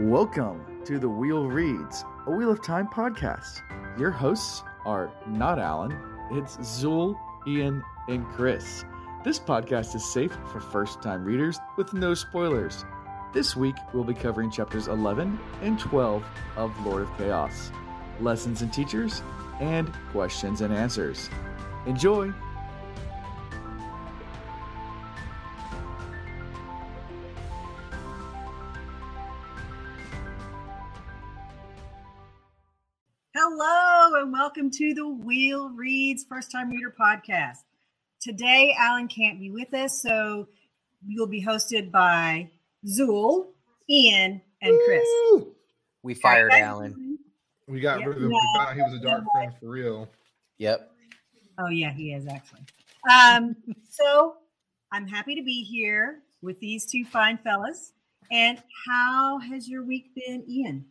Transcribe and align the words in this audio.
Welcome 0.00 0.82
to 0.86 0.98
the 0.98 1.08
Wheel 1.10 1.46
Reads, 1.46 2.06
a 2.26 2.30
Wheel 2.30 2.50
of 2.50 2.62
Time 2.62 2.88
podcast. 2.88 3.60
Your 3.98 4.10
hosts 4.10 4.62
are 4.86 5.12
not 5.26 5.58
Alan, 5.58 5.94
it's 6.30 6.56
Zuul, 6.56 7.18
Ian, 7.46 7.84
and 8.08 8.26
Chris. 8.28 8.84
This 9.24 9.38
podcast 9.38 9.94
is 9.94 10.02
safe 10.10 10.32
for 10.50 10.58
first 10.58 11.02
time 11.02 11.22
readers 11.22 11.58
with 11.76 11.92
no 11.92 12.14
spoilers. 12.14 12.86
This 13.34 13.54
week, 13.54 13.76
we'll 13.92 14.04
be 14.04 14.14
covering 14.14 14.50
chapters 14.50 14.88
11 14.88 15.38
and 15.60 15.78
12 15.78 16.24
of 16.56 16.86
Lord 16.86 17.02
of 17.02 17.18
Chaos 17.18 17.70
lessons 18.20 18.62
and 18.62 18.72
teachers, 18.72 19.22
and 19.60 19.92
questions 20.12 20.60
and 20.60 20.72
answers. 20.72 21.28
Enjoy! 21.86 22.32
Wheel 35.30 35.70
Reads 35.70 36.24
First 36.24 36.50
Time 36.50 36.70
Reader 36.70 36.92
Podcast. 37.00 37.58
Today, 38.20 38.74
Alan 38.76 39.06
can't 39.06 39.38
be 39.38 39.48
with 39.48 39.72
us, 39.72 40.02
so 40.02 40.48
you'll 41.06 41.28
be 41.28 41.40
hosted 41.40 41.92
by 41.92 42.50
Zuul, 42.84 43.46
Ian, 43.88 44.42
and 44.60 44.78
Chris. 44.84 45.06
Woo! 45.30 45.54
We 46.02 46.14
fired 46.14 46.50
Alan. 46.52 47.16
We 47.68 47.78
got 47.78 48.00
Yeah, 48.00 48.06
rid 48.06 48.16
of 48.16 48.22
him. 48.24 48.30
we 48.30 48.40
found 48.56 48.74
he 48.76 48.82
was 48.82 48.94
a 48.94 48.98
dark 48.98 49.22
friend 49.32 49.52
for 49.60 49.68
real. 49.68 50.08
Yep. 50.58 50.90
Oh, 51.58 51.68
yeah, 51.68 51.92
he 51.92 52.12
is 52.12 52.26
actually. 52.26 52.62
Um, 53.08 53.54
so 53.88 54.34
I'm 54.90 55.06
happy 55.06 55.36
to 55.36 55.44
be 55.44 55.62
here 55.62 56.24
with 56.42 56.58
these 56.58 56.90
two 56.90 57.04
fine 57.04 57.38
fellas. 57.38 57.92
And 58.32 58.60
how 58.88 59.38
has 59.38 59.68
your 59.68 59.84
week 59.84 60.06
been, 60.12 60.42
Ian? 60.48 60.86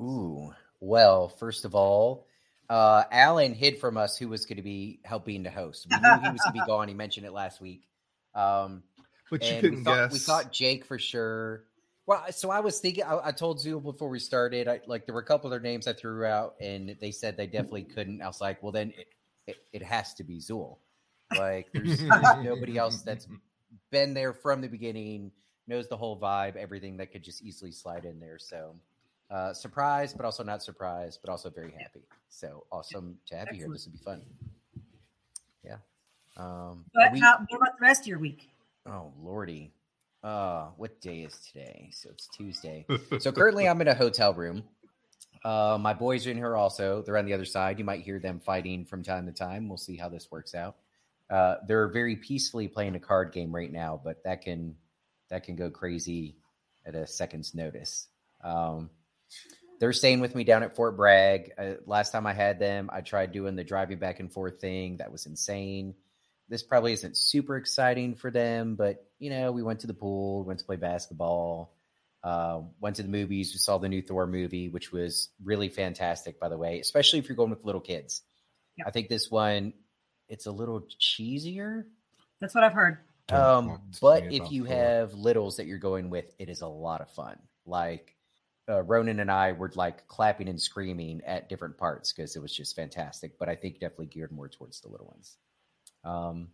Ooh. 0.00 0.52
Well, 0.80 1.28
first 1.28 1.64
of 1.64 1.76
all, 1.76 2.26
uh, 2.68 3.04
Alan 3.10 3.54
hid 3.54 3.78
from 3.78 3.96
us 3.96 4.16
who 4.16 4.28
was 4.28 4.46
going 4.46 4.56
to 4.56 4.62
be 4.62 5.00
helping 5.04 5.44
to 5.44 5.50
host. 5.50 5.86
We 5.90 5.96
knew 5.96 6.08
he 6.08 6.30
was 6.30 6.40
going 6.40 6.52
to 6.52 6.52
be 6.52 6.60
gone. 6.66 6.88
He 6.88 6.94
mentioned 6.94 7.26
it 7.26 7.32
last 7.32 7.60
week. 7.60 7.88
Um, 8.34 8.82
But 9.30 9.48
you 9.48 9.60
couldn't 9.60 9.78
we 9.78 9.84
thought, 9.84 9.96
guess. 9.96 10.12
We 10.12 10.18
thought 10.18 10.52
Jake 10.52 10.84
for 10.84 10.98
sure. 10.98 11.64
Well, 12.06 12.24
so 12.30 12.50
I 12.50 12.60
was 12.60 12.78
thinking. 12.78 13.04
I, 13.04 13.18
I 13.24 13.32
told 13.32 13.58
Zuul 13.58 13.82
before 13.82 14.08
we 14.08 14.20
started. 14.20 14.68
I, 14.68 14.80
like 14.86 15.06
there 15.06 15.14
were 15.14 15.20
a 15.20 15.24
couple 15.24 15.48
other 15.48 15.60
names 15.60 15.88
I 15.88 15.92
threw 15.92 16.24
out, 16.24 16.54
and 16.60 16.96
they 17.00 17.10
said 17.10 17.36
they 17.36 17.46
definitely 17.46 17.84
couldn't. 17.84 18.22
I 18.22 18.26
was 18.26 18.40
like, 18.40 18.62
well, 18.62 18.72
then 18.72 18.92
it, 18.96 19.08
it, 19.46 19.56
it 19.72 19.82
has 19.82 20.14
to 20.14 20.24
be 20.24 20.38
Zuul. 20.38 20.78
Like 21.36 21.66
there's, 21.72 21.98
there's 21.98 22.44
nobody 22.44 22.78
else 22.78 23.02
that's 23.02 23.26
been 23.90 24.14
there 24.14 24.32
from 24.32 24.60
the 24.60 24.68
beginning, 24.68 25.32
knows 25.66 25.88
the 25.88 25.96
whole 25.96 26.18
vibe, 26.18 26.54
everything 26.54 26.98
that 26.98 27.10
could 27.10 27.24
just 27.24 27.42
easily 27.42 27.72
slide 27.72 28.04
in 28.04 28.20
there. 28.20 28.38
So 28.38 28.76
uh, 29.30 29.52
surprised, 29.52 30.16
but 30.16 30.24
also 30.24 30.42
not 30.44 30.62
surprised, 30.62 31.20
but 31.22 31.30
also 31.30 31.50
very 31.50 31.72
happy. 31.72 32.02
So 32.28 32.64
awesome 32.70 33.18
to 33.26 33.36
have 33.36 33.48
you 33.52 33.58
here. 33.58 33.68
This 33.70 33.86
would 33.86 33.92
be 33.94 34.02
fun. 34.04 34.22
Yeah. 35.64 35.76
Um, 36.36 36.84
But 36.94 37.12
we- 37.12 37.20
how, 37.20 37.38
what 37.48 37.56
about 37.56 37.78
the 37.78 37.82
rest 37.82 38.02
of 38.02 38.06
your 38.08 38.18
week? 38.18 38.48
Oh 38.86 39.12
lordy. 39.20 39.72
Uh 40.22 40.66
what 40.76 41.00
day 41.00 41.20
is 41.22 41.38
today? 41.40 41.90
So 41.92 42.08
it's 42.10 42.28
Tuesday. 42.28 42.86
So 43.18 43.32
currently 43.32 43.68
I'm 43.68 43.80
in 43.80 43.88
a 43.88 43.94
hotel 43.94 44.32
room. 44.32 44.62
Uh 45.44 45.76
my 45.80 45.92
boys 45.92 46.26
are 46.26 46.30
in 46.30 46.36
here 46.36 46.56
also. 46.56 47.02
They're 47.02 47.16
on 47.18 47.26
the 47.26 47.32
other 47.34 47.44
side. 47.44 47.78
You 47.78 47.84
might 47.84 48.02
hear 48.02 48.18
them 48.20 48.38
fighting 48.40 48.84
from 48.84 49.02
time 49.02 49.26
to 49.26 49.32
time. 49.32 49.68
We'll 49.68 49.76
see 49.78 49.96
how 49.96 50.08
this 50.08 50.30
works 50.30 50.54
out. 50.54 50.76
Uh 51.30 51.56
they're 51.66 51.88
very 51.88 52.14
peacefully 52.16 52.68
playing 52.68 52.94
a 52.94 53.00
card 53.00 53.32
game 53.32 53.52
right 53.54 53.72
now, 53.72 54.00
but 54.02 54.22
that 54.24 54.42
can 54.42 54.76
that 55.30 55.42
can 55.42 55.56
go 55.56 55.68
crazy 55.70 56.36
at 56.86 56.94
a 56.94 57.06
second's 57.06 57.54
notice. 57.54 58.06
Um 58.44 58.88
they're 59.80 59.92
staying 59.92 60.20
with 60.20 60.34
me 60.34 60.44
down 60.44 60.62
at 60.62 60.76
Fort 60.76 60.96
Bragg. 60.96 61.52
Uh, 61.58 61.74
last 61.86 62.12
time 62.12 62.26
I 62.26 62.32
had 62.32 62.58
them, 62.58 62.90
I 62.92 63.00
tried 63.00 63.32
doing 63.32 63.56
the 63.56 63.64
driving 63.64 63.98
back 63.98 64.20
and 64.20 64.32
forth 64.32 64.60
thing. 64.60 64.98
That 64.98 65.12
was 65.12 65.26
insane 65.26 65.94
this 66.48 66.62
probably 66.62 66.92
isn't 66.92 67.16
super 67.16 67.56
exciting 67.56 68.14
for 68.14 68.30
them, 68.30 68.76
but 68.76 69.04
you 69.18 69.30
know, 69.30 69.52
we 69.52 69.62
went 69.62 69.80
to 69.80 69.86
the 69.86 69.94
pool, 69.94 70.44
went 70.44 70.60
to 70.60 70.64
play 70.64 70.76
basketball, 70.76 71.74
uh, 72.22 72.60
went 72.80 72.96
to 72.96 73.02
the 73.02 73.08
movies. 73.08 73.52
We 73.52 73.58
saw 73.58 73.78
the 73.78 73.88
new 73.88 74.02
Thor 74.02 74.26
movie, 74.26 74.68
which 74.68 74.92
was 74.92 75.30
really 75.42 75.68
fantastic, 75.68 76.38
by 76.38 76.48
the 76.48 76.58
way, 76.58 76.80
especially 76.80 77.18
if 77.18 77.28
you're 77.28 77.36
going 77.36 77.50
with 77.50 77.64
little 77.64 77.80
kids. 77.80 78.22
Yep. 78.78 78.86
I 78.86 78.90
think 78.90 79.08
this 79.08 79.30
one, 79.30 79.72
it's 80.28 80.46
a 80.46 80.52
little 80.52 80.86
cheesier. 81.00 81.84
That's 82.40 82.54
what 82.54 82.64
I've 82.64 82.74
heard. 82.74 82.98
Um, 83.30 83.80
but 84.00 84.32
if 84.32 84.52
you 84.52 84.64
have 84.64 85.14
littles 85.14 85.56
that 85.56 85.66
you're 85.66 85.78
going 85.78 86.10
with, 86.10 86.32
it 86.38 86.48
is 86.48 86.60
a 86.60 86.68
lot 86.68 87.00
of 87.00 87.10
fun. 87.10 87.38
Like 87.64 88.15
uh, 88.68 88.82
Ronan 88.82 89.20
and 89.20 89.30
I 89.30 89.52
were 89.52 89.70
like 89.74 90.06
clapping 90.08 90.48
and 90.48 90.60
screaming 90.60 91.22
at 91.26 91.48
different 91.48 91.78
parts 91.78 92.12
because 92.12 92.36
it 92.36 92.42
was 92.42 92.54
just 92.54 92.74
fantastic. 92.76 93.38
But 93.38 93.48
I 93.48 93.54
think 93.54 93.74
definitely 93.74 94.06
geared 94.06 94.32
more 94.32 94.48
towards 94.48 94.80
the 94.80 94.88
little 94.88 95.06
ones. 95.06 95.36
Um, 96.04 96.48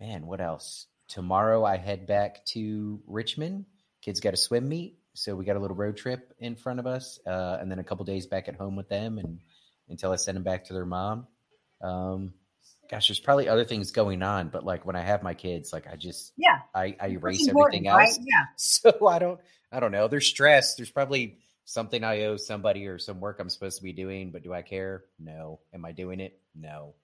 man, 0.00 0.26
what 0.26 0.40
else? 0.40 0.86
Tomorrow 1.08 1.64
I 1.64 1.76
head 1.76 2.06
back 2.06 2.44
to 2.46 3.00
Richmond. 3.06 3.66
Kids 4.02 4.20
got 4.20 4.34
a 4.34 4.38
swim 4.38 4.68
meet, 4.68 4.98
so 5.14 5.34
we 5.34 5.44
got 5.44 5.56
a 5.56 5.60
little 5.60 5.76
road 5.76 5.96
trip 5.96 6.32
in 6.38 6.56
front 6.56 6.78
of 6.80 6.86
us, 6.86 7.18
uh, 7.26 7.58
and 7.60 7.70
then 7.70 7.78
a 7.78 7.84
couple 7.84 8.04
days 8.04 8.26
back 8.26 8.48
at 8.48 8.56
home 8.56 8.76
with 8.76 8.88
them, 8.88 9.18
and 9.18 9.40
until 9.88 10.12
I 10.12 10.16
send 10.16 10.36
them 10.36 10.42
back 10.44 10.64
to 10.66 10.72
their 10.74 10.86
mom. 10.86 11.26
Um, 11.82 12.32
gosh, 12.90 13.08
there's 13.08 13.20
probably 13.20 13.48
other 13.48 13.64
things 13.64 13.92
going 13.92 14.22
on, 14.22 14.48
but 14.48 14.64
like 14.64 14.86
when 14.86 14.96
I 14.96 15.00
have 15.00 15.22
my 15.22 15.34
kids, 15.34 15.72
like 15.72 15.86
I 15.90 15.96
just 15.96 16.32
Yeah. 16.36 16.60
I, 16.74 16.96
I 17.00 17.08
erase 17.08 17.48
everything 17.48 17.86
right? 17.86 18.06
else. 18.06 18.18
Yeah. 18.18 18.44
So 18.56 19.06
I 19.06 19.18
don't 19.18 19.40
I 19.74 19.80
don't 19.80 19.90
know. 19.90 20.06
There's 20.06 20.26
stress. 20.26 20.76
There's 20.76 20.90
probably 20.90 21.38
something 21.64 22.04
I 22.04 22.26
owe 22.26 22.36
somebody 22.36 22.86
or 22.86 22.98
some 22.98 23.18
work 23.18 23.40
I'm 23.40 23.50
supposed 23.50 23.78
to 23.78 23.82
be 23.82 23.92
doing, 23.92 24.30
but 24.30 24.44
do 24.44 24.54
I 24.54 24.62
care? 24.62 25.04
No. 25.18 25.58
Am 25.74 25.84
I 25.84 25.90
doing 25.90 26.20
it? 26.20 26.38
No. 26.54 26.94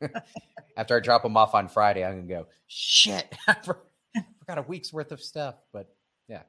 After 0.76 0.96
I 0.96 1.00
drop 1.00 1.24
them 1.24 1.36
off 1.36 1.54
on 1.54 1.66
Friday, 1.66 2.04
I'm 2.04 2.26
gonna 2.26 2.42
go, 2.42 2.46
shit, 2.68 3.34
I 3.48 3.54
forgot 3.54 4.58
a 4.58 4.62
week's 4.62 4.92
worth 4.92 5.10
of 5.10 5.20
stuff. 5.20 5.56
But 5.72 5.92
yeah, 6.28 6.42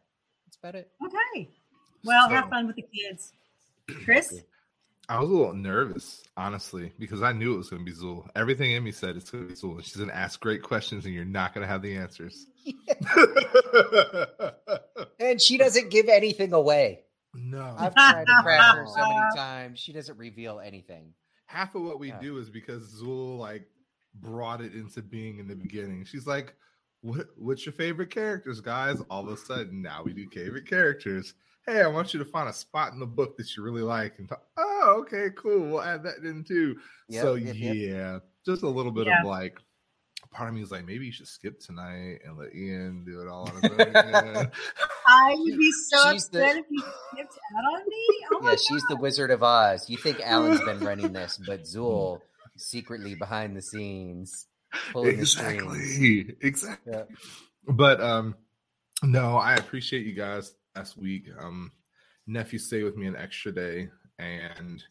that's 0.46 0.58
about 0.58 0.75
it. 0.75 0.92
Okay. 1.03 1.50
Well, 2.03 2.30
have 2.30 2.50
fun 2.50 2.68
with 2.68 2.75
the 2.75 2.84
kids. 2.84 3.34
Chris? 4.06 4.44
I 5.12 5.20
was 5.20 5.30
a 5.30 5.34
little 5.34 5.54
nervous, 5.54 6.24
honestly, 6.38 6.94
because 6.98 7.22
I 7.22 7.34
knew 7.34 7.54
it 7.54 7.58
was 7.58 7.70
going 7.70 7.86
to 7.86 7.92
be 7.92 7.98
Zuul. 7.98 8.28
Everything 8.36 8.72
in 8.72 8.84
me 8.84 8.92
said 8.94 9.18
it's 9.18 9.30
going 9.30 9.44
to 9.44 9.50
be 9.50 9.56
Zuul. 9.60 9.84
She's 9.84 9.98
going 9.98 10.10
to 10.10 10.16
ask 10.16 10.40
great 10.40 10.64
questions, 10.64 11.04
and 11.06 11.14
you're 11.14 11.26
not 11.26 11.54
going 11.54 11.64
to 11.64 11.68
have 11.68 11.82
the 11.82 11.96
answers. 11.98 12.46
And 15.20 15.40
she 15.40 15.58
doesn't 15.58 15.92
give 15.92 16.10
anything 16.10 16.52
away. 16.52 17.02
no, 17.34 17.76
I've 17.78 17.94
tried 17.94 18.26
to 18.26 18.40
crack 18.42 18.76
her 18.76 18.86
so 18.88 19.02
many 19.02 19.20
times. 19.36 19.80
She 19.80 19.94
doesn't 19.94 20.18
reveal 20.18 20.60
anything. 20.60 21.14
half 21.46 21.76
of 21.76 21.84
what 21.84 22.00
we 22.00 22.08
Yeah. 22.10 22.20
do 22.20 22.38
is 22.40 22.50
because 22.50 23.02
Zuul 23.02 23.38
like 23.38 23.68
brought 24.16 24.62
it 24.62 24.74
into 24.74 25.02
being 25.02 25.38
in 25.40 25.48
the 25.48 25.56
beginning. 25.56 26.06
She's 26.06 26.26
like, 26.26 26.56
"What? 27.02 27.28
What's 27.38 27.66
your 27.66 27.74
favorite 27.74 28.10
characters, 28.10 28.62
guys?" 28.62 29.00
All 29.12 29.28
of 29.28 29.34
a 29.34 29.38
sudden, 29.38 29.82
now 29.84 30.02
we 30.04 30.14
do 30.14 30.28
favorite 30.30 30.68
characters. 30.68 31.34
Hey, 31.68 31.82
I 31.84 31.88
want 31.88 32.14
you 32.14 32.20
to 32.20 32.26
find 32.26 32.50
a 32.50 32.54
spot 32.54 32.94
in 32.94 33.00
the 33.00 33.06
book 33.06 33.38
that 33.38 33.56
you 33.56 33.62
really 33.64 33.84
like, 33.84 34.18
and 34.18 34.28
talk, 34.28 34.42
oh, 34.58 34.71
okay, 34.84 35.28
cool. 35.36 35.69
We'll 35.69 35.81
add 35.81 36.03
that 36.03 36.18
in 36.24 36.44
too. 36.44 36.78
Yep, 37.09 37.22
so 37.22 37.34
yep, 37.36 37.56
yep. 37.58 37.75
yeah, 37.75 38.19
just 38.46 38.64
a 38.64 38.69
little 38.69 38.92
bit 38.92 39.08
Yeah. 39.08 39.22
of 39.22 39.28
like. 39.28 39.58
Part 40.31 40.47
of 40.47 40.56
me 40.56 40.62
is 40.62 40.72
like, 40.72 40.86
maybe 40.86 41.06
you 41.08 41.12
should 41.12 41.28
skip 41.28 41.59
tonight 41.59 42.19
and 42.24 42.38
let 42.38 42.56
Ian 42.56 43.03
do 43.03 43.19
it 43.22 43.28
all 43.28 43.50
on 43.50 43.62
his 43.64 43.72
own. 43.72 44.52
I 45.08 45.36
would 45.38 45.58
be 45.58 45.72
so 45.90 46.12
She's 46.14 46.30
the- 46.30 46.46
if 46.46 46.66
you 46.69 46.80
skipped 47.12 47.34
out 47.58 47.66
on 47.74 47.81
me. 47.86 48.06
Oh 48.34 48.40
yeah, 48.50 48.56
she's 48.56 48.84
the 48.88 48.96
Wizard 48.96 49.30
of 49.31 49.44
Oz. 49.44 49.90
You 49.90 49.97
think 49.97 50.22
Alan's 50.22 50.62
been 50.62 50.80
running 50.80 51.12
this, 51.13 51.38
but 51.46 51.63
Zuul 51.63 52.22
secretly 52.56 53.13
behind 53.16 53.58
the 53.58 53.62
scenes 53.62 54.48
pulling 54.94 55.18
the 55.18 55.25
strings. 55.25 55.63
exactly, 55.75 56.36
exactly. 56.40 56.94
Yeah. 56.94 57.03
But 57.68 58.00
um, 58.00 58.36
no, 59.04 59.36
I 59.36 59.56
appreciate 59.56 60.06
you 60.06 60.13
guys 60.13 60.54
last 60.78 60.98
week. 60.98 61.25
Um, 61.42 61.74
nephew 62.25 62.60
stayed 62.60 62.83
with 62.86 62.95
me 62.95 63.07
an 63.07 63.18
extra 63.18 63.51
day, 63.51 63.89
and 64.21 64.83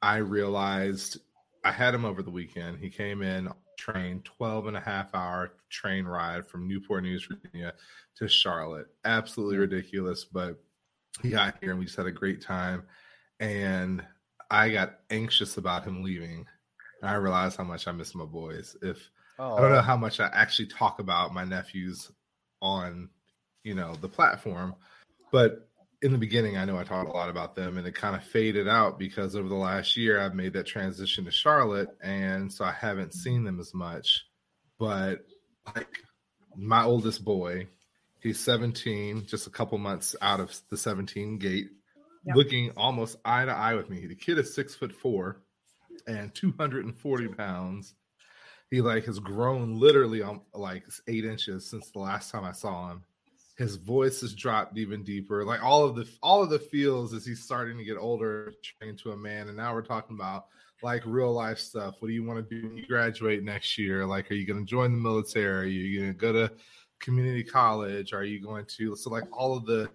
I 0.00 0.16
realized 0.16 1.18
I 1.64 1.72
had 1.72 1.94
him 1.94 2.04
over 2.04 2.22
the 2.22 2.30
weekend. 2.30 2.78
He 2.78 2.90
came 2.90 3.22
in 3.22 3.48
train 3.78 4.20
12 4.24 4.68
and 4.68 4.76
a 4.76 4.80
half 4.80 5.14
hour 5.14 5.54
train 5.70 6.04
ride 6.04 6.46
from 6.46 6.68
Newport 6.68 7.02
News, 7.02 7.26
Virginia 7.26 7.72
to 8.16 8.28
Charlotte. 8.28 8.86
Absolutely 9.04 9.56
mm. 9.56 9.60
ridiculous, 9.60 10.24
but 10.24 10.62
he 11.22 11.30
got 11.30 11.56
here 11.60 11.70
and 11.70 11.78
we 11.78 11.86
just 11.86 11.96
had 11.96 12.06
a 12.06 12.12
great 12.12 12.40
time. 12.40 12.84
And 13.40 14.04
I 14.50 14.70
got 14.70 15.00
anxious 15.10 15.56
about 15.56 15.84
him 15.84 16.02
leaving. 16.02 16.46
And 17.00 17.10
I 17.10 17.14
realized 17.14 17.56
how 17.56 17.64
much 17.64 17.88
I 17.88 17.92
miss 17.92 18.14
my 18.14 18.24
boys. 18.24 18.76
If 18.82 19.10
I 19.38 19.60
don't 19.60 19.72
know 19.72 19.78
Oh, 19.78 19.82
how 19.82 19.96
much 19.96 20.20
I 20.20 20.30
actually 20.32 20.68
talk 20.68 21.00
about 21.00 21.34
my 21.34 21.44
nephews 21.44 22.10
on, 22.60 23.08
you 23.64 23.74
know, 23.74 23.94
the 23.96 24.08
platform, 24.08 24.74
but 25.32 25.68
in 26.02 26.12
the 26.12 26.18
beginning, 26.18 26.56
I 26.56 26.64
know 26.64 26.76
I 26.76 26.84
talked 26.84 27.08
a 27.08 27.12
lot 27.12 27.30
about 27.30 27.54
them, 27.54 27.78
and 27.78 27.86
it 27.86 27.94
kind 27.94 28.16
of 28.16 28.24
faded 28.24 28.68
out 28.68 28.98
because 28.98 29.36
over 29.36 29.48
the 29.48 29.54
last 29.54 29.96
year, 29.96 30.20
I've 30.20 30.34
made 30.34 30.52
that 30.54 30.66
transition 30.66 31.24
to 31.24 31.30
Charlotte, 31.30 31.88
and 32.02 32.52
so 32.52 32.64
I 32.64 32.72
haven't 32.72 33.14
seen 33.14 33.44
them 33.44 33.60
as 33.60 33.72
much. 33.72 34.24
But 34.78 35.20
like 35.74 35.98
my 36.56 36.84
oldest 36.84 37.24
boy 37.24 37.68
He's 38.22 38.38
17, 38.38 39.26
just 39.26 39.48
a 39.48 39.50
couple 39.50 39.78
months 39.78 40.14
out 40.22 40.38
of 40.38 40.56
the 40.70 40.76
17 40.76 41.38
gate, 41.38 41.70
Yep. 42.24 42.36
looking 42.36 42.70
almost 42.76 43.16
eye 43.24 43.44
to 43.44 43.50
eye 43.50 43.74
with 43.74 43.90
me. 43.90 44.06
The 44.06 44.14
kid 44.14 44.38
is 44.38 44.54
six 44.54 44.76
foot 44.76 44.92
four 44.92 45.42
and 46.06 46.32
240 46.32 47.28
pounds. 47.28 47.94
He 48.70 48.80
like 48.80 49.06
has 49.06 49.18
grown 49.18 49.80
literally 49.80 50.22
on 50.22 50.42
like 50.54 50.84
eight 51.08 51.24
inches 51.24 51.68
since 51.68 51.90
the 51.90 51.98
last 51.98 52.30
time 52.30 52.44
I 52.44 52.52
saw 52.52 52.92
him. 52.92 53.02
His 53.62 53.76
voice 53.76 54.20
has 54.22 54.34
dropped 54.34 54.76
even 54.76 55.04
deeper. 55.04 55.44
Like 55.44 55.62
all 55.62 55.84
of 55.84 55.94
the 55.94 56.08
all 56.22 56.42
of 56.42 56.50
the 56.50 56.58
feels 56.58 57.14
as 57.14 57.24
he's 57.24 57.44
starting 57.44 57.78
to 57.78 57.84
get 57.84 57.96
older, 57.96 58.52
turning 58.78 58.94
into 58.94 59.12
a 59.12 59.16
man. 59.16 59.48
And 59.48 59.56
now 59.56 59.72
we're 59.72 59.82
talking 59.82 60.16
about 60.16 60.46
like 60.82 61.02
real 61.06 61.32
life 61.32 61.58
stuff. 61.58 61.94
What 62.00 62.08
do 62.08 62.14
you 62.14 62.24
want 62.24 62.48
to 62.48 62.60
do 62.60 62.66
when 62.66 62.76
you 62.76 62.86
graduate 62.86 63.44
next 63.44 63.78
year? 63.78 64.04
Like, 64.04 64.30
are 64.30 64.34
you 64.34 64.46
going 64.46 64.58
to 64.58 64.68
join 64.68 64.92
the 64.92 64.98
military? 64.98 65.66
Are 65.66 65.70
you 65.70 66.00
going 66.00 66.12
to 66.12 66.18
go 66.18 66.32
to 66.32 66.52
community 66.98 67.44
college? 67.44 68.12
Are 68.12 68.24
you 68.24 68.42
going 68.42 68.64
to 68.78 68.96
so 68.96 69.10
like 69.10 69.24
all 69.32 69.56
of 69.56 69.64
the 69.64 69.88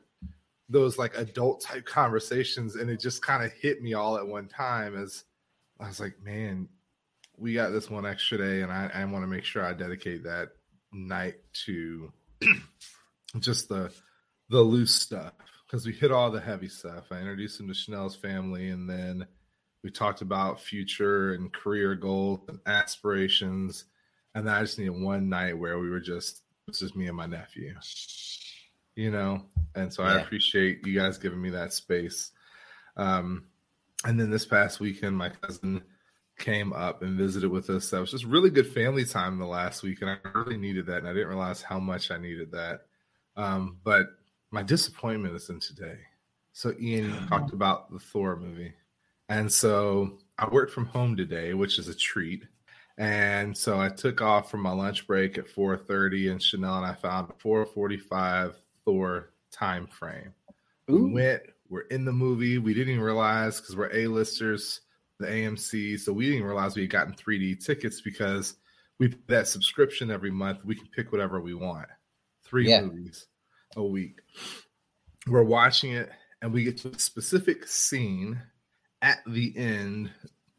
those 0.69 0.97
like 0.97 1.17
adult 1.17 1.61
type 1.61 1.85
conversations, 1.85 2.75
and 2.75 2.89
it 2.89 2.99
just 2.99 3.21
kind 3.21 3.43
of 3.43 3.51
hit 3.53 3.81
me 3.81 3.93
all 3.93 4.17
at 4.17 4.27
one 4.27 4.47
time 4.47 4.97
as 4.97 5.23
I 5.79 5.87
was 5.87 5.99
like, 5.99 6.15
man, 6.23 6.67
we 7.37 7.53
got 7.53 7.69
this 7.69 7.89
one 7.89 8.05
extra 8.05 8.37
day, 8.37 8.61
and 8.61 8.71
I, 8.71 8.89
I 8.93 9.05
want 9.05 9.23
to 9.23 9.27
make 9.27 9.43
sure 9.43 9.63
I 9.63 9.73
dedicate 9.73 10.23
that 10.23 10.49
night 10.91 11.35
to 11.65 12.11
just 13.41 13.69
the 13.69 13.91
the 14.49 14.61
loose 14.61 14.93
stuff 14.93 15.33
because 15.65 15.85
we 15.85 15.91
hit 15.91 16.11
all 16.11 16.31
the 16.31 16.39
heavy 16.39 16.69
stuff. 16.69 17.05
I 17.11 17.17
introduced 17.17 17.59
him 17.59 17.67
to 17.67 17.73
Chanel's 17.73 18.15
family, 18.15 18.69
and 18.69 18.89
then 18.89 19.27
we 19.83 19.91
talked 19.91 20.21
about 20.21 20.61
future 20.61 21.33
and 21.33 21.53
career 21.53 21.95
goals 21.95 22.41
and 22.47 22.59
aspirations. 22.65 23.85
And 24.33 24.47
then 24.47 24.53
I 24.53 24.61
just 24.61 24.77
needed 24.77 24.91
one 24.91 25.29
night 25.29 25.57
where 25.57 25.79
we 25.79 25.89
were 25.89 25.99
just 25.99 26.41
was 26.67 26.79
just 26.79 26.95
me 26.95 27.07
and 27.07 27.15
my 27.15 27.25
nephew, 27.25 27.73
you 28.95 29.11
know. 29.11 29.45
And 29.75 29.93
so 29.93 30.03
I 30.03 30.15
appreciate 30.19 30.85
you 30.85 30.97
guys 30.97 31.17
giving 31.17 31.41
me 31.41 31.51
that 31.51 31.73
space. 31.73 32.31
Um, 32.95 33.45
and 34.03 34.19
then 34.19 34.29
this 34.29 34.45
past 34.45 34.79
weekend, 34.79 35.17
my 35.17 35.29
cousin 35.29 35.83
came 36.37 36.73
up 36.73 37.01
and 37.01 37.17
visited 37.17 37.49
with 37.49 37.69
us. 37.69 37.89
That 37.89 37.99
was 37.99 38.11
just 38.11 38.25
really 38.25 38.49
good 38.49 38.67
family 38.73 39.05
time 39.05 39.39
the 39.39 39.45
last 39.45 39.83
week, 39.83 40.01
and 40.01 40.09
I 40.09 40.17
really 40.35 40.57
needed 40.57 40.87
that, 40.87 40.99
and 40.99 41.07
I 41.07 41.13
didn't 41.13 41.29
realize 41.29 41.61
how 41.61 41.79
much 41.79 42.11
I 42.11 42.17
needed 42.17 42.51
that. 42.51 42.86
Um, 43.37 43.77
but 43.83 44.07
my 44.51 44.63
disappointment 44.63 45.35
is 45.35 45.49
in 45.49 45.59
today. 45.59 45.99
So 46.53 46.73
Ian 46.79 47.27
talked 47.27 47.53
about 47.53 47.91
the 47.91 47.99
Thor 47.99 48.35
movie, 48.35 48.73
and 49.29 49.51
so 49.51 50.17
I 50.37 50.49
worked 50.49 50.73
from 50.73 50.87
home 50.87 51.15
today, 51.15 51.53
which 51.53 51.79
is 51.79 51.87
a 51.87 51.95
treat. 51.95 52.43
And 52.97 53.55
so 53.55 53.79
I 53.79 53.89
took 53.89 54.21
off 54.21 54.49
from 54.49 54.61
my 54.61 54.71
lunch 54.71 55.05
break 55.05 55.37
at 55.37 55.47
4:30, 55.47 56.31
and 56.31 56.41
Chanel 56.41 56.77
and 56.77 56.85
I 56.85 56.95
found 56.95 57.29
a 57.29 57.33
4:45 57.33 58.55
Thor 58.83 59.33
time 59.51 59.87
frame. 59.87 60.33
We 60.87 61.13
went, 61.13 61.43
we're 61.69 61.81
in 61.81 62.05
the 62.05 62.11
movie. 62.11 62.57
We 62.57 62.73
didn't 62.73 62.93
even 62.93 63.03
realize 63.03 63.59
because 63.59 63.75
we're 63.75 63.93
A-listers, 63.93 64.81
the 65.19 65.27
AMC, 65.27 65.99
so 65.99 66.13
we 66.13 66.29
didn't 66.29 66.45
realize 66.45 66.75
we 66.75 66.83
had 66.83 66.91
gotten 66.91 67.13
3D 67.13 67.63
tickets 67.63 68.01
because 68.01 68.55
we 68.99 69.13
that 69.27 69.47
subscription 69.47 70.09
every 70.09 70.31
month. 70.31 70.63
We 70.63 70.75
can 70.75 70.87
pick 70.87 71.11
whatever 71.11 71.41
we 71.41 71.53
want. 71.53 71.87
Three 72.47 72.69
Yeah. 72.69 72.81
movies 72.81 73.25
a 73.75 73.83
week. 73.83 74.19
We're 75.27 75.43
watching 75.43 75.91
it, 75.93 76.09
and 76.41 76.53
we 76.53 76.63
get 76.63 76.77
to 76.79 76.89
a 76.89 76.99
specific 76.99 77.67
scene 77.67 78.41
at 79.01 79.19
the 79.27 79.53
end 79.57 80.11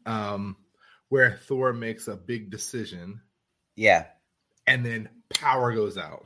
um, 0.05 0.55
where 1.09 1.37
Thor 1.37 1.73
makes 1.73 2.07
a 2.07 2.15
big 2.15 2.51
decision, 2.51 3.21
Yeah. 3.75 4.05
and 4.67 4.85
then 4.85 5.09
power 5.29 5.73
goes 5.73 5.97
out. 5.97 6.25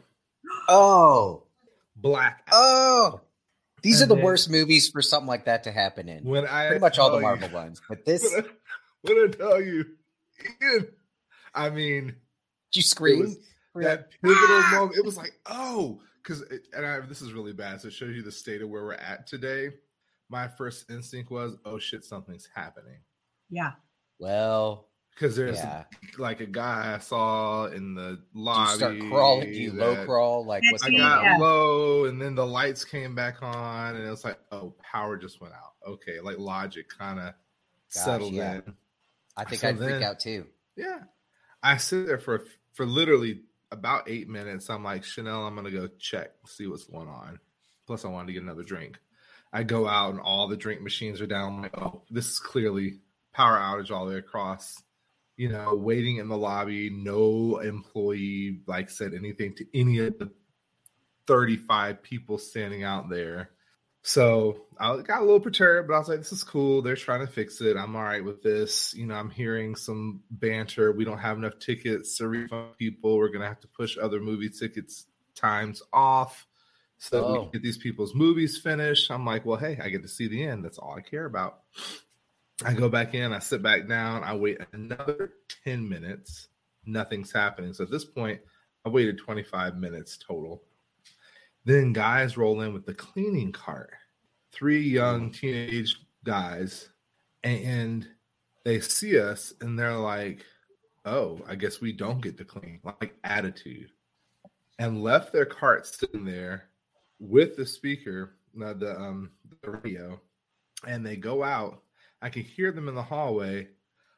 Oh. 0.67 1.47
Black. 1.95 2.47
Oh. 2.51 3.21
These 3.81 4.01
And 4.01 4.09
are 4.11 4.15
the 4.15 4.15
then- 4.15 4.23
worst 4.25 4.49
movies 4.49 4.89
for 4.89 5.01
something 5.01 5.27
like 5.27 5.45
that 5.45 5.63
to 5.63 5.71
happen 5.71 6.07
in. 6.09 6.23
When 6.23 6.45
I 6.47 6.67
Pretty 6.67 6.81
much 6.81 6.99
all 6.99 7.11
the 7.11 7.19
tell 7.21 7.33
you- 7.35 7.39
Marvel 7.39 7.49
ones. 7.57 7.81
But 7.87 8.05
this, 8.05 8.23
What 8.23 8.45
did 9.15 9.41
I, 9.41 9.43
what 9.43 9.53
I 9.53 9.57
tell 9.59 9.61
you, 9.61 9.85
I 11.53 11.69
mean, 11.69 12.15
you 12.73 12.81
scream? 12.81 13.19
was 13.19 13.37
that 13.75 14.11
pivotal 14.21 14.45
ah! 14.49 14.71
moment. 14.73 14.97
It 14.97 15.05
was 15.05 15.17
like, 15.17 15.33
oh, 15.45 15.99
because 16.21 16.43
and 16.75 16.85
I, 16.85 16.99
this 17.01 17.21
is 17.21 17.33
really 17.33 17.53
bad. 17.53 17.81
So 17.81 17.87
it 17.87 17.93
shows 17.93 18.15
you 18.15 18.21
the 18.21 18.31
state 18.31 18.61
of 18.61 18.69
where 18.69 18.83
we're 18.83 18.93
at 18.93 19.27
today. 19.27 19.69
My 20.29 20.47
first 20.47 20.89
instinct 20.89 21.31
was, 21.31 21.57
oh 21.65 21.77
shit, 21.77 22.03
something's 22.03 22.47
happening. 22.55 22.99
Yeah. 23.49 23.71
well, 24.19 24.87
Because 25.13 25.35
there's 25.35 25.57
yeah. 25.57 25.83
like 26.17 26.39
a 26.39 26.45
guy 26.45 26.93
I 26.95 26.99
saw 26.99 27.65
in 27.67 27.93
the 27.93 28.01
Do 28.01 28.21
you 28.33 28.43
lobby. 28.45 28.77
start 28.77 28.99
crawling? 28.99 29.51
Do 29.51 29.59
you 29.59 29.73
low 29.73 30.05
crawl? 30.05 30.45
Like, 30.45 30.63
That's 30.63 30.71
what's 30.71 30.83
I 30.85 30.89
going 30.89 31.01
got? 31.01 31.23
Yeah. 31.23 31.37
low, 31.37 32.05
and 32.05 32.21
then 32.21 32.35
the 32.35 32.45
lights 32.45 32.83
came 32.83 33.13
back 33.13 33.43
on, 33.43 33.95
and 33.95 34.05
it 34.05 34.09
was 34.09 34.23
like, 34.23 34.39
oh, 34.51 34.73
power 34.81 35.17
just 35.17 35.41
went 35.41 35.53
out. 35.53 35.73
Okay, 35.87 36.19
like 36.19 36.39
logic 36.39 36.87
kind 36.89 37.19
of 37.19 37.33
settled 37.89 38.33
yeah. 38.33 38.55
in. 38.55 38.73
I 39.35 39.43
think 39.43 39.61
So 39.61 39.69
I'd 39.69 39.77
freak 39.77 40.01
out 40.01 40.19
too. 40.19 40.45
Yeah. 40.75 40.99
I 41.61 41.77
sit 41.77 42.07
there 42.07 42.17
for 42.17 42.43
for 42.73 42.85
literally 42.85 43.41
about 43.73 44.09
eight 44.09 44.29
minutes. 44.29 44.69
I'm 44.69 44.83
like, 44.83 45.03
Chanel, 45.03 45.45
I'm 45.45 45.55
gonna 45.55 45.71
go 45.71 45.89
check, 45.99 46.31
see 46.45 46.67
what's 46.67 46.85
going 46.85 47.07
on. 47.07 47.39
Plus, 47.85 48.05
I 48.05 48.09
wanted 48.09 48.27
to 48.27 48.33
get 48.33 48.43
another 48.43 48.63
drink. 48.63 48.97
I 49.51 49.63
go 49.63 49.87
out 49.87 50.11
and 50.11 50.19
all 50.19 50.47
the 50.47 50.57
drink 50.57 50.81
machines 50.81 51.21
are 51.21 51.27
down. 51.27 51.53
I'm 51.53 51.61
like, 51.63 51.77
oh, 51.77 52.03
this 52.09 52.27
is 52.27 52.39
clearly 52.39 52.99
power 53.33 53.57
outage 53.57 53.91
all 53.91 54.05
the 54.05 54.13
way 54.13 54.17
across. 54.17 54.81
You 55.35 55.49
know, 55.49 55.75
waiting 55.75 56.17
in 56.17 56.27
the 56.27 56.37
lobby, 56.37 56.89
no 56.89 57.57
employee 57.57 58.61
like 58.67 58.89
said 58.89 59.13
anything 59.13 59.55
to 59.55 59.65
any 59.73 59.99
of 59.99 60.17
the 60.19 60.31
35 61.27 62.03
people 62.03 62.37
standing 62.37 62.83
out 62.83 63.09
there. 63.09 63.49
So 64.05 64.65
I 64.77 64.97
got 65.01 65.21
a 65.21 65.25
little 65.25 65.39
perturbed, 65.39 65.87
but 65.87 65.93
I 65.95 65.99
was 65.99 66.09
like, 66.09 66.19
this 66.19 66.33
is 66.33 66.43
cool. 66.43 66.81
They're 66.81 66.97
trying 66.97 67.25
to 67.25 67.31
fix 67.31 67.61
it. 67.61 67.77
I'm 67.77 67.95
all 67.95 68.03
right 68.03 68.23
with 68.23 68.43
this. 68.43 68.93
You 68.93 69.05
know, 69.05 69.15
I'm 69.15 69.29
hearing 69.29 69.75
some 69.75 70.21
banter. 70.29 70.91
We 70.91 71.05
don't 71.05 71.19
have 71.19 71.37
enough 71.37 71.57
tickets 71.59 72.17
to 72.17 72.27
refund 72.27 72.77
people. 72.77 73.17
We're 73.17 73.29
going 73.29 73.41
to 73.41 73.47
have 73.47 73.61
to 73.61 73.67
push 73.69 73.97
other 73.97 74.19
movie 74.19 74.49
tickets 74.49 75.05
times 75.35 75.81
off 75.93 76.45
so 76.97 77.15
that 77.21 77.31
we 77.31 77.37
Oh. 77.37 77.41
can 77.43 77.51
get 77.51 77.63
these 77.63 77.77
people's 77.77 78.13
movies 78.13 78.57
finished. 78.57 79.09
I'm 79.09 79.25
like, 79.25 79.45
well, 79.45 79.57
hey, 79.57 79.79
I 79.81 79.87
get 79.89 80.01
to 80.01 80.09
see 80.09 80.27
the 80.27 80.43
end. 80.43 80.65
That's 80.65 80.77
all 80.77 80.95
I 80.95 81.01
care 81.01 81.25
about. 81.25 81.59
I 82.63 82.73
go 82.73 82.89
back 82.89 83.13
in, 83.13 83.33
I 83.33 83.39
sit 83.39 83.63
back 83.63 83.87
down, 83.87 84.23
I 84.23 84.35
wait 84.35 84.59
another 84.73 85.31
10 85.63 85.87
minutes. 85.87 86.49
Nothing's 86.85 87.31
happening. 87.31 87.73
So 87.73 87.83
at 87.85 87.89
this 87.91 88.05
point, 88.05 88.41
I 88.85 88.89
waited 88.89 89.17
25 89.17 89.77
minutes 89.77 90.17
total. 90.17 90.61
Then 91.65 91.93
guys 91.93 92.37
roll 92.37 92.61
in 92.61 92.73
with 92.73 92.85
the 92.85 92.93
cleaning 92.93 93.51
cart. 93.51 93.91
Three 94.51 94.81
young 94.81 95.31
teenage 95.31 95.97
guys, 96.23 96.89
and 97.43 98.07
they 98.63 98.79
see 98.79 99.19
us 99.19 99.53
and 99.61 99.77
they're 99.77 99.97
like, 99.97 100.45
"Oh, 101.05 101.41
I 101.47 101.55
guess 101.55 101.81
we 101.81 101.91
don't 101.91 102.21
get 102.21 102.37
to 102.37 102.45
clean." 102.45 102.79
Like 102.83 103.15
attitude, 103.23 103.91
and 104.79 105.01
left 105.03 105.31
their 105.31 105.45
cart 105.45 105.87
sitting 105.87 106.25
there 106.25 106.69
with 107.19 107.55
the 107.55 107.65
speaker, 107.65 108.35
no, 108.53 108.73
the 108.73 108.99
um 108.99 109.31
the 109.61 109.71
radio, 109.71 110.19
and 110.87 111.05
they 111.05 111.15
go 111.15 111.43
out. 111.43 111.81
I 112.21 112.29
can 112.29 112.43
hear 112.43 112.71
them 112.71 112.87
in 112.87 112.95
the 112.95 113.03
hallway. 113.03 113.69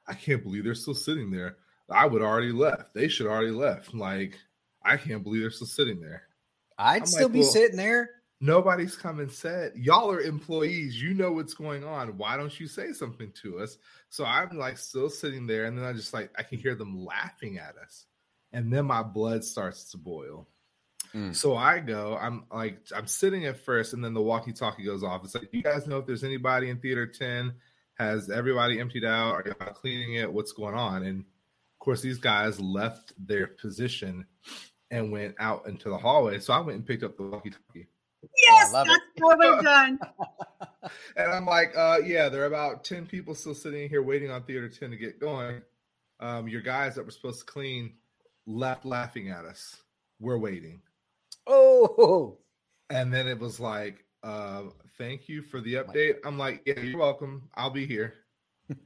I 0.08 0.14
can't 0.14 0.44
believe 0.44 0.64
they're 0.64 0.76
still 0.76 0.94
sitting 0.96 1.32
there. 1.32 1.58
I 1.90 2.06
would 2.06 2.22
already 2.22 2.52
left. 2.52 2.94
They 2.94 3.08
should 3.08 3.28
already 3.28 3.52
left. 3.52 3.94
Like 3.94 4.38
I 4.84 4.98
can't 4.98 5.24
believe 5.24 5.42
they're 5.42 5.52
still 5.52 5.68
sitting 5.68 6.02
there. 6.02 6.24
I'd 6.78 7.02
I'm 7.02 7.06
still 7.06 7.28
like, 7.28 7.34
be 7.34 7.40
well- 7.40 7.50
sitting 7.50 7.78
there. 7.78 8.10
Nobody's 8.42 8.98
come 8.98 9.22
and 9.22 9.32
said, 9.32 9.72
Y'all 9.76 10.12
are 10.12 10.20
employees. 10.20 11.02
You 11.02 11.14
know 11.14 11.32
what's 11.32 11.54
going 11.54 11.86
on. 11.86 12.18
Why 12.18 12.36
don't 12.36 12.60
you 12.60 12.68
say 12.68 12.92
something 12.92 13.32
to 13.42 13.60
us? 13.60 13.78
So 14.10 14.26
I'm 14.26 14.58
like 14.58 14.78
still 14.78 15.10
sitting 15.10 15.48
there, 15.48 15.66
and 15.66 15.78
then 15.78 15.86
I 15.86 15.94
just 15.94 16.14
like 16.14 16.32
I 16.38 16.44
can 16.44 16.60
hear 16.60 16.76
them 16.76 17.06
laughing 17.06 17.58
at 17.58 17.76
us. 17.82 18.06
And 18.52 18.72
then 18.72 18.86
my 18.86 19.04
blood 19.04 19.46
starts 19.46 19.92
to 19.92 19.98
boil. 19.98 20.48
Mm. 21.14 21.34
So 21.34 21.56
I 21.56 21.80
go, 21.80 22.18
I'm 22.20 22.44
like, 22.54 22.80
I'm 22.94 23.08
sitting 23.08 23.46
at 23.46 23.58
first, 23.58 23.94
and 23.94 24.04
then 24.04 24.14
the 24.14 24.22
walkie 24.22 24.54
talkie 24.54 24.84
goes 24.84 25.02
off. 25.02 25.24
It's 25.24 25.34
like, 25.34 25.50
you 25.54 25.64
guys 25.64 25.88
know 25.88 26.00
if 26.00 26.06
there's 26.06 26.24
anybody 26.26 26.70
in 26.70 26.78
theater 26.80 27.08
10, 27.08 27.54
has 27.98 28.30
everybody 28.30 28.80
emptied 28.82 29.06
out? 29.06 29.32
Are 29.34 29.44
you 29.46 29.54
cleaning 29.74 30.16
it? 30.16 30.32
What's 30.32 30.52
going 30.52 30.76
on? 30.76 31.04
And 31.04 31.22
of 31.22 31.80
course, 31.80 32.02
these 32.02 32.18
guys 32.18 32.60
left 32.60 33.14
their 33.18 33.48
position 33.48 34.26
and 34.92 35.12
went 35.12 35.36
out 35.40 35.68
into 35.68 35.90
the 35.90 35.98
hallway. 35.98 36.40
So 36.40 36.54
I 36.54 36.60
went 36.60 36.78
and 36.78 36.86
picked 36.86 37.04
up 37.04 37.18
the 37.18 37.24
walkie 37.24 37.52
talkie. 37.52 37.88
Yes, 38.48 38.74
love 38.74 38.88
that's 38.88 39.02
what 39.20 39.38
we've 39.40 39.64
done. 39.64 40.00
And 41.18 41.32
I'm 41.32 41.46
like, 41.48 41.76
uh, 41.76 41.98
yeah, 42.06 42.30
there 42.30 42.44
are 42.44 42.48
about 42.48 42.84
10 42.84 43.08
people 43.08 43.34
still 43.34 43.56
sitting 43.56 43.90
here 43.90 44.04
waiting 44.04 44.30
on 44.30 44.44
Theater 44.44 44.70
10 44.70 44.92
to 44.92 44.98
get 44.98 45.20
going. 45.20 45.62
Um, 46.20 46.48
your 46.48 46.62
guys 46.62 46.94
that 46.96 47.06
were 47.06 47.12
supposed 47.12 47.40
to 47.40 47.46
clean 47.46 47.94
left 48.46 48.86
laughing 48.86 49.30
at 49.32 49.46
us. 49.46 49.78
We're 50.20 50.38
waiting. 50.38 50.82
Oh, 51.48 52.38
And 52.92 53.12
then 53.12 53.28
it 53.28 53.40
was 53.40 53.60
like, 53.60 54.06
uh, 54.24 54.64
thank 55.00 55.28
you 55.28 55.42
for 55.42 55.60
the 55.60 55.76
update. 55.76 56.18
I'm 56.24 56.38
like, 56.38 56.62
yeah, 56.66 56.80
you're 56.80 57.00
welcome. 57.00 57.50
I'll 57.56 57.72
be 57.72 57.88
here. 57.88 58.14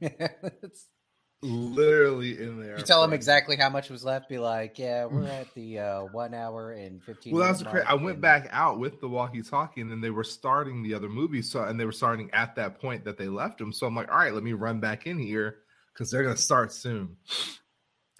Literally 1.42 2.38
in 2.38 2.60
there. 2.60 2.76
You 2.76 2.84
tell 2.84 3.00
them 3.00 3.14
exactly 3.14 3.56
how 3.56 3.70
much 3.70 3.88
was 3.88 4.04
left. 4.04 4.28
Be 4.28 4.38
like, 4.38 4.78
yeah, 4.78 5.06
we're 5.06 5.24
at 5.26 5.52
the 5.54 5.78
uh, 5.78 6.00
one 6.12 6.34
hour 6.34 6.72
and 6.72 7.02
fifteen. 7.02 7.34
Well, 7.34 7.46
that's 7.46 7.60
minute 7.60 7.72
crazy. 7.72 7.86
I 7.86 7.94
went 7.94 8.20
back 8.20 8.48
out 8.50 8.78
with 8.78 9.00
the 9.00 9.08
walkie-talkie, 9.08 9.80
and 9.80 9.90
then 9.90 10.02
they 10.02 10.10
were 10.10 10.24
starting 10.24 10.82
the 10.82 10.92
other 10.92 11.08
movie. 11.08 11.40
So, 11.40 11.62
and 11.62 11.80
they 11.80 11.86
were 11.86 11.92
starting 11.92 12.30
at 12.32 12.56
that 12.56 12.78
point 12.78 13.04
that 13.04 13.16
they 13.16 13.28
left 13.28 13.56
them. 13.56 13.72
So 13.72 13.86
I'm 13.86 13.96
like, 13.96 14.10
all 14.10 14.18
right, 14.18 14.34
let 14.34 14.42
me 14.42 14.52
run 14.52 14.80
back 14.80 15.06
in 15.06 15.18
here 15.18 15.60
because 15.94 16.10
they're 16.10 16.22
gonna 16.22 16.36
start 16.36 16.74
soon. 16.74 17.16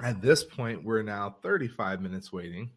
At 0.02 0.22
this 0.22 0.42
point, 0.42 0.82
we're 0.82 1.02
now 1.02 1.36
35 1.42 2.00
minutes 2.00 2.32
waiting. 2.32 2.70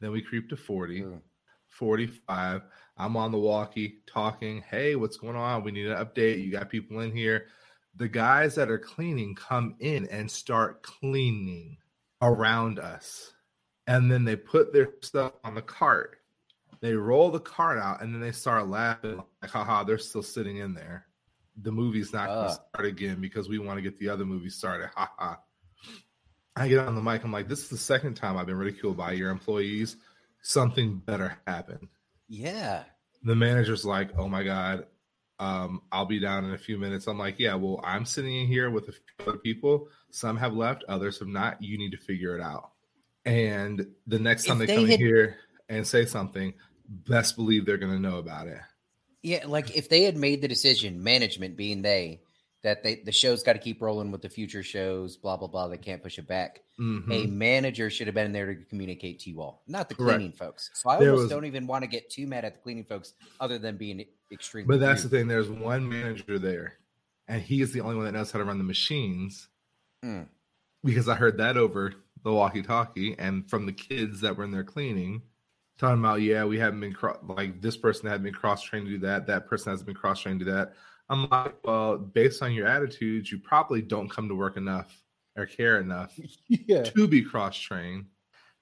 Then 0.00 0.10
we 0.10 0.22
creep 0.22 0.48
to 0.48 0.56
40, 0.56 1.02
Ooh. 1.02 1.22
45. 1.68 2.62
I'm 2.96 3.16
on 3.16 3.30
the 3.30 3.38
walkie 3.38 4.00
talking. 4.06 4.64
Hey, 4.68 4.96
what's 4.96 5.16
going 5.16 5.36
on? 5.36 5.62
We 5.62 5.70
need 5.70 5.86
an 5.86 6.04
update. 6.04 6.44
You 6.44 6.50
got 6.50 6.68
people 6.68 6.98
in 6.98 7.14
here. 7.14 7.46
The 7.96 8.08
guys 8.08 8.54
that 8.56 8.70
are 8.70 8.78
cleaning 8.78 9.34
come 9.34 9.76
in 9.78 10.06
and 10.08 10.30
start 10.30 10.82
cleaning 10.82 11.76
around 12.20 12.78
us. 12.78 13.32
And 13.86 14.10
then 14.10 14.24
they 14.24 14.36
put 14.36 14.72
their 14.72 14.88
stuff 15.02 15.32
on 15.44 15.54
the 15.54 15.62
cart. 15.62 16.18
They 16.80 16.94
roll 16.94 17.30
the 17.30 17.40
cart 17.40 17.78
out 17.78 18.02
and 18.02 18.12
then 18.12 18.20
they 18.20 18.32
start 18.32 18.68
laughing 18.68 19.22
like, 19.40 19.50
haha, 19.50 19.84
they're 19.84 19.98
still 19.98 20.22
sitting 20.22 20.58
in 20.58 20.74
there. 20.74 21.06
The 21.62 21.70
movie's 21.70 22.12
not 22.12 22.26
going 22.26 22.48
to 22.48 22.52
ah. 22.52 22.64
start 22.72 22.86
again 22.86 23.20
because 23.20 23.48
we 23.48 23.58
want 23.58 23.78
to 23.78 23.82
get 23.82 23.98
the 23.98 24.08
other 24.08 24.24
movie 24.24 24.50
started. 24.50 24.90
Haha. 24.96 25.36
I 26.56 26.68
get 26.68 26.80
on 26.80 26.94
the 26.94 27.02
mic. 27.02 27.24
I'm 27.24 27.32
like, 27.32 27.48
this 27.48 27.60
is 27.60 27.68
the 27.68 27.76
second 27.76 28.14
time 28.14 28.36
I've 28.36 28.46
been 28.46 28.56
ridiculed 28.56 28.96
by 28.96 29.12
your 29.12 29.30
employees. 29.30 29.96
Something 30.42 30.98
better 30.98 31.38
happened. 31.46 31.88
Yeah. 32.28 32.84
The 33.22 33.34
manager's 33.34 33.84
like, 33.84 34.10
oh 34.18 34.28
my 34.28 34.42
God, 34.42 34.86
um, 35.38 35.82
I'll 35.90 36.06
be 36.06 36.20
down 36.20 36.44
in 36.44 36.52
a 36.54 36.58
few 36.58 36.78
minutes. 36.78 37.06
I'm 37.06 37.18
like, 37.18 37.36
yeah, 37.38 37.54
well, 37.54 37.80
I'm 37.84 38.04
sitting 38.04 38.34
in 38.42 38.46
here 38.46 38.70
with 38.70 38.88
a 38.88 38.92
few 38.92 39.02
other 39.26 39.38
people. 39.38 39.88
Some 40.10 40.36
have 40.36 40.54
left, 40.54 40.84
others 40.88 41.18
have 41.18 41.28
not. 41.28 41.62
You 41.62 41.76
need 41.78 41.90
to 41.90 41.98
figure 41.98 42.36
it 42.38 42.42
out. 42.42 42.70
And 43.24 43.86
the 44.06 44.18
next 44.18 44.44
time 44.44 44.60
If 44.60 44.68
they, 44.68 44.74
they 44.74 44.80
come 44.80 44.90
had- 44.90 45.00
in 45.00 45.06
here 45.06 45.36
and 45.68 45.86
say 45.86 46.04
something, 46.04 46.54
best 46.88 47.36
believe 47.36 47.66
they're 47.66 47.78
going 47.78 47.92
to 47.92 47.98
know 47.98 48.18
about 48.18 48.46
it. 48.46 48.58
Yeah, 49.22 49.44
like 49.46 49.74
if 49.74 49.88
they 49.88 50.02
had 50.02 50.16
made 50.18 50.42
the 50.42 50.48
decision, 50.48 51.02
management 51.02 51.56
being 51.56 51.80
they, 51.80 52.20
that 52.64 52.82
they 52.82 52.96
the 52.96 53.12
show's 53.12 53.42
got 53.44 53.52
to 53.52 53.58
keep 53.60 53.80
rolling 53.80 54.10
with 54.10 54.22
the 54.22 54.28
future 54.28 54.62
shows, 54.64 55.16
blah 55.16 55.36
blah 55.36 55.46
blah. 55.46 55.68
They 55.68 55.76
can't 55.78 56.02
push 56.02 56.18
it 56.18 56.26
back. 56.26 56.62
Mhm. 56.80 57.12
A 57.12 57.26
manager 57.28 57.88
should 57.90 58.08
have 58.08 58.14
been 58.14 58.32
there 58.32 58.52
to 58.54 58.64
communicate 58.64 59.20
to 59.20 59.30
you 59.30 59.40
all, 59.42 59.62
not 59.68 59.88
the 59.88 59.94
Correct. 59.94 60.16
cleaning 60.16 60.32
folks. 60.32 60.70
So 60.74 60.90
I 60.90 60.98
There 60.98 61.10
almost 61.10 61.24
was- 61.24 61.30
don't 61.30 61.44
even 61.44 61.66
want 61.68 61.84
to 61.84 61.88
get 61.88 62.10
too 62.10 62.26
mad 62.26 62.44
at 62.44 62.54
the 62.54 62.60
cleaning 62.60 62.84
folks, 62.84 63.12
other 63.38 63.58
than 63.58 63.76
being 63.76 64.04
extremely. 64.32 64.66
But 64.66 64.80
that's 64.80 65.02
the 65.04 65.08
thing. 65.10 65.28
There's 65.28 65.48
one 65.48 65.88
manager 65.88 66.38
there, 66.38 66.78
and 67.28 67.40
he 67.42 67.60
is 67.60 67.72
the 67.72 67.80
only 67.82 67.96
one 67.96 68.06
that 68.06 68.12
knows 68.12 68.32
how 68.32 68.40
to 68.40 68.44
run 68.44 68.58
the 68.58 68.64
machines. 68.64 69.48
Mm. 70.04 70.26
Because 70.82 71.08
I 71.08 71.14
heard 71.14 71.36
that 71.38 71.56
over 71.56 71.94
the 72.24 72.32
walkie-talkie, 72.32 73.14
and 73.18 73.48
from 73.48 73.66
the 73.66 73.72
kids 73.72 74.22
that 74.22 74.36
were 74.36 74.44
in 74.44 74.50
there 74.50 74.64
cleaning, 74.64 75.22
talking 75.78 75.98
about, 76.00 76.22
yeah, 76.22 76.44
we 76.44 76.58
haven't 76.58 76.80
been 76.80 76.92
cro- 76.94 77.18
like 77.22 77.60
this 77.60 77.76
person 77.76 78.08
hadn't 78.08 78.24
been 78.24 78.32
cross-trained 78.34 78.86
to 78.86 78.92
do 78.92 78.98
that. 79.00 79.26
That 79.26 79.46
person 79.46 79.70
hasn't 79.70 79.86
been 79.86 79.94
cross-trained 79.96 80.40
to 80.40 80.44
do 80.46 80.50
that. 80.52 80.72
I'm 81.08 81.28
like, 81.28 81.56
well, 81.64 81.98
based 81.98 82.42
on 82.42 82.52
your 82.52 82.66
attitudes, 82.66 83.30
you 83.30 83.38
probably 83.38 83.82
don't 83.82 84.08
come 84.08 84.28
to 84.28 84.34
work 84.34 84.56
enough 84.56 84.90
or 85.36 85.46
care 85.46 85.78
enough 85.80 86.18
Yeah. 86.48 86.84
to 86.84 87.06
be 87.08 87.22
cross-trained. 87.22 88.06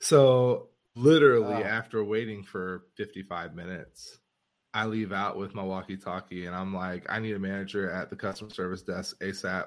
So 0.01 0.69
literally, 0.97 1.55
Wow. 1.55 1.63
after 1.63 2.03
waiting 2.03 2.43
for 2.43 2.85
55 2.97 3.55
minutes, 3.55 4.19
I 4.75 4.87
leave 4.87 5.13
out 5.13 5.37
with 5.37 5.55
my 5.55 5.63
walkie-talkie, 5.63 6.47
and 6.47 6.57
I'm 6.57 6.75
like, 6.75 7.07
I 7.11 7.19
need 7.21 7.35
a 7.35 7.39
manager 7.39 7.91
at 7.91 8.09
the 8.11 8.17
customer 8.17 8.51
service 8.51 8.83
desk 8.83 9.21
ASAP. 9.21 9.67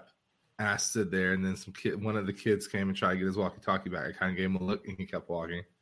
And 0.58 0.68
I 0.68 0.78
stood 0.78 1.12
there, 1.12 1.34
and 1.34 1.46
then 1.46 1.56
some 1.58 1.74
kid, 1.74 2.02
one 2.02 2.16
of 2.18 2.26
the 2.26 2.34
kids 2.34 2.68
came 2.68 2.88
and 2.88 2.98
tried 2.98 3.14
to 3.14 3.18
get 3.20 3.26
his 3.28 3.38
walkie-talkie 3.38 3.90
back. 3.90 4.08
I 4.08 4.12
kind 4.14 4.32
of 4.32 4.38
gave 4.38 4.46
him 4.48 4.56
a 4.56 4.64
look, 4.64 4.88
and 4.88 4.98
he 4.98 5.06
kept 5.06 5.30
walking. 5.30 5.64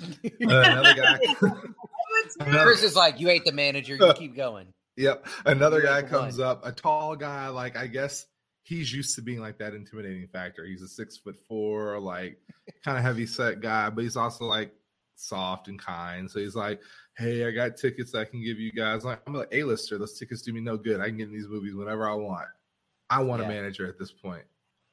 Uh, 0.00 0.28
another 0.42 0.94
guy, 0.94 1.18
Chris 2.62 2.82
is 2.82 2.94
like, 2.94 3.20
you 3.20 3.28
ain't 3.30 3.44
the 3.44 3.52
manager. 3.52 3.96
You 3.96 4.12
keep 4.14 4.36
going. 4.36 4.68
Yep. 4.98 5.26
Another 5.46 5.80
guy 5.80 6.02
comes 6.02 6.38
up, 6.40 6.66
a 6.66 6.72
tall 6.72 7.16
guy, 7.16 7.48
like 7.48 7.76
I 7.76 7.86
guess 7.86 8.26
he's 8.64 8.92
used 8.92 9.14
to 9.14 9.22
being 9.22 9.40
like 9.40 9.58
that 9.58 9.72
intimidating 9.74 10.26
factor. 10.28 10.64
He's 10.66 10.82
a 10.82 10.88
six 10.88 11.16
foot 11.16 11.36
four, 11.48 11.98
like 12.00 12.38
kind 12.84 12.98
of 12.98 13.04
heavy 13.04 13.24
set 13.26 13.60
guy, 13.60 13.88
but 13.90 14.02
he's 14.04 14.16
also 14.16 14.44
like 14.44 14.72
soft 15.14 15.68
and 15.68 15.78
kind. 15.80 16.30
So 16.30 16.40
he's 16.40 16.54
like, 16.56 16.80
Hey, 17.16 17.46
I 17.46 17.50
got 17.52 17.76
tickets 17.76 18.14
I 18.14 18.24
can 18.24 18.42
give 18.44 18.58
you 18.58 18.70
guys. 18.72 19.04
Like, 19.04 19.20
I'm 19.26 19.34
like 19.34 19.48
A-lister. 19.52 19.98
Those 19.98 20.18
tickets 20.18 20.42
do 20.42 20.52
me 20.52 20.60
no 20.60 20.76
good. 20.76 21.00
I 21.00 21.06
can 21.08 21.16
get 21.16 21.28
in 21.28 21.32
these 21.34 21.48
movies 21.48 21.74
whenever 21.74 22.08
I 22.08 22.14
want. 22.14 22.46
I 23.10 23.22
want 23.22 23.40
Yeah. 23.42 23.48
a 23.48 23.50
manager 23.50 23.86
at 23.88 23.98
this 23.98 24.12
point. 24.12 24.44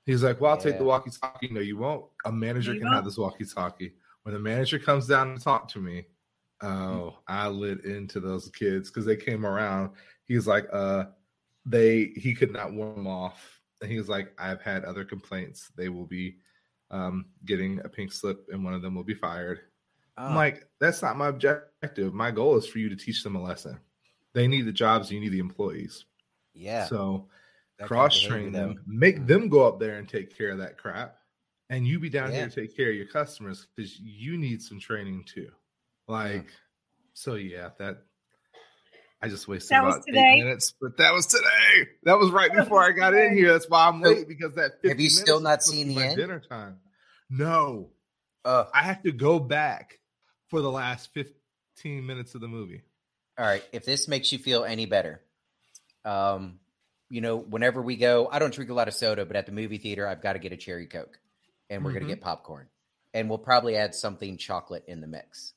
He's 0.06 0.24
like, 0.24 0.40
Well, 0.40 0.52
I'll 0.52 0.58
take 0.58 0.78
the 0.78 0.84
walkie 0.84 1.12
talkie. 1.12 1.50
No, 1.52 1.62
you 1.62 1.78
won't. 1.78 2.06
A 2.26 2.32
manager 2.32 2.74
You 2.74 2.80
can 2.80 2.88
have 2.90 2.98
won't. 2.98 3.06
this 3.06 3.18
walkie 3.18 3.46
talkie. 3.46 3.94
When 4.24 4.34
the 4.34 4.40
manager 4.40 4.80
comes 4.80 5.08
down 5.08 5.36
to 5.36 5.44
talk 5.44 5.68
to 5.70 5.80
me, 5.80 6.06
Oh, 6.62 7.20
I 7.28 7.48
lit 7.50 7.86
into 7.86 8.20
those 8.20 8.50
kids 8.50 8.90
because 8.90 9.06
they 9.06 9.18
came 9.18 9.46
around. 9.46 9.92
He's 10.26 10.48
like, 10.48 10.68
uh, 10.72 11.06
they 11.66 12.08
he 12.16 12.34
could 12.36 12.52
not 12.52 12.74
warm 12.74 12.96
them 12.96 13.08
off. 13.08 13.62
And 13.82 13.92
he 13.92 13.98
was 13.98 14.10
like, 14.10 14.34
I've 14.40 14.62
had 14.62 14.86
other 14.86 15.06
complaints. 15.06 15.72
They 15.76 15.90
will 15.90 16.08
be 16.08 16.38
um 16.92 17.28
getting 17.46 17.80
a 17.82 17.90
pink 17.90 18.12
slip 18.14 18.48
and 18.52 18.64
one 18.64 18.74
of 18.74 18.82
them 18.82 18.96
will 18.96 19.04
be 19.04 19.16
fired. 19.16 19.62
I'm 20.28 20.36
Oh, 20.36 20.36
like, 20.36 20.66
that's 20.80 21.02
not 21.02 21.18
my 21.18 21.28
objective. 21.30 22.14
My 22.14 22.32
goal 22.32 22.58
is 22.58 22.68
for 22.68 22.80
you 22.80 22.90
to 22.90 22.96
teach 22.96 23.24
them 23.24 23.36
a 23.36 23.42
lesson. 23.44 23.80
They 24.34 24.48
need 24.48 24.64
the 24.64 24.72
jobs, 24.74 25.12
you 25.12 25.20
need 25.20 25.30
the 25.30 25.40
employees. 25.40 26.06
yeah. 26.54 26.90
So 26.90 27.30
that 27.80 27.92
kind 27.94 28.08
of 28.08 28.14
cross 28.14 28.20
train 28.22 28.52
them, 28.52 28.84
make 28.88 29.28
them 29.28 29.50
go 29.50 29.68
up 29.68 29.80
there 29.80 29.98
and 29.98 30.08
take 30.10 30.36
care 30.36 30.52
of 30.52 30.58
that 30.60 30.78
crap. 30.78 31.18
And 31.70 31.88
you 31.88 32.00
be 32.00 32.10
down 32.10 32.32
Yeah. 32.32 32.34
here 32.34 32.50
to 32.50 32.56
take 32.56 32.76
care 32.76 32.90
of 32.92 32.96
your 32.96 33.08
customers 33.08 33.68
because 33.76 34.00
you 34.00 34.38
need 34.38 34.62
some 34.62 34.80
training 34.80 35.26
too. 35.26 35.52
Like, 36.08 36.48
so 37.14 37.36
yeah, 37.36 37.70
that 37.80 37.98
I 39.22 39.30
just 39.30 39.48
wasted 39.48 39.72
That 39.72 39.84
was 39.84 39.96
about 39.96 40.06
today? 40.08 40.34
eight 40.36 40.44
minutes, 40.46 40.74
but 40.80 40.98
that 40.98 41.14
was 41.14 41.26
today. 41.28 41.90
That 42.04 42.20
was 42.20 42.30
right 42.32 42.52
before 42.54 42.84
I 42.84 42.92
got 42.92 43.14
in 43.16 43.36
here. 43.36 43.52
That's 43.54 43.70
why 43.70 43.88
I'm 43.88 44.04
So, 44.04 44.10
late 44.10 44.28
because 44.28 44.54
that 44.56 44.74
have 44.84 45.00
you 45.00 45.10
still 45.10 45.40
not 45.40 45.64
seen 45.64 45.88
the 45.88 45.98
end? 46.04 46.18
dinner 46.18 46.40
time. 46.40 46.80
No, 47.30 47.92
Uh, 48.44 48.66
I 48.76 48.84
have 48.84 49.02
to 49.04 49.12
go 49.12 49.40
back 49.40 50.00
for 50.50 50.62
the 50.62 50.70
last 50.70 51.12
15 51.16 52.06
minutes 52.06 52.36
of 52.36 52.42
the 52.42 52.48
movie. 52.48 52.84
All 53.40 53.46
right. 53.46 53.64
If 53.74 53.86
this 53.86 54.08
makes 54.08 54.32
you 54.32 54.38
feel 54.38 54.64
any 54.64 54.86
better, 54.86 55.20
um, 56.06 56.60
you 57.10 57.22
know, 57.22 57.38
whenever 57.38 57.82
we 57.82 57.96
go, 57.96 58.30
I 58.32 58.38
don't 58.38 58.54
drink 58.54 58.70
a 58.70 58.76
lot 58.76 58.88
of 58.88 58.94
soda, 58.94 59.26
but 59.26 59.36
at 59.36 59.48
the 59.48 59.52
movie 59.52 59.80
theater, 59.80 60.08
I've 60.08 60.22
got 60.22 60.34
to 60.34 60.40
get 60.40 60.52
a 60.52 60.58
cherry 60.58 60.86
coke, 60.86 61.20
and 61.72 61.84
we're 61.84 61.90
Mhm. 61.90 61.94
gonna 61.96 62.06
get 62.06 62.22
popcorn, 62.22 62.70
and 63.16 63.28
we'll 63.30 63.40
probably 63.40 63.76
add 63.76 63.96
something 63.96 64.38
chocolate 64.38 64.84
in 64.88 65.02
the 65.02 65.08
mix. 65.08 65.54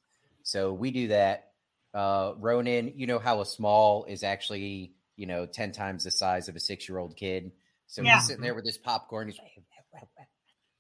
So 0.49 0.73
we 0.73 0.91
do 0.91 1.09
that. 1.09 1.51
Uh, 1.93 2.33
Ronan, 2.39 2.95
you 2.97 3.07
know 3.07 3.19
how 3.19 3.43
a 3.43 3.45
small 3.45 4.07
is 4.07 4.23
actually, 4.23 4.95
you 5.15 5.27
know, 5.27 5.45
ten 5.45 5.73
times 5.73 6.05
the 6.05 6.11
size 6.11 6.49
of 6.49 6.57
a 6.57 6.61
six-year-old 6.61 7.17
kid. 7.17 7.53
So 7.87 8.01
Yeah. 8.01 8.15
he's 8.15 8.29
sitting 8.29 8.41
there 8.41 8.55
with 8.55 8.65
his 8.65 8.79
popcorn. 8.79 9.29
He's 9.29 9.39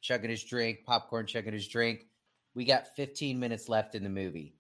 chugging 0.00 0.30
his 0.30 0.42
drink, 0.42 0.86
popcorn, 0.86 1.26
chugging 1.26 1.52
his 1.52 1.68
drink. 1.68 2.06
We 2.54 2.64
got 2.64 2.96
15 2.96 3.38
minutes 3.38 3.68
left 3.68 3.94
in 3.94 4.04
the 4.04 4.08
movie, 4.08 4.54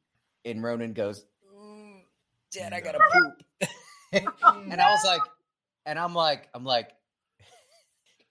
and 0.44 0.62
Ronan 0.62 0.92
goes, 0.92 1.24
"Mm, 1.50 2.02
"Dad, 2.50 2.74
I 2.74 2.80
gotta 2.82 3.00
poop," 3.10 3.70
and 4.12 4.80
I 4.80 4.90
was 4.90 5.04
like, 5.06 5.22
and 5.86 5.98
I'm 5.98 6.14
like, 6.14 6.50
I'm 6.52 6.64
like, 6.64 6.94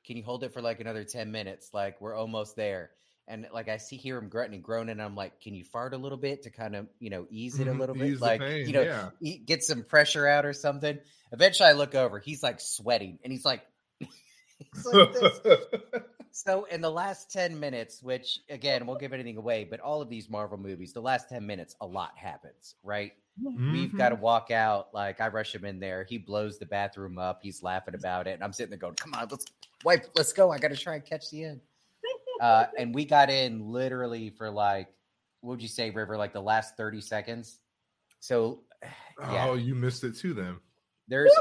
can 0.06 0.16
you 0.16 0.24
hold 0.24 0.44
it 0.44 0.54
for 0.54 0.62
like 0.62 0.80
another 0.80 1.04
10 1.04 1.32
minutes? 1.32 1.72
Like 1.74 2.00
we're 2.02 2.16
almost 2.16 2.56
there. 2.56 2.92
And 3.28 3.48
like 3.54 3.68
I 3.68 3.78
see 3.78 3.98
hear 3.98 4.18
him 4.18 4.30
grunting 4.30 4.56
and 4.56 4.64
groaning, 4.64 4.92
and 4.92 5.02
I'm 5.02 5.16
like, 5.16 5.42
can 5.42 5.54
you 5.54 5.64
fart 5.66 5.94
a 5.94 5.98
little 5.98 6.18
bit 6.18 6.44
to 6.44 6.50
kind 6.50 6.76
of 6.76 6.88
you 7.00 7.10
know 7.10 7.28
ease 7.30 7.60
it 7.60 7.68
a 7.68 7.74
Mhm, 7.74 7.80
little 7.80 7.96
bit, 7.96 8.22
like 8.22 8.42
pain, 8.42 8.66
you 8.66 8.74
know, 8.74 8.84
yeah. 9.22 9.38
get 9.46 9.64
some 9.64 9.84
pressure 9.84 10.28
out 10.28 10.46
or 10.46 10.54
something. 10.54 10.98
Eventually, 11.32 11.70
I 11.70 11.74
look 11.74 11.94
over. 11.94 12.20
He's 12.20 12.42
like 12.42 12.60
sweating, 12.62 13.20
and 13.24 13.32
he's 13.32 13.46
like, 13.46 13.64
he's 14.00 14.86
like. 14.86 15.10
So 16.32 16.66
in 16.66 16.82
the 16.82 16.92
last 16.92 17.32
10 17.32 17.60
minutes, 17.60 18.04
which 18.04 18.40
again, 18.50 18.86
won't 18.86 19.00
give 19.00 19.12
anything 19.12 19.38
away, 19.38 19.64
but 19.64 19.80
all 19.80 20.02
of 20.04 20.10
these 20.10 20.30
Marvel 20.30 20.58
movies, 20.58 20.94
the 20.94 21.02
last 21.02 21.30
10 21.30 21.46
minutes, 21.48 21.76
a 21.82 21.88
lot 21.88 22.12
happens, 22.16 22.76
right? 22.84 23.14
We've 23.72 23.96
got 23.96 24.10
to 24.10 24.16
walk 24.16 24.52
out. 24.52 24.94
Like 24.94 25.20
I 25.20 25.30
rush 25.30 25.56
him 25.56 25.66
in 25.66 25.80
there. 25.80 26.04
He 26.04 26.20
blows 26.20 26.60
the 26.60 26.66
bathroom 26.68 27.18
up. 27.18 27.40
He's 27.42 27.64
laughing 27.64 27.96
about 27.96 28.28
it. 28.28 28.32
And 28.32 28.44
I'm 28.44 28.54
sitting 28.54 28.70
there 28.70 28.78
going, 28.78 28.94
come 28.96 29.14
on, 29.16 29.28
let's 29.32 29.46
wipe, 29.84 30.08
let's 30.16 30.32
go. 30.34 30.52
I 30.52 30.60
got 30.60 30.70
to 30.70 30.78
try 30.78 30.96
and 30.96 31.06
catch 31.06 31.30
the 31.32 31.44
end. 31.44 31.62
Uh, 32.42 32.66
and 32.78 32.94
we 32.94 33.06
got 33.06 33.30
in 33.30 33.72
literally 33.72 34.30
for 34.30 34.50
like, 34.50 34.88
what 35.42 35.52
would 35.52 35.62
you 35.62 35.68
say, 35.68 35.90
River? 35.90 36.18
Like 36.18 36.34
the 36.34 36.42
last 36.42 36.78
30 36.78 37.02
seconds. 37.02 37.60
So 38.20 38.64
yeah, 39.20 39.48
Oh, 39.50 39.54
you 39.56 39.76
missed 39.76 40.04
it 40.04 40.16
too 40.18 40.34
then. 40.34 40.58
there's 41.08 41.32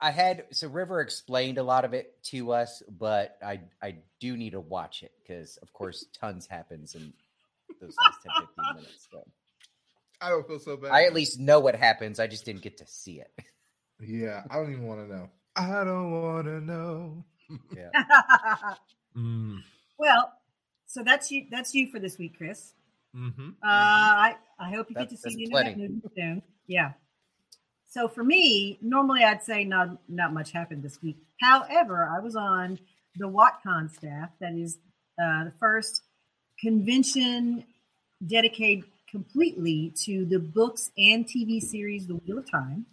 I 0.00 0.10
had 0.10 0.46
so 0.50 0.66
River 0.68 1.00
explained 1.00 1.58
a 1.58 1.62
lot 1.62 1.84
of 1.84 1.94
it 1.94 2.20
to 2.24 2.52
us, 2.52 2.82
but 2.98 3.38
I 3.44 3.60
I 3.80 3.98
do 4.18 4.36
need 4.36 4.50
to 4.50 4.60
watch 4.60 5.04
it 5.04 5.12
because 5.22 5.58
of 5.58 5.72
course 5.72 6.06
tons 6.12 6.46
happens 6.46 6.96
in 6.96 7.12
those 7.80 7.94
last 8.04 8.18
10, 8.22 8.46
15 8.56 8.74
minutes. 8.82 9.06
So 9.12 9.22
I 10.20 10.28
don't 10.28 10.46
feel 10.46 10.58
so 10.58 10.76
bad. 10.76 10.90
I 10.90 11.04
at 11.04 11.14
least 11.14 11.38
know 11.38 11.60
what 11.60 11.76
happens. 11.76 12.18
I 12.18 12.26
just 12.26 12.44
didn't 12.44 12.62
get 12.62 12.78
to 12.78 12.86
see 12.86 13.20
it. 13.20 13.30
Yeah, 14.00 14.42
I 14.50 14.56
don't 14.56 14.72
even 14.72 14.86
want 14.86 15.08
to 15.08 15.14
know. 15.16 15.28
I 15.54 15.84
don't 15.84 16.10
want 16.10 16.46
to 16.46 16.60
know. 16.60 17.24
Yeah. 17.76 17.90
mm, 19.16 19.62
well, 19.98 20.32
so 20.86 21.02
that's 21.02 21.30
you. 21.30 21.46
That's 21.50 21.74
you 21.74 21.90
for 21.90 21.98
this 21.98 22.18
week, 22.18 22.36
Chris. 22.36 22.72
hmm 23.14 23.50
Uh, 23.62 23.66
I 23.66 24.36
I 24.58 24.70
hope 24.70 24.88
you 24.90 24.94
get 24.96 25.10
to 25.10 25.16
see 25.16 25.22
that's 25.24 25.36
the 25.36 25.44
internet 25.44 25.74
plenty. 25.76 25.88
movie 25.88 26.08
soon. 26.16 26.42
Yeah. 26.66 26.92
So 27.88 28.08
for 28.08 28.24
me, 28.24 28.78
normally 28.80 29.22
I'd 29.24 29.42
say 29.42 29.64
not 29.64 29.98
not 30.08 30.32
much 30.32 30.52
happened 30.52 30.82
this 30.82 31.00
week. 31.02 31.18
However, 31.40 32.08
I 32.14 32.20
was 32.20 32.36
on 32.36 32.78
the 33.16 33.28
WoTCon 33.28 33.90
staff. 33.94 34.30
That 34.40 34.54
is 34.54 34.78
uh, 35.22 35.44
the 35.44 35.52
first 35.60 36.02
convention 36.58 37.64
dedicated 38.26 38.84
completely 39.10 39.92
to 40.04 40.24
the 40.24 40.38
books 40.38 40.90
and 40.96 41.26
TV 41.26 41.60
series 41.60 42.06
The 42.06 42.14
Wheel 42.14 42.38
of 42.38 42.50
Time. 42.50 42.86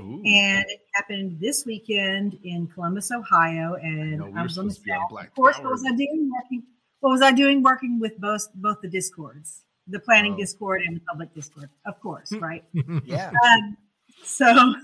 Ooh. 0.00 0.22
And 0.24 0.64
it 0.68 0.80
happened 0.94 1.38
this 1.40 1.64
weekend 1.64 2.38
in 2.42 2.66
Columbus, 2.66 3.10
Ohio. 3.12 3.74
And 3.74 4.18
know 4.18 4.32
I 4.36 4.42
was 4.42 4.58
on 4.58 4.66
the 4.68 4.74
supposed 4.74 4.90
on. 4.90 5.08
Black 5.10 5.28
Of 5.28 5.34
course, 5.34 5.56
Tower. 5.56 5.64
what 5.66 5.72
was 5.72 5.84
I 5.84 5.90
doing? 5.94 6.30
Working. 6.34 6.62
What 7.00 7.10
was 7.10 7.22
I 7.22 7.32
doing? 7.32 7.62
Working 7.62 8.00
with 8.00 8.18
both 8.18 8.48
both 8.54 8.80
the 8.80 8.88
discords, 8.88 9.62
the 9.86 10.00
planning 10.00 10.34
Oh. 10.34 10.38
Discord 10.38 10.82
and 10.82 10.96
the 10.96 11.00
public 11.00 11.32
Discord. 11.34 11.68
Of 11.86 12.00
course, 12.00 12.32
right? 12.32 12.64
Yeah. 13.04 13.30
um, 13.44 13.76
so, 14.24 14.44
That's 14.74 14.76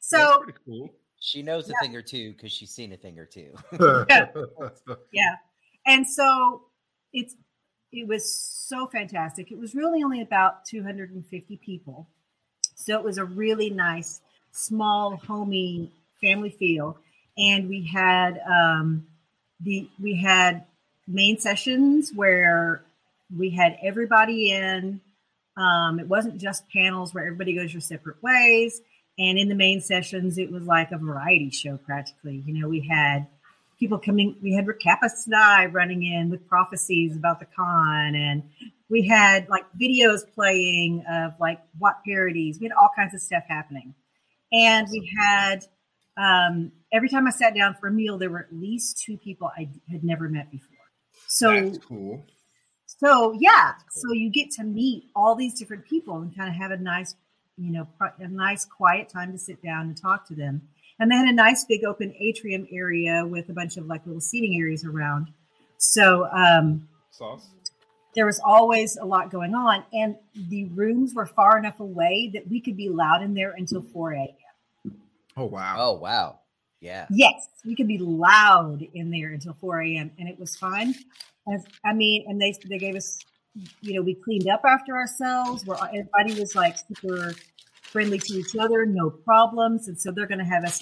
so 0.00 0.42
pretty 0.42 0.58
cool. 0.64 0.90
She 1.18 1.42
knows 1.42 1.68
a 1.68 1.74
thing 1.82 1.94
or 1.96 2.02
two 2.02 2.32
because 2.32 2.52
she's 2.52 2.70
seen 2.70 2.92
a 2.92 2.96
thing 2.96 3.18
or 3.18 3.26
two. 3.26 3.52
yeah. 4.08 4.28
yeah, 5.12 5.34
and 5.86 6.08
so 6.08 6.62
it's 7.12 7.34
it 7.92 8.06
was 8.06 8.32
so 8.32 8.86
fantastic. 8.86 9.50
It 9.50 9.58
was 9.58 9.74
really 9.74 10.02
only 10.02 10.20
about 10.22 10.64
250 10.64 11.56
people, 11.64 12.08
so 12.80 12.98
it 12.98 13.04
was 13.04 13.18
a 13.18 13.24
really 13.24 13.70
nice, 13.70 14.20
small, 14.52 15.16
homey 15.16 15.90
family 16.20 16.50
feel. 16.50 16.96
And 17.36 17.68
we 17.68 17.86
had 17.86 18.40
um, 18.48 19.06
the 19.60 19.88
we 20.00 20.16
had 20.16 20.64
main 21.06 21.38
sessions 21.38 22.12
where 22.14 22.82
we 23.36 23.50
had 23.50 23.76
everybody 23.82 24.52
in. 24.52 25.00
Um, 25.56 26.00
it 26.00 26.08
wasn't 26.08 26.40
just 26.40 26.68
panels 26.70 27.12
where 27.12 27.24
everybody 27.24 27.54
goes 27.54 27.72
your 27.72 27.80
separate 27.80 28.22
ways. 28.22 28.80
And 29.18 29.38
in 29.38 29.48
the 29.48 29.54
main 29.54 29.80
sessions, 29.80 30.38
it 30.38 30.50
was 30.50 30.62
like 30.64 30.92
a 30.92 30.98
variety 30.98 31.50
show 31.50 31.76
practically. 31.76 32.42
You 32.46 32.60
know, 32.60 32.68
we 32.68 32.86
had 32.88 33.26
people 33.78 33.98
coming. 33.98 34.36
We 34.42 34.54
had 34.54 34.66
Rick 34.66 34.80
Capasnai 34.80 35.72
running 35.72 36.04
in 36.04 36.30
with 36.30 36.48
prophecies 36.48 37.16
about 37.16 37.40
the 37.40 37.46
con, 37.46 38.14
and 38.14 38.42
we 38.90 39.06
had 39.06 39.48
like 39.48 39.64
videos 39.80 40.20
playing 40.34 41.04
of 41.10 41.32
like 41.40 41.60
what 41.78 41.96
parodies. 42.04 42.58
We 42.60 42.66
had 42.66 42.72
all 42.72 42.90
kinds 42.94 43.14
of 43.14 43.20
stuff 43.20 43.44
happening, 43.48 43.94
and 44.52 44.86
we 44.90 45.10
had 45.18 45.64
um, 46.16 46.72
every 46.92 47.08
time 47.08 47.26
I 47.26 47.30
sat 47.30 47.54
down 47.54 47.74
for 47.74 47.88
a 47.88 47.92
meal, 47.92 48.18
there 48.18 48.30
were 48.30 48.40
at 48.40 48.52
least 48.52 49.02
two 49.02 49.16
people 49.16 49.50
I 49.56 49.68
had 49.90 50.04
never 50.04 50.28
met 50.28 50.50
before. 50.50 50.76
So 51.28 51.52
That's 51.52 51.78
cool. 51.78 52.24
so 52.86 53.32
yeah, 53.38 53.72
cool. 53.72 54.02
so 54.02 54.12
you 54.12 54.30
get 54.30 54.50
to 54.52 54.64
meet 54.64 55.04
all 55.14 55.34
these 55.34 55.58
different 55.58 55.86
people 55.86 56.16
and 56.18 56.36
kind 56.36 56.48
of 56.48 56.56
have 56.56 56.72
a 56.72 56.76
nice, 56.76 57.14
you 57.56 57.72
know, 57.72 57.86
a 58.18 58.28
nice 58.28 58.64
quiet 58.64 59.08
time 59.08 59.32
to 59.32 59.38
sit 59.38 59.62
down 59.62 59.82
and 59.82 59.96
talk 59.96 60.26
to 60.28 60.34
them. 60.34 60.62
And 60.98 61.10
they 61.10 61.16
had 61.16 61.28
a 61.28 61.32
nice 61.32 61.64
big 61.64 61.84
open 61.84 62.12
atrium 62.20 62.66
area 62.70 63.24
with 63.24 63.48
a 63.48 63.54
bunch 63.54 63.76
of 63.78 63.86
like 63.86 64.04
little 64.04 64.20
seating 64.20 64.60
areas 64.60 64.84
around. 64.84 65.28
So 65.78 66.28
um, 66.30 66.88
Sauce. 67.10 67.48
There 68.14 68.26
was 68.26 68.40
always 68.44 68.96
a 68.96 69.04
lot 69.04 69.30
going 69.30 69.54
on, 69.54 69.84
and 69.92 70.16
the 70.34 70.66
rooms 70.66 71.14
were 71.14 71.26
far 71.26 71.58
enough 71.58 71.80
away 71.80 72.30
that 72.34 72.48
we 72.48 72.60
could 72.60 72.76
be 72.76 72.88
loud 72.88 73.22
in 73.22 73.34
there 73.34 73.52
until 73.56 73.82
4 73.82 74.12
a.m. 74.12 74.96
Oh 75.36 75.44
wow. 75.46 75.76
oh 75.78 75.92
wow. 75.94 76.38
Yeah. 76.80 77.06
Yes, 77.10 77.48
we 77.64 77.76
could 77.76 77.88
be 77.88 77.98
loud 77.98 78.86
in 78.94 79.10
there 79.10 79.32
until 79.32 79.54
4 79.54 79.82
a.m. 79.82 80.10
and 80.18 80.28
it 80.28 80.38
was 80.38 80.56
fun. 80.56 80.94
As, 81.52 81.64
I 81.84 81.92
mean, 81.92 82.24
and 82.28 82.40
they 82.40 82.54
they 82.68 82.78
gave 82.78 82.96
us, 82.96 83.18
you 83.80 83.94
know, 83.94 84.02
we 84.02 84.14
cleaned 84.14 84.48
up 84.48 84.62
after 84.64 84.96
ourselves. 84.96 85.64
Where 85.66 85.78
everybody 85.78 86.40
was 86.40 86.54
like 86.54 86.76
super 86.78 87.34
friendly 87.82 88.18
to 88.18 88.34
each 88.34 88.56
other, 88.56 88.86
no 88.86 89.10
problems, 89.10 89.88
and 89.88 90.00
so 90.00 90.10
they're 90.10 90.26
going 90.26 90.38
to 90.38 90.44
have 90.44 90.64
us. 90.64 90.80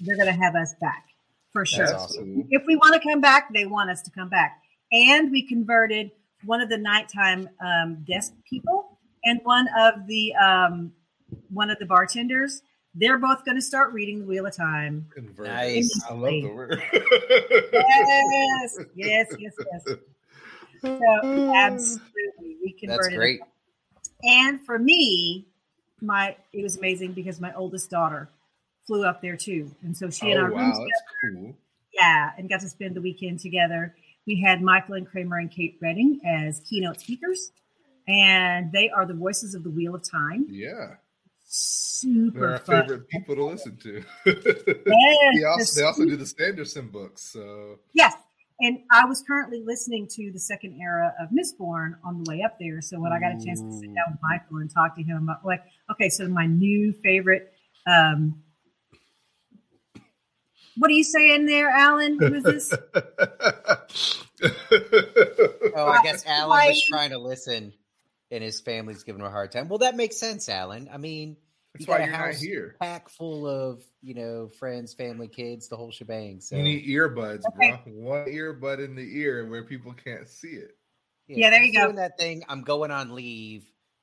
They're 0.00 0.16
going 0.16 0.32
to 0.32 0.40
have 0.40 0.54
us 0.54 0.74
back 0.80 1.04
for 1.52 1.64
sure. 1.64 1.86
That's 1.86 1.92
That's 1.92 2.04
awesome. 2.16 2.46
If 2.50 2.62
we 2.66 2.76
want 2.76 3.00
to 3.00 3.08
come 3.08 3.20
back, 3.20 3.52
they 3.52 3.66
want 3.66 3.90
us 3.90 4.02
to 4.02 4.10
come 4.10 4.28
back. 4.28 4.62
And 4.92 5.30
we 5.30 5.46
converted 5.46 6.10
one 6.44 6.60
of 6.60 6.68
the 6.68 6.78
nighttime 6.78 7.48
um, 7.64 8.04
desk 8.06 8.32
people 8.48 8.98
and 9.24 9.40
one 9.44 9.68
of 9.78 10.06
the 10.06 10.34
um, 10.36 10.92
one 11.50 11.70
of 11.70 11.78
the 11.78 11.86
bartenders. 11.86 12.62
They're 12.94 13.18
both 13.18 13.44
going 13.44 13.56
to 13.56 13.62
start 13.62 13.92
reading 13.92 14.18
the 14.18 14.24
Wheel 14.26 14.46
of 14.46 14.56
Time 14.56 15.06
Converted. 15.14 15.52
Nice. 15.52 16.02
I 16.08 16.12
love 16.12 16.30
the 16.30 16.46
word. 16.48 16.82
yes, 17.72 18.78
yes, 18.96 19.26
yes, 19.38 19.54
yes. 19.72 19.96
So 20.82 21.52
absolutely, 21.54 22.56
we 22.62 22.72
converted. 22.72 22.88
That's 22.88 23.08
converted. 23.08 23.16
great. 23.16 23.40
And 24.24 24.60
for 24.64 24.78
me, 24.78 25.46
my 26.00 26.36
it 26.52 26.62
was 26.62 26.78
amazing 26.78 27.12
because 27.12 27.40
my 27.40 27.52
oldest 27.54 27.90
daughter 27.90 28.28
flew 28.86 29.04
up 29.04 29.22
there 29.22 29.36
too, 29.36 29.70
and 29.82 29.96
so 29.96 30.10
she 30.10 30.32
and 30.32 30.40
I 30.40 30.42
oh 30.42 30.46
roomed 30.46 30.56
wow, 30.56 30.70
together. 30.72 30.86
that's 30.88 31.34
cool. 31.34 31.54
Yeah, 31.92 32.30
and 32.38 32.48
got 32.48 32.60
to 32.60 32.68
spend 32.68 32.96
the 32.96 33.00
weekend 33.00 33.40
together. 33.40 33.94
We 34.30 34.40
had 34.40 34.62
Michael 34.62 34.94
and 34.94 35.08
Kramer 35.08 35.38
and 35.38 35.50
Kate 35.50 35.76
Reading 35.80 36.20
as 36.24 36.60
keynote 36.60 37.00
speakers, 37.00 37.50
and 38.06 38.70
they 38.70 38.88
are 38.88 39.04
the 39.04 39.12
voices 39.12 39.56
of 39.56 39.64
the 39.64 39.70
Wheel 39.70 39.96
of 39.96 40.08
Time. 40.08 40.46
Yeah, 40.48 40.94
Super 41.48 42.38
they're 42.38 42.52
our 42.52 42.58
fun. 42.60 42.82
favorite 42.82 43.08
people 43.08 43.34
to 43.34 43.44
listen 43.44 43.76
to. 43.78 44.04
They 44.24 45.44
also, 45.44 45.80
they 45.80 45.84
also 45.84 46.04
do 46.04 46.16
the 46.16 46.26
Sanderson 46.26 46.86
books. 46.90 47.22
So 47.22 47.80
Yes. 47.92 48.14
And 48.60 48.78
I 48.92 49.04
was 49.04 49.24
currently 49.26 49.64
listening 49.66 50.06
to 50.12 50.30
the 50.30 50.38
second 50.38 50.78
era 50.80 51.12
of 51.20 51.30
Mistborn 51.30 51.94
on 52.04 52.22
the 52.22 52.30
way 52.30 52.42
up 52.42 52.56
there. 52.60 52.80
So 52.82 53.00
when 53.00 53.10
I 53.12 53.18
got 53.18 53.32
a 53.32 53.44
chance 53.44 53.60
to 53.60 53.72
sit 53.72 53.92
down 53.92 54.12
with 54.12 54.20
Michael 54.22 54.58
and 54.58 54.72
talk 54.72 54.94
to 54.94 55.02
him 55.02 55.24
about 55.24 55.44
like, 55.44 55.64
okay, 55.90 56.08
so 56.08 56.28
my 56.28 56.46
new 56.46 56.92
favorite 57.02 57.52
um 57.84 58.40
what 60.76 60.90
are 60.90 60.94
you 60.94 61.04
saying 61.04 61.44
there, 61.44 61.68
Alan? 61.68 62.18
Who 62.18 62.34
is 62.34 62.42
this? 62.42 62.72
Oh, 65.72 65.86
I 65.86 66.02
guess 66.02 66.24
Alan 66.26 66.66
was 66.66 66.82
trying 66.82 67.10
to 67.10 67.18
listen, 67.18 67.72
and 68.30 68.42
his 68.42 68.60
family's 68.60 69.04
giving 69.04 69.20
him 69.20 69.26
a 69.26 69.30
hard 69.30 69.52
time. 69.52 69.68
Well, 69.68 69.78
that 69.78 69.96
makes 69.96 70.18
sense, 70.18 70.48
Alan. 70.48 70.88
I 70.92 70.96
mean, 70.98 71.36
That's 71.74 71.86
you 71.86 71.92
why 71.92 71.98
got 72.00 72.08
a 72.08 72.10
you're 72.10 72.18
not 72.26 72.34
here. 72.34 72.76
pack 72.80 73.08
full 73.08 73.46
of 73.46 73.82
you 74.02 74.14
know 74.14 74.48
friends, 74.58 74.94
family, 74.94 75.28
kids, 75.28 75.68
the 75.68 75.76
whole 75.76 75.92
shebang. 75.92 76.40
So 76.40 76.56
You 76.56 76.62
need 76.64 76.86
earbuds, 76.88 77.46
Okay. 77.46 77.68
bro. 77.84 77.92
One 77.94 78.26
earbud 78.26 78.84
in 78.84 78.96
the 78.96 79.18
ear 79.20 79.46
where 79.48 79.62
people 79.62 79.92
can't 79.92 80.28
see 80.28 80.48
it. 80.48 80.76
Yeah, 81.28 81.50
there 81.50 81.62
he's 81.62 81.72
you 81.72 81.78
go. 81.80 81.84
Doing 81.86 81.96
that 81.96 82.18
thing. 82.18 82.42
I'm 82.48 82.62
going 82.62 82.90
on 82.90 83.14
leave, 83.14 83.62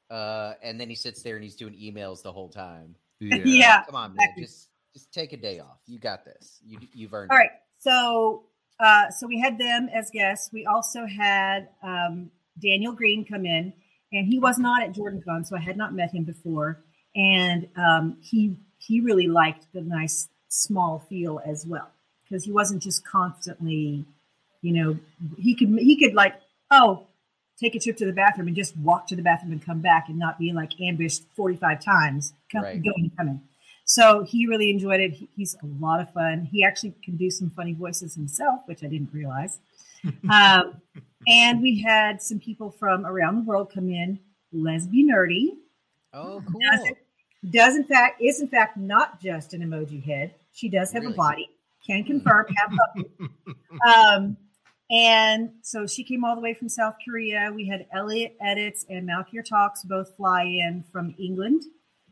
uh, 0.10 0.54
and 0.64 0.80
then 0.80 0.88
he 0.90 0.96
sits 0.96 1.22
there 1.24 1.36
and 1.36 1.44
he's 1.44 1.56
doing 1.56 1.74
emails 1.74 2.22
the 2.24 2.32
whole 2.32 2.50
time. 2.50 2.96
Yeah. 3.20 3.84
Come 3.86 3.96
on, 3.96 4.16
man. 4.16 4.30
Just 4.38 4.70
just 4.94 5.12
take 5.14 5.34
a 5.34 5.38
day 5.38 5.60
off. 5.60 5.80
You 5.86 6.00
got 6.00 6.24
this. 6.24 6.60
You 6.66 6.80
you've 6.94 7.14
earned 7.14 7.32
All 7.32 7.38
it. 7.38 7.42
right. 7.42 7.50
So 7.80 8.44
uh 8.80 9.10
so 9.10 9.28
we 9.28 9.40
had 9.40 9.58
them 9.58 9.90
as 9.94 10.10
guests. 10.12 10.52
We 10.52 10.66
also 10.66 11.06
had 11.06 11.70
um 11.84 12.32
Daniel 12.62 12.94
Greene 12.94 13.26
come 13.26 13.46
in 13.46 13.74
and 14.12 14.28
he 14.28 14.40
was 14.40 14.58
not 14.58 14.84
at 14.84 14.94
JordanCon, 14.94 15.46
so 15.46 15.56
I 15.56 15.60
had 15.60 15.78
not 15.78 15.94
met 15.94 16.12
him 16.14 16.24
before. 16.24 16.80
And 17.16 17.68
um 17.76 18.18
he 18.22 18.58
he 18.78 19.02
really 19.02 19.28
liked 19.28 19.66
the 19.74 19.82
nice 19.82 20.30
small 20.50 21.00
feel 21.10 21.42
as 21.46 21.66
well. 21.66 21.90
Because 22.24 22.44
he 22.44 22.52
wasn't 22.52 22.84
just 22.84 23.06
constantly, 23.06 24.06
you 24.62 24.74
know, 24.74 25.00
he 25.38 25.56
could 25.56 25.70
he 25.80 25.98
could 25.98 26.14
like, 26.14 26.36
oh, 26.72 27.08
take 27.60 27.74
a 27.76 27.80
trip 27.80 27.98
to 27.98 28.06
the 28.06 28.14
bathroom 28.14 28.48
and 28.48 28.56
just 28.56 28.78
walk 28.78 29.08
to 29.08 29.16
the 29.16 29.22
bathroom 29.24 29.52
and 29.52 29.66
come 29.66 29.80
back 29.82 30.10
and 30.10 30.20
not 30.20 30.38
be 30.38 30.54
like 30.54 30.80
ambushed 30.80 31.24
45 31.36 31.82
times 31.84 32.34
come, 32.52 32.64
Right. 32.64 32.84
going 32.84 32.94
and 33.10 33.18
coming. 33.18 33.42
So 33.90 34.24
he 34.24 34.48
really 34.48 34.70
enjoyed 34.70 35.00
it. 35.00 35.14
He, 35.14 35.30
he's 35.36 35.56
a 35.64 35.66
lot 35.80 36.02
of 36.02 36.12
fun. 36.14 36.44
He 36.52 36.62
actually 36.64 36.94
can 37.04 37.16
do 37.16 37.32
some 37.32 37.50
funny 37.50 37.74
voices 37.74 38.14
himself, 38.16 38.62
which 38.66 38.84
I 38.84 38.88
didn't 38.88 39.10
realize. 39.14 39.60
um, 40.30 40.82
and 41.28 41.62
we 41.62 41.82
had 41.82 42.22
some 42.22 42.40
people 42.40 42.70
from 42.70 43.06
around 43.06 43.36
the 43.38 43.42
world 43.44 43.72
come 43.74 43.90
in. 43.90 44.20
Lesbian 44.54 45.10
Nerdy 45.10 45.50
Oh, 46.14 46.42
cool. 46.50 46.62
does, 46.72 46.88
does 47.50 47.76
in 47.76 47.84
fact 47.86 48.22
is 48.22 48.40
in 48.42 48.48
fact 48.48 48.78
not 48.78 49.22
just 49.22 49.54
an 49.54 49.62
emoji 49.62 50.04
head. 50.04 50.34
She 50.54 50.70
does 50.70 50.92
have 50.92 51.04
Really? 51.04 51.14
a 51.14 51.18
body. 51.18 51.50
Can 51.86 52.04
confirm. 52.04 52.46
Have 52.58 52.74
a 53.86 53.90
um, 53.90 54.38
and 54.90 55.52
so 55.62 55.86
she 55.88 56.04
came 56.04 56.26
all 56.26 56.36
the 56.36 56.42
way 56.42 56.54
from 56.54 56.68
South 56.70 56.96
Korea. 57.06 57.52
We 57.54 57.66
had 57.68 57.86
Elliot 57.94 58.36
Edits 58.42 58.86
and 58.90 59.08
Malkier 59.08 59.44
Talks 59.46 59.84
both 59.84 60.16
fly 60.18 60.44
in 60.44 60.84
from 60.92 61.14
England. 61.18 61.64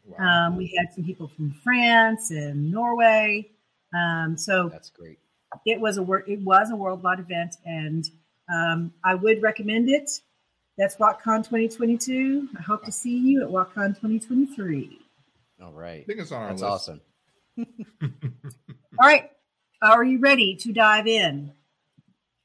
Wow. 0.06 0.48
Um, 0.48 0.56
we 0.58 0.76
had 0.78 0.94
some 0.94 1.04
people 1.04 1.28
from 1.28 1.52
France 1.64 2.32
and 2.32 2.72
Norway. 2.72 3.50
Um, 3.94 4.38
so 4.38 4.70
That's 4.70 4.90
great. 4.90 5.18
it 5.66 5.80
was 5.80 5.98
a 5.98 6.04
wor- 6.04 6.24
it 6.28 6.42
was 6.42 6.70
a 6.72 6.76
worldwide 6.76 7.20
event, 7.20 7.56
and 7.66 8.08
um, 8.54 8.94
I 9.04 9.16
would 9.16 9.42
recommend 9.42 9.90
it. 9.90 10.10
That's 10.78 10.96
WoTCon 10.98 11.38
2022. 11.46 12.50
I 12.58 12.62
hope 12.62 12.84
to 12.86 12.92
see 12.92 13.18
you 13.18 13.42
at 13.44 13.50
WoTCon 13.50 13.96
2023. 13.96 15.00
All 15.64 15.72
right. 15.72 16.02
I 16.02 16.04
think 16.04 16.20
it's 16.20 16.32
on 16.34 16.42
our 16.42 16.50
That's 16.50 16.62
list. 16.62 16.74
awesome. 16.74 17.02
All 19.00 19.08
right, 19.10 19.32
Are 19.82 20.04
you 20.04 20.20
ready 20.20 20.56
to 20.58 20.74
dive 20.74 21.08
in? 21.08 21.52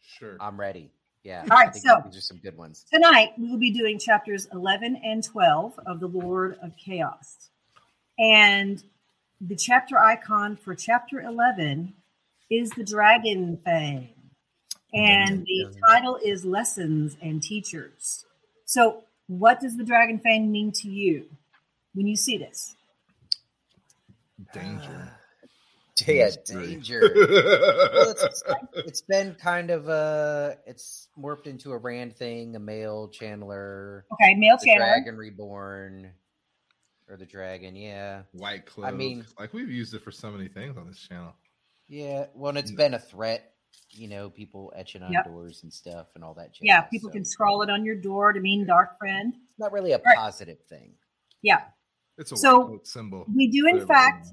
Sure. 0.00 0.36
I'm 0.40 0.58
ready. 0.58 0.90
Yeah. 1.24 1.42
All 1.50 1.56
right, 1.58 1.74
so- 1.74 2.00
these 2.06 2.16
are 2.16 2.20
some 2.20 2.38
good 2.38 2.56
ones. 2.56 2.84
Tonight, 2.92 3.32
we 3.38 3.50
will 3.50 3.58
be 3.58 3.72
doing 3.72 3.98
chapters 3.98 4.46
11 4.52 5.00
and 5.04 5.22
12 5.22 5.78
of 5.86 6.00
The 6.00 6.06
Lord 6.06 6.56
of 6.62 6.76
Chaos. 6.76 7.49
And 8.20 8.82
the 9.40 9.56
chapter 9.56 9.98
icon 9.98 10.56
for 10.56 10.74
chapter 10.74 11.20
11 11.20 11.94
is 12.50 12.70
the 12.70 12.84
Dragon 12.84 13.58
Fang. 13.64 14.10
And 14.92 15.44
the 15.46 15.74
title 15.88 16.18
is 16.22 16.44
Lessons 16.44 17.16
and 17.22 17.42
Teachers. 17.42 18.26
So, 18.66 19.04
what 19.28 19.60
does 19.60 19.76
the 19.76 19.84
Dragon 19.84 20.18
Fang 20.18 20.50
mean 20.50 20.72
to 20.72 20.88
you 20.88 21.26
when 21.94 22.06
you 22.06 22.16
see 22.16 22.36
this? 22.36 22.74
Danger. 24.52 25.12
Yeah, 26.06 26.30
danger. 26.46 27.00
well, 27.02 28.10
it's, 28.10 28.42
it's 28.74 29.02
been 29.02 29.34
kind 29.40 29.70
of 29.70 29.88
uh 29.88 30.54
it's 30.66 31.08
morphed 31.18 31.46
into 31.46 31.72
a 31.72 31.76
Rand 31.76 32.16
thing, 32.16 32.56
a 32.56 32.58
male 32.58 33.10
channeler, 33.12 34.02
Okay, 34.14 34.34
male 34.34 34.56
the 34.58 34.66
channel. 34.66 34.86
dragon 34.86 35.16
reborn, 35.16 36.10
or 37.10 37.16
the 37.16 37.26
dragon. 37.26 37.74
Yeah, 37.76 38.22
White 38.32 38.66
cloak. 38.66 38.86
I 38.86 38.90
mean- 38.92 39.26
like 39.38 39.52
we've 39.52 39.70
used 39.70 39.92
it 39.94 40.02
for 40.02 40.10
so 40.12 40.30
many 40.30 40.48
things 40.48 40.76
on 40.76 40.86
this 40.86 40.98
channel. 40.98 41.34
yeah. 41.88 42.26
Well, 42.34 42.50
and 42.50 42.58
it's 42.58 42.70
been 42.70 42.94
a 42.94 42.98
threat. 42.98 43.54
You 43.90 44.08
know, 44.08 44.30
people 44.30 44.72
etching 44.76 45.02
on 45.02 45.12
Yep. 45.12 45.24
doors 45.26 45.62
and 45.64 45.72
stuff, 45.72 46.08
and 46.14 46.22
all 46.24 46.34
that. 46.34 46.52
Jazz, 46.54 46.60
Yeah, 46.62 46.80
people 46.82 47.08
so 47.08 47.12
can 47.12 47.24
scrawl 47.24 47.62
it 47.62 47.70
on 47.70 47.84
your 47.84 47.96
door 47.96 48.32
to 48.32 48.40
mean 48.40 48.64
dark 48.66 48.96
friend. 48.98 49.34
It's 49.48 49.58
not 49.58 49.72
really 49.72 49.92
a 49.92 49.98
Right. 49.98 50.16
positive 50.16 50.60
thing. 50.68 50.94
Yeah. 51.42 51.64
It's 52.18 52.30
a 52.32 52.36
So, 52.36 52.66
white 52.70 52.86
symbol. 52.86 53.24
We 53.34 53.48
do, 53.48 53.66
in 53.66 53.84
fact, 53.86 54.28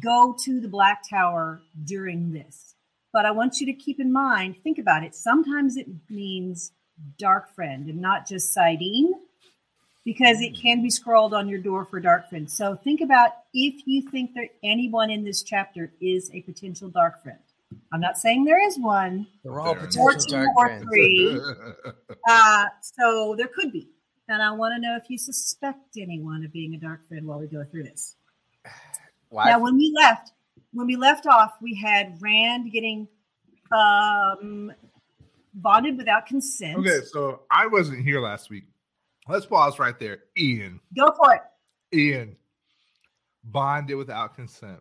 go 0.00 0.34
to 0.44 0.60
the 0.60 0.68
Black 0.68 1.02
Tower 1.08 1.62
during 1.84 2.32
this. 2.32 2.74
But 3.12 3.26
I 3.26 3.30
want 3.32 3.60
you 3.60 3.66
to 3.66 3.72
keep 3.72 3.98
in 4.00 4.12
mind, 4.12 4.56
think 4.62 4.78
about 4.78 5.02
it. 5.04 5.14
Sometimes 5.14 5.76
it 5.76 5.88
means 6.10 6.72
dark 7.18 7.48
friend 7.54 7.88
and 7.88 8.00
not 8.00 8.26
just 8.26 8.56
Sidene, 8.56 9.10
because 10.04 10.40
it 10.40 10.54
can 10.54 10.82
be 10.82 10.90
scrawled 10.90 11.32
on 11.34 11.48
your 11.48 11.58
door 11.58 11.84
for 11.84 11.98
dark 12.00 12.28
friend. 12.28 12.50
So 12.50 12.76
think 12.76 13.00
about 13.00 13.30
if 13.54 13.86
you 13.86 14.02
think 14.10 14.34
that 14.34 14.48
anyone 14.62 15.10
in 15.10 15.24
this 15.24 15.42
chapter 15.42 15.92
is 16.00 16.30
a 16.32 16.42
potential 16.42 16.88
dark 16.90 17.22
friend. 17.22 17.38
I'm 17.92 18.00
not 18.00 18.18
saying 18.18 18.44
there 18.44 18.64
is 18.66 18.78
one, 18.78 19.26
They're 19.42 19.58
all 19.58 19.74
Very 19.74 19.86
potential 19.86 20.12
nice. 20.14 20.26
dark 20.26 20.48
Or 20.56 20.66
friends. 20.68 20.84
three. 20.84 21.40
uh, 22.28 22.64
so 22.80 23.34
there 23.36 23.48
could 23.48 23.72
be. 23.72 23.88
And 24.28 24.42
I 24.42 24.52
want 24.52 24.74
to 24.76 24.80
know 24.80 24.96
if 24.96 25.10
you 25.10 25.18
suspect 25.18 25.96
anyone 25.98 26.44
of 26.44 26.52
being 26.52 26.74
a 26.74 26.78
dark 26.78 27.06
friend 27.08 27.26
while 27.26 27.38
we 27.40 27.46
go 27.46 27.64
through 27.64 27.84
this. 27.84 28.16
Well, 29.30 29.44
Now, 29.46 29.58
when 29.58 29.76
we 29.76 29.92
left, 29.94 30.32
when 30.72 30.86
we 30.86 30.96
left 30.96 31.26
off, 31.26 31.54
we 31.60 31.74
had 31.74 32.16
Rand 32.20 32.70
getting 32.72 33.08
um, 33.72 34.72
bonded 35.54 35.96
without 35.96 36.26
consent. 36.26 36.78
okay, 36.78 37.00
so 37.04 37.40
I 37.50 37.66
wasn't 37.66 38.04
here 38.04 38.20
last 38.20 38.50
week. 38.50 38.64
Let's 39.28 39.46
pause 39.46 39.78
right 39.78 39.98
there. 39.98 40.18
Ian. 40.36 40.80
Go 40.96 41.10
for 41.16 41.34
it. 41.34 41.40
Ian. 41.96 42.36
Bonded 43.42 43.96
without 43.96 44.34
consent. 44.34 44.80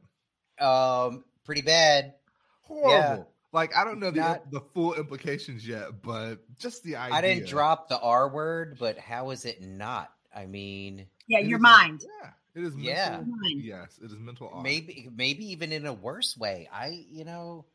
um, 0.60 1.24
pretty 1.46 1.62
bad. 1.62 2.14
Horrible. 2.62 3.30
Like 3.52 3.76
I 3.76 3.84
don't 3.84 4.00
know 4.00 4.10
the 4.12 4.20
Not- 4.22 4.50
the 4.52 4.62
full 4.74 4.96
implications 4.96 5.68
yet, 5.68 6.02
but 6.02 6.38
just 6.58 6.84
the 6.84 6.96
idea. 6.96 7.16
I 7.18 7.22
didn't 7.22 7.48
drop 7.48 7.88
the 7.90 8.00
R 8.00 8.28
word, 8.30 8.78
but 8.80 8.98
how 8.98 9.30
is 9.32 9.46
it 9.46 9.62
not? 9.62 10.12
I 10.36 10.46
mean, 10.48 11.06
Yeah, 11.28 11.40
your 11.40 11.58
is- 11.58 11.62
mind. 11.64 12.04
Yeah, 12.04 12.30
it 12.56 12.64
is. 12.66 12.76
Yeah. 12.76 13.10
mental- 13.18 13.36
Mind. 13.36 13.62
Yes, 13.64 14.00
it 14.02 14.06
is 14.06 14.14
mental. 14.18 14.50
art. 14.52 14.64
maybe 14.64 15.08
maybe 15.14 15.52
even 15.52 15.72
in 15.72 15.86
a 15.86 15.94
worse 15.94 16.36
way. 16.38 16.68
I 16.72 17.06
you 17.10 17.26
know 17.26 17.66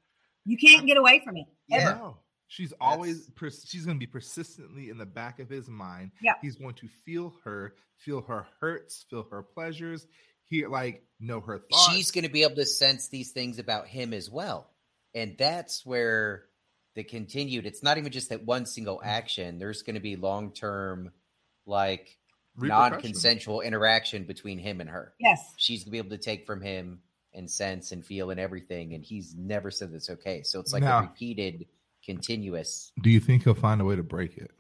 You 0.45 0.57
can't 0.57 0.87
get 0.87 0.97
away 0.97 1.21
from 1.25 1.37
it. 1.37 1.47
Yeah. 1.69 1.91
No. 1.93 2.17
She's 2.49 2.73
always 2.81 3.29
pers- 3.37 3.67
she's 3.69 3.85
going 3.85 3.99
to 3.99 4.01
be 4.01 4.11
persistently 4.11 4.89
in 4.89 4.97
the 4.97 5.07
back 5.07 5.39
of 5.39 5.51
his 5.51 5.69
mind. 5.69 6.13
Yeah. 6.23 6.33
He's 6.41 6.57
going 6.57 6.75
to 6.77 6.89
feel 7.05 7.35
her, 7.45 7.75
feel 7.99 8.23
her 8.23 8.47
hurts, 8.61 9.05
feel 9.11 9.27
her 9.31 9.43
pleasures, 9.43 10.07
He 10.47 10.67
like 10.67 11.05
know 11.21 11.41
her 11.41 11.59
thoughts. 11.59 11.93
she's 11.93 12.11
going 12.11 12.25
to 12.25 12.31
be 12.31 12.43
able 12.43 12.57
to 12.57 12.65
sense 12.65 13.09
these 13.09 13.33
things 13.33 13.59
about 13.59 13.87
him 13.87 14.15
as 14.15 14.31
well, 14.31 14.71
and 15.15 15.37
that's 15.39 15.85
where 15.85 16.45
the 16.95 17.05
continued. 17.05 17.67
It's 17.67 17.83
not 17.83 17.99
even 17.99 18.11
just 18.11 18.31
that 18.31 18.45
one 18.45 18.65
single 18.65 18.99
mm. 18.99 19.07
action. 19.07 19.59
There's 19.59 19.83
going 19.83 19.95
to 19.95 20.01
be 20.01 20.17
long 20.17 20.53
term, 20.53 21.13
like 21.67 22.17
non-consensual 22.57 23.61
interaction 23.61 24.25
between 24.25 24.59
him 24.59 24.81
and 24.81 24.89
her. 24.89 25.13
Yes. 25.21 25.39
She's 25.59 25.85
going 25.85 25.91
to 25.91 25.91
be 25.93 25.99
able 25.99 26.17
to 26.17 26.19
take 26.19 26.47
from 26.47 26.63
him 26.63 27.01
and 27.35 27.49
sense 27.51 27.93
and 27.93 28.05
feel 28.05 28.31
and 28.31 28.41
everything, 28.41 28.95
and 28.95 29.05
he's 29.05 29.35
never 29.37 29.71
said 29.71 29.93
that's 29.93 30.09
okay. 30.11 30.43
So 30.43 30.61
it's 30.61 30.73
like 30.73 30.83
Now- 30.83 31.01
a 31.01 31.03
repeated, 31.03 31.67
continuous. 32.09 32.91
Do 33.03 33.11
you 33.11 33.21
think 33.21 33.45
he'll 33.45 33.53
find 33.53 33.83
a 33.83 33.85
way 33.85 33.95
to 33.95 34.03
break 34.03 34.39
it? 34.39 34.51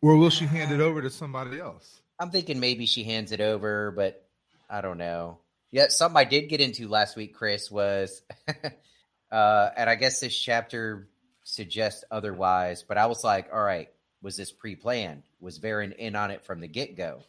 Or 0.00 0.16
will 0.16 0.30
she 0.30 0.46
hand 0.46 0.72
it 0.72 0.80
over 0.80 1.02
to 1.02 1.10
somebody 1.10 1.60
else? 1.60 2.00
I'm 2.18 2.30
thinking 2.30 2.58
maybe 2.58 2.86
she 2.86 3.04
hands 3.04 3.32
it 3.32 3.42
over, 3.42 3.90
but 3.90 4.26
I 4.68 4.80
don't 4.80 4.96
know. 4.96 5.40
Yeah, 5.70 5.88
something 5.88 6.16
I 6.16 6.24
did 6.24 6.48
get 6.48 6.62
into 6.62 6.88
last 6.88 7.16
week, 7.16 7.34
Chris, 7.34 7.70
was, 7.70 8.22
uh, 9.30 9.70
and 9.76 9.90
I 9.90 9.94
guess 9.96 10.20
this 10.20 10.34
chapter 10.34 11.08
suggests 11.44 12.02
otherwise, 12.10 12.82
but 12.82 12.96
I 12.96 13.06
was 13.06 13.22
like, 13.22 13.50
all 13.52 13.62
right, 13.62 13.88
was 14.22 14.36
this 14.36 14.52
pre 14.52 14.74
planned? 14.74 15.24
Was 15.38 15.58
Verin 15.58 15.94
in 15.94 16.16
on 16.16 16.30
it 16.30 16.46
from 16.46 16.60
the 16.60 16.68
get 16.68 16.96
go? 16.96 17.24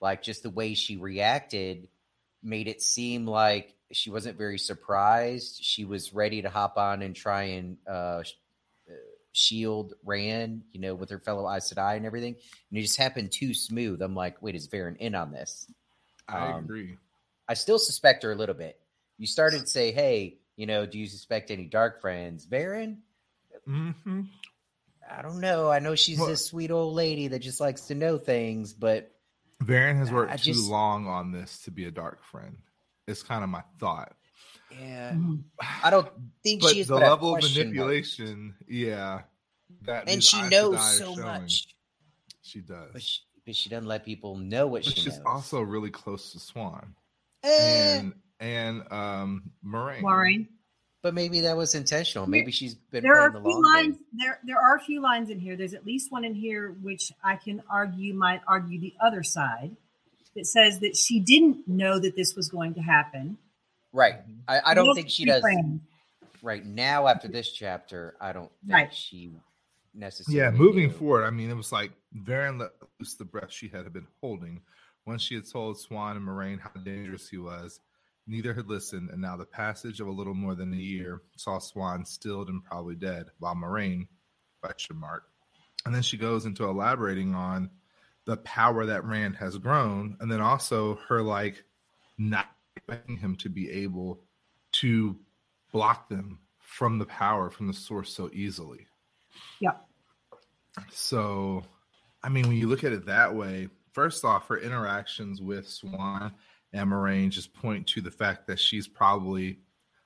Like, 0.00 0.22
just 0.22 0.42
the 0.42 0.50
way 0.50 0.74
she 0.74 0.96
reacted 0.96 1.86
made 2.42 2.66
it 2.66 2.82
seem 2.82 3.24
like 3.24 3.74
she 3.92 4.10
wasn't 4.10 4.36
very 4.36 4.58
surprised. 4.58 5.60
She 5.62 5.84
was 5.84 6.12
ready 6.12 6.42
to 6.42 6.50
hop 6.50 6.76
on 6.76 7.02
and 7.02 7.14
try 7.14 7.44
and 7.44 7.76
uh, 7.88 8.22
uh, 8.22 8.22
shield 9.38 9.94
Rand, 10.04 10.62
you 10.72 10.80
know, 10.80 10.94
with 10.94 11.10
her 11.10 11.18
fellow 11.18 11.48
Aes 11.48 11.72
Sedai 11.72 11.96
and 11.96 12.04
everything. 12.04 12.34
And 12.70 12.78
it 12.78 12.82
just 12.82 12.98
happened 12.98 13.30
too 13.32 13.54
smooth. 13.54 14.02
I'm 14.02 14.14
like, 14.14 14.42
wait, 14.42 14.54
is 14.54 14.68
Verin 14.68 14.96
in 14.98 15.14
on 15.14 15.30
this? 15.32 15.70
I 16.28 16.52
Um, 16.52 16.64
agree. 16.64 16.96
I 17.48 17.54
still 17.54 17.78
suspect 17.78 18.22
her 18.24 18.32
a 18.32 18.34
little 18.34 18.54
bit. 18.54 18.78
You 19.16 19.26
started 19.26 19.60
to 19.60 19.66
say, 19.66 19.92
hey, 19.92 20.38
you 20.56 20.66
know, 20.66 20.84
do 20.86 20.98
you 20.98 21.06
suspect 21.06 21.50
any 21.50 21.64
dark 21.66 22.00
friends? 22.00 22.46
Verin? 22.46 22.98
hmm 23.64 24.22
I 25.10 25.22
don't 25.22 25.40
know. 25.40 25.70
I 25.70 25.78
know 25.78 25.94
she's 25.94 26.18
Well- 26.18 26.28
this 26.28 26.44
sweet 26.46 26.70
old 26.70 26.94
lady 26.94 27.28
that 27.28 27.38
just 27.38 27.60
likes 27.60 27.86
to 27.86 27.94
know 27.94 28.18
things, 28.18 28.74
but 28.74 29.10
Verin 29.62 29.96
has 29.96 30.10
worked 30.12 30.32
I 30.32 30.36
too 30.36 30.52
just- 30.52 30.68
long 30.68 31.06
on 31.06 31.32
this 31.32 31.62
to 31.62 31.70
be 31.70 31.86
a 31.86 31.90
dark 31.90 32.22
friend. 32.24 32.58
It's 33.06 33.22
kind 33.22 33.42
of 33.42 33.48
my 33.48 33.62
thought. 33.80 34.14
Yeah, 34.70 35.12
Mhm. 35.12 35.42
I 35.82 35.90
don't 35.90 36.08
think 36.42 36.60
but 36.62 36.72
she's 36.74 36.86
the 36.88 36.94
but 36.94 37.02
I 37.02 37.06
have 37.06 37.12
level 37.14 37.34
of 37.34 37.40
question 37.40 37.74
marks. 37.74 38.18
manipulation, 38.18 38.54
yeah, 38.68 39.22
that 39.82 40.08
and 40.08 40.22
she 40.22 40.40
knows 40.48 40.98
so 40.98 41.14
showing, 41.14 41.20
much, 41.20 41.68
She 42.42 42.60
does, 42.60 42.90
but 42.92 43.02
she, 43.02 43.20
but 43.46 43.56
she 43.56 43.70
doesn't 43.70 43.86
let 43.88 44.04
people 44.04 44.36
know 44.36 44.66
what 44.66 44.84
but 44.84 44.92
she 44.94 45.00
she's 45.00 45.16
knows. 45.16 45.26
also 45.26 45.60
really 45.62 45.90
close 45.90 46.32
to 46.32 46.38
Siuan 46.38 46.88
Eh, 47.42 47.98
and 47.98 48.12
and 48.40 48.92
um 48.92 49.50
Moiraine. 49.64 50.02
Moiraine. 50.02 50.48
but 51.02 51.14
maybe 51.14 51.40
that 51.42 51.56
was 51.56 51.74
intentional. 51.74 52.26
Maybe 52.26 52.50
she's 52.52 52.74
been 52.74 53.02
There 53.04 53.18
are 53.18 53.30
playing 53.30 53.36
a 53.36 53.48
the 53.48 53.50
few 53.50 53.62
long 53.62 53.72
lines. 53.72 53.96
game. 53.96 54.04
There, 54.18 54.40
there 54.44 54.58
are 54.58 54.76
a 54.76 54.80
few 54.80 55.00
lines 55.00 55.30
in 55.30 55.40
here. 55.40 55.56
There's 55.56 55.72
at 55.74 55.86
least 55.86 56.12
one 56.12 56.24
in 56.26 56.34
here 56.34 56.72
which 56.82 57.10
I 57.24 57.36
can 57.36 57.62
argue 57.70 58.12
might 58.14 58.42
argue 58.46 58.78
the 58.80 58.94
other 59.00 59.22
side. 59.22 59.76
That 60.36 60.46
says 60.46 60.80
that 60.80 60.94
she 60.96 61.20
didn't 61.20 61.66
know 61.66 61.98
that 61.98 62.14
this 62.16 62.34
was 62.36 62.48
going 62.48 62.74
to 62.74 62.80
happen. 62.82 63.38
Right. 63.92 64.16
I, 64.46 64.60
I 64.66 64.74
don't 64.74 64.94
think 64.94 65.08
she 65.10 65.24
does. 65.24 65.40
friends. 65.40 65.80
Right 66.42 66.64
now, 66.64 67.08
after 67.08 67.26
this 67.26 67.50
chapter, 67.50 68.14
I 68.20 68.32
don't 68.32 68.50
think 68.60 68.72
Right. 68.72 68.94
she 68.94 69.32
necessarily. 69.94 70.38
Yeah, 70.40 70.50
moving 70.50 70.88
knew. 70.88 70.92
forward, 70.96 71.24
I 71.24 71.30
mean, 71.30 71.50
it 71.50 71.56
was 71.56 71.72
like 71.72 71.90
Verin 72.16 72.60
let 72.60 72.70
loose 73.00 73.14
the 73.14 73.24
breath 73.24 73.50
she 73.50 73.68
had 73.68 73.92
been 73.92 74.06
holding 74.20 74.60
when 75.04 75.18
she 75.18 75.34
had 75.34 75.50
told 75.50 75.76
Siuan 75.78 76.16
and 76.16 76.26
Moiraine 76.26 76.60
how 76.60 76.70
dangerous 76.80 77.28
he 77.28 77.38
was. 77.38 77.80
Neither 78.26 78.52
had 78.54 78.68
listened, 78.68 79.08
and 79.10 79.20
now 79.22 79.36
the 79.36 79.46
passage 79.46 80.00
of 80.00 80.06
a 80.06 80.12
little 80.12 80.34
more 80.34 80.54
than 80.54 80.72
a 80.74 80.76
year 80.76 81.22
saw 81.36 81.58
Siuan 81.58 82.06
stilled 82.06 82.50
and 82.50 82.62
probably 82.62 82.94
dead, 82.94 83.30
while 83.38 83.54
Moiraine, 83.56 84.06
question 84.62 84.96
mark. 84.96 85.24
And 85.86 85.94
then 85.94 86.02
she 86.02 86.18
goes 86.18 86.44
into 86.44 86.64
elaborating 86.64 87.34
on 87.34 87.70
the 88.26 88.36
power 88.36 88.84
that 88.86 89.04
Rand 89.04 89.36
has 89.36 89.56
grown, 89.56 90.18
and 90.20 90.30
then 90.30 90.40
also 90.42 90.96
her 91.08 91.22
like 91.22 91.64
not 92.18 92.46
expecting 92.78 93.16
him 93.16 93.36
to 93.36 93.48
be 93.48 93.70
able 93.70 94.20
to 94.72 95.16
block 95.72 96.08
them 96.08 96.38
from 96.58 96.98
the 96.98 97.06
power 97.06 97.50
from 97.50 97.66
the 97.66 97.72
source 97.72 98.12
so 98.12 98.30
easily. 98.32 98.86
Yeah. 99.60 99.72
So, 100.90 101.64
I 102.22 102.28
mean, 102.28 102.46
when 102.46 102.56
you 102.56 102.68
look 102.68 102.84
at 102.84 102.92
it 102.92 103.06
that 103.06 103.34
way, 103.34 103.68
first 103.92 104.24
off, 104.24 104.48
her 104.48 104.58
interactions 104.58 105.40
with 105.40 105.66
Siuan 105.66 106.32
and 106.72 106.90
Moiraine 106.90 107.30
just 107.30 107.54
point 107.54 107.86
to 107.88 108.00
the 108.00 108.10
fact 108.10 108.46
that 108.46 108.60
she's 108.60 108.86
probably 108.86 109.58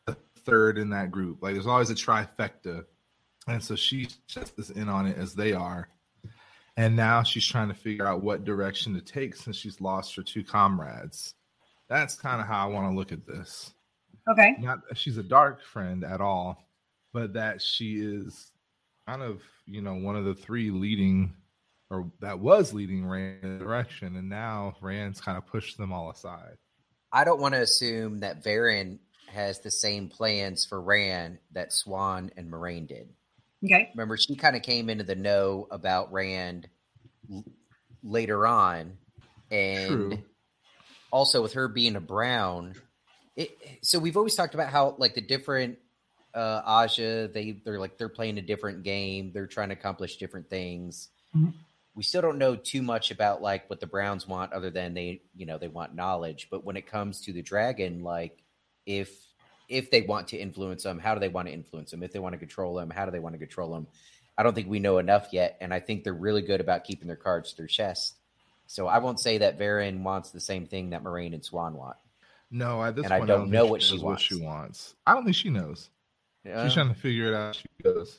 the 0.06 0.16
third 0.44 0.78
in 0.78 0.90
that 0.90 1.10
group. 1.10 1.42
Like, 1.42 1.54
there's 1.54 1.66
always 1.66 1.90
a 1.90 1.94
trifecta. 1.94 2.84
And 3.48 3.62
so 3.62 3.74
she's 3.74 4.18
just 4.28 4.58
as 4.58 4.70
in 4.70 4.88
on 4.88 5.06
it 5.06 5.18
as 5.18 5.34
they 5.34 5.52
are. 5.52 5.88
And 6.76 6.96
now 6.96 7.22
she's 7.22 7.46
trying 7.46 7.68
to 7.68 7.74
figure 7.74 8.06
out 8.06 8.22
what 8.22 8.44
direction 8.44 8.94
to 8.94 9.00
take 9.00 9.34
since 9.36 9.56
she's 9.56 9.80
lost 9.80 10.14
her 10.16 10.22
two 10.22 10.44
comrades. 10.44 11.34
That's 11.92 12.14
kind 12.14 12.40
of 12.40 12.46
how 12.46 12.66
I 12.66 12.72
want 12.72 12.90
to 12.90 12.96
look 12.96 13.12
at 13.12 13.26
this. 13.26 13.74
Okay. 14.30 14.56
Not 14.58 14.78
that 14.88 14.96
she's 14.96 15.18
a 15.18 15.22
dark 15.22 15.62
friend 15.62 16.04
at 16.04 16.22
all, 16.22 16.56
but 17.12 17.34
that 17.34 17.60
she 17.60 17.96
is 17.96 18.50
kind 19.06 19.20
of, 19.20 19.42
you 19.66 19.82
know, 19.82 19.96
one 19.96 20.16
of 20.16 20.24
the 20.24 20.34
three 20.34 20.70
leading 20.70 21.34
or 21.90 22.10
that 22.20 22.38
was 22.38 22.72
leading 22.72 23.06
Rand 23.06 23.40
in 23.42 23.58
the 23.58 23.64
direction, 23.64 24.16
and 24.16 24.30
now 24.30 24.74
Rand's 24.80 25.20
kind 25.20 25.36
of 25.36 25.46
pushed 25.46 25.76
them 25.76 25.92
all 25.92 26.10
aside. 26.10 26.56
I 27.12 27.24
don't 27.24 27.42
want 27.42 27.52
to 27.52 27.60
assume 27.60 28.20
that 28.20 28.42
Verin 28.42 28.98
has 29.28 29.60
the 29.60 29.70
same 29.70 30.08
plans 30.08 30.64
for 30.64 30.80
Rand 30.80 31.40
that 31.52 31.72
Siuan 31.72 32.30
and 32.38 32.50
Moiraine 32.50 32.88
did. 32.88 33.10
Okay. 33.62 33.90
Remember, 33.94 34.16
she 34.16 34.34
kind 34.34 34.56
of 34.56 34.62
came 34.62 34.88
into 34.88 35.04
the 35.04 35.14
know 35.14 35.68
about 35.70 36.10
Rand 36.10 36.68
l- 37.30 37.44
later 38.02 38.46
on, 38.46 38.96
and 39.50 39.88
True. 39.88 40.18
Also 41.12 41.42
with 41.42 41.52
her 41.52 41.68
being 41.68 41.94
a 41.94 42.00
Brown. 42.00 42.74
It, 43.36 43.56
so 43.82 43.98
we've 43.98 44.16
always 44.16 44.34
talked 44.34 44.54
about 44.54 44.70
how 44.70 44.96
like 44.98 45.14
the 45.14 45.20
different 45.20 45.78
uh 46.34 46.62
Ajah, 46.62 47.32
they 47.32 47.52
they're 47.64 47.78
like 47.78 47.98
they're 47.98 48.08
playing 48.08 48.38
a 48.38 48.42
different 48.42 48.82
game. 48.82 49.30
They're 49.32 49.46
trying 49.46 49.68
to 49.68 49.74
accomplish 49.74 50.16
different 50.16 50.48
things. 50.48 51.10
Mhm. 51.36 51.52
We 51.94 52.02
still 52.02 52.22
don't 52.22 52.38
know 52.38 52.56
too 52.56 52.80
much 52.80 53.10
about 53.10 53.42
like 53.42 53.68
what 53.68 53.80
the 53.80 53.86
Browns 53.86 54.26
want, 54.26 54.54
other 54.54 54.70
than 54.70 54.94
they 54.94 55.22
you 55.36 55.46
know 55.46 55.58
they 55.58 55.68
want 55.68 55.94
knowledge. 55.94 56.48
But 56.50 56.64
when 56.64 56.76
it 56.76 56.86
comes 56.86 57.20
to 57.22 57.32
the 57.32 57.42
dragon, 57.42 58.02
like 58.02 58.42
if 58.86 59.10
if 59.68 59.90
they 59.90 60.02
want 60.02 60.28
to 60.28 60.36
influence 60.38 60.82
them, 60.82 60.98
how 60.98 61.14
do 61.14 61.20
they 61.20 61.28
want 61.28 61.48
to 61.48 61.54
influence 61.54 61.90
them? 61.90 62.02
If 62.02 62.12
they 62.12 62.18
want 62.18 62.32
to 62.32 62.38
control 62.38 62.74
them, 62.74 62.90
how 62.90 63.04
do 63.04 63.10
they 63.10 63.20
want 63.20 63.34
to 63.34 63.38
control 63.38 63.72
them? 63.72 63.86
I 64.36 64.42
don't 64.42 64.54
think 64.54 64.68
we 64.68 64.80
know 64.80 64.98
enough 64.98 65.28
yet, 65.32 65.58
and 65.60 65.72
I 65.72 65.80
think 65.80 66.04
they're 66.04 66.14
really 66.14 66.42
good 66.42 66.60
about 66.60 66.84
keeping 66.84 67.06
their 67.06 67.16
cards 67.16 67.50
to 67.50 67.56
their 67.58 67.66
chest. 67.66 68.16
So 68.72 68.86
I 68.86 68.98
won't 69.00 69.20
say 69.20 69.36
that 69.38 69.58
Verin 69.58 70.02
wants 70.02 70.30
the 70.30 70.40
same 70.40 70.66
thing 70.66 70.90
that 70.90 71.04
Moiraine 71.04 71.34
and 71.34 71.42
Siuan 71.42 71.72
want. 71.74 71.96
No, 72.50 72.82
at 72.82 72.96
this 72.96 73.04
And 73.04 73.12
I 73.12 73.18
point, 73.18 73.28
don't 73.28 73.50
know 73.50 73.66
what 73.66 73.82
she 73.82 73.96
knows 73.96 74.02
wants. 74.02 74.22
she 74.22 74.36
wants. 74.36 74.94
I 75.06 75.12
don't 75.12 75.24
think 75.24 75.36
she 75.36 75.50
knows. 75.50 75.90
Uh, 76.50 76.64
She's 76.64 76.72
trying 76.72 76.88
to 76.88 76.94
figure 76.98 77.26
it 77.28 77.34
out. 77.34 77.54
She 77.56 77.66
does. 77.84 78.18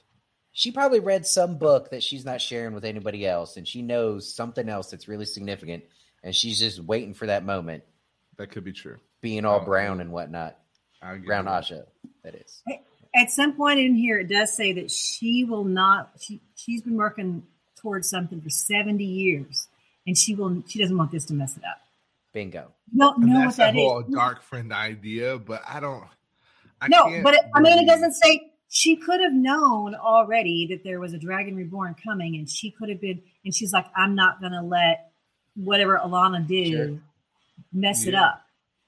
she 0.51 0.71
probably 0.71 0.99
read 0.99 1.25
some 1.25 1.57
book 1.57 1.89
that 1.89 2.03
she's 2.03 2.23
not 2.23 2.39
sharing 2.39 2.75
with 2.75 2.85
anybody 2.85 3.25
else, 3.25 3.57
and 3.57 3.67
she 3.67 3.81
knows 3.81 4.31
something 4.31 4.69
else 4.69 4.91
that's 4.91 5.07
really 5.07 5.25
significant, 5.25 5.85
and 6.23 6.35
she's 6.35 6.59
just 6.59 6.79
waiting 6.79 7.15
for 7.15 7.25
that 7.25 7.43
moment, 7.43 7.83
That 8.37 8.51
could 8.51 8.63
be 8.63 8.73
true. 8.73 8.97
being 9.21 9.45
all 9.45 9.59
Oh, 9.61 9.65
brown 9.65 10.01
and 10.01 10.11
whatnot. 10.11 10.55
I 11.01 11.15
get 11.17 11.25
Brown 11.25 11.47
it. 11.47 11.51
Ajah, 11.51 11.85
that 12.23 12.35
is. 12.35 12.61
At 13.15 13.31
some 13.31 13.53
point 13.55 13.79
in 13.79 13.95
here, 13.95 14.19
it 14.19 14.29
does 14.29 14.55
say 14.55 14.73
that 14.73 14.91
she 14.91 15.45
will 15.45 15.65
not. 15.65 16.11
She 16.19 16.41
she's 16.55 16.83
been 16.83 16.95
working 16.95 17.41
towards 17.75 18.07
something 18.07 18.39
for 18.39 18.49
seventy 18.49 19.03
years, 19.05 19.67
and 20.07 20.17
she 20.17 20.35
will. 20.35 20.63
She 20.67 20.79
doesn't 20.79 20.97
want 20.97 21.11
this 21.11 21.25
to 21.25 21.33
mess 21.33 21.57
it 21.57 21.63
up. 21.63 21.77
Bingo. 22.33 22.71
You 22.91 22.99
don't 22.99 23.19
know 23.19 23.35
what 23.39 23.43
that's 23.45 23.57
that 23.57 23.73
the 23.73 23.79
whole 23.79 23.99
is. 23.99 24.13
dark 24.13 24.41
friend 24.43 24.73
idea, 24.73 25.37
but 25.37 25.61
I 25.67 25.79
don't. 25.79 26.03
I 26.81 26.87
no, 26.87 27.05
can't 27.05 27.23
but 27.23 27.35
it, 27.35 27.41
I 27.53 27.59
mean, 27.61 27.77
it 27.77 27.85
doesn't 27.85 28.13
say 28.13 28.51
she 28.69 28.95
could 28.95 29.21
have 29.21 29.33
known 29.33 29.93
already 29.95 30.67
that 30.71 30.83
there 30.83 30.99
was 30.99 31.13
a 31.13 31.17
dragon 31.17 31.55
reborn 31.55 31.95
coming, 32.03 32.35
and 32.35 32.49
she 32.49 32.71
could 32.71 32.89
have 32.89 32.99
been. 32.99 33.21
And 33.45 33.53
she's 33.53 33.71
like, 33.71 33.85
"I'm 33.95 34.15
not 34.15 34.39
going 34.39 34.51
to 34.53 34.61
let 34.61 35.11
whatever 35.55 35.97
Alanna 36.03 36.45
did 36.47 36.67
Sure. 36.71 36.99
mess 37.71 38.05
it 38.07 38.15
up." 38.15 38.41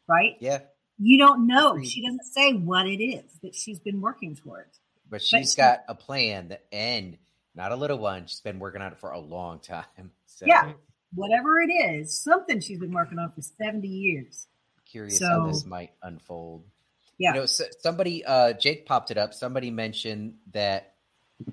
Right? 0.08 0.36
Yeah, 0.40 0.60
You 1.00 1.18
don't 1.18 1.48
know. 1.48 1.82
She 1.84 2.02
doesn't 2.06 2.26
say 2.26 2.54
what 2.54 2.86
it 2.88 3.04
is 3.04 3.24
that 3.42 3.56
she's 3.56 3.80
been 3.80 4.02
working 4.02 4.36
towards. 4.36 4.80
but 5.10 5.22
she's 5.22 5.52
she- 5.54 5.58
got 5.58 5.84
a 5.88 5.96
plan 5.96 6.48
the 6.50 6.60
end, 6.74 7.18
not 7.56 7.72
a 7.72 7.76
little 7.76 7.98
one. 7.98 8.26
She's 8.28 8.42
been 8.42 8.60
working 8.60 8.82
on 8.82 8.92
it 8.92 9.00
for 9.00 9.12
a 9.12 9.20
long 9.20 9.60
time. 9.60 9.86
So 10.28 10.46
Yeah. 10.48 10.74
Whatever 11.14 11.60
it 11.62 11.72
is, 11.72 12.20
something 12.20 12.60
she's 12.60 12.80
been 12.80 12.92
working 12.92 13.20
on 13.20 13.32
for 13.32 13.42
70 13.42 13.88
years. 13.88 14.48
curious 14.86 15.22
how 15.22 15.48
this 15.48 15.66
might 15.66 15.92
unfold. 16.02 16.64
Yeah. 17.18 17.30
You 17.30 17.36
know, 17.36 17.44
s 17.44 17.62
somebody, 17.80 18.26
uh, 18.26 18.54
Jake 18.54 18.86
popped 18.86 19.12
it 19.12 19.18
up. 19.18 19.34
Somebody 19.34 19.72
mentioned 19.72 20.36
that 20.52 20.96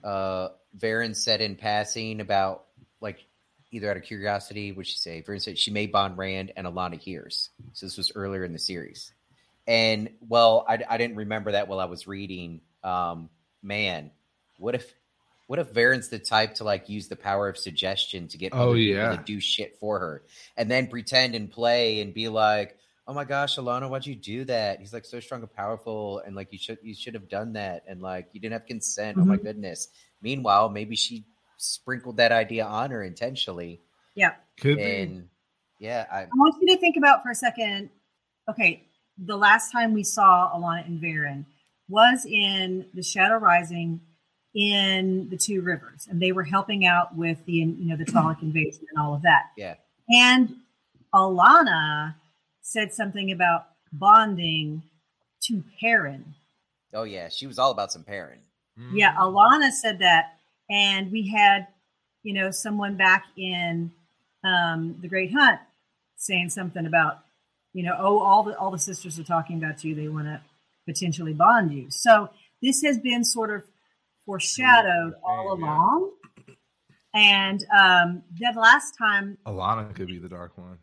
uh, 0.03 0.49
Verin 0.77 1.15
said 1.15 1.41
in 1.41 1.57
passing 1.57 2.21
about 2.21 2.65
like 3.01 3.25
either 3.71 3.91
out 3.91 3.97
of 3.97 4.03
curiosity, 4.03 4.73
would 4.73 4.87
she 4.87 4.99
say? 4.99 5.23
Verin 5.27 5.41
said 5.41 5.59
she 5.59 5.71
may 5.71 5.87
bond 5.87 6.19
Rand 6.19 6.53
and 6.57 6.67
Alanna 6.67 7.01
hears. 7.01 7.51
So 7.73 7.87
this 7.87 7.97
was 7.97 8.13
earlier 8.15 8.45
in 8.45 8.53
the 8.53 8.59
series. 8.59 9.13
And 9.67 10.11
well, 10.29 10.65
I, 10.69 10.79
I 10.89 10.99
didn't 10.99 11.17
remember 11.17 11.53
that 11.53 11.69
while 11.69 11.81
I 11.81 11.85
was 11.87 12.07
reading. 12.07 12.61
Um, 12.83 13.31
man, 13.63 14.11
what 14.59 14.75
if 14.75 14.93
what 15.47 15.59
if 15.59 15.73
Verin's 15.73 16.09
the 16.09 16.19
type 16.19 16.55
to 16.55 16.65
like 16.65 16.89
use 16.89 17.09
the 17.09 17.17
power 17.17 17.49
of 17.49 17.59
suggestion 17.59 18.29
to 18.29 18.39
get 18.39 18.53
Oh, 18.55 18.71
other 18.71 18.75
people 18.77 19.03
yeah. 19.03 19.17
to 19.17 19.23
do 19.23 19.41
shit 19.41 19.77
for 19.79 19.99
her, 19.99 20.23
and 20.57 20.71
then 20.71 20.87
pretend 20.87 21.35
and 21.35 21.51
play 21.51 22.01
and 22.01 22.15
be 22.15 22.29
like, 22.29 22.77
"Oh 23.07 23.13
my 23.15 23.25
gosh, 23.25 23.57
Alanna, 23.57 23.89
why'd 23.91 24.07
you 24.07 24.15
do 24.15 24.45
that?" 24.45 24.81
He's 24.81 24.93
like 24.93 25.05
so 25.05 25.21
strong 25.21 25.41
and 25.43 25.53
powerful, 25.53 26.21
and 26.21 26.35
like 26.37 26.53
you 26.53 26.59
should 26.59 26.79
you 26.83 26.95
should 26.95 27.15
have 27.15 27.29
done 27.29 27.53
that, 27.55 27.85
and 27.87 28.01
like 28.01 28.29
you 28.33 28.41
didn't 28.41 28.55
have 28.55 28.67
consent. 28.67 29.19
Oh 29.19 29.25
my 29.25 29.37
Mhm. 29.37 29.43
goodness. 29.43 29.89
Meanwhile, 30.23 30.69
maybe 30.71 30.97
she 30.97 31.25
sprinkled 31.59 32.17
that 32.17 32.33
idea 32.33 32.65
on 32.65 32.91
her 32.91 33.03
intentionally, 33.03 33.81
Yeah. 34.15 34.35
Could 34.61 34.79
be. 34.79 35.23
yeah, 35.79 36.07
I 36.11 36.23
I 36.23 36.29
want 36.35 36.57
you 36.61 36.69
to 36.75 36.77
think 36.81 36.97
about 36.97 37.23
for 37.23 37.31
a 37.31 37.35
second. 37.35 37.91
Okay, 38.49 38.85
the 39.19 39.37
last 39.37 39.71
time 39.73 39.93
we 39.93 40.03
saw 40.05 40.51
Alanna 40.57 40.87
and 40.87 41.01
Verin 41.01 41.45
was 41.89 42.25
in 42.27 42.87
the 42.95 43.03
Shadow 43.03 43.37
Rising 43.37 44.01
in 44.55 45.29
the 45.31 45.37
Two 45.37 45.63
Rivers, 45.63 46.07
and 46.11 46.21
they 46.21 46.33
were 46.33 46.45
helping 46.45 46.85
out 46.87 47.17
with 47.17 47.45
the 47.47 47.53
you 47.53 47.89
know 47.89 47.97
the 47.97 48.05
Trolloc 48.05 48.43
invasion 48.43 48.85
and 48.95 49.03
all 49.03 49.15
of 49.15 49.23
that. 49.23 49.51
yeah. 49.57 49.75
And 50.11 50.57
Alanna 51.15 52.15
said 52.61 52.93
something 52.93 53.31
about 53.33 53.67
bonding 53.93 54.83
to 55.45 55.63
Perrin. 55.81 56.35
Oh 56.95 57.05
yeah, 57.05 57.29
she 57.29 57.47
was 57.47 57.59
all 57.59 57.71
about 57.71 57.93
some 57.93 58.05
pairing. 58.05 58.41
Yeah, 58.93 59.15
Mhm. 59.15 59.19
Alanna 59.19 59.71
said 59.71 59.99
that, 60.01 60.39
and 60.71 61.11
we 61.13 61.29
had, 61.29 61.69
you 62.23 62.33
know, 62.35 62.51
someone 62.51 62.97
back 62.97 63.25
in 63.37 63.93
um, 64.45 64.97
the 65.01 65.09
Great 65.09 65.33
Hunt 65.33 65.61
saying 66.17 66.49
something 66.51 66.87
about, 66.87 67.21
you 67.75 67.83
know, 67.83 67.95
oh, 67.99 68.19
all 68.19 68.43
the 68.43 68.57
all 68.59 68.71
the 68.71 68.79
sisters 68.79 69.19
are 69.19 69.25
talking 69.25 69.57
about 69.59 69.85
you. 69.85 69.95
They 69.95 70.09
want 70.09 70.27
to 70.27 70.41
potentially 70.87 71.33
bond 71.33 71.73
you. 71.73 71.91
So 71.91 72.31
this 72.61 72.83
has 72.83 72.99
been 72.99 73.25
sort 73.25 73.51
of 73.51 73.63
foreshadowed 74.27 75.15
all 75.25 75.53
along. 75.53 76.13
And 77.15 77.65
um, 77.79 78.23
the 78.39 78.59
last 78.59 78.93
time, 78.97 79.37
Alanna 79.47 79.95
could 79.95 80.07
be 80.09 80.19
the 80.19 80.29
dark 80.29 80.57
one. 80.57 80.79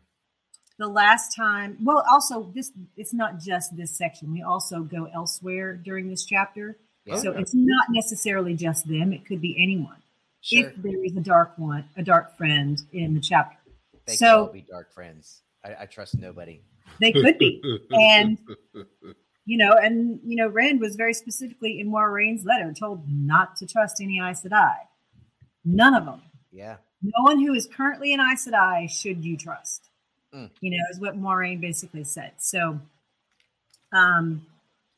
the 0.78 0.86
last 0.86 1.34
time, 1.34 1.76
well, 1.82 2.04
also 2.10 2.52
this 2.54 2.70
it's 2.96 3.12
not 3.12 3.40
just 3.40 3.76
this 3.76 3.96
section. 3.98 4.32
We 4.32 4.42
also 4.42 4.80
go 4.80 5.08
elsewhere 5.12 5.74
during 5.74 6.08
this 6.08 6.24
chapter. 6.24 6.76
Yeah, 7.04 7.16
So 7.16 7.32
it's 7.32 7.52
not 7.54 7.86
necessarily 7.90 8.54
just 8.54 8.86
them; 8.86 9.12
it 9.12 9.26
could 9.26 9.40
be 9.40 9.56
anyone. 9.60 9.96
sure. 10.42 10.68
If 10.68 10.76
there 10.76 11.04
is 11.04 11.16
a 11.16 11.20
dark 11.20 11.54
one, 11.58 11.84
a 11.96 12.02
dark 12.02 12.36
friend 12.36 12.80
in 12.92 13.14
the 13.14 13.20
chapter, 13.20 13.56
They 14.06 14.12
could 14.12 14.18
so- 14.18 14.46
all 14.46 14.52
be 14.52 14.62
dark 14.70 14.92
friends. 14.94 15.42
I, 15.64 15.82
I 15.82 15.86
trust 15.86 16.16
nobody. 16.18 16.62
they 17.00 17.10
could 17.12 17.38
be. 17.38 17.60
And- 17.90 18.38
you 19.50 19.56
know, 19.56 19.72
and 19.72 20.20
you 20.24 20.36
know, 20.36 20.46
Rand 20.46 20.78
was 20.80 20.94
very 20.94 21.12
specifically 21.12 21.80
in 21.80 21.90
Moiraine's 21.90 22.44
letter 22.44 22.72
told 22.72 23.02
not 23.10 23.56
to 23.56 23.66
trust 23.66 24.00
any 24.00 24.20
Aes 24.20 24.42
Sedai. 24.44 24.76
None 25.64 25.92
of 25.92 26.04
them. 26.04 26.22
Yeah. 26.52 26.76
No 27.02 27.24
one 27.24 27.40
who 27.40 27.52
is 27.54 27.66
currently 27.66 28.14
an 28.14 28.20
Aes 28.20 28.46
Sedai 28.46 28.88
should 28.88 29.24
you 29.24 29.36
trust. 29.36 29.88
Mm. 30.32 30.50
You 30.60 30.70
know, 30.70 30.84
is 30.92 31.00
what 31.00 31.20
Moiraine 31.20 31.60
basically 31.60 32.04
said. 32.04 32.30
So, 32.38 32.78
um, 33.92 34.46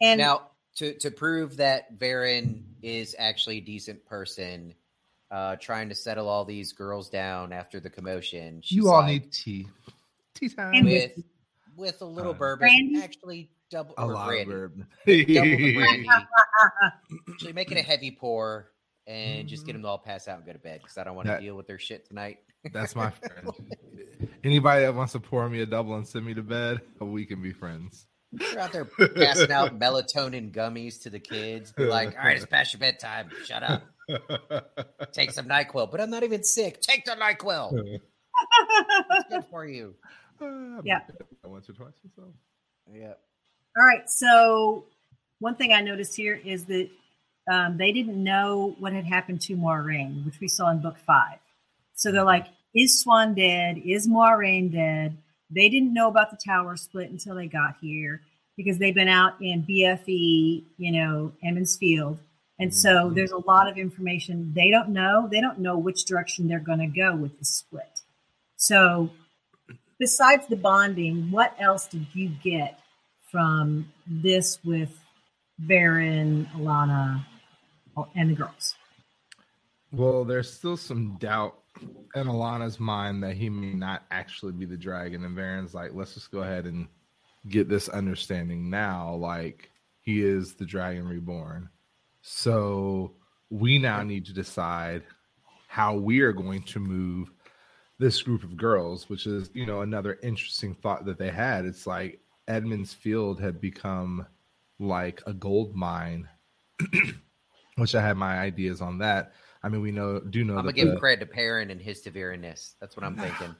and 0.02 0.18
now 0.18 0.50
to 0.76 0.92
to 0.98 1.10
prove 1.10 1.56
that 1.56 1.98
Verin 1.98 2.60
is 2.82 3.16
actually 3.18 3.56
a 3.56 3.62
decent 3.62 4.04
person, 4.04 4.74
uh, 5.30 5.56
trying 5.56 5.88
to 5.88 5.94
settle 5.94 6.28
all 6.28 6.44
these 6.44 6.74
girls 6.74 7.08
down 7.08 7.54
after 7.54 7.80
the 7.80 7.88
commotion. 7.88 8.60
she's 8.62 8.76
you 8.76 8.90
all 8.90 9.00
like, 9.00 9.08
need 9.22 9.32
tea. 9.32 9.68
Tea 10.34 10.50
time. 10.50 10.84
With 10.84 11.12
with 11.74 12.02
a 12.02 12.04
little 12.04 12.32
Uh, 12.32 12.34
bourbon, 12.34 12.68
Brandy? 12.68 13.00
actually 13.02 13.48
double 13.72 13.94
a 13.96 14.06
lot 14.06 14.28
brandy. 14.28 14.42
of 14.42 14.48
bourbon. 14.48 14.86
double 15.06 15.16
the 15.16 15.76
brandy. 15.76 16.08
Actually, 17.32 17.52
make 17.54 17.72
it 17.72 17.78
a 17.78 17.82
heavy 17.82 18.10
pour 18.12 18.70
and 19.06 19.48
just 19.48 19.66
get 19.66 19.72
mm. 19.72 19.76
them 19.76 19.82
to 19.82 19.88
all 19.88 19.98
pass 19.98 20.28
out 20.28 20.36
and 20.36 20.46
go 20.46 20.52
to 20.52 20.58
bed 20.58 20.80
because 20.82 20.98
I 20.98 21.04
don't 21.04 21.16
want 21.16 21.28
to 21.28 21.40
deal 21.40 21.56
with 21.56 21.66
their 21.66 21.78
shit 21.78 22.06
tonight. 22.06 22.38
That's 22.72 22.94
my 22.94 23.10
friend. 23.10 23.50
Anybody 24.44 24.82
that 24.82 24.94
wants 24.94 25.12
to 25.12 25.20
pour 25.20 25.48
me 25.48 25.60
a 25.62 25.66
double 25.66 25.94
and 25.96 26.06
send 26.06 26.24
me 26.24 26.34
to 26.34 26.42
bed, 26.42 26.80
we 27.00 27.24
can 27.24 27.42
be 27.42 27.52
friends. 27.52 28.06
They're 28.32 28.60
out 28.60 28.72
there 28.72 28.84
passing 29.16 29.50
out 29.50 29.78
melatonin 29.78 30.52
gummies 30.52 31.02
to 31.02 31.10
the 31.10 31.18
kids. 31.18 31.72
Be 31.72 31.84
like, 31.84 32.16
all 32.16 32.24
right, 32.24 32.36
it's 32.36 32.46
past 32.46 32.72
your 32.72 32.80
bedtime. 32.80 33.30
Shut 33.44 33.62
up. 33.62 33.82
Take 35.12 35.32
some 35.32 35.46
NyQuil. 35.46 35.90
But 35.90 36.00
I'm 36.00 36.10
not 36.10 36.22
even 36.22 36.44
sick. 36.44 36.80
Take 36.80 37.04
the 37.04 37.12
NyQuil. 37.12 37.98
It's 39.10 39.28
good 39.28 39.44
for 39.50 39.66
you. 39.66 39.94
Uh, 40.40 40.80
yeah. 40.84 41.00
Once 41.44 41.68
or 41.68 41.74
twice. 41.74 41.92
So. 42.16 42.32
Yeah. 42.92 43.14
All 43.76 43.84
right. 43.84 44.08
So 44.08 44.84
one 45.38 45.56
thing 45.56 45.72
I 45.72 45.80
noticed 45.80 46.14
here 46.16 46.34
is 46.44 46.66
that 46.66 46.88
um, 47.50 47.76
they 47.76 47.92
didn't 47.92 48.22
know 48.22 48.76
what 48.78 48.92
had 48.92 49.04
happened 49.04 49.40
to 49.42 49.56
Moiraine, 49.56 50.24
which 50.24 50.40
we 50.40 50.48
saw 50.48 50.70
in 50.70 50.80
book 50.80 50.98
five. 51.06 51.38
So 51.94 52.12
they're 52.12 52.24
like, 52.24 52.46
is 52.74 53.04
Siuan 53.04 53.34
dead? 53.36 53.78
Is 53.84 54.08
Moiraine 54.08 54.72
dead? 54.72 55.16
They 55.50 55.68
didn't 55.68 55.92
know 55.92 56.08
about 56.08 56.30
the 56.30 56.38
tower 56.44 56.76
split 56.76 57.10
until 57.10 57.34
they 57.34 57.46
got 57.46 57.76
here. 57.80 58.22
because 58.54 58.76
they've 58.78 58.94
been 58.94 59.08
out 59.08 59.32
in 59.40 59.62
BFE, 59.64 60.62
you 60.76 60.92
know, 60.92 61.32
Emond's 61.42 61.74
Field. 61.78 62.18
And 62.58 62.72
so 62.72 63.08
Mhm. 63.08 63.14
there's 63.14 63.30
a 63.32 63.38
lot 63.38 63.66
of 63.66 63.78
information 63.78 64.52
they 64.52 64.70
don't 64.70 64.90
know. 64.90 65.26
They 65.26 65.40
don't 65.40 65.60
know 65.60 65.78
which 65.78 66.04
direction 66.04 66.48
they're 66.48 66.60
going 66.60 66.80
to 66.80 66.86
go 66.86 67.16
with 67.16 67.38
the 67.38 67.46
split. 67.46 68.02
So, 68.56 69.08
besides 69.98 70.46
the 70.48 70.56
bonding, 70.56 71.30
what 71.30 71.56
else 71.58 71.86
did 71.86 72.06
you 72.14 72.28
get 72.28 72.78
from 73.32 73.90
this 74.06 74.58
with 74.62 74.96
Verin, 75.60 76.46
Alanna, 76.52 77.24
and 78.14 78.30
the 78.30 78.34
girls? 78.34 78.76
Well, 79.90 80.24
there's 80.24 80.52
still 80.52 80.76
some 80.76 81.16
doubt 81.18 81.58
in 82.14 82.26
Alanna's 82.26 82.78
mind 82.78 83.22
that 83.22 83.34
he 83.34 83.48
may 83.50 83.72
not 83.72 84.04
actually 84.10 84.52
be 84.52 84.66
the 84.66 84.76
dragon. 84.76 85.24
And 85.24 85.34
Verin's 85.34 85.74
like, 85.74 85.90
let's 85.94 86.14
just 86.14 86.30
go 86.30 86.40
ahead 86.40 86.66
and 86.66 86.86
get 87.48 87.68
this 87.68 87.88
understanding 87.88 88.70
now. 88.70 89.14
Like, 89.14 89.70
he 90.02 90.22
is 90.22 90.54
the 90.54 90.66
dragon 90.66 91.08
reborn. 91.08 91.68
So 92.20 93.14
we 93.50 93.78
now 93.78 94.02
need 94.02 94.26
to 94.26 94.32
decide 94.32 95.02
how 95.68 95.94
we 95.94 96.20
are 96.20 96.32
going 96.32 96.62
to 96.62 96.78
move 96.78 97.30
this 97.98 98.20
group 98.22 98.42
of 98.42 98.56
girls, 98.56 99.08
which 99.08 99.26
is, 99.26 99.50
you 99.54 99.64
know, 99.64 99.80
another 99.80 100.18
interesting 100.22 100.74
thought 100.74 101.04
that 101.06 101.18
they 101.18 101.30
had. 101.30 101.64
It's 101.64 101.86
like 101.86 102.20
Emond's 102.48 102.92
Field 102.92 103.40
had 103.40 103.60
become 103.60 104.26
like 104.78 105.22
a 105.26 105.32
gold 105.32 105.74
mine, 105.76 106.28
which 107.76 107.94
I 107.94 108.02
had 108.02 108.16
my 108.16 108.38
ideas 108.38 108.80
on 108.80 108.98
that. 108.98 109.32
I 109.62 109.68
mean, 109.68 109.80
we 109.80 109.92
know 109.92 110.20
do 110.20 110.44
know 110.44 110.56
I'm 110.56 110.66
that 110.66 110.72
gonna 110.74 110.84
give 110.84 110.94
the- 110.94 111.00
credit 111.00 111.20
to 111.20 111.26
Perrin 111.32 111.70
and 111.70 111.80
his 111.80 112.02
Taveriness. 112.02 112.74
That's 112.80 112.96
what 112.96 113.04
I'm 113.04 113.16
thinking. 113.18 113.54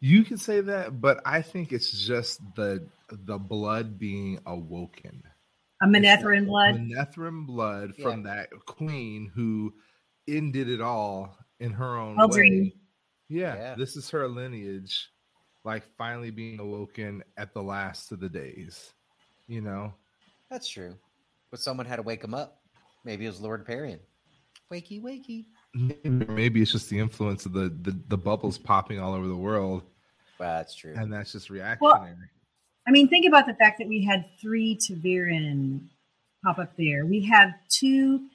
you 0.00 0.24
can 0.24 0.36
say 0.36 0.60
that, 0.60 1.00
but 1.00 1.20
I 1.24 1.42
think 1.42 1.72
it's 1.72 1.90
just 2.06 2.40
the 2.56 2.86
the 3.10 3.38
blood 3.38 3.98
being 3.98 4.40
awoken. 4.46 5.22
A 5.82 5.86
Manetheren 5.86 6.46
blood. 6.46 6.76
Manetheren 6.76 7.46
blood 7.46 7.94
from 7.96 8.22
that 8.24 8.48
queen 8.66 9.30
who 9.34 9.74
ended 10.26 10.68
it 10.70 10.80
all 10.80 11.36
in 11.60 11.72
her 11.72 11.96
own 11.96 12.16
Eldrene. 12.16 12.62
way. 12.62 12.74
Yeah, 13.28 13.54
Yeah. 13.54 13.74
this 13.76 13.96
is 13.96 14.10
her 14.10 14.26
lineage, 14.28 15.08
like 15.64 15.82
finally 15.96 16.30
being 16.30 16.60
awoken 16.60 17.22
at 17.36 17.52
the 17.54 17.62
last 17.62 18.12
of 18.12 18.20
the 18.20 18.28
days. 18.28 18.92
You 19.48 19.60
know, 19.60 19.92
That's 20.50 20.68
true. 20.68 20.94
But 21.50 21.60
someone 21.60 21.86
had 21.86 21.96
to 21.96 22.02
wake 22.02 22.22
him 22.24 22.34
up. 22.34 22.60
Maybe 23.04 23.24
it 23.26 23.28
was 23.28 23.40
Lord 23.40 23.66
Perrin. 23.66 23.98
Wakey, 24.72 25.02
wakey. 25.02 25.44
maybe, 25.74 26.08
maybe 26.32 26.62
it's 26.62 26.72
just 26.72 26.88
the 26.88 26.98
influence 26.98 27.44
of 27.46 27.52
the, 27.52 27.68
the 27.82 27.96
the 28.08 28.16
bubbles 28.16 28.56
popping 28.58 28.98
all 28.98 29.12
over 29.14 29.26
the 29.26 29.36
world, 29.36 29.82
Well, 30.40 30.56
that's 30.56 30.74
true. 30.74 30.94
and 30.96 31.12
that's 31.12 31.32
just 31.32 31.50
reactionary. 31.50 32.14
I 32.86 32.90
mean, 32.90 33.08
think 33.08 33.26
about 33.26 33.46
the 33.46 33.54
fact 33.54 33.78
that 33.78 33.88
we 33.88 34.02
had 34.04 34.24
three 34.40 34.74
ta'veren 34.76 35.80
pop 36.44 36.58
up 36.58 36.72
there. 36.78 37.04
We 37.06 37.20
have 37.26 37.50
two 37.68 38.26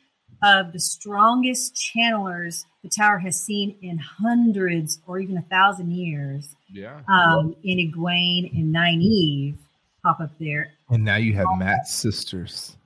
of 0.43 0.71
the 0.73 0.80
strongest 0.80 1.75
channelers 1.75 2.65
the 2.84 2.89
tower 2.89 3.17
has 3.19 3.39
seen 3.39 3.75
in 3.82 3.97
hundreds 3.97 4.99
or 5.06 5.19
even 5.19 5.38
a 5.38 5.41
thousand 5.43 5.91
years. 5.91 6.56
yeah, 6.71 7.02
Um, 7.10 7.56
in 7.63 7.78
Egwene 7.78 8.52
and 8.58 8.73
Nynaeve 8.73 9.58
pop 10.04 10.19
up 10.21 10.32
there. 10.39 10.71
and 10.89 11.04
now 11.04 11.17
you 11.17 11.34
have 11.34 11.47
Mat's 11.58 11.93
sisters. 11.93 12.78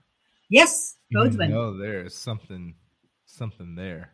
Yes, 0.49 0.95
You 1.09 1.19
Bodewhin. 1.19 1.49
know 1.49 1.77
there's 1.77 2.15
something 2.15 2.75
something 3.25 3.75
there. 3.75 4.11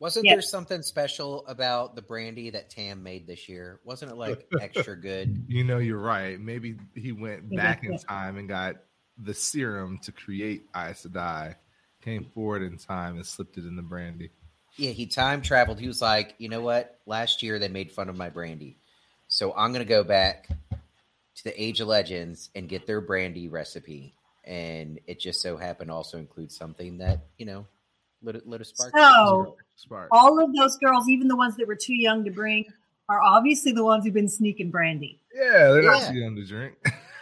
Wasn't 0.00 0.24
Yeah. 0.26 0.34
there 0.34 0.42
something 0.42 0.82
special 0.82 1.44
about 1.46 1.96
the 1.96 2.02
brandy 2.02 2.50
that 2.50 2.70
Tam 2.70 3.02
made 3.02 3.26
this 3.26 3.48
year? 3.48 3.80
Wasn't 3.84 4.10
it 4.10 4.14
like 4.16 4.46
extra 4.60 4.96
good? 4.96 5.44
You 5.48 5.64
know 5.64 5.78
you're 5.78 5.98
right. 6.00 6.38
Maybe 6.40 6.76
he 6.94 7.12
went 7.12 7.44
Yeah, 7.50 7.56
back 7.56 7.84
in 7.84 7.98
time 7.98 8.36
and 8.38 8.48
got 8.48 8.76
the 9.18 9.34
serum 9.34 9.98
to 9.98 10.12
create 10.12 10.66
Aes 10.76 11.04
Sedai, 11.06 11.56
came 12.02 12.24
forward 12.34 12.62
in 12.62 12.76
time 12.78 13.16
and 13.16 13.26
slipped 13.26 13.56
it 13.58 13.64
in 13.64 13.76
the 13.76 13.82
brandy. 13.82 14.30
Yeah, 14.76 14.90
he 14.90 15.06
time 15.06 15.42
traveled. 15.42 15.80
He 15.80 15.88
was 15.88 16.00
like, 16.00 16.34
you 16.38 16.48
know 16.48 16.60
what? 16.60 16.98
Last 17.06 17.42
year 17.42 17.58
they 17.58 17.68
made 17.68 17.90
fun 17.90 18.08
of 18.08 18.16
my 18.16 18.28
brandy. 18.30 18.76
So 19.26 19.52
I'm 19.56 19.72
going 19.72 19.84
to 19.84 19.88
go 19.88 20.04
back 20.04 20.48
to 20.70 21.44
the 21.44 21.60
Age 21.62 21.80
of 21.80 21.88
Legends 21.88 22.50
and 22.54 22.68
get 22.68 22.86
their 22.86 23.00
brandy 23.00 23.48
recipe. 23.48 24.14
And 24.44 25.00
it 25.06 25.18
just 25.20 25.42
so 25.42 25.56
happened 25.56 25.90
to 25.90 25.94
also 25.94 26.16
include 26.18 26.50
something 26.52 26.98
that, 26.98 27.26
you 27.36 27.44
know, 27.46 27.66
lit, 28.22 28.36
a- 28.36 28.42
lit 28.46 28.60
a 28.60 28.64
spark. 28.64 28.92
So 28.96 29.56
Spark. 29.76 30.08
all 30.12 30.42
of 30.42 30.54
those 30.54 30.76
girls, 30.78 31.08
even 31.08 31.28
the 31.28 31.36
ones 31.36 31.56
that 31.56 31.66
were 31.66 31.76
too 31.76 31.94
young 31.94 32.24
to 32.24 32.30
bring, 32.30 32.64
are 33.08 33.20
obviously 33.20 33.72
the 33.72 33.84
ones 33.84 34.04
who've 34.04 34.14
been 34.14 34.28
sneaking 34.28 34.70
brandy. 34.70 35.20
yeah, 35.34 35.72
they're 35.72 35.82
not 35.82 36.02
Yeah. 36.02 36.10
too 36.12 36.18
young 36.18 36.36
to 36.36 36.44
drink. 36.46 36.74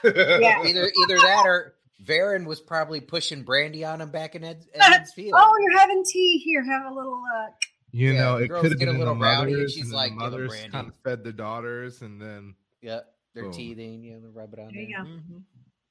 Yeah. 0.05 0.63
either 0.65 0.85
either 0.85 1.17
that 1.21 1.43
or 1.47 1.75
Verin 2.05 2.45
was 2.47 2.61
probably 2.61 3.01
pushing 3.01 3.43
brandy 3.43 3.85
on 3.85 4.01
him 4.01 4.11
back 4.11 4.35
in 4.35 4.45
Ed, 4.45 4.65
Emond's 4.75 5.13
Field. 5.15 5.35
Oh, 5.37 5.55
you're 5.63 5.79
having 5.79 6.05
tea 6.05 6.39
here. 6.39 6.63
Have 6.65 6.91
a 6.93 6.95
little. 6.95 7.23
Uh, 7.35 7.47
You 7.93 8.13
Yeah, 8.13 8.21
know, 8.21 8.37
it 8.37 8.49
could 8.51 8.71
have 8.73 8.79
get 8.79 8.89
a 8.89 8.93
been 8.93 8.95
in 8.95 8.95
the 8.95 8.99
little 8.99 9.17
rowdy 9.17 9.55
and 9.55 9.71
she's 9.71 9.85
and 9.85 9.93
like, 9.93 10.11
the 10.11 10.17
mothers 10.17 10.51
brandy." 10.51 10.71
kind 10.71 10.89
of 10.89 10.95
fed 11.05 11.25
the 11.25 11.33
daughters, 11.33 12.03
and 12.03 12.21
then 12.21 12.55
Yeah, 12.83 13.01
they're 13.35 13.45
Boom. 13.45 13.53
teething. 13.53 14.05
You 14.05 14.21
know, 14.21 14.29
rub 14.35 14.53
it 14.53 14.59
on 14.59 14.73
There 14.73 14.83
you 14.83 14.95
there. 14.97 15.05
go. 15.05 15.11
Mhm. 15.11 15.43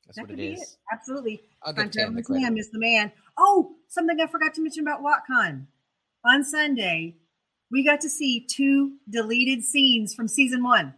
That's 0.06 0.18
that 0.18 0.22
what 0.22 0.30
could 0.30 0.40
it 0.40 0.42
be 0.44 0.54
is. 0.54 0.62
it. 0.62 0.78
Absolutely. 0.94 1.42
I'll 1.64 1.74
Time 1.74 1.86
give 1.86 1.92
Tam 1.94 2.14
traveling 2.14 2.16
the 2.16 2.20
is 2.22 2.28
the 2.28 2.34
man, 2.34 2.42
credit. 2.44 2.56
miss 2.56 2.68
the 2.70 2.80
man. 2.80 3.12
Oh, 3.38 3.76
something 3.88 4.20
I 4.22 4.28
forgot 4.28 4.54
to 4.54 4.62
mention 4.62 4.88
about 4.88 5.02
WoTCon. 5.02 5.66
On 6.26 6.44
Sunday, 6.44 7.16
we 7.72 7.84
got 7.84 8.02
to 8.02 8.10
see 8.10 8.46
two 8.48 8.98
deleted 9.10 9.64
scenes 9.64 10.14
from 10.14 10.28
season 10.28 10.64
one. 10.64 10.94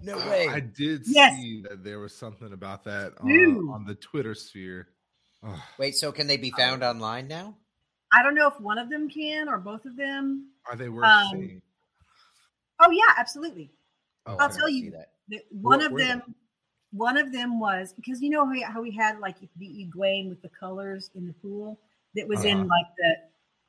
No 0.00 0.14
Oh, 0.14 0.28
way. 0.28 0.48
I 0.48 0.60
did 0.60 1.02
Yes. 1.06 1.34
see 1.38 1.62
that 1.68 1.84
there 1.84 1.98
was 1.98 2.14
something 2.14 2.52
about 2.52 2.84
that 2.84 3.14
on, 3.20 3.30
on 3.72 3.84
the 3.86 3.94
Twitter 3.94 4.34
sphere. 4.34 4.88
Ugh. 5.42 5.58
Wait, 5.78 5.94
so 5.94 6.10
can 6.12 6.26
they 6.26 6.36
be 6.36 6.50
found 6.50 6.82
online 6.82 7.28
now? 7.28 7.56
I 8.12 8.22
don't 8.22 8.34
know 8.34 8.48
if 8.48 8.58
one 8.60 8.78
of 8.78 8.90
them 8.90 9.08
can 9.08 9.48
or 9.48 9.58
both 9.58 9.84
of 9.84 9.96
them. 9.96 10.50
Are 10.70 10.76
they 10.76 10.88
worth 10.88 11.04
Um, 11.06 11.28
seeing? 11.32 11.62
Oh 12.80 12.90
yeah, 12.90 13.14
absolutely. 13.18 13.70
Oh, 14.26 14.36
I'll 14.38 14.48
tell 14.50 14.68
you. 14.68 14.90
that. 14.92 15.08
The, 15.28 15.40
one 15.50 15.78
What 15.78 15.86
of 15.86 15.92
were 15.92 15.98
them, 15.98 16.34
one 16.92 17.16
of 17.16 17.32
them 17.32 17.60
was 17.60 17.92
because 17.92 18.20
you 18.20 18.30
know 18.30 18.44
how 18.44 18.50
we, 18.52 18.62
how 18.62 18.82
we 18.82 18.90
had 18.90 19.18
like 19.20 19.36
the 19.56 19.88
Egwene 19.90 20.28
with 20.28 20.42
the 20.42 20.48
colors 20.48 21.10
in 21.14 21.26
the 21.26 21.32
pool 21.34 21.78
that 22.14 22.26
was 22.28 22.44
in 22.44 22.58
Uh-huh. 22.58 22.66
like 22.68 22.86
the 22.98 23.16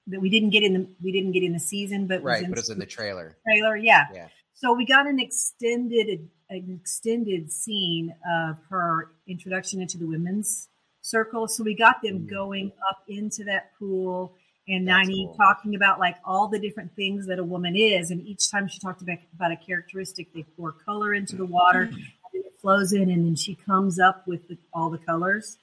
that 0.08 0.22
we 0.22 0.30
didn't 0.30 0.52
get 0.52 0.64
in 0.64 0.74
the 0.74 0.88
we 1.02 1.12
didn't 1.12 1.32
get 1.32 1.44
in 1.44 1.54
the 1.54 1.60
season, 1.60 2.08
but 2.08 2.22
was 2.22 2.34
Right, 2.34 2.44
in 2.44 2.50
but 2.50 2.60
it's 2.60 2.70
in 2.70 2.78
the 2.80 2.86
trailer. 2.86 3.38
trailer. 3.48 3.76
Yeah. 3.76 4.06
Yeah. 4.14 4.28
So 4.56 4.74
we 4.74 4.86
got 4.86 5.06
an 5.08 5.20
extended 5.20 6.30
an 6.50 6.80
extended 6.82 7.52
scene 7.52 8.14
of 8.30 8.58
her 8.70 9.12
introduction 9.28 9.82
into 9.82 9.98
the 9.98 10.06
women's 10.06 10.70
circle. 11.02 11.48
So 11.48 11.64
we 11.64 11.76
got 11.76 12.02
them 12.04 12.16
Ooh. 12.24 12.30
going 12.30 12.72
up 12.90 13.00
into 13.08 13.44
that 13.46 13.72
pool 13.80 14.34
and 14.68 14.88
That's 14.88 15.08
Nani 15.08 15.26
cool. 15.26 15.36
talking 15.38 15.76
about 15.76 16.00
like 16.00 16.16
all 16.24 16.48
the 16.48 16.60
different 16.60 16.96
things 16.96 17.26
that 17.28 17.40
a 17.40 17.44
woman 17.44 17.76
is. 17.76 18.12
And 18.12 18.26
each 18.28 18.50
time 18.52 18.68
she 18.68 18.80
talked 18.80 19.02
about, 19.02 19.18
about 19.36 19.52
a 19.52 19.56
characteristic, 19.56 20.34
they 20.34 20.44
pour 20.56 20.72
color 20.72 21.14
into 21.16 21.36
the 21.36 21.46
water 21.46 21.82
and 21.82 21.98
it 22.34 22.54
flows 22.62 22.94
in 22.94 23.10
and 23.10 23.26
then 23.26 23.36
she 23.36 23.56
comes 23.56 24.00
up 24.00 24.28
with 24.28 24.48
the, 24.48 24.58
all 24.74 24.90
the 24.92 24.98
colors. 25.00 25.58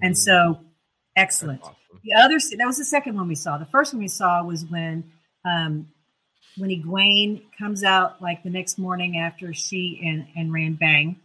And 0.00 0.14
Mhm. 0.14 0.16
so 0.16 0.60
excellent. 1.14 1.60
awesome. 1.62 1.76
The 2.04 2.14
other 2.14 2.38
that 2.56 2.66
was 2.66 2.78
the 2.78 2.86
second 2.86 3.16
one 3.16 3.28
we 3.28 3.34
saw. 3.34 3.58
The 3.58 3.66
first 3.66 3.92
one 3.92 4.00
we 4.00 4.08
saw 4.08 4.42
was 4.42 4.64
when 4.64 5.12
um, 5.44 5.88
when 6.56 6.70
Egwene 6.70 7.42
comes 7.58 7.82
out 7.82 8.20
like 8.20 8.42
the 8.42 8.50
next 8.50 8.78
morning 8.78 9.18
after 9.18 9.54
she 9.54 10.00
and 10.04 10.26
and 10.36 10.52
Rand 10.52 10.78
bang, 10.78 11.16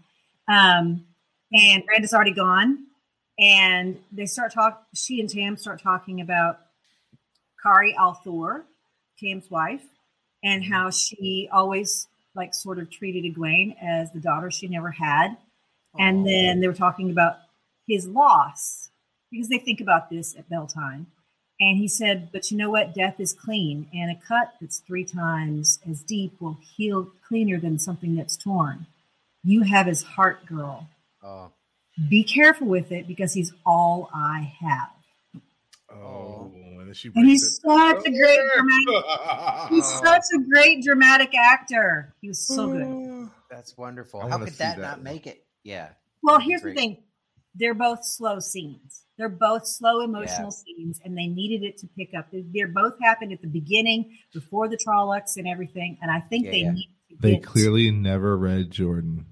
um, 0.47 1.05
and 1.53 1.83
Rand 1.89 2.03
is 2.03 2.13
already 2.13 2.33
gone, 2.33 2.85
and 3.39 3.97
they 4.11 4.25
start 4.25 4.53
talk. 4.53 4.85
She 4.93 5.19
and 5.19 5.29
Tam 5.29 5.57
start 5.57 5.81
talking 5.81 6.21
about 6.21 6.59
Kari 7.61 7.95
al'Thor, 7.97 8.63
Tam's 9.19 9.49
wife, 9.49 9.83
and 10.43 10.63
how 10.63 10.89
she 10.89 11.49
always 11.51 12.07
like 12.35 12.53
sort 12.53 12.79
of 12.79 12.89
treated 12.89 13.23
Egwene 13.23 13.75
as 13.81 14.11
the 14.11 14.19
daughter 14.19 14.51
she 14.51 14.67
never 14.67 14.91
had. 14.91 15.35
And 15.99 16.27
then 16.27 16.59
they 16.59 16.67
were 16.67 16.73
talking 16.73 17.09
about 17.09 17.37
his 17.87 18.07
loss 18.07 18.91
because 19.31 19.49
they 19.49 19.57
think 19.57 19.81
about 19.81 20.09
this 20.09 20.35
at 20.37 20.47
Bel 20.47 20.67
Tine. 20.67 21.07
And 21.59 21.77
he 21.77 21.87
said, 21.87 22.29
But 22.31 22.51
you 22.51 22.57
know 22.57 22.69
what? 22.69 22.93
Death 22.93 23.19
is 23.19 23.33
clean, 23.33 23.87
and 23.93 24.11
a 24.11 24.15
cut 24.15 24.53
that's 24.61 24.79
three 24.79 25.03
times 25.03 25.79
as 25.89 26.01
deep 26.03 26.39
will 26.39 26.57
heal 26.75 27.09
cleaner 27.27 27.59
than 27.59 27.79
something 27.79 28.15
that's 28.15 28.37
torn. 28.37 28.85
You 29.43 29.63
have 29.63 29.87
his 29.87 30.03
heart, 30.03 30.45
girl. 30.45 30.87
Oh, 31.23 31.51
Be 32.09 32.23
careful 32.23 32.67
with 32.67 32.91
it 32.91 33.07
because 33.07 33.33
he's 33.33 33.53
all 33.65 34.09
I 34.13 34.53
have. 34.59 34.89
Oh, 35.91 36.51
and 36.53 36.79
then 36.87 36.93
she 36.93 37.09
And 37.15 37.27
he's 37.27 37.43
it. 37.43 37.61
such 37.61 38.05
a 38.05 38.11
great 38.11 38.39
oh, 38.39 38.49
dramatic 38.55 39.69
he's 39.69 39.85
such 39.85 40.23
a 40.35 40.39
great 40.53 40.83
dramatic 40.83 41.33
actor. 41.35 42.13
He 42.21 42.27
was 42.27 42.45
so 42.45 42.67
good. 42.71 42.83
Oh. 42.83 43.29
that's 43.49 43.75
wonderful. 43.77 44.21
I 44.21 44.29
How 44.29 44.37
could 44.37 44.49
that, 44.49 44.75
that 44.77 44.79
not 44.79 44.97
one. 44.97 45.03
make 45.03 45.25
it? 45.27 45.43
Yeah. 45.63 45.89
Well, 46.21 46.35
That'd 46.37 46.45
be 46.47 46.51
here's 46.51 46.61
the 46.63 46.73
thing. 46.73 46.97
They're 47.55 47.73
both 47.73 48.05
slow 48.05 48.39
scenes. 48.39 49.03
They're 49.17 49.29
both 49.29 49.65
slow 49.67 50.01
emotional 50.01 50.51
scenes, 50.51 50.99
and 51.03 51.17
they 51.17 51.25
needed 51.27 51.63
it 51.63 51.77
to 51.79 51.87
pick 51.97 52.11
up. 52.17 52.29
They 52.31 52.43
they're 52.53 52.67
both 52.67 52.93
happened 53.01 53.31
at 53.33 53.41
the 53.41 53.47
beginning, 53.47 54.17
before 54.33 54.67
the 54.67 54.77
Trollocs 54.77 55.37
and 55.37 55.47
everything. 55.47 55.97
And 56.01 56.11
I 56.11 56.19
think 56.19 56.45
Yeah, 56.45 56.51
they 56.51 56.57
yeah. 56.59 56.71
need 56.71 56.89
to 57.09 57.15
They 57.19 57.33
get- 57.35 57.43
clearly 57.43 57.89
never 57.91 58.37
read 58.37 58.69
Jordan. 58.71 59.25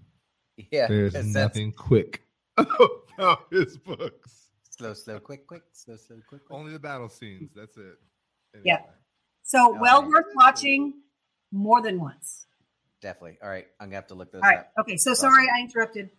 Yeah. 0.72 0.88
There's 0.88 1.14
that's- 1.14 1.34
that's- 1.34 1.56
nothing 1.56 1.72
quick 1.72 2.24
about 2.58 3.46
his 3.52 3.78
books. 3.78 4.50
Slow, 4.72 4.94
slow, 4.94 5.20
quick, 5.20 5.46
quick, 5.48 5.64
slow, 5.72 5.96
slow, 5.98 6.18
quick, 6.28 6.46
quick. 6.46 6.58
Only 6.58 6.74
the 6.74 6.80
battle 6.80 7.08
scenes. 7.10 7.52
That's 7.56 7.78
it. 7.78 7.96
Yeah. 8.64 8.80
So 9.44 9.76
Oh, 9.76 9.78
well 9.80 10.02
man. 10.02 10.12
worth 10.12 10.26
watching 10.36 10.94
more 11.52 11.82
than 11.82 12.00
once. 12.00 12.48
Definitely. 13.02 13.38
All 13.44 13.50
right, 13.50 13.68
I'm 13.80 13.88
gonna 13.88 13.96
have 13.98 14.08
to 14.08 14.16
look 14.16 14.32
those 14.32 14.42
All 14.42 14.50
right. 14.50 14.60
up. 14.60 14.72
Okay. 14.80 14.98
So 14.98 15.12
That's 15.12 15.20
sorry 15.20 15.44
awesome. 15.44 15.56
I 15.56 15.62
interrupted. 15.62 16.10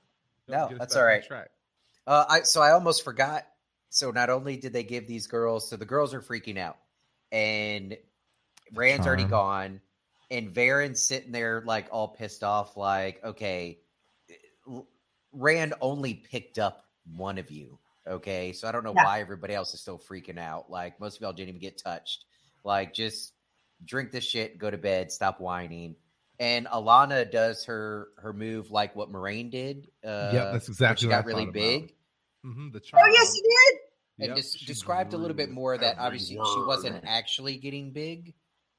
Don't 0.48 0.70
No, 0.72 0.78
that's 0.78 0.94
all 0.94 1.04
right. 1.04 1.24
right. 1.30 1.48
Uh, 2.06 2.24
I 2.28 2.40
so 2.42 2.62
I 2.62 2.70
almost 2.70 3.02
forgot. 3.02 3.44
So 3.96 4.10
not 4.10 4.28
only 4.28 4.58
did 4.58 4.74
they 4.74 4.82
give 4.82 5.06
these 5.06 5.26
girls, 5.26 5.70
so 5.70 5.76
the 5.76 5.86
girls 5.86 6.12
are 6.12 6.20
freaking 6.20 6.58
out, 6.58 6.76
and 7.32 7.96
Rand's 8.74 9.06
already 9.06 9.24
gone, 9.24 9.80
and 10.30 10.50
Verin's 10.50 11.00
sitting 11.00 11.32
there 11.32 11.62
like 11.64 11.88
all 11.90 12.08
pissed 12.08 12.44
off, 12.44 12.76
like, 12.76 13.24
okay, 13.24 13.78
Rand 15.32 15.72
only 15.80 16.12
picked 16.12 16.58
up 16.58 16.84
one 17.16 17.38
of 17.38 17.50
you, 17.50 17.78
okay, 18.06 18.52
so 18.52 18.68
I 18.68 18.72
don't 18.72 18.84
know 18.84 18.92
Yeah. 18.92 19.02
why 19.02 19.20
everybody 19.20 19.54
else 19.54 19.72
is 19.72 19.80
still 19.80 19.98
freaking 19.98 20.38
out. 20.38 20.70
Like 20.70 21.00
most 21.00 21.16
of 21.16 21.22
y'all 21.22 21.32
didn't 21.32 21.48
even 21.48 21.60
get 21.62 21.80
touched. 21.82 22.26
Like 22.64 22.92
just 22.92 23.32
drink 23.82 24.12
this 24.12 24.24
shit, 24.24 24.58
go 24.58 24.70
to 24.70 24.76
bed, 24.76 25.10
stop 25.10 25.40
whining. 25.40 25.96
And 26.38 26.66
Alanna 26.66 27.30
does 27.30 27.64
her 27.64 28.08
her 28.18 28.34
move 28.34 28.70
like 28.70 28.94
what 28.94 29.10
Moiraine 29.10 29.50
did. 29.50 29.88
Uh, 30.04 30.32
Yep, 30.34 30.52
that's 30.52 30.68
when 30.68 30.74
exactly 30.74 31.06
she 31.06 31.08
what 31.08 31.14
got 31.16 31.24
I 31.24 31.26
really 31.28 31.44
thought 31.46 31.48
about. 31.48 31.80
big 31.80 31.92
Mhm, 32.44 32.72
the 32.72 32.80
Oh 32.94 33.10
yes, 33.12 33.36
you 33.36 33.42
did. 33.42 33.85
And 34.18 34.28
Yep, 34.28 34.36
just 34.36 34.58
she 34.60 34.64
described 34.66 35.12
a 35.12 35.18
little 35.18 35.36
bit 35.36 35.50
more 35.50 35.76
that 35.76 35.96
every 35.96 36.04
obviously 36.06 36.36
she 36.36 36.60
wasn't 36.66 37.04
actually 37.06 37.58
getting 37.58 37.92
big, 37.92 38.32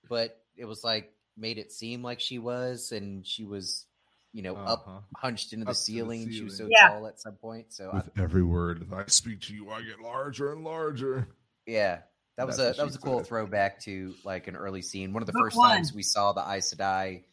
but 0.09 0.41
it 0.55 0.65
was 0.65 0.83
like 0.83 1.13
made 1.37 1.57
it 1.59 1.71
seem 1.71 2.01
like 2.01 2.19
she 2.19 2.39
was, 2.39 2.91
and 2.91 3.25
she 3.25 3.43
was, 3.45 3.85
you 4.33 4.41
know, 4.41 4.55
up 4.55 4.85
Uh-huh. 4.87 4.99
hunched 5.15 5.53
into 5.53 5.65
Up 5.65 5.67
the 5.67 5.73
to 5.73 5.79
the 5.79 5.83
ceiling. 5.85 6.31
She 6.31 6.43
was 6.43 6.57
so. 6.57 6.67
Yeah. 6.69 6.89
tall 6.89 7.05
at 7.07 7.19
some 7.19 7.35
point. 7.35 7.71
So 7.71 7.91
I, 7.91 7.97
With 7.97 8.09
every 8.17 8.41
word 8.43 8.81
as 8.81 8.91
I 8.91 9.05
speak 9.07 9.41
to 9.41 9.53
you, 9.53 9.69
I 9.69 9.83
get 9.83 9.99
larger 9.99 10.51
and 10.53 10.63
larger. 10.63 11.27
yeah, 11.67 11.99
that 12.37 12.47
was 12.47 12.57
That's 12.57 12.75
a 12.75 12.81
that 12.81 12.85
was 12.87 12.95
a 12.95 12.99
cool 12.99 13.19
said. 13.19 13.27
throwback 13.27 13.79
to 13.81 14.15
like 14.23 14.47
an 14.47 14.55
early 14.55 14.81
scene. 14.81 15.13
One 15.13 15.21
of 15.21 15.27
the 15.27 15.33
Book 15.33 15.43
first 15.43 15.57
one. 15.57 15.69
times 15.75 15.93
we 15.93 16.01
saw 16.01 16.33
the 16.33 16.41
Aes 16.41 16.73
Sedai 16.73 17.23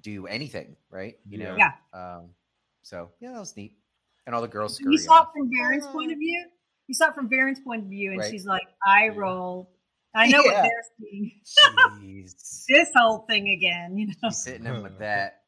do 0.00 0.28
anything, 0.28 0.76
right? 0.90 1.18
You 1.28 1.38
know, 1.38 1.56
Yeah. 1.58 1.72
Um, 1.92 2.30
so 2.82 3.10
yeah, 3.18 3.32
that 3.32 3.40
was 3.40 3.56
neat. 3.56 3.76
And 4.26 4.34
all 4.34 4.42
the 4.42 4.46
girls 4.46 4.78
You 4.78 4.96
saw 4.98 5.22
it 5.22 5.28
from 5.32 5.50
Verin's 5.50 5.86
point 5.88 6.12
of 6.12 6.18
view. 6.18 6.46
You 6.88 6.94
saw 6.94 7.08
it 7.08 7.14
from 7.14 7.28
Verin's 7.28 7.60
point 7.60 7.84
of 7.84 7.88
view, 7.88 8.10
and 8.10 8.20
Right. 8.20 8.30
she's 8.30 8.44
like, 8.46 8.66
"I 8.84 9.04
Yeah. 9.06 9.12
roll." 9.16 9.70
I 10.14 10.26
know 10.28 10.42
Yeah. 10.44 10.62
what 10.62 10.62
they're 10.62 10.84
seeing. 10.98 11.40
This 12.68 12.90
whole 12.96 13.18
thing 13.20 13.48
again, 13.50 13.96
you 13.96 14.06
know. 14.08 14.14
She's 14.30 14.42
sitting 14.42 14.66
in 14.66 14.82
with 14.82 14.98
that, 14.98 15.44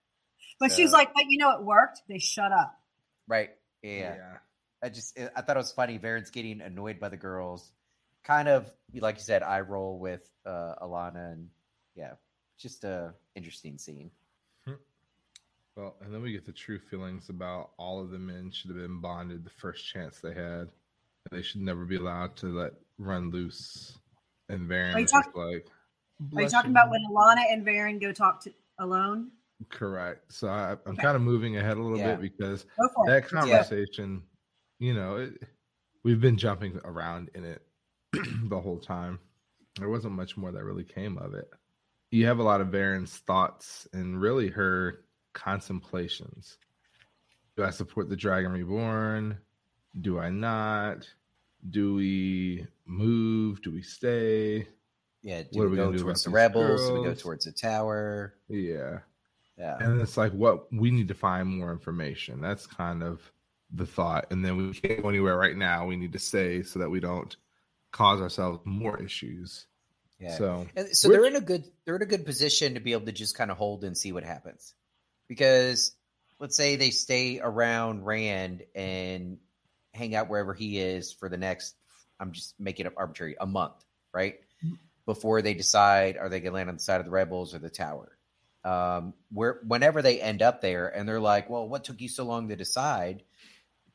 But 0.61 0.70
she's 0.72 0.91
So- 0.91 0.97
like, 0.99 1.12
"But 1.14 1.24
you 1.28 1.38
know, 1.38 1.51
it 1.59 1.64
worked." 1.64 2.03
They 2.09 2.18
shut 2.18 2.53
up. 2.53 2.78
right? 3.26 3.51
yeah. 3.82 4.38
I 4.82 4.88
just 4.91 5.18
I 5.18 5.41
thought 5.43 5.57
it 5.57 5.59
was 5.59 5.72
funny. 5.72 5.99
Verin's 5.99 6.30
getting 6.30 6.61
annoyed 6.61 7.01
by 7.01 7.09
the 7.11 7.16
girls, 7.16 7.72
kind 8.22 8.49
of 8.49 8.70
like 8.95 9.16
you 9.16 9.22
said. 9.22 9.43
I 9.43 9.61
roll 9.61 9.99
with 9.99 10.30
uh, 10.47 10.74
Alanna, 10.82 11.32
and 11.32 11.51
yeah, 11.95 12.14
just 12.59 12.84
a 12.84 13.14
interesting 13.34 13.78
scene. 13.78 14.11
Well, 15.76 15.97
and 16.01 16.12
then 16.12 16.20
we 16.20 16.32
get 16.32 16.45
the 16.45 16.53
true 16.53 16.78
feelings 16.78 17.28
about 17.30 17.70
all 17.78 18.01
of 18.01 18.11
the 18.11 18.18
men 18.18 18.51
should 18.51 18.70
have 18.70 18.78
been 18.78 19.01
bonded 19.01 19.45
the 19.45 19.51
first 19.51 19.86
chance 19.86 20.18
they 20.20 20.34
had. 20.34 20.68
They 21.30 21.42
should 21.42 21.60
never 21.60 21.84
be 21.84 21.96
allowed 21.96 22.36
to 22.36 22.46
let 22.46 22.72
run 22.98 23.30
loose. 23.30 23.98
And 24.48 24.68
Verin 24.68 24.94
Are 24.94 24.98
you 24.98 25.04
is 25.04 25.10
talk- 25.10 25.34
like, 25.36 25.44
Are 25.46 25.52
you 25.54 25.64
blushing. 26.20 26.50
talking 26.50 26.70
about 26.70 26.90
when 26.90 27.02
Alanna 27.10 27.44
and 27.52 27.64
Verin 27.64 28.00
go 28.00 28.12
talk 28.12 28.40
to 28.42 28.52
alone? 28.78 29.30
Correct. 29.68 30.32
So 30.32 30.48
I, 30.48 30.72
I'm 30.72 30.78
Okay. 30.94 31.02
kind 31.02 31.16
of 31.16 31.22
moving 31.22 31.56
ahead 31.56 31.76
a 31.76 31.82
little 31.82 31.98
Yeah. 31.98 32.16
bit 32.16 32.22
because 32.22 32.64
Go 32.80 32.88
for 32.94 33.08
it. 33.08 33.10
that 33.12 33.28
conversation, 33.28 34.22
you 34.78 34.94
know, 34.94 35.16
it, 35.16 35.42
we've 36.02 36.20
been 36.20 36.36
jumping 36.38 36.80
around 36.84 37.30
in 37.34 37.44
it 37.44 37.62
the 38.12 38.60
whole 38.60 38.78
time. 38.78 39.18
There 39.78 39.88
wasn't 39.90 40.14
much 40.14 40.36
more 40.36 40.50
that 40.50 40.64
really 40.64 40.84
came 40.84 41.16
of 41.18 41.34
it. 41.34 41.48
You 42.10 42.26
have 42.26 42.38
a 42.40 42.42
lot 42.42 42.60
of 42.60 42.68
Verin's 42.68 43.18
thoughts 43.18 43.86
and 43.92 44.20
really 44.20 44.48
her 44.48 45.04
contemplations. 45.32 46.58
Do 47.56 47.62
I 47.62 47.70
support 47.70 48.08
the 48.08 48.16
Dragon 48.16 48.50
Reborn? 48.50 49.38
Do 49.99 50.18
I 50.18 50.30
not? 50.30 51.09
Do 51.68 51.95
we 51.95 52.66
move? 52.86 53.62
Do 53.62 53.70
we 53.72 53.82
stay? 53.82 54.68
Yeah, 55.22 55.43
do 55.51 55.61
are 55.61 55.64
we, 55.64 55.70
we 55.72 55.76
go 55.76 55.93
do 55.93 55.99
towards 55.99 56.24
the 56.24 56.30
rebels? 56.30 56.86
Do 56.86 56.95
we 56.95 57.05
go 57.05 57.14
towards 57.14 57.45
the 57.45 57.53
tower? 57.53 58.34
Yeah. 58.49 59.01
Yeah, 59.59 59.76
And 59.78 60.01
it's 60.01 60.16
like 60.16 60.32
what 60.32 60.72
we 60.72 60.91
need 60.91 61.09
to 61.09 61.14
find 61.14 61.47
more 61.47 61.70
information. 61.70 62.41
That's 62.41 62.66
kind 62.66 63.03
of 63.03 63.20
the 63.70 63.84
thought. 63.84 64.28
And 64.30 64.43
then 64.43 64.57
we 64.57 64.72
can't 64.72 65.03
go 65.03 65.11
anywhere 65.11 65.36
right 65.36 65.57
now. 65.57 65.84
We 65.86 65.97
need 65.97 66.14
to 66.14 66.18
stay 66.18 66.62
so 66.62 66.78
that 66.78 66.88
we 66.88 66.99
don't 66.99 67.36
cause 67.93 68.22
ourselves 68.22 68.61
more 68.64 69.03
issues. 69.03 69.66
yeah. 70.18 70.36
So 70.36 70.66
And 70.74 70.97
so 70.97 71.09
they're 71.09 71.26
in 71.26 71.36
a 71.36 71.43
good 71.43 71.64
they're 71.84 71.97
in 71.97 72.03
a 72.03 72.07
good 72.07 72.24
position 72.24 72.74
to 72.74 72.80
be 72.80 72.93
able 72.93 73.05
to 73.05 73.12
just 73.12 73.36
kind 73.36 73.51
of 73.51 73.59
hold 73.59 73.84
and 73.84 73.97
see 73.97 74.12
what 74.12 74.24
happens. 74.24 74.72
Because 75.28 75.93
let's 76.38 76.57
say 76.57 76.76
they 76.76 76.91
stay 76.91 77.38
around 77.38 78.07
Rand 78.07 78.62
and 78.74 79.38
hang 79.95 80.14
out 80.14 80.28
wherever 80.28 80.55
he 80.55 80.78
is 80.78 81.12
for 81.12 81.28
the 81.28 81.36
next 81.36 81.74
I'm 82.18 82.32
just 82.32 82.55
making 82.61 82.86
up 82.86 82.93
arbitrary 82.97 83.36
a 83.41 83.47
month, 83.47 83.82
right? 84.12 84.36
Before 85.07 85.43
they 85.43 85.55
decide 85.55 86.16
are 86.18 86.28
they 86.28 86.41
going 86.41 86.53
to 86.53 86.55
land 86.57 86.68
on 86.68 86.76
the 86.76 86.82
side 86.82 87.01
of 87.01 87.07
the 87.07 87.11
rebels 87.11 87.55
or 87.55 87.59
the 87.59 87.70
tower. 87.70 88.16
Um, 88.62 89.14
where 89.32 89.61
whenever 89.66 90.03
they 90.03 90.20
end 90.20 90.43
up 90.43 90.61
there 90.61 90.88
and 90.88 91.09
they're 91.09 91.18
like, 91.18 91.49
"Well, 91.49 91.66
what 91.66 91.84
took 91.84 92.01
you 92.01 92.09
so 92.09 92.24
long 92.24 92.49
to 92.51 92.57
decide?" 92.57 93.22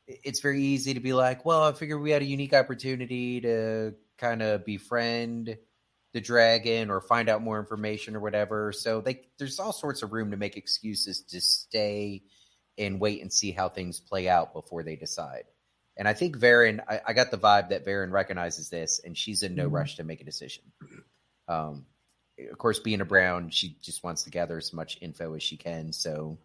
It's 0.08 0.40
very 0.40 0.62
easy 0.62 0.94
to 0.94 1.00
be 1.00 1.12
like, 1.12 1.44
"Well, 1.44 1.62
I 1.62 1.72
figured 1.72 2.00
we 2.00 2.10
had 2.10 2.22
a 2.22 2.26
unique 2.26 2.52
opportunity 2.52 3.40
to 3.42 3.94
kind 4.18 4.42
of 4.42 4.64
befriend 4.64 5.56
the 6.16 6.20
dragon 6.22 6.90
or 6.90 7.02
find 7.02 7.28
out 7.28 7.42
more 7.42 7.58
information 7.58 8.16
or 8.16 8.20
whatever. 8.20 8.72
So 8.72 9.02
they 9.02 9.20
there's 9.38 9.60
all 9.60 9.72
sorts 9.72 10.02
of 10.02 10.12
room 10.12 10.30
to 10.30 10.38
make 10.38 10.56
excuses 10.56 11.20
to 11.24 11.42
stay 11.42 12.22
and 12.78 12.98
wait 12.98 13.20
and 13.20 13.30
see 13.30 13.52
how 13.52 13.68
things 13.68 14.00
play 14.00 14.26
out 14.26 14.54
before 14.54 14.82
they 14.82 14.96
decide. 14.96 15.44
And 15.96 16.06
I 16.06 16.12
think 16.12 16.36
Verin, 16.36 16.80
I, 16.88 17.00
I 17.08 17.12
got 17.12 17.30
the 17.30 17.38
vibe 17.38 17.70
that 17.70 17.84
Verin 17.86 18.10
recognizes 18.12 18.68
this 18.68 19.00
and 19.04 19.16
she's 19.16 19.42
in 19.42 19.54
no 19.54 19.68
Mhm. 19.68 19.72
rush 19.72 19.96
to 19.96 20.04
make 20.04 20.20
a 20.20 20.24
decision. 20.24 20.64
Um, 21.48 21.86
of 22.50 22.58
course, 22.58 22.78
being 22.78 23.00
a 23.00 23.04
Brown, 23.04 23.48
she 23.50 23.78
just 23.80 24.04
wants 24.04 24.22
to 24.24 24.30
gather 24.30 24.58
as 24.58 24.72
much 24.72 24.98
info 25.00 25.34
as 25.34 25.42
she 25.42 25.56
can. 25.56 25.92
So 25.92 26.38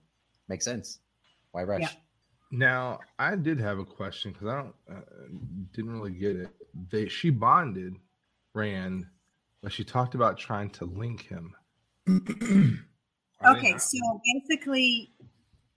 makes 0.47 0.64
sense. 0.64 0.99
Why 1.52 1.64
rush? 1.64 1.82
Yeah. 1.82 1.89
now 2.54 2.99
I 3.20 3.36
did 3.36 3.60
have 3.60 3.80
a 3.80 3.86
question 3.86 4.32
because 4.32 4.47
I 4.47 4.56
don't 4.56 4.76
uh, 4.89 5.02
didn't 5.74 5.91
really 5.91 6.12
get 6.12 6.36
it. 6.38 6.49
They 6.89 7.08
she 7.08 7.30
bonded 7.30 7.95
Rand, 8.54 9.06
but 9.62 9.72
she 9.74 9.84
talked 9.84 10.16
about 10.16 10.38
trying 10.38 10.70
to 10.72 10.86
link 10.86 11.28
him. 11.28 11.56
Okay, 13.43 13.76
so 13.80 13.97
basically, 14.36 15.10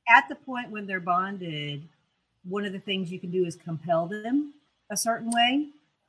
at 0.07 0.29
the 0.29 0.35
point 0.35 0.71
when 0.71 0.87
they're 0.87 1.01
bonded, 1.01 1.89
one 2.49 2.65
of 2.65 2.73
the 2.73 2.79
things 2.79 3.11
you 3.11 3.19
can 3.19 3.31
do 3.31 3.45
is 3.47 3.57
compel 3.57 4.07
them 4.07 4.55
a 4.91 4.97
certain 4.97 5.31
way. 5.31 5.69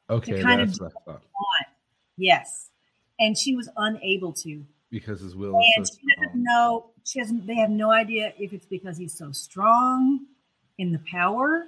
okay, 0.09 0.41
kind 0.41 0.61
of 0.61 0.67
that's 0.69 0.79
what 0.79 0.91
I 1.07 1.11
thought. 1.11 1.21
Yes, 2.17 2.69
and 3.19 3.37
she 3.37 3.55
was 3.55 3.69
unable 3.77 4.31
to, 4.33 4.63
Because 4.89 5.21
his 5.21 5.35
will 5.35 5.55
and 5.55 5.83
is 5.83 5.89
so 5.89 5.95
she 5.99 6.07
doesn't 6.15 6.29
strong. 6.31 6.43
know. 6.43 6.85
She 7.03 7.19
doesn't. 7.19 7.45
They 7.47 7.55
have 7.55 7.69
no 7.69 7.91
idea 7.91 8.33
if 8.37 8.53
it's 8.53 8.65
because 8.65 8.97
he's 8.97 9.13
so 9.13 9.31
strong 9.31 10.21
in 10.77 10.91
the 10.91 10.99
power 11.11 11.67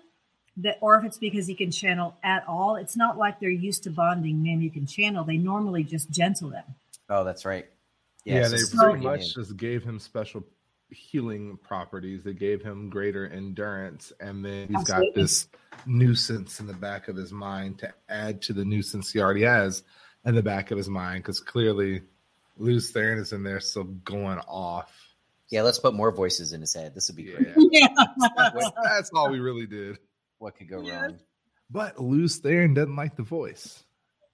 that, 0.58 0.78
or 0.82 0.96
if 0.98 1.06
it's 1.06 1.18
because 1.18 1.46
he 1.48 1.54
can 1.54 1.70
channel 1.72 2.16
at 2.24 2.44
all. 2.48 2.76
It's 2.76 2.96
not 2.98 3.18
like 3.18 3.40
they're 3.40 3.50
used 3.50 3.84
to 3.84 3.90
bonding 3.90 4.42
men 4.42 4.62
who 4.62 4.70
can 4.70 4.86
channel. 4.88 5.24
They 5.24 5.38
normally 5.38 5.84
just 5.84 6.10
gentle 6.10 6.50
them. 6.50 6.64
Oh, 7.10 7.24
that's 7.24 7.46
right. 7.46 7.68
Yeah, 8.26 8.48
so 8.48 8.56
they 8.58 8.90
pretty 8.92 9.06
much 9.06 9.36
just 9.36 9.56
gave 9.56 9.84
him 9.84 10.00
special 10.00 10.44
healing 10.90 11.58
properties. 11.64 12.24
that 12.24 12.40
gave 12.40 12.62
him 12.64 12.90
greater 12.90 13.28
endurance, 13.28 14.12
and 14.20 14.44
then 14.44 14.68
he's 14.70 14.84
got 14.86 15.04
this 15.16 15.48
nuisance 15.86 16.60
in 16.60 16.68
the 16.68 16.74
back 16.74 17.08
of 17.08 17.16
his 17.16 17.32
mind 17.32 17.80
to 17.80 17.94
add 18.10 18.42
to 18.44 18.54
the 18.54 18.66
nuisance 18.66 19.12
he 19.12 19.20
already 19.20 19.44
has 19.44 19.84
in 20.26 20.36
the 20.36 20.42
back 20.44 20.72
of 20.72 20.78
his 20.78 20.90
mind. 20.90 21.24
Because 21.24 21.40
clearly, 21.40 22.02
Lews 22.58 22.92
Therin 22.94 23.20
is 23.20 23.34
in 23.34 23.44
there 23.44 23.60
still 23.60 23.84
going 23.84 24.40
off. 24.48 24.92
Yeah, 25.50 25.62
let's 25.62 25.80
put 25.80 25.94
more 25.94 26.12
voices 26.12 26.52
in 26.54 26.62
his 26.62 26.74
head. 26.74 26.94
This 26.94 27.08
would 27.10 27.16
be 27.16 27.24
great. 27.32 27.54
Yeah. 27.72 27.88
What- 28.54 28.74
that's 28.84 29.10
all 29.14 29.30
we 29.30 29.40
really 29.40 29.66
did. 29.66 29.98
What 30.40 30.56
could 30.58 30.70
go 30.70 30.82
Yes. 30.82 31.02
wrong? 31.02 31.20
But 31.70 32.02
Lews 32.02 32.40
Therin 32.42 32.74
doesn't 32.76 32.96
like 32.96 33.16
the 33.16 33.24
voice, 33.24 33.84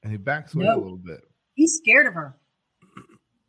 and 0.03 0.11
he 0.11 0.17
backs 0.17 0.53
away 0.53 0.65
No. 0.65 0.75
a 0.75 0.81
little 0.81 0.97
bit. 0.97 1.21
he's 1.55 1.77
scared 1.77 2.07
of 2.07 2.13
her. 2.13 2.35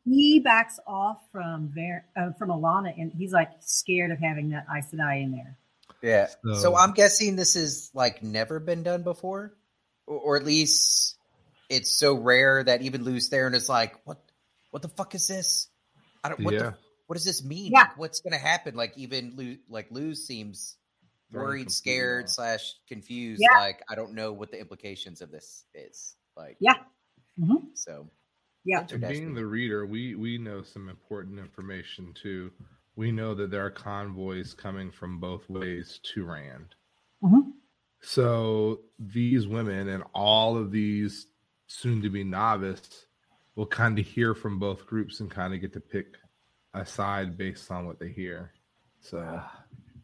He 0.04 0.40
backs 0.40 0.78
off 0.86 1.18
from 1.32 1.72
Ver- 1.74 2.04
uh, 2.16 2.32
from 2.38 2.50
Alanna, 2.50 2.92
and 3.00 3.12
he's 3.12 3.32
like 3.32 3.50
scared 3.60 4.10
of 4.10 4.18
having 4.18 4.50
that 4.50 4.66
Aes 4.74 4.90
Sedai 4.92 5.22
in 5.22 5.32
there. 5.32 5.56
Yeah. 6.02 6.26
So, 6.44 6.54
So- 6.54 6.76
I'm 6.76 6.92
guessing 6.92 7.36
this 7.36 7.56
is 7.56 7.90
like 7.94 8.22
never 8.22 8.60
been 8.60 8.82
done 8.82 9.02
before, 9.02 9.54
or, 10.06 10.18
or 10.18 10.36
at 10.36 10.44
least 10.44 11.16
it's 11.70 11.90
so 11.90 12.14
rare 12.14 12.62
that 12.62 12.82
even 12.82 13.04
Lews 13.04 13.30
Therin 13.30 13.54
is 13.54 13.68
like, 13.68 13.94
"What? 14.06 14.18
What 14.70 14.82
the 14.82 14.88
fuck 14.90 15.14
is 15.14 15.26
this? 15.26 15.68
I 16.22 16.28
don't. 16.28 16.40
What, 16.44 16.52
Yeah. 16.54 16.60
the, 16.60 16.74
what 17.06 17.14
does 17.16 17.24
this 17.24 17.42
mean? 17.42 17.72
Yeah. 17.72 17.80
Like, 17.84 17.98
what's 17.98 18.20
gonna 18.20 18.36
happen?" 18.38 18.74
Like 18.74 18.92
even 18.98 19.34
Lews, 19.36 19.58
like 19.70 19.90
Lou 19.90 20.14
seems 20.14 20.76
worried, 21.32 21.70
scared, 21.70 22.28
slash 22.28 22.74
confused. 22.88 23.40
Yeah. 23.42 23.58
Like 23.58 23.82
I 23.88 23.94
don't 23.94 24.12
know 24.12 24.32
what 24.34 24.50
the 24.50 24.60
implications 24.60 25.22
of 25.22 25.30
this 25.30 25.64
is. 25.74 26.14
Like 26.36 26.56
Yeah. 26.60 26.74
Mhm. 27.40 27.68
So 27.74 28.10
Yeah. 28.64 28.86
And 28.90 29.00
being 29.00 29.34
the 29.34 29.46
reader, 29.46 29.86
we 29.86 30.14
we 30.14 30.38
know 30.38 30.62
some 30.62 30.88
important 30.88 31.38
information 31.38 32.14
too. 32.14 32.50
We 32.96 33.12
know 33.12 33.34
that 33.34 33.50
there 33.50 33.64
are 33.64 33.70
convoys 33.70 34.54
coming 34.54 34.90
from 34.90 35.18
both 35.18 35.48
ways 35.50 36.00
to 36.14 36.24
Rand. 36.24 36.74
Mhm. 37.22 37.52
So 38.00 38.80
these 38.98 39.46
women 39.46 39.88
and 39.88 40.04
all 40.14 40.56
of 40.56 40.70
these 40.70 41.26
soon 41.66 42.02
to 42.02 42.10
be 42.10 42.24
novice 42.24 43.06
will 43.54 43.66
kind 43.66 43.98
of 43.98 44.06
hear 44.06 44.34
from 44.34 44.58
both 44.58 44.86
groups 44.86 45.20
and 45.20 45.30
kind 45.30 45.54
of 45.54 45.60
get 45.60 45.72
to 45.72 45.80
pick 45.80 46.16
a 46.74 46.84
side 46.84 47.36
based 47.36 47.70
on 47.70 47.86
what 47.86 47.98
they 47.98 48.10
hear. 48.10 48.52
So 49.00 49.42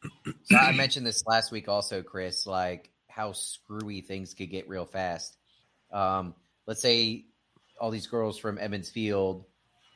So 0.45 0.57
I 0.57 0.73
mentioned 0.73 1.07
this 1.07 1.25
last 1.27 1.53
week 1.53 1.69
also, 1.69 2.03
Chris, 2.03 2.47
like 2.47 2.91
how 3.09 3.33
screwy 3.33 4.01
things 4.01 4.35
could 4.35 4.51
get 4.51 4.69
real 4.69 4.87
fast. 4.87 5.37
Um, 5.93 6.35
let's 6.67 6.81
say 6.81 7.27
all 7.81 7.91
these 7.91 8.07
girls 8.07 8.39
from 8.39 8.59
Emond's 8.59 8.91
Field 8.91 9.45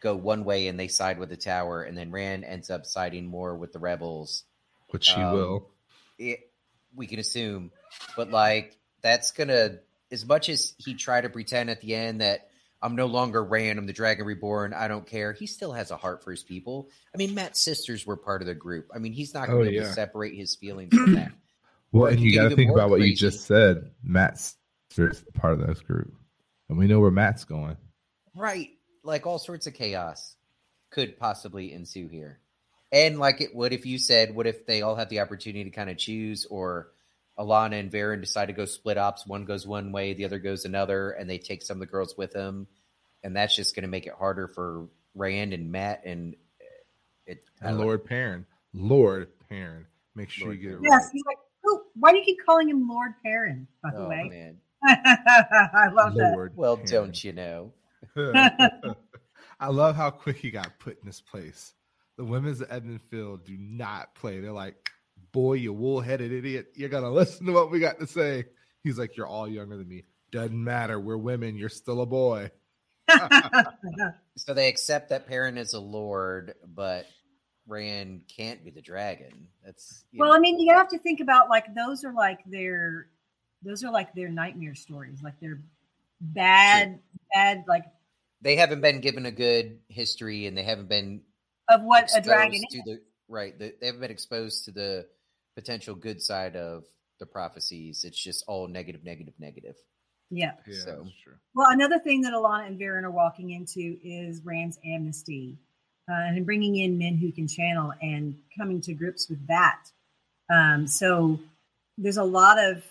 go 0.00 0.16
one 0.16 0.44
way 0.44 0.66
and 0.68 0.78
they 0.80 0.88
side 0.88 1.18
with 1.18 1.28
the 1.28 1.36
tower, 1.36 1.82
and 1.82 1.96
then 1.96 2.10
Rand 2.10 2.44
ends 2.44 2.70
up 2.70 2.86
siding 2.86 3.26
more 3.26 3.54
with 3.56 3.72
the 3.72 3.78
rebels. 3.78 4.44
which 4.90 5.04
she 5.06 5.20
Um, 5.20 5.32
will. 5.34 5.70
It, 6.18 6.50
we 6.94 7.06
can 7.06 7.18
assume, 7.18 7.70
but 8.16 8.30
like 8.30 8.76
that's 9.02 9.32
gonna 9.32 9.78
as 10.12 10.24
much 10.24 10.48
as 10.48 10.74
he 10.78 10.94
tried 10.94 11.22
to 11.22 11.28
pretend 11.28 11.68
at 11.70 11.80
the 11.80 11.94
end 11.94 12.20
that 12.20 12.48
I'm 12.80 12.94
no 12.94 13.06
longer 13.06 13.42
Rand, 13.42 13.78
I'm 13.78 13.86
the 13.86 13.92
Dragon 13.92 14.24
Reborn, 14.26 14.72
I 14.74 14.86
don't 14.88 15.06
care. 15.06 15.32
He 15.32 15.46
still 15.46 15.72
has 15.72 15.90
a 15.90 15.96
heart 15.96 16.22
for 16.22 16.30
his 16.30 16.42
people. 16.44 16.90
I 17.12 17.16
mean, 17.18 17.34
Mat's 17.34 17.60
sisters 17.60 18.06
were 18.06 18.16
part 18.16 18.42
of 18.42 18.46
the 18.46 18.54
group. 18.54 18.90
I 18.94 18.98
mean, 18.98 19.12
he's 19.14 19.32
not 19.34 19.48
going 19.48 19.62
Oh, 19.62 19.64
to 19.64 19.70
be 19.70 19.76
able 19.76 19.84
yeah. 19.86 19.88
to 19.90 19.94
separate 19.94 20.34
his 20.36 20.54
feelings 20.54 20.94
from 20.94 21.14
that. 21.14 21.32
Well, 21.90 22.04
or 22.06 22.10
and 22.10 22.20
you 22.20 22.34
got 22.36 22.50
to 22.50 22.54
think 22.56 22.70
about 22.70 22.90
what 22.90 23.00
you 23.00 23.16
just 23.16 23.46
said. 23.46 23.90
Mat's 24.04 24.54
part 25.34 25.54
of 25.58 25.66
this 25.66 25.80
group, 25.80 26.14
and 26.68 26.78
we 26.78 26.86
know 26.86 27.00
where 27.00 27.10
Mat's 27.10 27.44
going. 27.44 27.76
Right. 28.34 28.70
Like 29.02 29.26
all 29.26 29.38
sorts 29.38 29.66
of 29.66 29.74
chaos 29.74 30.36
could 30.90 31.18
possibly 31.18 31.72
ensue 31.72 32.08
here. 32.08 32.38
And 32.92 33.18
like 33.18 33.40
it 33.40 33.54
would 33.54 33.72
if 33.72 33.86
you 33.86 33.98
said, 33.98 34.34
what 34.34 34.46
if 34.46 34.66
they 34.66 34.82
all 34.82 34.94
have 34.96 35.08
the 35.08 35.20
opportunity 35.20 35.64
to 35.64 35.70
kind 35.70 35.90
of 35.90 35.98
choose, 35.98 36.46
or 36.46 36.92
Alanna 37.38 37.80
and 37.80 37.90
Verin 37.90 38.20
decide 38.20 38.46
to 38.46 38.52
go 38.52 38.64
split 38.64 38.96
ops? 38.98 39.26
One 39.26 39.44
goes 39.44 39.66
one 39.66 39.90
way, 39.92 40.14
the 40.14 40.24
other 40.24 40.38
goes 40.38 40.64
another, 40.64 41.10
and 41.10 41.28
they 41.28 41.38
take 41.38 41.62
some 41.62 41.76
of 41.78 41.80
the 41.80 41.86
girls 41.86 42.16
with 42.16 42.32
them. 42.32 42.68
And 43.24 43.34
that's 43.36 43.56
just 43.56 43.74
going 43.74 43.82
to 43.82 43.88
make 43.88 44.06
it 44.06 44.12
harder 44.16 44.46
for 44.46 44.86
Rand 45.14 45.52
and 45.52 45.72
Mat 45.72 46.02
and 46.04 46.34
uh, 46.60 46.64
it. 47.26 47.44
And 47.60 47.70
don't 47.70 47.78
know. 47.78 47.84
Lord 47.84 48.04
Perrin, 48.04 48.46
Lord 48.72 49.28
Perrin, 49.48 49.86
make 50.14 50.30
sure 50.30 50.48
Lord 50.48 50.60
you 50.60 50.70
get 50.70 50.78
it 50.78 50.80
Yes, 50.84 51.02
right. 51.04 51.10
he's 51.12 51.22
like, 51.26 51.38
oh, 51.66 51.82
why 51.96 52.12
do 52.12 52.18
you 52.18 52.24
keep 52.24 52.38
calling 52.46 52.68
him 52.68 52.88
Lord 52.88 53.12
Perrin? 53.24 53.66
By 53.82 53.90
the 53.90 54.04
Oh, 54.04 54.08
way, 54.08 54.28
man. 54.30 54.56
I 54.86 55.88
love 55.92 56.14
that. 56.14 56.50
Well, 56.54 56.76
Perrin. 56.76 56.90
don't 56.90 57.24
you 57.24 57.32
know? 57.32 57.72
I 59.60 59.68
love 59.68 59.96
how 59.96 60.10
quick 60.10 60.36
he 60.36 60.50
got 60.50 60.78
put 60.78 60.98
in 61.00 61.06
this 61.06 61.20
place. 61.20 61.74
The 62.16 62.24
women's 62.24 62.60
of 62.60 62.70
Edmund 62.70 63.02
Field 63.10 63.44
do 63.44 63.56
not 63.58 64.14
play. 64.14 64.40
They're 64.40 64.52
like, 64.52 64.90
boy, 65.32 65.54
you 65.54 65.72
wool 65.72 66.00
headed 66.00 66.32
idiot. 66.32 66.68
You're 66.74 66.88
going 66.88 67.02
to 67.02 67.10
listen 67.10 67.46
to 67.46 67.52
what 67.52 67.70
we 67.70 67.80
got 67.80 67.98
to 67.98 68.06
say. 68.06 68.44
He's 68.82 68.98
like, 68.98 69.16
you're 69.16 69.26
all 69.26 69.48
younger 69.48 69.76
than 69.76 69.88
me. 69.88 70.04
Doesn't 70.30 70.62
matter. 70.62 71.00
We're 71.00 71.16
women. 71.16 71.56
You're 71.56 71.68
still 71.68 72.00
a 72.00 72.06
boy. 72.06 72.50
So 74.36 74.52
they 74.52 74.66
accept 74.66 75.10
that 75.10 75.28
Perrin 75.28 75.56
is 75.56 75.74
a 75.74 75.80
lord, 75.80 76.54
but 76.66 77.06
Rand 77.68 78.22
can't 78.26 78.64
be 78.64 78.70
the 78.72 78.82
dragon. 78.82 79.46
That's 79.64 80.04
you 80.10 80.18
well, 80.18 80.30
know. 80.30 80.34
I 80.34 80.40
mean, 80.40 80.58
you 80.58 80.74
have 80.74 80.88
to 80.88 80.98
think 80.98 81.20
about 81.20 81.48
like 81.48 81.72
those 81.72 82.04
are 82.04 82.12
like 82.12 82.40
their 82.46 83.06
those 83.64 83.82
are 83.84 83.90
like 83.90 84.14
their 84.14 84.28
nightmare 84.28 84.74
stories, 84.74 85.22
like 85.22 85.34
they're 85.40 85.60
bad, 86.20 86.98
bad, 87.32 87.64
like 87.66 87.84
they 88.40 88.56
haven't 88.56 88.80
been 88.80 89.00
given 89.00 89.26
a 89.26 89.30
good 89.32 89.78
history 89.88 90.46
and 90.46 90.56
they 90.56 90.62
haven't 90.62 90.88
been 90.88 91.22
of 91.68 91.82
what 91.82 92.10
a 92.16 92.20
dragon 92.20 92.60
to 92.70 92.78
is. 92.78 92.84
the 92.84 93.00
right 93.28 93.58
the, 93.58 93.74
they 93.80 93.86
haven't 93.86 94.00
been 94.02 94.10
exposed 94.10 94.66
to 94.66 94.70
the 94.70 95.06
potential 95.56 95.94
good 95.94 96.20
side 96.20 96.56
of 96.56 96.84
the 97.20 97.26
prophecies 97.26 98.04
it's 98.04 98.22
just 98.22 98.44
all 98.46 98.68
negative 98.68 99.02
negative 99.02 99.32
negative 99.38 99.76
Yeah. 100.30 100.52
Yeah, 100.66 100.78
So- 100.80 101.02
that's 101.04 101.16
true. 101.22 101.34
Well, 101.54 101.68
another 101.70 101.98
thing 102.00 102.20
that 102.22 102.32
Alanna 102.32 102.66
and 102.66 102.78
Verin 102.78 103.04
are 103.04 103.10
walking 103.10 103.50
into 103.52 103.96
is 104.02 104.42
Rand's 104.44 104.78
amnesty 104.84 105.56
uh, 106.10 106.14
and 106.14 106.44
bringing 106.44 106.76
in 106.76 106.98
men 106.98 107.16
who 107.16 107.30
can 107.32 107.46
channel 107.48 107.92
and 108.02 108.34
coming 108.58 108.80
to 108.82 108.92
grips 108.94 109.28
with 109.30 109.46
that. 109.46 109.80
Um, 110.52 110.86
so 110.86 111.38
there's 111.96 112.16
a 112.18 112.24
lot 112.24 112.58
of, 112.58 112.84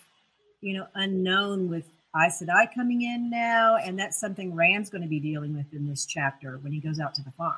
you 0.63 0.77
know, 0.77 0.87
unknown 0.95 1.69
with 1.69 1.85
Aes 2.15 2.41
Sedai 2.41 2.73
coming 2.73 3.01
in 3.03 3.29
now, 3.29 3.75
and 3.77 3.99
that's 3.99 4.19
something 4.19 4.55
Rand's 4.55 4.89
going 4.89 5.01
to 5.01 5.07
be 5.07 5.19
dealing 5.19 5.55
with 5.55 5.65
in 5.73 5.87
this 5.87 6.05
chapter 6.05 6.57
when 6.61 6.71
he 6.71 6.79
goes 6.79 6.99
out 6.99 7.13
to 7.15 7.21
the 7.23 7.31
farm. 7.31 7.55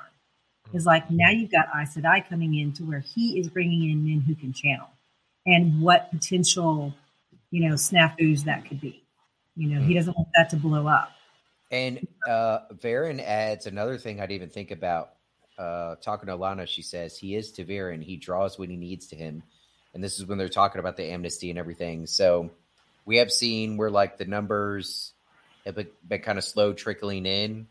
Is 0.74 0.86
like 0.86 1.10
now 1.12 1.30
you've 1.30 1.52
got 1.52 1.68
Aes 1.76 1.96
Sedai 1.96 2.28
coming 2.28 2.56
in 2.56 2.74
to 2.74 2.84
where 2.84 3.00
he 3.02 3.40
is 3.40 3.48
bringing 3.50 3.90
in 3.92 4.04
men 4.04 4.22
who 4.22 4.34
can 4.36 4.52
channel, 4.54 4.90
and 5.46 5.82
what 5.82 6.10
potential, 6.12 6.94
you 7.52 7.70
know, 7.70 7.76
snafus 7.76 8.44
that 8.46 8.66
could 8.68 8.82
be. 8.82 9.04
You 9.56 9.70
know, 9.70 9.82
he 9.86 9.94
doesn't 9.94 10.16
want 10.18 10.30
that 10.36 10.50
to 10.50 10.58
blow 10.58 10.88
up. 10.88 11.12
and 11.72 12.06
uh 12.28 12.60
Verin 12.76 13.20
adds 13.24 13.66
another 13.66 13.98
thing 13.98 14.22
i'd 14.22 14.32
even 14.32 14.50
think 14.50 14.70
about 14.72 15.14
uh 15.58 15.96
talking 15.96 16.28
to 16.28 16.36
Lana 16.36 16.66
she 16.68 16.82
says 16.84 17.18
he 17.18 17.36
is 17.36 17.52
to 17.54 17.66
Verin 17.66 18.04
he 18.04 18.18
draws 18.18 18.60
what 18.60 18.70
he 18.70 18.76
needs 18.78 19.08
to 19.08 19.16
him 19.16 19.42
and 19.94 20.04
this 20.04 20.20
is 20.20 20.26
when 20.26 20.38
they're 20.38 20.50
talking 20.50 20.80
about 20.80 20.96
the 20.98 21.06
amnesty 21.06 21.50
and 21.50 21.58
everything 21.58 22.06
so 22.06 22.52
we 23.06 23.18
have 23.18 23.32
seen 23.32 23.78
where 23.78 23.92
like 23.92 24.18
the 24.18 24.26
numbers 24.26 25.14
have 25.66 25.76
been, 25.76 25.88
been 26.08 26.22
kind 26.22 26.38
of 26.38 26.44
slow 26.44 26.74
trickling 26.74 27.26
in 27.26 27.68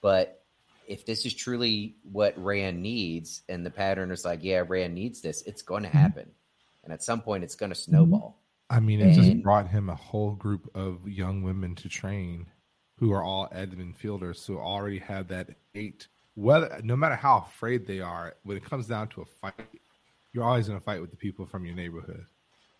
but 0.00 0.42
if 0.86 1.04
this 1.04 1.26
is 1.26 1.34
truly 1.34 1.96
what 2.12 2.32
Rand 2.42 2.80
needs 2.80 3.42
and 3.48 3.66
the 3.66 3.70
pattern 3.70 4.10
is 4.10 4.24
like 4.24 4.40
yeah 4.42 4.62
Rand 4.66 4.94
needs 4.94 5.20
this 5.20 5.42
it's 5.42 5.62
going 5.62 5.82
to 5.82 5.88
mm-hmm. 5.88 5.98
happen 5.98 6.30
and 6.84 6.92
at 6.92 7.02
some 7.02 7.20
point 7.20 7.44
it's 7.44 7.56
going 7.56 7.70
to 7.70 7.76
snowball 7.76 8.30
mm-hmm. 8.30 8.40
I 8.68 8.80
mean, 8.80 9.00
it 9.00 9.14
just 9.14 9.42
brought 9.42 9.68
him 9.68 9.88
a 9.88 9.94
whole 9.94 10.32
group 10.32 10.68
of 10.74 11.06
young 11.06 11.42
women 11.42 11.74
to 11.76 11.88
train 11.88 12.46
who 12.98 13.12
are 13.12 13.22
all 13.22 13.48
Edmund 13.52 13.96
Fielders, 13.96 14.44
who 14.44 14.58
already 14.58 14.98
have 14.98 15.28
that 15.28 15.50
eight. 15.74 16.08
Whether 16.34 16.80
no 16.82 16.96
matter 16.96 17.14
how 17.14 17.46
afraid 17.48 17.86
they 17.86 18.00
are, 18.00 18.34
when 18.42 18.56
it 18.56 18.64
comes 18.64 18.86
down 18.86 19.08
to 19.08 19.22
a 19.22 19.24
fight, 19.24 19.54
you're 20.32 20.44
always 20.44 20.66
going 20.66 20.78
to 20.78 20.84
fight 20.84 21.00
with 21.00 21.10
the 21.10 21.16
people 21.16 21.46
from 21.46 21.64
your 21.64 21.74
neighborhood. 21.74 22.26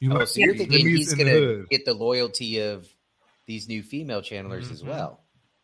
You 0.01 0.13
Oh, 0.13 0.19
might 0.19 0.29
so 0.29 0.41
you're 0.41 0.55
thinking 0.55 0.81
enemies 0.81 0.99
he's 0.99 1.15
going 1.15 1.29
to 1.29 1.67
get 1.71 1.85
the 1.85 1.95
loyalty 1.95 2.61
of 2.61 2.87
these 3.47 3.69
new 3.69 3.83
female 3.83 4.21
channelers 4.21 4.71
as 4.71 4.83
Mhm. 4.83 4.89
well. 4.89 5.21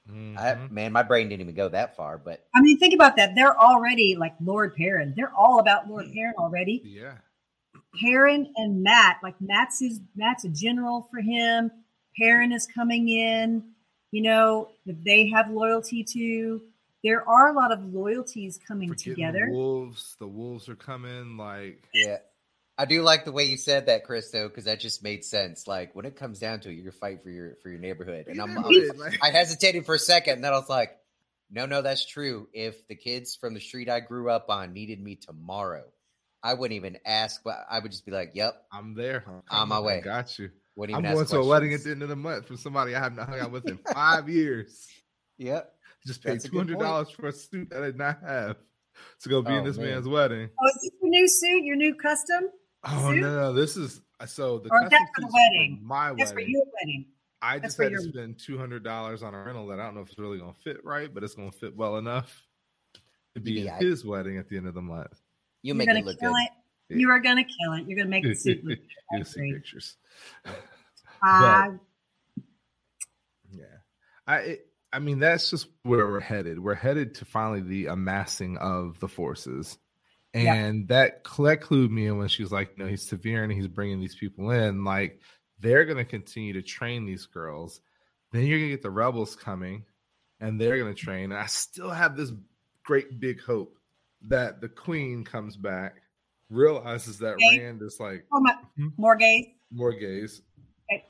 I, 0.08 0.10
Mhm. 0.54 0.70
man, 0.70 0.92
my 0.92 1.02
brain 1.02 1.28
didn't 1.28 1.42
even 1.42 1.54
go 1.54 1.68
that 1.68 1.96
far, 1.96 2.18
but 2.18 2.46
I 2.54 2.60
mean, 2.60 2.78
think 2.78 2.92
about 2.94 3.16
that. 3.16 3.34
They're 3.34 3.56
already 3.58 4.16
like 4.16 4.34
Lord 4.40 4.74
Perrin. 4.74 5.14
They're 5.16 5.32
all 5.34 5.58
about 5.60 5.88
Lord 5.88 6.12
Perrin 6.12 6.34
already. 6.38 6.82
yeah, 6.84 7.18
Perrin 8.00 8.52
and 8.56 8.82
Mat, 8.82 9.18
like 9.22 9.40
Mat's 9.40 9.78
his 9.80 10.00
Mat's 10.16 10.44
a 10.44 10.48
general 10.48 11.02
for 11.10 11.20
him. 11.20 11.70
Perrin 12.18 12.52
is 12.52 12.66
coming 12.66 13.08
in, 13.08 13.62
you 14.10 14.22
know, 14.22 14.70
that 14.86 15.02
they 15.04 15.28
have 15.28 15.50
loyalty 15.50 16.02
to. 16.04 16.62
There 17.04 17.26
are 17.28 17.48
a 17.48 17.52
lot 17.52 17.72
of 17.72 17.92
loyalties 17.94 18.58
coming 18.58 18.88
Forgetting 18.88 19.14
together. 19.14 19.46
The 19.46 19.52
wolves, 19.52 20.16
the 20.18 20.28
wolves 20.28 20.68
are 20.68 20.76
coming. 20.76 21.36
Like 21.36 21.88
yeah. 21.94 22.18
I 22.78 22.84
do 22.86 23.02
like 23.02 23.24
the 23.24 23.32
way 23.32 23.44
you 23.44 23.56
said 23.58 23.86
that, 23.86 24.04
Chris, 24.04 24.30
though, 24.30 24.48
because 24.48 24.64
that 24.64 24.80
just 24.80 25.02
made 25.02 25.24
sense. 25.24 25.66
Like 25.66 25.94
when 25.94 26.04
it 26.06 26.16
comes 26.16 26.38
down 26.38 26.60
to 26.60 26.70
it, 26.70 26.74
you're 26.74 26.92
fight 26.92 27.22
for 27.22 27.30
your 27.30 27.56
for 27.62 27.68
your 27.68 27.78
neighborhood, 27.78 28.26
and 28.28 28.40
I'm, 28.40 28.56
I'm 28.58 28.64
like- 28.98 29.18
I 29.22 29.30
hesitated 29.30 29.84
for 29.86 29.94
a 29.94 29.98
second, 29.98 30.34
and 30.34 30.44
then 30.44 30.52
I 30.52 30.58
was 30.58 30.68
like, 30.68 30.96
no, 31.50 31.66
no, 31.66 31.82
that's 31.82 32.06
true. 32.06 32.48
If 32.52 32.88
the 32.88 32.94
kids 32.94 33.36
from 33.36 33.52
the 33.54 33.60
street 33.60 33.88
I 33.90 34.00
grew 34.00 34.30
up 34.30 34.46
on 34.48 34.72
needed 34.72 35.00
me 35.02 35.16
tomorrow, 35.16 35.84
I 36.42 36.54
wouldn't 36.54 36.76
even 36.76 36.96
ask, 37.04 37.42
but 37.44 37.58
I 37.70 37.78
would 37.78 37.92
just 37.92 38.06
be 38.06 38.12
like, 38.12 38.30
yep, 38.34 38.54
I'm 38.72 38.94
there. 38.94 39.24
Oh, 39.28 39.42
I'm 39.50 39.62
On 39.62 39.68
my 39.68 39.74
coming. 39.76 39.90
I 39.90 39.96
way. 39.96 40.00
got 40.00 40.38
you. 40.38 40.50
wouldn't 40.74 40.96
I'm 40.96 41.02
going 41.04 41.18
ask 41.20 41.30
to 41.30 41.38
a 41.40 41.46
wedding 41.46 41.74
at 41.74 41.84
the 41.84 41.90
end 41.90 42.02
of 42.02 42.08
the 42.08 42.16
month 42.16 42.46
from 42.46 42.56
somebody 42.56 42.94
I 42.96 43.00
haven't 43.00 43.22
hung 43.22 43.38
out 43.38 43.52
with 43.52 43.68
in 43.68 43.78
five 43.92 44.28
years. 44.30 44.88
Yep. 45.38 45.72
Just 46.06 46.22
paid 46.24 46.32
That's 46.32 46.46
a 46.46 46.48
two 46.48 46.52
good 46.52 46.58
hundred 46.70 46.78
dollars 46.80 47.10
for 47.10 47.28
a 47.28 47.32
suit 47.32 47.68
that 47.70 47.82
I 47.82 47.86
did 47.86 47.98
not 47.98 48.18
have 48.26 48.56
to 49.22 49.28
go 49.28 49.42
be 49.42 49.52
Oh, 49.52 49.56
in 49.58 49.64
this 49.64 49.76
man. 49.76 49.90
man's 49.90 50.08
wedding. 50.08 50.48
Oh, 50.60 50.66
is 50.68 50.74
this 50.82 50.90
your 51.02 51.10
new 51.10 51.28
suit? 51.28 51.64
Your 51.64 51.76
new 51.76 51.94
custom? 51.94 52.48
Oh 52.84 53.10
Suit? 53.12 53.20
no, 53.20 53.34
no, 53.34 53.52
this 53.52 53.76
is 53.76 54.00
so 54.26 54.58
the 54.58 54.68
Or 54.70 54.80
custom 54.80 54.88
that's 54.90 55.10
for 55.14 55.20
the 55.20 55.26
suits 55.26 55.34
wedding. 55.34 55.80
My 55.82 56.12
That's 56.14 56.30
for 56.32 56.36
wedding. 56.36 56.50
your 56.50 56.64
wedding. 56.80 57.06
I 57.40 57.54
that's 57.58 57.64
just 57.68 57.76
for 57.76 57.82
had 57.84 57.88
to 57.90 57.92
your- 58.02 58.02
spend 58.12 58.38
two 58.38 58.58
hundred 58.58 58.82
dollars 58.84 59.22
on 59.22 59.34
a 59.34 59.42
rental 59.44 59.66
that 59.68 59.80
I 59.80 59.84
don't 59.84 59.94
know 59.94 60.00
if 60.02 60.08
it's 60.10 60.18
really 60.18 60.38
gonna 60.38 60.54
fit 60.64 60.84
right, 60.84 61.12
but 61.12 61.22
it's 61.24 61.34
gonna 61.34 61.52
fit 61.52 61.76
well 61.76 61.96
enough 61.98 62.46
to 63.34 63.40
be 63.40 63.60
in 63.60 63.66
Yeah. 63.66 63.78
his 63.78 64.04
wedding 64.04 64.36
at 64.38 64.48
the 64.48 64.56
end 64.56 64.66
of 64.66 64.74
the 64.74 64.82
month. 64.82 65.12
You 65.62 65.68
You're 65.68 65.74
make 65.76 65.86
gonna 65.88 66.00
it 66.00 66.04
look 66.06 66.18
kill 66.20 66.32
good. 66.32 66.42
it. 66.90 66.98
You 66.98 67.08
are 67.10 67.20
gonna 67.20 67.44
kill 67.44 67.72
it. 67.74 67.86
You're 67.88 67.96
gonna 67.98 68.10
make 68.10 68.24
the 68.24 68.34
suit 68.34 68.64
look 68.64 68.78
You'll 69.12 69.24
see 69.24 69.40
great. 69.40 69.54
pictures. 69.54 69.96
Uh, 71.24 71.68
Yeah, 73.52 73.64
I 74.26 74.36
it, 74.38 74.66
I 74.92 74.98
mean 74.98 75.20
that's 75.20 75.50
just 75.50 75.68
where 75.84 76.06
we're 76.06 76.18
headed. 76.20 76.58
We're 76.58 76.74
headed 76.74 77.14
to 77.16 77.24
finally 77.24 77.60
the 77.60 77.86
amassing 77.86 78.58
of 78.58 78.98
the 79.00 79.08
forces, 79.08 79.78
And 80.34 80.88
that 80.88 81.24
that 81.24 81.62
clued 81.62 81.90
me 81.90 82.06
in 82.06 82.16
when 82.18 82.28
she 82.28 82.42
was 82.42 82.52
like, 82.52 82.72
you 82.76 82.84
know, 82.84 82.90
he's 82.90 83.06
severe 83.06 83.44
and 83.44 83.52
he's 83.52 83.68
bringing 83.68 84.00
these 84.00 84.14
people 84.14 84.50
in. 84.50 84.82
Like, 84.84 85.20
they're 85.60 85.84
going 85.84 85.98
to 85.98 86.04
continue 86.04 86.54
to 86.54 86.62
train 86.62 87.04
these 87.04 87.26
girls. 87.26 87.80
Then 88.32 88.44
you're 88.46 88.58
going 88.58 88.70
to 88.70 88.76
get 88.76 88.82
the 88.82 88.90
rebels 88.90 89.36
coming 89.36 89.84
and 90.40 90.58
they're 90.60 90.78
going 90.78 90.94
to 90.94 90.98
train. 91.00 91.24
And 91.32 91.34
I 91.40 91.46
still 91.46 91.90
have 91.90 92.16
this 92.16 92.32
great 92.84 93.20
big 93.20 93.42
hope 93.42 93.76
that 94.28 94.60
the 94.60 94.68
queen 94.68 95.22
comes 95.24 95.56
back, 95.56 95.96
realizes 96.48 97.18
that 97.18 97.34
Okay. 97.34 97.60
Rand 97.60 97.82
is 97.82 97.98
like 98.00 98.24
Oh, 98.32 98.38
hmm? 98.76 98.88
my, 98.98 99.14
Morgase. 99.16 99.52
more 99.70 99.92
gays. 99.92 100.40
Okay. 100.90 101.04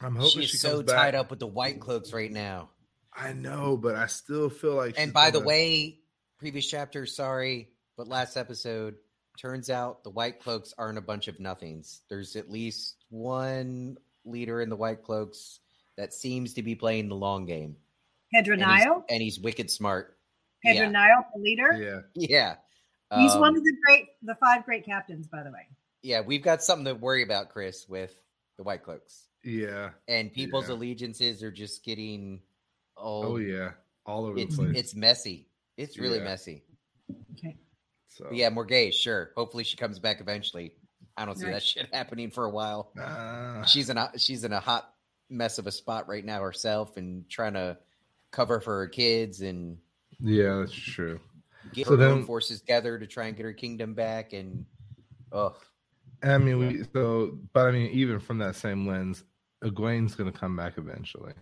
I'm 0.00 0.16
hoping 0.16 0.40
She's 0.42 0.50
she 0.50 0.56
so 0.56 0.82
back. 0.82 0.96
tied 0.96 1.14
up 1.14 1.28
with 1.30 1.40
the 1.40 1.46
white 1.46 1.78
cloaks 1.78 2.12
right 2.12 2.32
now. 2.32 2.70
I 3.14 3.34
know, 3.34 3.76
but 3.76 3.94
I 3.96 4.06
still 4.06 4.48
feel 4.48 4.74
like. 4.74 4.94
And 4.96 5.08
she's 5.08 5.12
by 5.12 5.30
the 5.30 5.38
gonna- 5.38 5.48
way, 5.48 5.98
previous 6.38 6.66
chapter, 6.66 7.04
sorry, 7.04 7.68
but 7.96 8.08
last 8.08 8.36
episode, 8.36 8.96
turns 9.38 9.70
out 9.70 10.04
the 10.04 10.10
White 10.10 10.40
Cloaks 10.40 10.74
aren't 10.78 10.98
a 10.98 11.02
bunch 11.02 11.28
of 11.28 11.40
nothings. 11.40 12.02
There's 12.08 12.36
at 12.36 12.50
least 12.50 12.96
one 13.10 13.96
leader 14.24 14.60
in 14.60 14.68
the 14.68 14.76
White 14.76 15.02
Cloaks 15.02 15.60
that 15.96 16.12
seems 16.12 16.54
to 16.54 16.62
be 16.62 16.74
playing 16.74 17.08
the 17.08 17.14
long 17.16 17.44
game. 17.46 17.76
Pedron 18.34 18.62
And 18.62 18.72
he's, 18.78 18.86
and 19.10 19.22
he's 19.22 19.38
wicked 19.40 19.70
smart. 19.70 20.16
Pedron 20.64 20.74
yeah. 20.76 20.90
Niall, 20.90 21.26
the 21.34 21.40
leader. 21.42 21.72
yeah, 21.72 22.00
Yeah. 22.14 22.54
He's 23.20 23.32
Um, 23.34 23.40
one 23.40 23.56
of 23.56 23.62
the 23.62 23.76
great, 23.86 24.06
the 24.22 24.34
five 24.36 24.64
great 24.64 24.86
captains, 24.86 25.26
by 25.26 25.42
the 25.42 25.50
way. 25.50 25.66
yeah, 26.02 26.20
we've 26.22 26.42
got 26.42 26.62
something 26.62 26.86
to 26.86 26.94
worry 26.94 27.22
about, 27.22 27.50
Chris, 27.50 27.86
with 27.88 28.14
the 28.56 28.62
White 28.62 28.82
Cloaks. 28.84 29.28
yeah, 29.44 29.90
And 30.08 30.32
people's 30.32 30.68
Yeah. 30.68 30.74
allegiances 30.76 31.42
are 31.42 31.50
just 31.50 31.84
getting 31.84 32.40
oh, 32.96 33.32
oh, 33.32 33.36
yeah, 33.36 33.72
all 34.06 34.24
over 34.26 34.38
it's 34.38 34.56
the 34.56 34.62
place. 34.64 34.78
it's 34.78 34.94
messy. 34.94 35.48
It's 35.76 35.98
really 35.98 36.18
Yeah. 36.18 36.24
messy. 36.24 36.62
Okay. 37.36 37.56
So 38.16 38.26
But 38.28 38.36
yeah, 38.36 38.50
Morgase, 38.50 38.94
sure. 38.94 39.30
Hopefully 39.36 39.64
she 39.64 39.76
comes 39.76 39.98
back 39.98 40.20
eventually. 40.20 40.72
I 41.16 41.24
don't 41.24 41.36
see 41.36 41.46
Right. 41.46 41.54
that 41.54 41.62
shit 41.62 41.88
happening 41.92 42.30
for 42.30 42.44
a 42.44 42.50
while. 42.50 42.92
Ah, 42.98 43.64
She's 43.64 43.90
in 43.90 43.98
a 43.98 44.10
she's 44.18 44.44
in 44.44 44.52
a 44.52 44.60
hot 44.60 44.92
mess 45.30 45.58
of 45.58 45.66
a 45.66 45.72
spot 45.72 46.08
right 46.08 46.24
now 46.24 46.40
herself 46.42 46.96
and 46.96 47.28
trying 47.28 47.54
to 47.54 47.78
cover 48.30 48.60
for 48.60 48.78
her 48.80 48.88
kids 48.88 49.40
and 49.40 49.78
yeah, 50.20 50.58
that's 50.58 50.72
true. 50.72 51.20
get 51.72 51.86
So 51.86 51.96
her 51.96 52.04
own 52.04 52.18
then- 52.18 52.26
forces 52.26 52.60
together 52.60 52.98
to 52.98 53.06
try 53.06 53.26
and 53.26 53.36
get 53.36 53.44
her 53.44 53.52
kingdom 53.52 53.94
back 53.94 54.32
and 54.32 54.66
oh 55.32 55.54
I 56.24 56.38
mean, 56.38 56.58
we 56.58 56.84
so, 56.94 57.36
but 57.52 57.66
I 57.66 57.72
mean, 57.72 57.90
even 57.90 58.20
from 58.20 58.38
that 58.38 58.54
same 58.54 58.86
lens, 58.86 59.24
Egwene's 59.64 60.14
going 60.14 60.30
to 60.32 60.38
come 60.38 60.56
back 60.56 60.74
eventually, 60.78 61.32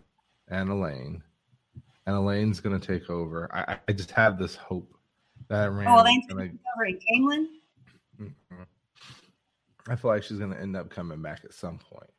and 0.49 0.71
Elayne, 0.71 1.21
and 2.07 2.17
Elayne's 2.17 2.61
going 2.61 2.81
to 2.81 2.87
take 2.87 3.11
over. 3.11 3.55
I, 3.55 3.79
I 3.87 3.93
just 3.93 4.11
have 4.13 4.39
this 4.39 4.55
hope 4.55 4.91
that 5.51 5.71
Rand. 5.73 5.89
Oh, 5.89 6.03
Elayne's 6.03 6.25
is 6.29 6.33
going 6.33 6.47
gonna- 6.47 6.59
to 6.59 6.59
over 6.75 6.85
in 6.87 6.99
Caemlyn. 6.99 7.47
Mhm. 8.21 8.67
I 9.89 9.97
feel 9.97 10.11
like 10.11 10.23
she's 10.23 10.39
going 10.39 10.51
to 10.53 10.61
end 10.61 10.77
up 10.77 10.91
coming 10.91 11.21
back 11.23 11.41
at 11.45 11.53
some 11.53 11.79
point. 11.79 12.11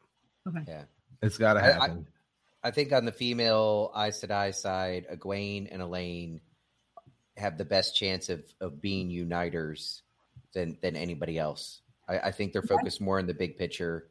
Okay. 0.47 0.63
yeah. 0.67 0.83
It's 1.21 1.37
got 1.37 1.53
to 1.55 1.61
I- 1.61 1.67
I- 1.69 1.71
happen. 1.87 2.07
I 2.63 2.69
think 2.71 2.91
on 2.93 3.05
the 3.05 3.11
female 3.11 3.91
Aes 3.95 4.21
Sedai 4.23 4.53
side, 4.53 5.07
Egwene 5.11 5.67
and 5.71 5.81
Elayne 5.81 6.41
have 7.37 7.57
the 7.57 7.65
best 7.65 7.95
chance 7.95 8.29
of 8.29 8.43
of 8.59 8.79
being 8.81 9.09
uniters 9.09 10.03
than 10.53 10.77
than 10.81 10.95
anybody 10.95 11.39
else. 11.39 11.81
I, 12.07 12.19
I 12.19 12.31
think 12.31 12.53
they're 12.53 12.61
focused 12.61 13.01
more 13.01 13.17
on 13.17 13.25
the 13.25 13.33
big 13.33 13.57
picture. 13.57 14.09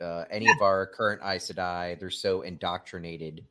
Uh, 0.00 0.24
any 0.30 0.50
of 0.50 0.60
our 0.62 0.86
current 0.86 1.20
Aes 1.22 1.48
Sedai, 1.52 1.96
they're 2.00 2.10
so 2.10 2.42
indoctrinated, 2.42 3.46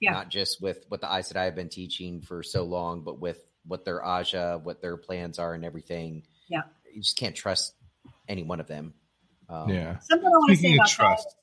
Yeah. 0.00 0.10
not 0.12 0.28
just 0.28 0.60
with 0.60 0.84
what 0.88 1.00
the 1.00 1.10
Aes 1.10 1.32
Sedai 1.32 1.46
have 1.46 1.54
been 1.54 1.70
teaching 1.70 2.20
for 2.20 2.42
so 2.42 2.64
long, 2.64 3.00
but 3.04 3.20
with 3.20 3.42
what 3.66 3.84
their 3.84 4.00
Ajah, 4.04 4.60
what 4.62 4.80
their 4.80 4.96
plans 4.96 5.38
are, 5.38 5.54
and 5.54 5.64
everything. 5.64 6.24
Yeah. 6.48 6.62
you 6.92 7.02
just 7.02 7.16
can't 7.16 7.34
trust 7.34 7.74
any 8.28 8.42
one 8.42 8.60
of 8.60 8.66
them. 8.66 8.94
Um, 9.48 9.68
yeah. 9.68 9.98
Something 10.00 10.26
I 10.26 10.30
want 10.30 10.50
to 10.50 10.56
say 10.56 10.74
about 10.74 10.88
trust, 10.88 11.36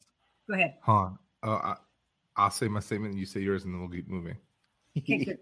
that. 0.48 0.54
Go 0.54 0.60
ahead. 0.60 0.76
huh? 0.82 1.10
Uh, 1.44 1.50
I, 1.50 1.76
I'll 2.36 2.52
say 2.52 2.68
my 2.68 2.80
statement, 2.80 3.12
and 3.12 3.20
you 3.20 3.26
say 3.26 3.42
yours, 3.42 3.64
and 3.66 3.74
then 3.74 3.82
we'll 3.82 3.90
keep 3.90 4.08
moving. 4.08 4.38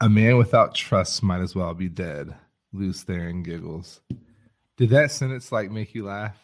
A 0.00 0.08
man 0.08 0.36
without 0.36 0.74
trust 0.74 1.22
might 1.22 1.40
as 1.40 1.54
well 1.54 1.72
be 1.72 1.88
dead. 1.88 2.34
Lews 2.72 3.04
Therin 3.04 3.42
giggles. 3.42 4.00
Did 4.76 4.90
that 4.90 5.10
sentence 5.10 5.50
like 5.50 5.70
make 5.70 5.94
you 5.94 6.04
laugh? 6.04 6.36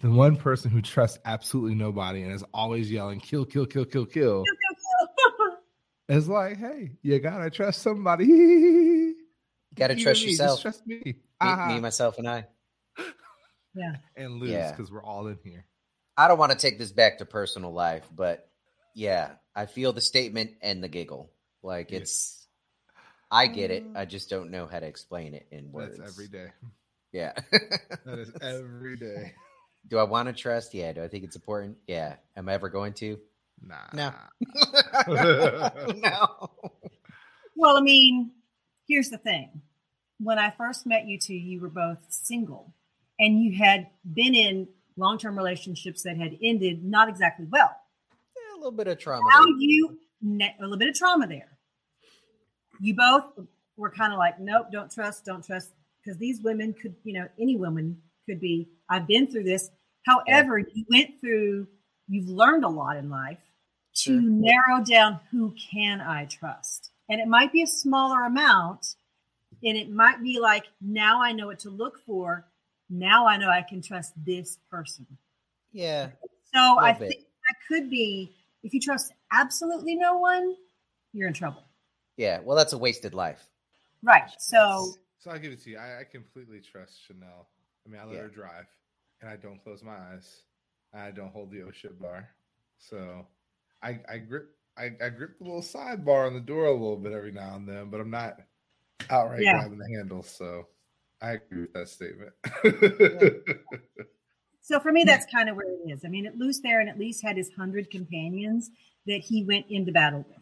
The 0.00 0.10
one 0.10 0.36
person 0.36 0.70
who 0.70 0.80
trusts 0.80 1.18
absolutely 1.24 1.74
nobody 1.74 2.22
and 2.22 2.32
is 2.32 2.44
always 2.54 2.90
yelling 2.90 3.20
"kill, 3.20 3.44
kill, 3.44 3.66
kill, 3.66 3.84
kill, 3.84 4.06
kill" 4.06 4.44
is 6.08 6.28
like, 6.28 6.56
"Hey, 6.56 6.92
you 7.02 7.18
gotta 7.20 7.50
trust 7.50 7.82
somebody. 7.82 8.24
you 9.76 9.78
gotta 9.78 9.96
trust 9.96 10.24
yourself. 10.24 10.62
Just 10.62 10.62
trust 10.62 10.86
me. 10.86 11.02
me, 11.04 11.14
Ah. 11.40 11.66
me, 11.68 11.80
myself, 11.80 12.18
and 12.18 12.28
I. 12.28 12.46
yeah. 13.74 13.96
and 14.16 14.34
lose 14.34 14.50
Yeah. 14.50 14.70
because 14.70 14.90
we're 14.92 15.02
all 15.02 15.26
in 15.26 15.38
here. 15.42 15.64
I 16.16 16.28
don't 16.28 16.38
want 16.38 16.52
to 16.52 16.58
take 16.58 16.78
this 16.78 16.92
back 16.92 17.18
to 17.18 17.24
personal 17.24 17.72
life, 17.72 18.08
but 18.14 18.48
yeah, 18.94 19.32
I 19.54 19.66
feel 19.66 19.92
the 19.92 20.00
statement 20.00 20.52
and 20.62 20.82
the 20.82 20.88
giggle. 20.88 21.30
Like 21.62 21.90
Yeah. 21.90 21.98
it's, 21.98 22.46
I 23.30 23.48
get 23.48 23.72
it. 23.72 23.84
I 23.96 24.04
just 24.04 24.30
don't 24.30 24.50
know 24.52 24.66
how 24.66 24.78
to 24.78 24.86
explain 24.86 25.34
it 25.34 25.46
in 25.50 25.72
words. 25.72 25.98
That's 25.98 26.12
every 26.12 26.28
day. 26.28 26.46
Yeah. 27.12 27.32
That 28.04 28.18
is 28.18 28.32
every 28.40 28.96
day. 28.96 29.32
Do 29.88 29.98
I 29.98 30.04
want 30.04 30.28
to 30.28 30.34
trust? 30.34 30.72
Yeah. 30.74 30.92
Do 30.92 31.02
I 31.02 31.08
think 31.08 31.24
it's 31.24 31.36
important? 31.36 31.78
Yeah. 31.88 32.14
Am 32.36 32.48
I 32.48 32.54
ever 32.54 32.68
going 32.68 32.92
to? 32.94 33.18
Nah. 33.60 33.76
No. 33.92 34.12
no. 35.96 36.50
Well, 37.56 37.76
I 37.76 37.80
mean, 37.80 38.30
here's 38.88 39.10
the 39.10 39.18
thing. 39.18 39.62
When 40.18 40.38
I 40.38 40.50
first 40.50 40.86
met 40.86 41.06
you 41.06 41.18
two, 41.18 41.34
you 41.34 41.60
were 41.60 41.68
both 41.68 41.98
single 42.08 42.72
and 43.18 43.42
you 43.42 43.56
had 43.56 43.88
been 44.14 44.34
in 44.34 44.68
long 44.96 45.18
term 45.18 45.36
relationships 45.36 46.02
that 46.02 46.16
had 46.16 46.36
ended 46.42 46.84
not 46.84 47.08
exactly 47.08 47.46
well. 47.50 47.74
Yeah, 48.36 48.56
a 48.56 48.58
little 48.58 48.72
bit 48.72 48.88
of 48.88 48.98
trauma. 48.98 49.22
Now 49.32 49.44
there. 49.44 49.54
you, 49.58 49.98
a 50.22 50.52
little 50.60 50.76
bit 50.76 50.88
of 50.88 50.94
trauma 50.94 51.26
there. 51.26 51.58
You 52.80 52.94
both 52.94 53.24
were 53.76 53.90
kind 53.90 54.12
of 54.12 54.18
like, 54.18 54.38
nope, 54.40 54.66
don't 54.72 54.90
trust, 54.90 55.24
don't 55.24 55.44
trust. 55.44 55.70
Because 56.02 56.18
these 56.18 56.40
women 56.42 56.74
could, 56.74 56.94
you 57.04 57.14
know, 57.14 57.28
any 57.40 57.56
woman 57.56 58.00
could 58.28 58.40
be, 58.40 58.68
I've 58.88 59.06
been 59.06 59.26
through 59.26 59.44
this. 59.44 59.70
However, 60.06 60.58
you 60.58 60.84
went 60.90 61.20
through, 61.20 61.66
you've 62.08 62.28
learned 62.28 62.64
a 62.64 62.68
lot 62.68 62.96
in 62.96 63.08
life 63.08 63.38
to 63.96 64.20
Sure. 64.20 64.20
narrow 64.20 64.84
down 64.84 65.20
who 65.30 65.54
can 65.72 66.00
I 66.00 66.26
trust. 66.26 66.83
And 67.08 67.20
it 67.20 67.28
might 67.28 67.52
be 67.52 67.62
a 67.62 67.66
smaller 67.66 68.22
amount. 68.22 68.96
And 69.62 69.76
it 69.76 69.90
might 69.90 70.22
be 70.22 70.38
like, 70.40 70.64
now 70.80 71.22
I 71.22 71.32
know 71.32 71.46
what 71.46 71.58
to 71.60 71.70
look 71.70 71.98
for. 72.04 72.46
Now 72.90 73.26
I 73.26 73.36
know 73.36 73.48
I 73.48 73.62
can 73.62 73.80
trust 73.82 74.12
this 74.24 74.58
person. 74.70 75.06
Yeah. 75.72 76.08
So 76.52 76.58
I 76.60 76.92
Little 76.92 77.00
bit. 77.00 77.08
think 77.10 77.22
that 77.24 77.56
could 77.68 77.90
be 77.90 78.32
if 78.62 78.72
you 78.74 78.80
trust 78.80 79.12
absolutely 79.32 79.96
no 79.96 80.18
one, 80.18 80.54
you're 81.12 81.28
in 81.28 81.34
trouble. 81.34 81.64
Yeah. 82.16 82.40
Well, 82.42 82.56
that's 82.56 82.72
a 82.72 82.78
wasted 82.78 83.14
life. 83.14 83.48
Right. 84.02 84.30
So 84.38 84.92
So 85.18 85.30
I 85.30 85.38
give 85.38 85.52
it 85.52 85.62
to 85.64 85.70
you. 85.70 85.78
I, 85.78 86.00
I 86.00 86.04
completely 86.04 86.60
trust 86.60 87.04
Chanel. 87.06 87.48
I 87.86 87.90
mean, 87.90 88.00
I 88.00 88.04
let 88.04 88.14
Yeah. 88.14 88.20
her 88.22 88.28
drive, 88.28 88.66
and 89.20 89.30
I 89.30 89.36
don't 89.36 89.62
close 89.62 89.82
my 89.82 89.96
eyes. 89.96 90.42
I 90.94 91.10
don't 91.10 91.30
hold 91.32 91.50
the 91.50 91.58
OSHA 91.58 91.98
bar. 91.98 92.28
So 92.78 93.26
I, 93.82 94.00
I 94.08 94.18
grip 94.18 94.50
I, 94.76 94.90
I 95.02 95.08
grip 95.10 95.38
the 95.38 95.44
little 95.44 95.62
sidebar 95.62 96.26
on 96.26 96.34
the 96.34 96.40
door 96.40 96.66
a 96.66 96.72
little 96.72 96.96
bit 96.96 97.12
every 97.12 97.32
now 97.32 97.54
and 97.54 97.68
then, 97.68 97.90
but 97.90 98.00
I'm 98.00 98.10
not 98.10 98.40
outright 99.10 99.42
Yeah. 99.42 99.58
grabbing 99.58 99.78
the 99.78 99.96
handle. 99.96 100.22
So 100.22 100.66
I 101.22 101.32
agree 101.32 101.62
with 101.62 101.72
that 101.74 101.88
statement. 101.88 102.32
so 104.62 104.80
for 104.80 104.92
me 104.92 105.04
that's 105.04 105.26
kind 105.32 105.48
of 105.48 105.56
where 105.56 105.66
it 105.66 105.90
is. 105.92 106.04
I 106.04 106.08
mean, 106.08 106.26
at 106.26 106.36
Lews 106.38 106.60
Therin 106.60 106.88
at 106.88 106.98
least 106.98 107.22
had 107.22 107.36
his 107.36 107.50
hundred 107.52 107.90
companions 107.90 108.70
that 109.06 109.20
he 109.20 109.44
went 109.44 109.66
into 109.68 109.92
battle 109.92 110.24
with. 110.28 110.38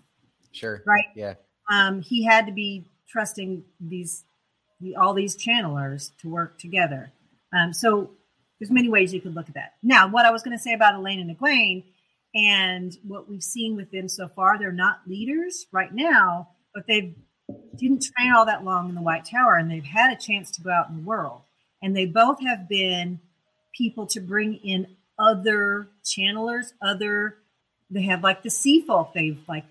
Sure. 0.53 0.83
Right. 0.87 1.07
Yeah. 1.15 1.35
Um, 1.71 2.01
he 2.01 2.25
had 2.25 2.47
to 2.47 2.53
be 2.53 2.85
trusting 3.09 3.65
these 3.81 4.25
the, 4.81 4.97
all 4.97 5.15
these 5.15 5.37
channelers 5.37 6.11
to 6.19 6.29
work 6.29 6.59
together. 6.59 7.13
Um, 7.53 7.73
so 7.73 8.11
there's 8.59 8.71
many 8.71 8.89
ways 8.89 9.13
you 9.13 9.21
could 9.21 9.35
look 9.35 9.49
at 9.49 9.55
that. 9.55 9.75
Now, 9.83 10.09
what 10.09 10.27
I 10.27 10.31
was 10.31 10.43
going 10.43 10.57
to 10.57 10.63
say 10.63 10.73
about 10.73 10.95
Elayne 10.95 11.21
and 11.21 11.37
Egwene 11.37 11.85
and 12.35 12.97
what 13.07 13.29
we've 13.29 13.43
seen 13.43 13.77
with 13.77 13.91
them 13.91 14.09
so 14.09 14.29
far, 14.29 14.59
they're 14.59 14.73
not 14.73 15.01
leaders 15.07 15.67
right 15.73 15.93
now, 15.93 16.49
but 16.75 16.87
they 16.87 17.15
didn't 17.77 18.03
train 18.17 18.33
all 18.33 18.47
that 18.47 18.65
long 18.65 18.89
in 18.89 18.95
the 18.95 19.03
White 19.03 19.25
Tower 19.25 19.57
and 19.57 19.71
they've 19.71 19.85
had 19.85 20.13
a 20.13 20.21
chance 20.21 20.51
to 20.53 20.63
go 20.63 20.71
out 20.71 20.89
in 20.89 20.97
the 20.97 21.03
world. 21.03 21.43
And 21.83 21.97
they 21.97 22.07
both 22.07 22.41
have 22.43 22.69
been 22.69 23.21
people 23.77 24.07
to 24.09 24.21
bring 24.21 24.55
in 24.57 24.87
other 25.19 25.89
channelers, 26.05 26.73
other 26.83 27.37
they 27.91 28.03
have 28.03 28.23
like 28.23 28.43
the 28.43 28.51
sea 28.51 28.81
folk 28.81 29.13
they've 29.13 29.41
like 29.49 29.65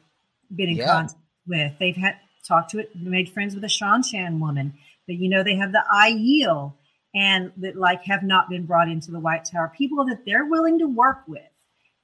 been 0.56 0.70
in 0.70 0.76
Yeah. 0.78 0.88
contact 0.88 1.20
with. 1.48 1.74
They've 1.80 1.96
had 1.96 2.18
talked 2.48 2.72
to 2.72 2.80
it, 2.80 2.96
made 2.96 3.30
friends 3.30 3.56
with 3.56 3.64
a 3.64 3.68
Seanchan 3.68 4.40
woman. 4.40 4.74
But 5.08 5.16
you 5.16 5.30
know, 5.30 5.44
they 5.44 5.56
have 5.56 5.72
the 5.72 5.84
Aiel 5.92 6.74
and 7.16 7.52
that 7.58 7.76
like 7.76 8.04
have 8.04 8.24
not 8.24 8.50
been 8.50 8.66
brought 8.66 8.90
into 8.90 9.12
the 9.12 9.20
White 9.20 9.46
Tower. 9.46 9.72
People 9.76 10.06
that 10.06 10.26
they're 10.26 10.46
willing 10.46 10.78
to 10.80 10.88
work 10.88 11.24
with 11.28 11.42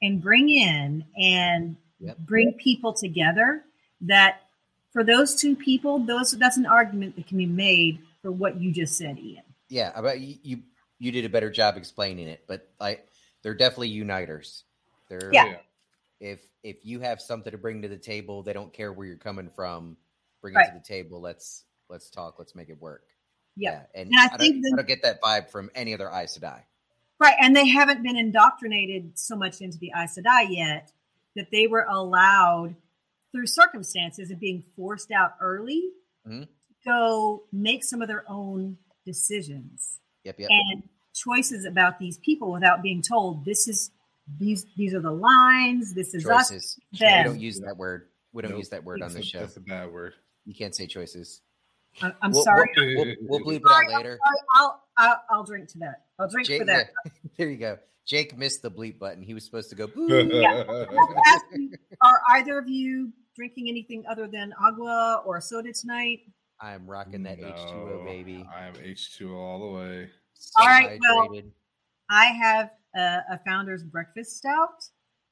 and 0.01 0.21
bring 0.21 0.49
in 0.49 1.03
and 1.19 1.75
Yep. 1.99 2.17
bring 2.19 2.53
people 2.53 2.93
together 2.93 3.63
that 4.01 4.41
for 4.91 5.03
those 5.03 5.33
two 5.35 5.55
people, 5.55 5.97
those 5.99 6.31
that's 6.31 6.57
an 6.57 6.65
argument 6.67 7.15
that 7.15 7.25
can 7.27 7.37
be 7.37 7.47
made 7.47 7.99
for 8.21 8.31
what 8.31 8.61
you 8.61 8.71
just 8.71 8.95
said, 8.97 9.17
Ian. 9.17 9.43
yeah, 9.69 9.91
about 9.95 10.19
you, 10.19 10.61
you 10.99 11.11
did 11.11 11.25
a 11.25 11.29
better 11.29 11.49
job 11.49 11.75
explaining 11.77 12.27
it, 12.27 12.43
but 12.47 12.69
I 12.79 12.99
they're 13.41 13.55
definitely 13.55 13.89
uniters. 13.89 14.63
They're 15.09 15.31
Yeah. 15.33 15.57
if 16.19 16.41
if 16.63 16.85
you 16.85 16.99
have 16.99 17.19
something 17.21 17.51
to 17.51 17.57
bring 17.57 17.81
to 17.81 17.87
the 17.87 17.97
table, 17.97 18.43
they 18.43 18.53
don't 18.53 18.73
care 18.73 18.91
where 18.93 19.07
you're 19.07 19.15
coming 19.17 19.49
from. 19.49 19.97
Bring 20.41 20.53
Right. 20.55 20.67
it 20.67 20.73
to 20.73 20.77
the 20.79 20.83
table. 20.85 21.19
Let's 21.19 21.63
let's 21.89 22.09
talk. 22.11 22.37
Let's 22.37 22.53
make 22.55 22.69
it 22.69 22.79
work. 22.79 23.07
Yeah. 23.55 23.83
and, 23.95 24.09
And 24.09 24.19
I 24.19 24.25
I, 24.35 24.37
think 24.37 24.53
don't, 24.55 24.61
the- 24.61 24.71
I 24.73 24.75
don't 24.77 24.87
get 24.87 25.01
that 25.01 25.19
vibe 25.21 25.49
from 25.49 25.71
any 25.73 25.93
other 25.95 26.09
Aes 26.11 26.37
Sedai. 26.37 26.61
Right. 27.19 27.35
And 27.41 27.55
they 27.55 27.67
haven't 27.67 28.03
been 28.03 28.15
indoctrinated 28.17 29.17
so 29.17 29.35
much 29.35 29.61
into 29.61 29.77
the 29.77 29.91
Aes 29.95 30.17
Sedai 30.17 30.47
yet 30.49 30.91
that 31.35 31.49
they 31.51 31.67
were 31.67 31.85
allowed 31.89 32.75
through 33.31 33.47
circumstances 33.47 34.31
of 34.31 34.39
being 34.39 34.63
forced 34.75 35.11
out 35.11 35.33
early 35.41 35.89
Mhm. 36.27 36.43
to 36.43 36.47
go 36.85 37.43
make 37.51 37.83
some 37.83 38.01
of 38.01 38.07
their 38.07 38.23
own 38.29 38.77
decisions 39.05 39.99
Yep, 40.23 40.39
yep. 40.39 40.49
and 40.51 40.83
choices 41.13 41.65
about 41.65 41.97
these 41.99 42.17
people 42.19 42.51
without 42.51 42.81
being 42.81 43.01
told 43.01 43.45
this 43.45 43.67
is 43.67 43.91
these 44.39 44.65
these 44.75 44.93
are 44.93 44.99
the 44.99 45.11
lines, 45.11 45.93
this 45.93 46.13
is 46.13 46.27
us. 46.27 46.49
them. 46.99 47.17
We 47.23 47.23
don't 47.31 47.39
use 47.39 47.59
that 47.61 47.77
word. 47.77 48.09
We 48.33 48.41
don't 48.41 48.51
Nope. 48.51 48.59
use 48.59 48.69
that 48.69 48.83
word 48.83 49.01
on 49.01 49.07
That's 49.07 49.15
this 49.15 49.25
show. 49.25 49.39
That's 49.39 49.57
a 49.57 49.61
bad 49.61 49.91
word. 49.91 50.13
You 50.45 50.53
can't 50.53 50.75
say 50.75 50.85
choices. 50.85 51.41
I- 52.01 52.13
I'm 52.21 52.31
We'll- 52.31 52.43
sorry. 52.43 52.69
We'll, 52.75 52.95
we'll, 52.95 53.15
we'll 53.21 53.39
bleep 53.39 53.61
it 53.65 53.71
out 53.71 53.87
later. 53.97 54.19
I'll, 54.55 54.83
I'll 54.97 55.23
I'll 55.29 55.43
drink 55.43 55.67
to 55.69 55.79
that. 55.79 56.03
I'll 56.19 56.29
drink 56.29 56.47
Jake, 56.47 56.59
for 56.61 56.65
that. 56.65 56.89
yeah, 57.05 57.11
there 57.37 57.49
you 57.49 57.57
go. 57.57 57.77
Jake 58.05 58.37
missed 58.37 58.61
the 58.61 58.71
bleep 58.71 58.99
button. 58.99 59.21
He 59.21 59.33
was 59.33 59.43
supposed 59.43 59.69
to 59.69 59.75
go. 59.75 59.87
Boo. 59.95 60.07
Yeah. 60.31 60.63
I 60.67 60.77
have 60.77 60.87
to 60.89 61.21
ask 61.27 61.45
you, 61.53 61.71
are 62.01 62.21
either 62.31 62.57
of 62.57 62.69
you 62.69 63.11
drinking 63.35 63.67
anything 63.69 64.03
other 64.09 64.27
than 64.27 64.53
agua 64.63 65.21
or 65.25 65.41
soda 65.41 65.73
tonight? 65.73 66.19
I'm 66.59 66.87
rocking 66.87 67.21
that 67.23 67.39
H2O 67.39 68.05
baby. 68.05 68.47
I 68.55 68.67
am 68.67 68.73
H2O 68.75 69.35
all 69.37 69.59
the 69.59 69.77
way. 69.77 70.09
So 70.33 70.61
All 70.61 70.67
right, 70.67 70.99
well- 71.01 71.29
I 72.09 72.25
have 72.27 72.71
a, 72.95 73.19
a 73.33 73.39
founder's 73.45 73.83
breakfast 73.83 74.37
stout 74.37 74.83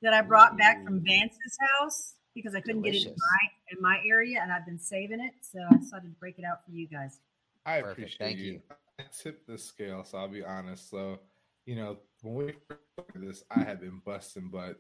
that 0.01 0.13
I 0.13 0.22
brought 0.22 0.57
back 0.57 0.84
from 0.84 1.01
Vance's 1.03 1.57
house 1.80 2.16
because 2.36 2.54
I 2.54 2.62
couldn't 2.62 2.84
get 2.84 2.94
it 2.94 3.06
in 3.06 3.14
my 3.14 3.50
in 3.72 3.82
my 3.82 3.98
area, 4.08 4.40
and 4.42 4.52
I've 4.52 4.66
been 4.66 4.78
saving 4.78 5.22
it. 5.22 5.34
So 5.42 5.60
I 5.72 5.78
decided 5.78 6.14
to 6.14 6.20
break 6.20 6.38
it 6.38 6.46
out 6.46 6.64
for 6.66 6.72
you 6.72 6.88
guys. 6.88 7.20
I 7.66 7.82
Perfect. 7.82 8.00
appreciate 8.00 8.20
Thank 8.20 8.40
you. 8.40 8.52
you. 8.54 8.62
I 9.00 9.04
tipped 9.12 9.48
the 9.48 9.58
scale, 9.58 10.04
so 10.04 10.20
I'll 10.20 10.28
be 10.28 10.44
honest. 10.44 10.90
So, 10.90 11.20
you 11.66 11.76
know, 11.76 11.98
when 12.22 12.36
we 12.36 12.54
started 12.94 13.30
this, 13.30 13.44
I 13.50 13.64
had 13.64 13.80
been 13.80 14.02
busting, 14.06 14.50
but 14.52 14.80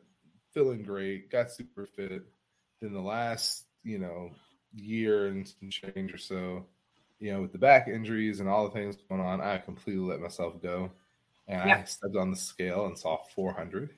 feeling 0.53 0.83
great, 0.83 1.31
got 1.31 1.51
super 1.51 1.85
fit. 1.85 2.23
Then 2.81 2.93
the 2.93 3.01
last, 3.01 3.65
you 3.83 3.97
know, 3.97 4.31
year 4.73 5.27
and 5.27 5.47
some 5.47 5.69
change 5.69 6.13
or 6.13 6.17
so, 6.17 6.65
you 7.19 7.33
know, 7.33 7.41
with 7.41 7.51
the 7.51 7.57
back 7.57 7.87
injuries 7.87 8.39
and 8.39 8.47
all 8.47 8.65
the 8.65 8.73
things 8.73 8.97
going 9.09 9.21
on, 9.21 9.41
I 9.41 9.57
completely 9.57 10.03
let 10.03 10.21
myself 10.21 10.61
go. 10.61 10.91
And 11.47 11.61
I 11.61 11.83
stepped 11.83 12.15
on 12.15 12.31
the 12.31 12.37
scale 12.37 12.85
and 12.85 12.97
saw 12.97 13.17
400. 13.35 13.91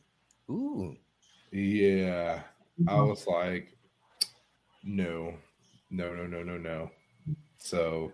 Ooh. 0.50 0.96
Yeah. 1.52 2.42
I 2.86 2.92
mm-hmm. 2.92 3.10
was 3.10 3.26
like, 3.26 3.76
no, 4.84 5.34
no, 5.90 6.14
no, 6.14 6.28
no, 6.28 6.44
no, 6.44 6.58
no. 6.58 6.92
So 7.58 8.12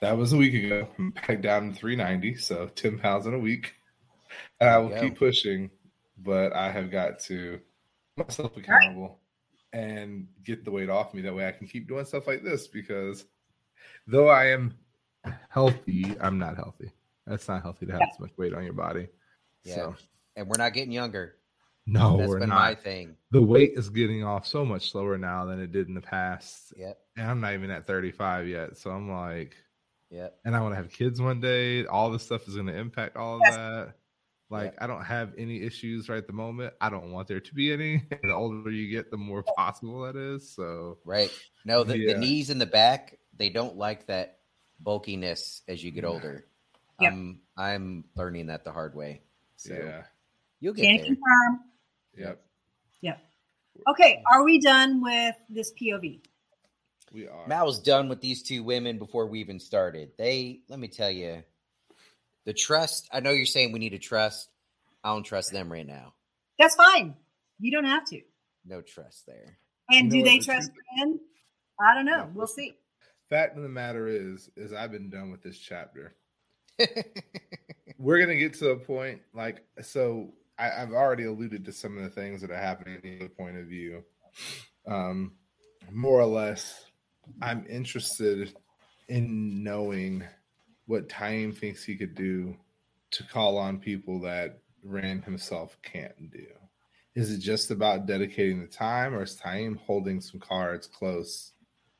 that 0.00 0.16
was 0.16 0.32
a 0.32 0.36
week 0.36 0.54
ago. 0.54 0.88
I'm 0.98 1.10
back 1.10 1.40
down 1.42 1.72
to 1.72 1.74
390, 1.74 2.36
so 2.36 2.66
10 2.74 2.98
pounds 2.98 3.26
in 3.26 3.34
a 3.34 3.38
week. 3.38 3.74
And 4.60 4.68
I 4.68 4.78
will 4.78 4.90
you 4.90 5.00
keep 5.00 5.18
pushing, 5.18 5.70
but 6.18 6.52
I 6.52 6.70
have 6.70 6.90
got 6.90 7.20
to 7.20 7.60
myself 8.16 8.56
accountable 8.56 9.18
and 9.72 10.26
get 10.44 10.64
the 10.64 10.70
weight 10.70 10.90
off 10.90 11.14
me. 11.14 11.22
That 11.22 11.34
way 11.34 11.46
I 11.46 11.52
can 11.52 11.66
keep 11.66 11.88
doing 11.88 12.04
stuff 12.04 12.26
like 12.26 12.42
this 12.42 12.66
because 12.66 13.24
though 14.06 14.28
I 14.28 14.46
am 14.46 14.74
healthy, 15.48 16.16
I'm 16.20 16.38
not 16.38 16.56
healthy. 16.56 16.90
That's 17.26 17.48
not 17.48 17.62
healthy 17.62 17.86
to 17.86 17.92
have 17.92 18.00
this 18.00 18.20
much 18.20 18.32
weight 18.36 18.54
on 18.54 18.64
your 18.64 18.72
body. 18.72 19.08
Yeah. 19.64 19.74
So 19.74 19.94
And 20.36 20.48
we're 20.48 20.58
not 20.58 20.72
getting 20.72 20.92
younger. 20.92 21.36
No, 21.86 22.16
That's 22.18 22.28
we're 22.28 22.40
been 22.40 22.48
not 22.50 22.58
my 22.60 22.74
thing. 22.74 23.16
the 23.30 23.42
weight 23.42 23.72
is 23.74 23.88
getting 23.90 24.22
off 24.24 24.46
so 24.46 24.64
much 24.64 24.90
slower 24.90 25.18
now 25.18 25.44
than 25.46 25.60
it 25.60 25.72
did 25.72 25.88
in 25.88 25.94
the 25.94 26.00
past. 26.00 26.72
Yep. 26.76 26.98
And 27.16 27.26
I'm 27.28 27.40
not 27.40 27.54
even 27.54 27.70
at 27.70 27.86
35 27.86 28.46
yet. 28.48 28.76
So 28.76 28.90
I'm 28.90 29.10
like, 29.10 29.56
Yep. 30.10 30.38
and 30.44 30.56
I 30.56 30.60
want 30.60 30.72
to 30.72 30.76
have 30.76 30.90
kids 30.92 31.20
one 31.20 31.40
day. 31.40 31.86
All 31.86 32.10
this 32.10 32.22
stuff 32.24 32.46
is 32.48 32.54
going 32.54 32.66
to 32.66 32.76
impact 32.76 33.16
all 33.16 33.36
of 33.36 33.42
Yes. 33.44 33.56
that. 33.56 33.92
Like, 34.50 34.72
Yep. 34.72 34.78
I 34.80 34.86
don't 34.88 35.04
have 35.04 35.32
any 35.38 35.62
issues 35.62 36.08
right 36.08 36.18
at 36.18 36.26
the 36.26 36.32
moment. 36.32 36.74
I 36.80 36.90
don't 36.90 37.12
want 37.12 37.28
there 37.28 37.40
to 37.40 37.54
be 37.54 37.72
any. 37.72 38.02
the 38.22 38.32
older 38.32 38.70
you 38.70 38.90
get, 38.90 39.10
the 39.10 39.16
more 39.16 39.42
possible 39.56 40.02
that 40.02 40.16
is. 40.16 40.50
So, 40.50 40.98
Right. 41.04 41.30
No, 41.64 41.84
the, 41.84 41.96
Yeah. 41.98 42.14
the 42.14 42.18
knees 42.18 42.50
and 42.50 42.60
the 42.60 42.66
back, 42.66 43.18
they 43.36 43.48
don't 43.50 43.76
like 43.76 44.06
that 44.06 44.40
bulkiness 44.80 45.62
as 45.68 45.82
you 45.84 45.90
get 45.92 46.04
older. 46.04 46.44
Yep. 47.00 47.12
I'm 47.12 47.40
I'm 47.56 48.04
learning 48.16 48.46
that 48.48 48.64
the 48.64 48.72
hard 48.72 48.94
way. 48.94 49.22
So 49.56 49.74
yeah. 49.74 50.02
you'll 50.60 50.74
get 50.74 50.82
Can 50.86 50.96
there. 50.96 51.04
confirm. 51.06 51.60
Yep. 52.20 52.42
Yep. 53.00 53.20
Okay, 53.88 54.22
are 54.30 54.44
we 54.44 54.60
done 54.60 55.02
with 55.02 55.36
this 55.48 55.72
POV? 55.72 56.20
We 57.12 57.26
are. 57.26 57.46
Mal's 57.46 57.80
done 57.80 58.08
with 58.08 58.20
these 58.20 58.42
two 58.42 58.62
women 58.62 58.98
before 58.98 59.26
we 59.26 59.40
even 59.40 59.58
started. 59.58 60.10
They, 60.18 60.60
let 60.68 60.78
me 60.78 60.88
tell 60.88 61.10
you, 61.10 61.42
the 62.44 62.52
trust. 62.52 63.08
I 63.12 63.20
know 63.20 63.30
you're 63.30 63.46
saying 63.46 63.72
we 63.72 63.78
need 63.78 63.90
to 63.90 63.98
trust. 63.98 64.48
I 65.02 65.12
don't 65.12 65.24
trust 65.24 65.52
them 65.52 65.72
right 65.72 65.86
now. 65.86 66.14
That's 66.58 66.74
fine. 66.74 67.14
You 67.58 67.72
don't 67.72 67.86
have 67.86 68.04
to. 68.06 68.20
No 68.66 68.80
trust 68.80 69.26
there. 69.26 69.58
And 69.90 70.12
You 70.12 70.22
do 70.22 70.30
they 70.30 70.38
trust 70.38 70.70
Rand? 70.98 71.18
I 71.80 71.94
don't 71.94 72.04
know. 72.04 72.18
No. 72.18 72.30
We'll 72.34 72.46
see. 72.46 72.74
Fact 73.28 73.56
of 73.56 73.62
the 73.62 73.68
matter 73.68 74.08
is, 74.08 74.50
is 74.56 74.72
I've 74.72 74.92
been 74.92 75.08
done 75.08 75.30
with 75.30 75.42
this 75.42 75.58
chapter. 75.58 76.14
we're 77.98 78.18
gonna 78.18 78.36
get 78.36 78.54
to 78.54 78.70
a 78.70 78.76
point 78.76 79.20
like 79.34 79.64
so 79.82 80.32
I, 80.60 80.82
i've 80.82 80.92
already 80.92 81.24
alluded 81.24 81.64
to 81.64 81.72
some 81.72 81.96
of 81.96 82.04
the 82.04 82.10
things 82.10 82.40
that 82.42 82.50
are 82.50 82.56
happening 82.56 83.00
in 83.02 83.18
the 83.20 83.28
point 83.28 83.56
of 83.56 83.66
view 83.66 84.04
um 84.86 85.32
more 85.90 86.20
or 86.20 86.26
less 86.26 86.84
i'm 87.40 87.64
interested 87.68 88.54
in 89.08 89.64
knowing 89.64 90.24
what 90.86 91.08
Taim 91.08 91.56
thinks 91.56 91.84
he 91.84 91.96
could 91.96 92.14
do 92.14 92.56
to 93.12 93.24
call 93.24 93.58
on 93.58 93.78
people 93.78 94.20
that 94.20 94.58
rand 94.84 95.24
himself 95.24 95.76
can't 95.82 96.30
do 96.30 96.46
is 97.14 97.32
it 97.32 97.38
just 97.38 97.70
about 97.70 98.06
dedicating 98.06 98.60
the 98.60 98.66
time 98.66 99.14
or 99.14 99.22
is 99.22 99.36
Taim 99.36 99.78
holding 99.78 100.20
some 100.20 100.40
cards 100.40 100.86
close 100.86 101.52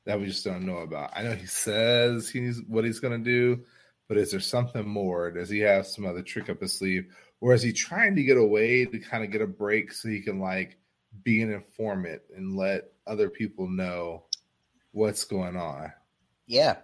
that 0.06 0.18
we 0.18 0.26
just 0.26 0.44
don't 0.44 0.66
know 0.66 0.78
about 0.78 1.11
i 1.14 1.22
know 1.22 1.32
he 1.34 1.46
says 1.46 2.28
he's 2.28 2.62
what 2.68 2.84
he's 2.84 3.00
going 3.00 3.16
to 3.16 3.30
do 3.30 3.64
but 4.11 4.18
is 4.18 4.32
there 4.32 4.40
something 4.40 4.88
more? 4.88 5.30
Does 5.30 5.48
he 5.48 5.61
have 5.61 5.86
some 5.86 6.04
other 6.04 6.20
trick 6.20 6.50
up 6.50 6.61
his 6.61 6.72
sleeve? 6.72 7.14
Or 7.41 7.55
is 7.55 7.62
he 7.62 7.72
trying 7.72 8.14
to 8.16 8.22
get 8.22 8.36
away 8.36 8.84
to 8.84 8.99
kind 8.99 9.24
of 9.24 9.30
get 9.30 9.41
a 9.41 9.47
break 9.47 9.93
so 9.93 10.09
he 10.09 10.20
can 10.20 10.38
like 10.41 10.76
be 11.24 11.43
an 11.43 11.53
informant 11.53 12.22
and 12.36 12.57
let 12.57 12.93
other 13.07 13.30
people 13.30 13.68
know 13.68 14.24
what's 14.93 15.24
going 15.24 15.57
on? 15.57 15.93
Yeah. 16.47 16.76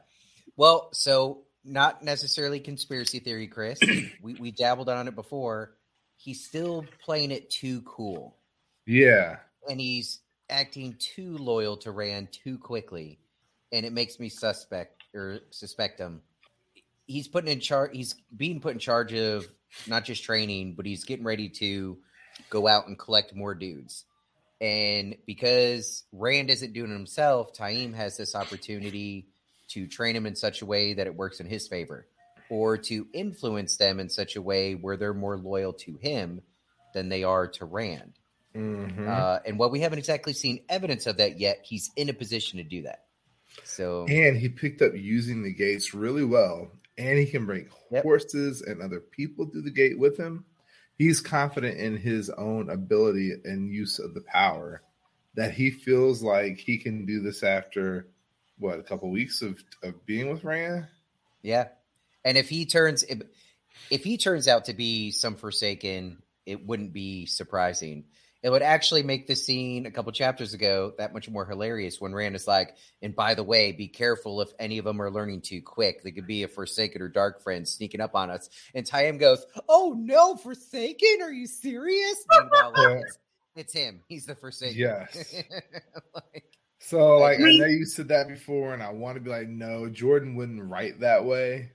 Well, 0.56 0.88
so 0.92 1.42
not 1.64 2.02
necessarily 2.02 2.60
conspiracy 2.60 3.18
theory, 3.18 3.48
Chris. 3.48 3.78
we 4.22 4.34
we 4.34 4.50
dabbled 4.50 4.88
on 4.88 5.08
it 5.08 5.14
before. 5.14 5.76
He's 6.16 6.44
still 6.44 6.86
playing 7.04 7.30
it 7.30 7.50
too 7.50 7.82
cool. 7.82 8.36
Yeah. 8.86 9.36
And 9.68 9.80
he's 9.80 10.20
acting 10.48 10.96
too 10.98 11.36
loyal 11.36 11.76
to 11.78 11.90
Rand 11.90 12.28
too 12.32 12.56
quickly. 12.56 13.18
And 13.72 13.84
it 13.84 13.92
makes 13.92 14.18
me 14.18 14.28
suspect 14.28 15.02
or 15.14 15.40
suspect 15.50 15.98
him. 15.98 16.22
He's 17.06 17.28
putting 17.28 17.52
in 17.52 17.60
charge 17.60 17.90
he's 17.92 18.14
being 18.34 18.60
put 18.60 18.72
in 18.72 18.78
charge 18.78 19.12
of 19.12 19.46
not 19.86 20.04
just 20.04 20.24
training, 20.24 20.74
but 20.74 20.86
he's 20.86 21.04
getting 21.04 21.24
ready 21.24 21.48
to 21.48 21.98
go 22.50 22.66
out 22.66 22.86
and 22.86 22.98
collect 22.98 23.34
more 23.34 23.54
dudes. 23.54 24.04
And 24.60 25.16
because 25.26 26.04
Rand 26.12 26.50
isn't 26.50 26.72
doing 26.72 26.90
it 26.90 26.94
himself, 26.94 27.52
Taim 27.52 27.94
has 27.94 28.16
this 28.16 28.34
opportunity 28.34 29.26
to 29.68 29.86
train 29.86 30.16
him 30.16 30.26
in 30.26 30.36
such 30.36 30.62
a 30.62 30.66
way 30.66 30.94
that 30.94 31.06
it 31.06 31.14
works 31.14 31.40
in 31.40 31.46
his 31.46 31.68
favor, 31.68 32.06
or 32.48 32.78
to 32.78 33.06
influence 33.12 33.76
them 33.76 34.00
in 34.00 34.08
such 34.08 34.36
a 34.36 34.42
way 34.42 34.74
where 34.74 34.96
they're 34.96 35.12
more 35.12 35.36
loyal 35.36 35.72
to 35.72 35.96
him 35.96 36.40
than 36.94 37.08
they 37.08 37.24
are 37.24 37.48
to 37.48 37.64
Rand. 37.64 38.12
Mhm. 38.54 39.06
Uh, 39.06 39.40
and 39.44 39.58
while 39.58 39.70
we 39.70 39.80
haven't 39.80 39.98
exactly 39.98 40.32
seen 40.32 40.60
evidence 40.68 41.06
of 41.06 41.18
that 41.18 41.38
yet, 41.38 41.60
he's 41.62 41.90
in 41.96 42.08
a 42.08 42.14
position 42.14 42.56
to 42.56 42.64
do 42.64 42.82
that. 42.82 43.04
So 43.64 44.06
and 44.06 44.36
he 44.36 44.48
picked 44.48 44.80
up 44.80 44.94
using 44.94 45.42
the 45.42 45.52
gates 45.52 45.92
really 45.92 46.24
well. 46.24 46.70
And 46.98 47.18
he 47.18 47.26
can 47.26 47.44
bring 47.46 47.68
Yep. 47.90 48.02
horses 48.02 48.62
and 48.62 48.80
other 48.82 49.00
people 49.00 49.46
through 49.46 49.62
the 49.62 49.70
gate 49.70 49.98
with 49.98 50.16
him. 50.16 50.44
He's 50.96 51.20
confident 51.20 51.78
in 51.78 51.96
his 51.96 52.30
own 52.30 52.70
ability 52.70 53.32
and 53.44 53.70
use 53.70 53.98
of 53.98 54.14
the 54.14 54.22
power 54.22 54.82
that 55.34 55.52
he 55.52 55.70
feels 55.70 56.22
like 56.22 56.56
he 56.56 56.78
can 56.78 57.04
do 57.04 57.20
this 57.20 57.42
after 57.42 58.08
what 58.58 58.78
a 58.78 58.82
couple 58.82 59.10
weeks 59.10 59.42
of, 59.42 59.62
of 59.82 60.04
being 60.06 60.30
with 60.30 60.42
Rand. 60.44 60.86
yeah, 61.42 61.68
and 62.24 62.38
if 62.38 62.48
he 62.48 62.64
turns 62.64 63.02
if, 63.04 63.20
if 63.90 64.02
he 64.02 64.16
turns 64.16 64.48
out 64.48 64.64
to 64.64 64.72
be 64.72 65.10
some 65.10 65.36
Forsaken, 65.36 66.22
it 66.46 66.66
wouldn't 66.66 66.94
be 66.94 67.26
surprising. 67.26 68.04
It 68.46 68.50
would 68.50 68.62
actually 68.62 69.02
make 69.02 69.26
the 69.26 69.34
scene 69.34 69.86
a 69.86 69.90
couple 69.90 70.12
chapters 70.12 70.54
ago 70.54 70.92
that 70.98 71.12
much 71.12 71.28
more 71.28 71.44
hilarious 71.44 72.00
when 72.00 72.14
Rand 72.14 72.36
is 72.36 72.46
like, 72.46 72.76
and 73.02 73.12
by 73.12 73.34
the 73.34 73.42
way, 73.42 73.72
be 73.72 73.88
careful 73.88 74.40
if 74.40 74.50
any 74.60 74.78
of 74.78 74.84
them 74.84 75.02
are 75.02 75.10
learning 75.10 75.40
too 75.40 75.60
quick. 75.60 76.04
They 76.04 76.12
could 76.12 76.28
be 76.28 76.44
a 76.44 76.48
Forsaken 76.48 77.02
or 77.02 77.08
Dark 77.08 77.42
friend 77.42 77.66
sneaking 77.66 78.00
up 78.00 78.14
on 78.14 78.30
us. 78.30 78.48
And 78.72 78.86
Taim 78.86 79.18
goes, 79.18 79.44
Oh 79.68 79.96
no, 79.98 80.36
Forsaken? 80.36 81.22
Are 81.22 81.32
you 81.32 81.48
serious? 81.48 82.24
Meanwhile, 82.30 82.72
like, 82.76 82.98
it's, 82.98 83.18
it's 83.56 83.72
him. 83.72 84.02
He's 84.06 84.26
the 84.26 84.36
Forsaken. 84.36 84.78
Yes. 84.78 85.42
like, 86.14 86.44
So, 86.78 87.18
like, 87.18 87.40
I 87.40 87.42
know 87.42 87.66
you 87.66 87.84
said 87.84 88.06
that 88.10 88.28
before, 88.28 88.74
and 88.74 88.80
I 88.80 88.92
want 88.92 89.16
to 89.16 89.20
be 89.20 89.30
like, 89.30 89.48
no, 89.48 89.88
Jordan 89.88 90.36
wouldn't 90.36 90.62
write 90.62 91.00
that 91.00 91.24
way. 91.24 91.72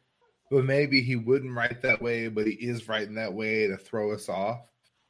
But 0.50 0.64
maybe 0.64 1.02
he 1.02 1.18
wouldn't 1.18 1.54
write 1.54 1.82
that 1.82 2.02
way, 2.02 2.30
but 2.30 2.48
he 2.48 2.54
is 2.54 2.88
writing 2.88 3.16
that 3.16 3.34
way 3.34 3.68
to 3.68 3.76
throw 3.76 4.14
us 4.14 4.30
off, 4.30 4.62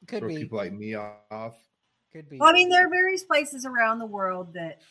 could 0.07 0.19
throw 0.19 0.29
be. 0.29 0.37
people 0.37 0.57
like 0.57 0.73
me 0.73 0.95
off. 0.95 1.55
Could 2.11 2.29
be. 2.29 2.37
Well, 2.37 2.49
I 2.49 2.53
mean, 2.53 2.69
there 2.69 2.85
are 2.87 2.89
various 2.89 3.23
places 3.23 3.65
around 3.65 3.99
the 3.99 4.05
world 4.05 4.53
that 4.53 4.81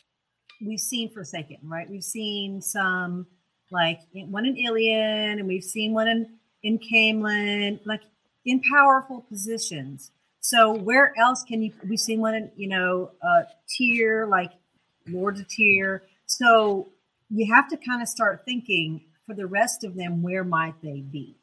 we've 0.61 0.81
seen 0.81 1.11
Forsaken, 1.11 1.59
right? 1.65 1.89
We've 1.89 2.05
seen 2.05 2.61
some 2.61 3.27
like 3.71 4.01
one 4.13 4.47
in 4.47 4.57
Illian, 4.57 5.39
and 5.39 5.47
we've 5.47 5.65
seen 5.65 5.93
one 5.93 6.09
in 6.09 6.39
in 6.63 6.79
Caemlyn, 6.79 7.81
like 7.85 8.03
in 8.45 8.61
powerful 8.63 9.25
positions. 9.29 10.13
So 10.41 10.73
where 10.73 11.13
else 11.19 11.45
can 11.45 11.63
you? 11.63 11.73
We've 11.89 12.01
seen 12.01 12.21
one 12.21 12.35
in 12.35 12.51
you 12.57 12.69
know 12.69 13.13
uh, 13.23 13.43
Tear 13.69 14.27
like 14.27 14.53
Lords 15.09 15.41
of 15.41 15.49
Tear. 15.49 16.05
So 16.27 16.89
you 17.29 17.53
have 17.53 17.69
to 17.69 17.77
kind 17.77 18.03
of 18.03 18.09
start 18.09 18.43
thinking 18.45 19.03
for 19.27 19.35
the 19.35 19.47
rest 19.47 19.85
of 19.85 19.95
them, 19.95 20.23
where 20.23 20.45
might 20.45 20.75
they 20.83 21.01
be? 21.01 21.37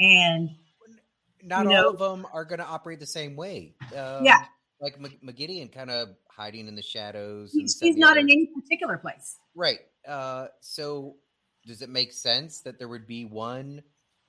And 0.00 0.50
not 1.48 1.64
you 1.68 1.76
all 1.76 1.90
of 1.90 1.98
them 1.98 2.26
are 2.32 2.44
going 2.44 2.58
to 2.58 2.66
operate 2.66 3.00
the 3.00 3.06
same 3.06 3.36
way. 3.36 3.74
Um, 3.96 4.24
Yeah. 4.24 4.44
Like 4.80 5.00
Mag- 5.00 5.20
Moghedien 5.22 5.72
kind 5.72 5.90
of 5.90 6.10
hiding 6.30 6.68
in 6.68 6.76
the 6.76 6.82
shadows. 6.82 7.52
and 7.52 7.62
he's, 7.62 7.80
and 7.80 7.88
he's 7.88 7.96
not 7.96 8.12
other. 8.12 8.20
in 8.20 8.26
any 8.26 8.48
particular 8.54 8.96
place. 8.96 9.38
Right. 9.54 9.80
Uh, 10.06 10.46
so 10.60 11.16
does 11.66 11.82
it 11.82 11.88
make 11.88 12.12
sense 12.12 12.60
that 12.60 12.78
there 12.78 12.88
would 12.88 13.06
be 13.06 13.24
one 13.24 13.82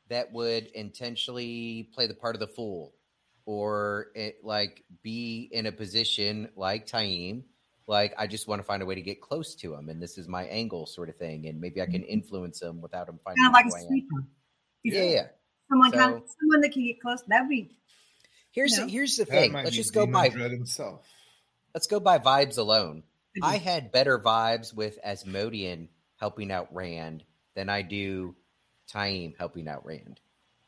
that 0.09 0.33
would 0.33 0.67
intentionally 0.73 1.89
play 1.93 2.07
the 2.07 2.15
part 2.15 2.35
of 2.35 2.39
the 2.39 2.47
fool 2.47 2.95
or 3.45 4.07
it, 4.15 4.37
like 4.43 4.83
be 5.03 5.49
in 5.51 5.67
a 5.67 5.71
position 5.71 6.49
like 6.55 6.87
Taim? 6.87 7.43
Like, 7.87 8.13
I 8.19 8.27
just 8.27 8.47
want 8.47 8.59
to 8.61 8.63
find 8.63 8.83
a 8.83 8.85
way 8.85 8.93
to 8.93 9.01
get 9.01 9.19
close 9.19 9.55
to 9.55 9.73
him, 9.73 9.89
and 9.89 9.99
this 9.99 10.19
is 10.19 10.27
my 10.27 10.43
angle, 10.43 10.85
sort 10.85 11.09
of 11.09 11.15
thing, 11.15 11.47
and 11.47 11.59
maybe 11.59 11.81
I 11.81 11.87
can 11.87 12.03
influence 12.03 12.61
him 12.61 12.81
without 12.81 13.09
him 13.09 13.19
finding 13.23 13.43
Kind 13.43 13.55
of 13.55 13.59
out 13.59 13.71
like 13.71 13.81
a 13.83 13.87
sweeper. 13.87 14.27
Yeah, 14.83 15.03
yeah. 15.03 15.27
Someone 15.69 15.91
kind 15.91 16.15
of 16.15 16.19
So- 16.27 16.35
someone 16.41 16.61
that 16.61 16.71
can 16.73 16.83
get 16.83 17.01
close. 17.01 17.21
That'd 17.27 17.49
be 17.49 17.75
Here's 18.51 18.77
No. 18.77 18.85
the, 18.85 18.91
here's 18.91 19.15
the 19.15 19.25
thing. 19.25 19.53
Let's 19.53 19.75
just 19.75 19.93
go 19.93 20.05
Demon 20.05 20.21
by 20.21 20.29
himself. 20.49 21.05
let's 21.75 21.85
go 21.87 21.99
by 21.99 22.17
vibes 22.17 22.57
alone. 22.57 23.03
I 23.43 23.57
had 23.57 23.91
better 23.91 24.17
vibes 24.19 24.73
with 24.73 24.97
Asmodean 25.03 25.87
helping 26.17 26.51
out 26.51 26.73
Rand 26.73 27.23
than 27.55 27.69
I 27.69 27.83
do 27.83 28.35
Taim 28.91 29.37
helping 29.37 29.67
out 29.67 29.85
Rand. 29.85 30.19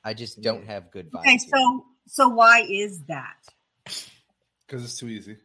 I 0.04 0.14
just 0.14 0.42
don't 0.42 0.66
have 0.68 0.92
good 0.92 1.12
vibes. 1.12 1.22
okay. 1.22 1.38
So 1.40 1.86
so 2.08 2.30
why 2.30 2.62
is 2.70 3.02
that? 3.06 3.36
Because 3.86 4.84
it's 4.84 4.98
too 4.98 5.08
easy. 5.10 5.38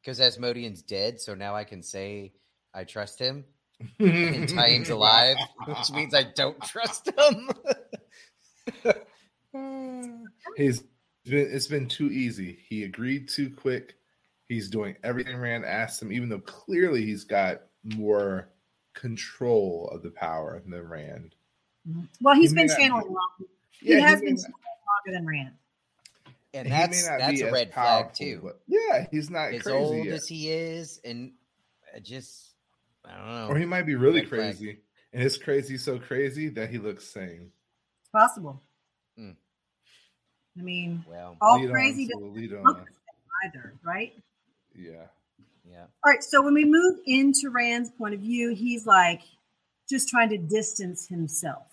because 0.00 0.20
Asmodean's 0.20 0.82
dead, 0.82 1.20
so 1.20 1.34
now 1.34 1.54
I 1.56 1.64
can 1.64 1.82
say 1.82 2.32
I 2.72 2.84
trust 2.84 3.18
him, 3.18 3.44
and 3.98 4.48
Taim's 4.48 4.90
alive, 4.90 5.36
which 5.66 5.90
means 5.90 6.14
I 6.14 6.22
don't 6.22 6.60
trust 6.62 7.08
him. 7.08 7.50
He's 10.56 10.82
been, 11.24 11.48
it's 11.50 11.66
been 11.66 11.88
too 11.88 12.10
easy. 12.10 12.58
He 12.68 12.84
agreed 12.84 13.28
too 13.28 13.50
quick. 13.50 13.96
He's 14.48 14.68
doing 14.68 14.96
everything 15.04 15.36
Rand 15.36 15.64
asked 15.64 16.02
him, 16.02 16.12
even 16.12 16.28
though 16.28 16.40
clearly 16.40 17.04
he's 17.04 17.24
got 17.24 17.62
more 17.84 18.48
control 18.94 19.88
of 19.92 20.02
the 20.02 20.10
power 20.10 20.62
than 20.66 20.88
Rand. 20.88 21.34
Well, 22.20 22.34
he's 22.34 22.50
He 22.50 22.56
may 22.56 22.62
been 22.62 22.66
not 22.68 22.78
channeling 22.78 23.16
be- 23.38 23.44
Yeah, 23.82 23.96
he 23.96 24.02
has 24.02 24.20
been 24.20 24.34
not- 24.34 24.42
channeling 24.42 24.54
longer 25.06 25.18
than 25.18 25.26
Rand. 25.26 25.54
and 26.52 26.66
he 26.66 26.70
that's 26.72 27.06
that's 27.06 27.40
a 27.42 27.50
red 27.52 27.70
powerful, 27.70 28.04
flag 28.10 28.14
too. 28.14 28.40
but- 28.42 28.60
yeah, 28.66 29.06
he's 29.10 29.30
not 29.30 29.54
As 29.54 29.62
crazy 29.62 29.76
old 29.78 30.04
yet. 30.04 30.14
as 30.14 30.26
he 30.28 30.50
is, 30.50 31.00
and 31.04 31.32
I 31.94 32.00
just 32.00 32.54
I 33.04 33.16
don't 33.16 33.26
know. 33.28 33.48
or 33.48 33.56
he 33.58 33.64
might 33.66 33.86
be 33.86 33.94
really 33.94 34.20
Red 34.20 34.28
flag. 34.28 34.40
crazy, 34.56 34.78
and 35.12 35.22
his 35.22 35.38
crazy 35.38 35.78
so 35.78 35.98
crazy 36.00 36.48
that 36.50 36.70
he 36.70 36.78
looks 36.78 37.06
sane. 37.06 37.52
It's 38.12 38.24
possible. 38.24 38.60
Hmm. 39.16 39.30
I 40.58 40.62
mean, 40.62 41.04
well, 41.08 41.36
all 41.40 41.60
Lead 41.60 41.66
on, 41.66 41.72
crazy 41.72 42.08
so 42.12 42.18
doesn't 42.18 42.64
look 42.64 42.78
on. 42.78 42.84
the 42.84 42.90
same 42.90 43.46
either, 43.46 43.74
right? 43.84 44.12
Yeah, 44.74 45.06
yeah, 45.68 45.84
All 46.04 46.12
right. 46.12 46.22
So 46.22 46.42
when 46.42 46.54
we 46.54 46.64
move 46.64 46.98
into 47.06 47.50
Rand's 47.50 47.90
point 47.90 48.14
of 48.14 48.20
view, 48.20 48.52
he's 48.54 48.84
like 48.84 49.22
just 49.88 50.08
trying 50.08 50.28
to 50.30 50.38
distance 50.38 51.06
himself 51.06 51.68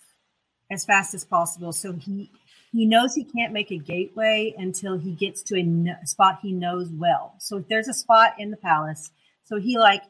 as 0.70 0.84
fast 0.84 1.12
as 1.12 1.24
possible. 1.24 1.72
So 1.72 1.92
he 1.94 2.30
he 2.70 2.86
knows 2.86 3.14
he 3.14 3.24
can't 3.24 3.52
make 3.52 3.72
a 3.72 3.78
gateway 3.78 4.54
until 4.56 4.96
he 4.96 5.12
gets 5.12 5.42
to 5.44 5.58
a 5.58 5.62
kn- 5.64 5.98
spot 6.04 6.38
he 6.40 6.52
knows 6.52 6.88
well. 6.90 7.34
So 7.38 7.56
if 7.56 7.68
there's 7.68 7.88
a 7.88 7.94
spot 7.94 8.34
in 8.38 8.52
the 8.52 8.56
palace, 8.56 9.10
so 9.44 9.58
he 9.58 9.76
like 9.76 10.02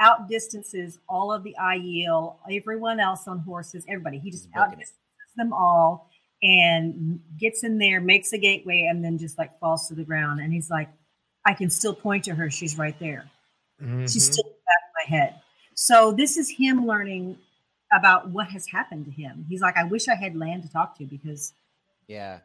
outdistances 0.00 0.98
all 1.06 1.32
of 1.32 1.42
the 1.44 1.54
Aiel, 1.60 2.36
everyone 2.50 2.98
else 2.98 3.28
on 3.28 3.40
horses, 3.40 3.84
everybody. 3.88 4.18
He 4.18 4.30
just 4.30 4.46
He's 4.46 4.54
outdistances 4.56 4.96
them 5.36 5.52
all 5.52 6.10
and 6.42 7.20
gets 7.38 7.64
in 7.64 7.78
there, 7.78 8.00
makes 8.00 8.32
a 8.32 8.38
gateway, 8.38 8.86
and 8.90 9.04
then 9.04 9.18
just 9.18 9.38
like 9.38 9.58
falls 9.58 9.88
to 9.88 9.94
the 9.94 10.04
ground. 10.04 10.40
And 10.40 10.52
he's 10.52 10.68
like, 10.70 10.88
I 11.44 11.54
can 11.54 11.70
still 11.70 11.94
point 11.94 12.24
to 12.24 12.34
her. 12.34 12.50
She's 12.50 12.76
right 12.76 12.98
there. 12.98 13.30
She's 13.80 13.88
Mhm. 14.28 14.32
still 14.32 14.44
in 14.44 14.50
the 14.52 14.56
back 14.66 14.82
of 14.88 15.10
my 15.10 15.16
head. 15.18 15.40
So 15.74 16.12
this 16.12 16.36
is 16.36 16.50
him 16.50 16.86
learning 16.86 17.38
about 17.92 18.30
what 18.30 18.48
has 18.48 18.66
happened 18.66 19.04
to 19.04 19.10
him. 19.10 19.46
He's 19.48 19.60
like, 19.60 19.76
I 19.76 19.84
wish 19.84 20.08
I 20.08 20.14
had 20.14 20.34
Lan 20.36 20.60
to 20.62 20.68
talk 20.70 20.96
to 20.98 21.04
because 21.04 21.52
yeah. 22.08 22.40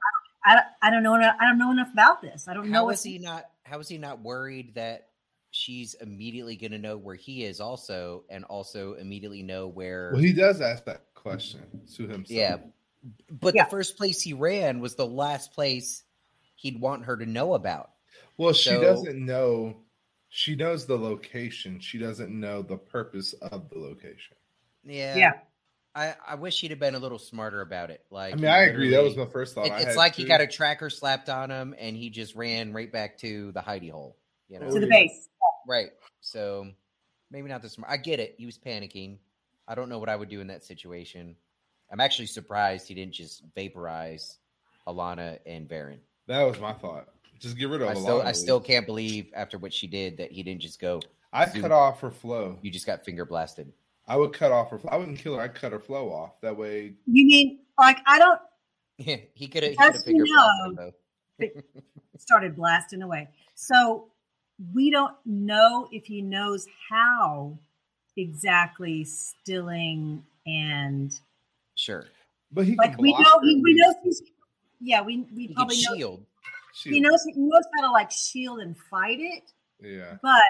I, 0.45 0.61
I 0.81 0.89
don't 0.89 1.03
know 1.03 1.15
enough, 1.15 1.35
I 1.39 1.45
don't 1.47 1.57
know 1.57 1.71
enough 1.71 1.91
about 1.93 2.21
this. 2.21 2.47
I 2.47 2.53
don't 2.53 2.69
know 2.69 2.79
How 2.79 2.85
what's 2.85 2.99
is 2.99 3.03
he 3.05 3.17
not? 3.19 3.45
How 3.63 3.79
is 3.79 3.87
he 3.87 3.97
not 3.97 4.21
worried 4.21 4.75
that 4.75 5.07
she's 5.51 5.93
immediately 5.95 6.55
going 6.55 6.71
to 6.71 6.77
know 6.77 6.97
where 6.97 7.15
he 7.15 7.43
is, 7.43 7.59
also, 7.59 8.23
and 8.29 8.43
also 8.45 8.93
immediately 8.93 9.43
know 9.43 9.67
where? 9.67 10.11
Well, 10.13 10.21
he 10.21 10.33
does 10.33 10.61
ask 10.61 10.83
that 10.85 11.05
question 11.13 11.61
to 11.95 12.03
himself. 12.07 12.29
yeah, 12.29 12.57
but 13.29 13.55
Yeah. 13.55 13.63
the 13.65 13.69
first 13.69 13.97
place 13.97 14.21
he 14.21 14.33
ran 14.33 14.79
was 14.79 14.95
the 14.95 15.05
last 15.07 15.53
place 15.53 16.03
he'd 16.55 16.79
want 16.79 17.05
her 17.05 17.17
to 17.17 17.25
know 17.25 17.53
about. 17.53 17.91
Well, 18.37 18.53
she 18.53 18.71
doesn't 18.71 19.23
know. 19.25 19.77
She 20.29 20.55
knows 20.55 20.85
the 20.85 20.97
location. 20.97 21.79
She 21.79 21.97
doesn't 21.97 22.29
know 22.31 22.61
the 22.61 22.77
purpose 22.77 23.33
of 23.33 23.69
the 23.69 23.77
location. 23.79 24.35
Yeah, 24.83 25.15
Yeah. 25.15 25.31
I, 25.93 26.15
I 26.25 26.35
wish 26.35 26.61
he'd 26.61 26.71
have 26.71 26.79
been 26.79 26.95
a 26.95 26.99
little 26.99 27.19
smarter 27.19 27.59
about 27.59 27.89
it. 27.91 28.05
Like, 28.09 28.31
I 28.33 28.37
mean, 28.37 28.45
I 28.49 28.59
agree. 28.61 28.91
That 28.91 29.03
was 29.03 29.17
my 29.17 29.25
first 29.25 29.53
thought. 29.53 29.65
It, 29.65 29.73
it's 29.73 29.85
had 29.87 29.95
like 29.97 30.15
he 30.15 30.23
got 30.23 30.39
a 30.39 30.47
tracker 30.47 30.89
slapped 30.89 31.27
on 31.27 31.51
him, 31.51 31.75
and 31.77 31.97
he 31.97 32.09
just 32.09 32.33
ran 32.33 32.71
right 32.71 32.89
back 32.89 33.17
to 33.19 33.51
the 33.51 33.59
hidey 33.59 33.91
hole. 33.91 34.15
You 34.47 34.59
know, 34.59 34.71
to 34.71 34.79
the 34.79 34.87
base. 34.87 35.27
right? 35.67 35.89
So 36.21 36.69
maybe 37.29 37.49
not 37.49 37.61
the 37.61 37.67
smart. 37.67 37.91
I 37.91 37.97
get 37.97 38.21
it. 38.21 38.35
He 38.37 38.45
was 38.45 38.57
panicking. 38.57 39.17
I 39.67 39.75
don't 39.75 39.89
know 39.89 39.99
what 39.99 40.07
I 40.07 40.15
would 40.15 40.29
do 40.29 40.39
in 40.39 40.47
that 40.47 40.63
situation. 40.63 41.35
I'm 41.91 41.99
actually 41.99 42.25
surprised 42.27 42.87
he 42.87 42.93
didn't 42.93 43.13
just 43.13 43.43
vaporize 43.55 44.37
Alanna 44.87 45.39
and 45.45 45.67
Verin. 45.67 45.99
That 46.27 46.43
was 46.43 46.59
my 46.59 46.73
thought. 46.73 47.07
Just 47.39 47.57
get 47.57 47.69
rid 47.69 47.81
of. 47.81 47.89
I 47.89 47.93
still, 47.95 48.21
I 48.21 48.31
still 48.31 48.59
can't 48.59 48.85
believe 48.85 49.31
after 49.35 49.57
what 49.57 49.73
she 49.73 49.87
did 49.87 50.17
that 50.17 50.31
he 50.31 50.43
didn't 50.43 50.61
just 50.61 50.79
go. 50.79 51.01
I 51.33 51.47
Zoom. 51.49 51.63
cut 51.63 51.71
off 51.71 51.99
her 52.01 52.11
flow. 52.11 52.57
You 52.61 52.69
just 52.71 52.85
got 52.85 53.03
finger 53.03 53.25
blasted. 53.25 53.71
I 54.07 54.15
would 54.17 54.33
cut 54.33 54.51
off 54.51 54.69
her. 54.71 54.79
I 54.89 54.97
wouldn't 54.97 55.17
kill 55.19 55.35
her. 55.35 55.41
I'd 55.41 55.55
cut 55.55 55.71
her 55.71 55.79
flow 55.79 56.11
off. 56.11 56.39
That 56.41 56.55
way, 56.57 56.93
You 57.07 57.25
mean 57.25 57.59
like 57.79 57.97
I 58.05 58.19
don't 58.19 58.39
Yeah, 58.97 59.17
he 59.33 59.47
could 59.47 59.63
have. 59.63 59.71
He 59.71 59.77
Because 59.77 59.87
could 59.87 59.95
have 59.95 60.03
finger 60.03 60.25
you 60.25 60.33
blasted 60.33 60.75
know- 60.77 60.91
though. 61.39 61.61
started 62.19 62.55
blasting 62.55 63.01
away. 63.01 63.27
So 63.55 64.07
we 64.73 64.91
don't 64.91 65.15
know 65.25 65.87
if 65.91 66.05
he 66.05 66.21
knows 66.21 66.67
how 66.89 67.57
exactly 68.17 69.03
stilling 69.03 70.23
and 70.45 71.11
Sure, 71.75 72.05
but 72.51 72.65
he 72.65 72.75
like 72.75 72.97
we 72.99 73.11
know 73.13 73.39
he, 73.41 73.61
we 73.63 73.73
know 73.75 73.93
he's 74.03 74.21
yeah 74.79 75.01
we 75.01 75.25
we 75.35 75.41
he 75.43 75.47
could 75.47 75.55
probably 75.55 75.77
know 75.77 75.95
shield. 75.95 76.25
he 76.83 76.99
knows 76.99 77.23
he 77.23 77.33
knows 77.39 77.63
how 77.75 77.87
to 77.87 77.91
like 77.91 78.11
shield 78.11 78.59
and 78.59 78.77
fight 78.77 79.19
it 79.19 79.51
Yeah. 79.81 80.17
but 80.21 80.41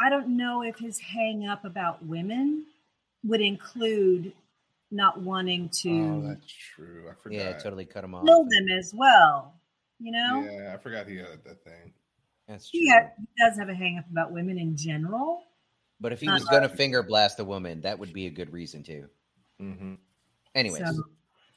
I 0.00 0.10
don't 0.10 0.36
know 0.36 0.62
if 0.62 0.78
his 0.78 0.98
hang 0.98 1.46
up 1.46 1.64
about 1.64 2.04
women 2.04 2.66
would 3.24 3.40
include 3.40 4.32
not 4.90 5.20
wanting 5.22 5.66
Oh, 5.66 5.78
to 5.82 6.22
that's 6.28 6.52
true. 6.52 7.08
I 7.10 7.14
forgot. 7.22 7.36
Yeah, 7.36 7.52
totally 7.58 7.84
cut 7.86 8.04
him 8.04 8.14
off. 8.14 8.26
kill 8.26 8.42
them 8.44 8.68
as 8.78 8.92
well. 8.94 9.54
You 10.00 10.10
know, 10.12 10.44
Yeah, 10.50 10.74
I 10.74 10.78
forgot 10.82 11.06
he 11.06 11.16
had 11.16 11.42
that 11.44 11.62
thing. 11.64 11.92
That's 12.48 12.68
true. 12.68 12.80
he, 12.80 12.90
ha- 12.90 13.10
he 13.16 13.26
does 13.42 13.56
have 13.58 13.68
a 13.68 13.74
hang 13.74 13.96
up 13.98 14.10
about 14.10 14.32
women 14.32 14.58
in 14.58 14.76
general. 14.76 15.44
But 16.00 16.12
if 16.12 16.20
he 16.20 16.28
Uh, 16.28 16.32
was 16.34 16.44
going 16.46 16.62
to 16.62 16.68
finger 16.68 17.02
blast 17.04 17.38
a 17.38 17.44
woman, 17.44 17.82
that 17.82 17.98
would 18.00 18.12
be 18.12 18.26
a 18.26 18.30
good 18.30 18.52
reason 18.52 18.82
to. 18.84 19.08
hmm 19.60 19.94
Anyways, 20.54 20.78
So, 20.84 21.02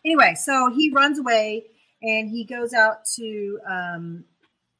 anyway, 0.05 0.35
so 0.35 0.71
he 0.73 0.89
runs 0.91 1.19
away 1.19 1.65
and 2.01 2.29
he 2.29 2.45
goes 2.45 2.73
out 2.73 3.05
to 3.15 3.59
um, 3.67 4.23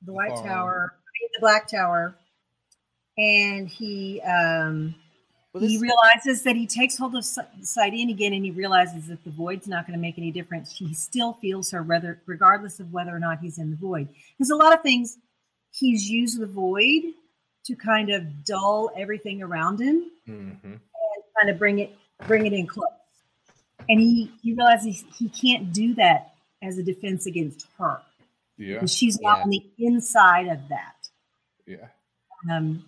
the 0.05 0.13
White. 0.13 0.36
Tower. 0.36 0.95
the 1.34 1.39
Black 1.39 1.68
Tower, 1.68 2.16
and 3.18 3.68
he 3.68 4.22
um, 4.22 4.95
Well, 5.53 5.63
he 5.63 5.78
realizes 5.80 6.43
that 6.43 6.55
he 6.55 6.68
takes 6.68 6.97
hold 6.97 7.16
of 7.16 7.26
Si- 7.26 7.41
saidin 7.61 8.09
again, 8.09 8.34
and 8.34 8.43
he 8.45 8.51
realizes 8.51 9.07
that 9.07 9.24
the 9.24 9.32
void's 9.32 9.68
not 9.68 9.88
going 9.88 9.97
to 9.97 10.01
make 10.01 10.18
any 10.18 10.32
difference. 10.32 10.72
He 10.78 10.93
still 10.93 11.34
feels 11.34 11.72
her, 11.72 11.82
whether 11.84 12.22
regardless 12.26 12.80
of 12.80 12.91
whether 12.93 13.16
or 13.16 13.20
not 13.20 13.39
he's 13.39 13.57
in 13.57 13.72
the 13.72 13.78
void. 13.78 14.07
There's 14.38 14.49
a 14.51 14.55
lot 14.55 14.74
of 14.74 14.82
things 14.82 15.18
he's 15.72 16.09
used 16.09 16.39
the 16.39 16.45
void 16.47 17.03
to 17.66 17.76
kind 17.76 18.09
of 18.11 18.45
dull 18.45 18.91
everything 18.95 19.41
around 19.41 19.80
him 19.82 20.11
Mhm. 20.28 20.61
kind 21.41 21.49
of 21.49 21.57
bring 21.57 21.80
it 21.80 21.95
bring 22.28 22.45
it 22.45 22.53
in 22.53 22.68
close. 22.68 22.88
And 23.89 23.99
he 23.99 24.31
he 24.41 24.53
realizes 24.53 25.03
he 25.17 25.29
can't 25.29 25.71
do 25.73 25.95
that 25.95 26.33
as 26.61 26.77
a 26.77 26.83
defense 26.83 27.25
against 27.25 27.67
her 27.77 28.01
Yeah, 28.57 28.75
because 28.75 28.93
she's 28.93 29.19
not 29.19 29.38
Yeah. 29.38 29.43
on 29.43 29.49
the 29.49 29.65
inside 29.77 30.47
of 30.47 30.67
that. 30.69 31.09
yeah. 31.65 31.88
Um, 32.49 32.86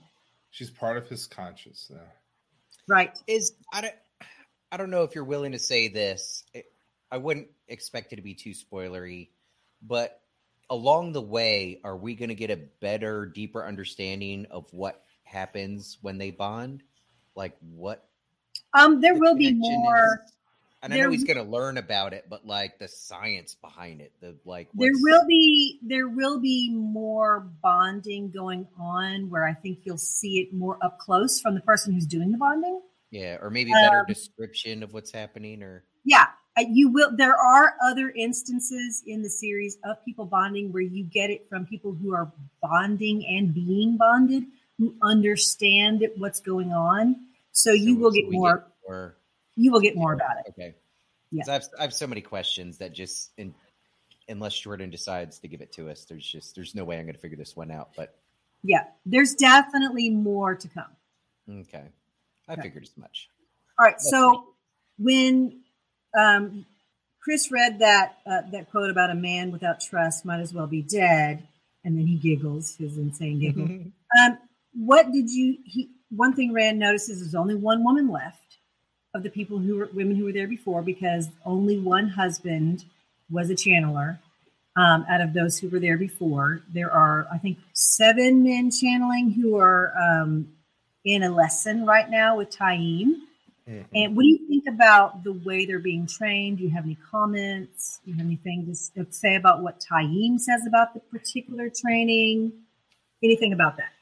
She's 0.52 0.70
part 0.72 0.98
of 0.98 1.08
his 1.08 1.28
conscience 1.28 1.90
now. 1.94 2.02
right. 2.88 3.18
is 3.28 3.54
I 3.72 3.82
don't 3.82 3.96
I 4.72 4.78
don't 4.78 4.90
know 4.90 5.04
if 5.04 5.14
you're 5.16 5.24
willing 5.24 5.52
to 5.54 5.60
say 5.60 5.88
this. 5.88 6.44
It- 6.54 6.72
I 7.10 7.18
wouldn't 7.18 7.48
expect 7.70 8.12
it 8.12 8.18
to 8.18 8.22
be 8.22 8.34
too 8.34 8.50
spoilery, 8.52 9.30
but 9.82 10.22
along 10.70 11.14
the 11.14 11.22
way, 11.22 11.80
are 11.86 11.96
we 11.96 12.16
going 12.16 12.28
to 12.28 12.36
get 12.36 12.50
a 12.52 12.58
better, 12.58 13.26
deeper 13.26 13.66
understanding 13.66 14.46
of 14.52 14.66
what 14.74 15.02
happens 15.24 15.98
when 16.02 16.18
they 16.18 16.32
bond? 16.32 16.84
Like 17.34 17.56
what 17.62 18.10
Um, 18.74 19.00
there 19.00 19.14
the 19.14 19.20
will 19.22 19.36
be 19.36 19.54
more. 19.54 20.20
is? 20.26 20.34
And 20.84 20.94
I 20.94 20.98
know 20.98 21.10
he's 21.10 21.24
going 21.24 21.38
to 21.38 21.44
learn 21.44 21.78
about 21.78 22.14
it, 22.14 22.26
but 22.30 22.46
like 22.46 22.78
the 22.78 22.88
science 22.88 23.56
behind 23.56 24.00
it, 24.00 24.14
the 24.22 24.36
like 24.46 24.70
There 24.74 24.92
will 24.94 25.26
be 25.28 25.80
there 25.82 26.08
will 26.08 26.40
be 26.40 26.72
more 26.72 27.50
bonding 27.64 28.30
going 28.30 28.68
on 28.80 29.30
where 29.30 29.48
I 29.48 29.54
think 29.54 29.80
you'll 29.84 29.98
see 29.98 30.40
it 30.40 30.54
more 30.54 30.78
up 30.84 31.00
close 31.00 31.42
from 31.42 31.56
the 31.56 31.62
person 31.62 31.94
who's 31.94 32.06
doing 32.06 32.32
the 32.32 32.38
bonding. 32.38 32.82
yeah, 33.10 33.38
or 33.42 33.50
maybe 33.50 33.72
better 33.72 34.02
um, 34.02 34.06
description 34.08 34.84
of 34.84 34.94
what's 34.94 35.12
happening, 35.12 35.64
or 35.64 35.84
Yeah, 36.06 36.28
you 36.70 36.90
will. 36.90 37.16
There 37.16 37.36
are 37.36 37.74
other 37.84 38.10
instances 38.10 39.02
in 39.06 39.24
the 39.24 39.30
series 39.30 39.78
of 39.84 40.04
people 40.06 40.26
bonding 40.26 40.72
where 40.72 40.84
you 40.84 41.04
get 41.04 41.32
it 41.32 41.48
from 41.50 41.66
people 41.66 41.94
who 41.94 42.14
are 42.14 42.32
bonding 42.62 43.26
and 43.26 43.52
being 43.54 43.98
bonded, 43.98 44.44
who 44.78 44.96
understand 45.02 46.06
what's 46.18 46.40
going 46.40 46.72
on. 46.72 47.16
So 47.52 47.72
you 47.72 47.96
will 47.96 48.12
get 48.12 48.30
more. 48.30 48.68
more 48.88 49.18
You 49.58 49.72
will 49.72 49.82
get 49.82 49.96
more 49.96 50.14
about 50.14 50.38
it. 50.46 50.52
Okay. 50.52 50.76
Yeah. 51.32 51.44
I 51.50 51.54
have, 51.54 51.64
I 51.78 51.82
have 51.82 51.94
so 51.94 52.08
many 52.08 52.22
questions 52.22 52.78
that 52.78 52.94
just, 52.94 53.32
in, 53.38 53.54
unless 54.30 54.58
Jordan 54.58 54.90
decides 54.90 55.40
to 55.40 55.48
give 55.48 55.62
it 55.62 55.74
to 55.74 55.90
us, 55.90 56.06
there's 56.06 56.26
just 56.26 56.56
there's 56.56 56.74
no 56.76 56.84
way 56.86 56.98
I'm 56.98 57.04
going 57.06 57.16
to 57.16 57.20
figure 57.20 57.38
this 57.38 57.56
one 57.56 57.72
out. 57.72 57.90
But 57.98 58.16
Yeah, 58.64 58.84
there's 59.06 59.34
definitely 59.34 60.10
more 60.10 60.56
to 60.56 60.68
come. 60.70 60.96
okay, 61.62 61.84
I 62.48 62.54
Okay. 62.54 62.62
figured 62.62 62.84
as 62.84 62.96
much. 62.98 63.30
All 63.80 63.86
right. 63.86 63.96
That's 63.96 64.10
So 64.10 64.54
when 64.98 65.60
um, 66.18 66.66
Chris 67.22 67.52
read 67.52 67.80
that 67.80 68.18
uh, 68.26 68.42
that 68.52 68.72
quote 68.72 68.90
about 68.90 69.10
a 69.12 69.16
man 69.16 69.52
without 69.52 69.82
trust 69.82 70.24
might 70.26 70.40
as 70.40 70.54
well 70.54 70.68
be 70.68 70.82
dead, 70.82 71.46
and 71.84 71.98
then 71.98 72.08
he 72.08 72.16
giggles 72.16 72.76
his 72.78 72.98
insane 72.98 73.40
giggle. 73.40 73.68
Um, 74.24 74.38
what 74.74 75.12
did 75.12 75.30
you? 75.30 75.58
He 75.66 75.90
one 76.10 76.34
thing 76.34 76.54
Rand 76.54 76.80
notices 76.80 77.22
is 77.22 77.36
only 77.36 77.56
one 77.56 77.84
woman 77.84 78.08
left 78.10 78.47
of 79.14 79.24
the 79.24 79.30
people 79.30 79.58
who 79.60 79.78
were 79.78 79.90
women 79.94 80.16
who 80.16 80.26
were 80.26 80.32
there 80.32 80.48
before 80.48 80.82
because 80.82 81.30
only 81.46 81.80
one 81.80 82.10
husband 82.10 82.86
was 83.30 83.50
a 83.50 83.56
channeler. 83.56 84.20
Um, 84.76 85.06
out 85.10 85.22
of 85.22 85.34
those 85.34 85.58
who 85.58 85.70
were 85.70 85.80
there 85.80 85.98
before, 85.98 86.62
there 86.72 86.92
are 86.92 87.28
I 87.32 87.40
think 87.40 87.58
seven 87.74 88.44
men 88.44 88.70
channeling 88.70 89.32
who 89.32 89.58
are 89.58 89.92
um, 89.98 90.50
in 91.04 91.24
a 91.24 91.32
lesson 91.32 91.86
right 91.86 92.10
now 92.10 92.38
with 92.38 92.52
Taim. 92.52 93.22
Mhm. 93.68 93.86
And 93.94 94.16
what 94.16 94.22
do 94.22 94.28
you 94.28 94.48
think 94.48 94.66
about 94.68 95.24
the 95.24 95.34
way 95.34 95.66
they're 95.66 95.80
being 95.80 96.06
trained? 96.06 96.60
Do 96.60 96.64
you 96.64 96.70
have 96.70 96.86
any 96.86 96.98
comments? 97.12 98.00
Do 98.06 98.12
you 98.12 98.18
have 98.18 98.26
anything 98.26 98.66
to 98.68 99.04
to 99.04 99.12
say 99.12 99.36
about 99.36 99.64
what 99.64 99.80
Taim 99.80 100.40
says 100.40 100.66
about 100.68 100.94
the 100.94 101.00
particular 101.00 101.70
training? 101.70 102.54
Anything 103.24 103.52
about 103.54 103.78
that? 103.78 103.94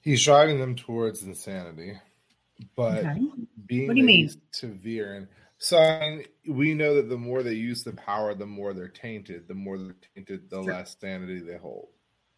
He's 0.00 0.24
driving 0.24 0.60
them 0.60 0.76
towards 0.76 1.24
insanity, 1.24 1.98
but 2.76 2.98
Okay. 2.98 3.20
being 3.66 3.88
What 3.88 3.94
do 3.94 4.00
you 4.00 4.06
mean? 4.06 4.30
severe 4.52 5.14
and 5.14 5.28
so 5.58 5.78
I 5.78 6.10
mean, 6.10 6.26
we 6.48 6.74
know 6.74 6.94
that 6.96 7.08
the 7.08 7.16
more 7.16 7.42
they 7.42 7.54
use 7.54 7.82
the 7.82 7.92
power, 7.94 8.34
the 8.34 8.46
more 8.46 8.74
they're 8.74 8.88
tainted. 8.88 9.48
The 9.48 9.54
more 9.54 9.78
they're 9.78 9.96
tainted, 10.14 10.50
the 10.50 10.60
Sure. 10.62 10.74
less 10.74 10.96
sanity 11.00 11.40
they 11.40 11.56
hold. 11.56 11.88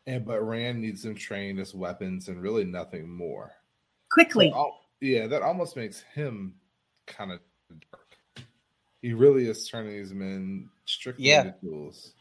And 0.06 0.24
but 0.24 0.40
Rand 0.42 0.80
needs 0.80 1.02
them 1.02 1.14
trained 1.16 1.58
as 1.60 1.74
weapons 1.74 2.28
and 2.28 2.40
really 2.40 2.64
nothing 2.64 3.08
more. 3.10 3.52
Quickly. 4.10 4.50
So 4.52 4.72
yeah, 5.00 5.26
that 5.26 5.42
almost 5.42 5.76
makes 5.76 6.00
him 6.00 6.54
kind 7.06 7.32
of 7.32 7.40
dark. 7.90 8.16
He 9.02 9.12
really 9.12 9.46
is 9.48 9.68
turning 9.68 9.92
these 9.92 10.12
men 10.12 10.70
strictly 10.86 11.24
Yeah. 11.26 11.40
into 11.40 11.54
tools. 11.60 12.14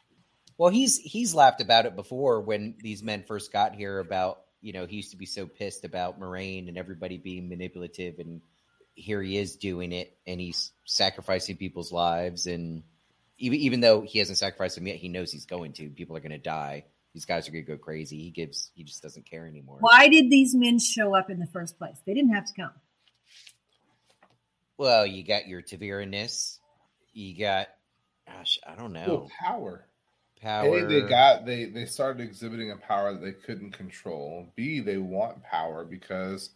Well, 0.58 0.70
he's 0.72 0.98
he's 0.98 1.34
laughed 1.36 1.62
about 1.62 1.86
it 1.86 1.96
before 1.96 2.42
when 2.42 2.76
these 2.80 3.04
men 3.04 3.24
first 3.24 3.52
got 3.54 3.76
here. 3.76 4.00
About 4.00 4.47
you 4.62 4.74
know 4.74 4.86
he 4.86 4.98
used 4.98 5.12
to 5.12 5.18
be 5.18 5.26
so 5.26 5.46
pissed 5.46 5.86
about 5.86 6.20
Moiraine 6.20 6.68
and 6.68 6.78
everybody 6.78 7.18
being 7.18 7.50
manipulative, 7.50 8.20
and 8.20 8.42
here 8.96 9.22
he 9.22 9.38
is 9.38 9.56
doing 9.56 9.92
it, 9.92 10.18
and 10.26 10.40
he's 10.40 10.72
sacrificing 10.86 11.58
people's 11.58 11.92
lives, 11.92 12.48
and 12.48 12.84
even 13.38 13.60
even 13.60 13.80
though 13.80 14.02
he 14.02 14.20
hasn't 14.20 14.38
sacrificed 14.38 14.76
them 14.76 14.88
yet, 14.88 14.98
he 14.98 15.10
knows 15.10 15.32
he's 15.32 15.46
going 15.46 15.74
to. 15.74 15.90
People 15.90 16.18
are 16.18 16.22
going 16.22 16.32
to 16.32 16.38
die. 16.38 16.86
These 17.14 17.26
guys 17.26 17.48
are 17.48 17.52
going 17.52 17.66
to 17.66 17.72
go 17.72 17.78
crazy. 17.78 18.20
He 18.22 18.30
gives. 18.30 18.72
He 18.76 18.84
just 18.84 19.02
doesn't 19.02 19.30
care 19.30 19.48
anymore. 19.48 19.78
Why 19.80 20.08
did 20.08 20.30
these 20.30 20.54
men 20.54 20.80
show 20.80 21.16
up 21.16 21.30
in 21.30 21.40
the 21.40 21.48
first 21.48 21.78
place? 21.78 21.98
They 22.06 22.14
didn't 22.14 22.34
have 22.34 22.46
to 22.46 22.54
come. 22.54 22.72
Well, 24.78 25.06
you 25.08 25.24
got 25.24 25.48
your 25.48 25.62
Taviraness. 25.62 26.60
You 27.14 27.36
got, 27.38 27.70
gosh, 28.28 28.60
I 28.68 28.76
don't 28.76 28.94
know, 28.94 29.06
Well, 29.08 29.32
power. 29.44 29.87
Power. 30.42 30.78
A, 30.78 30.88
they 30.88 31.02
got 31.02 31.46
they 31.46 31.66
they 31.66 31.86
started 31.86 32.22
exhibiting 32.24 32.72
a 32.72 32.78
power 32.78 33.14
that 33.14 33.22
they 33.22 33.32
couldn't 33.32 33.72
control. 33.72 34.48
B, 34.56 34.80
they 34.80 34.98
want 34.98 35.44
power 35.44 35.84
because 35.84 36.52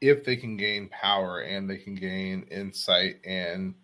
if 0.00 0.24
they 0.24 0.36
can 0.36 0.56
gain 0.56 0.88
power 0.88 1.40
and 1.40 1.70
they 1.70 1.78
can 1.78 1.94
gain 1.94 2.42
insight 2.50 3.20
and 3.24 3.74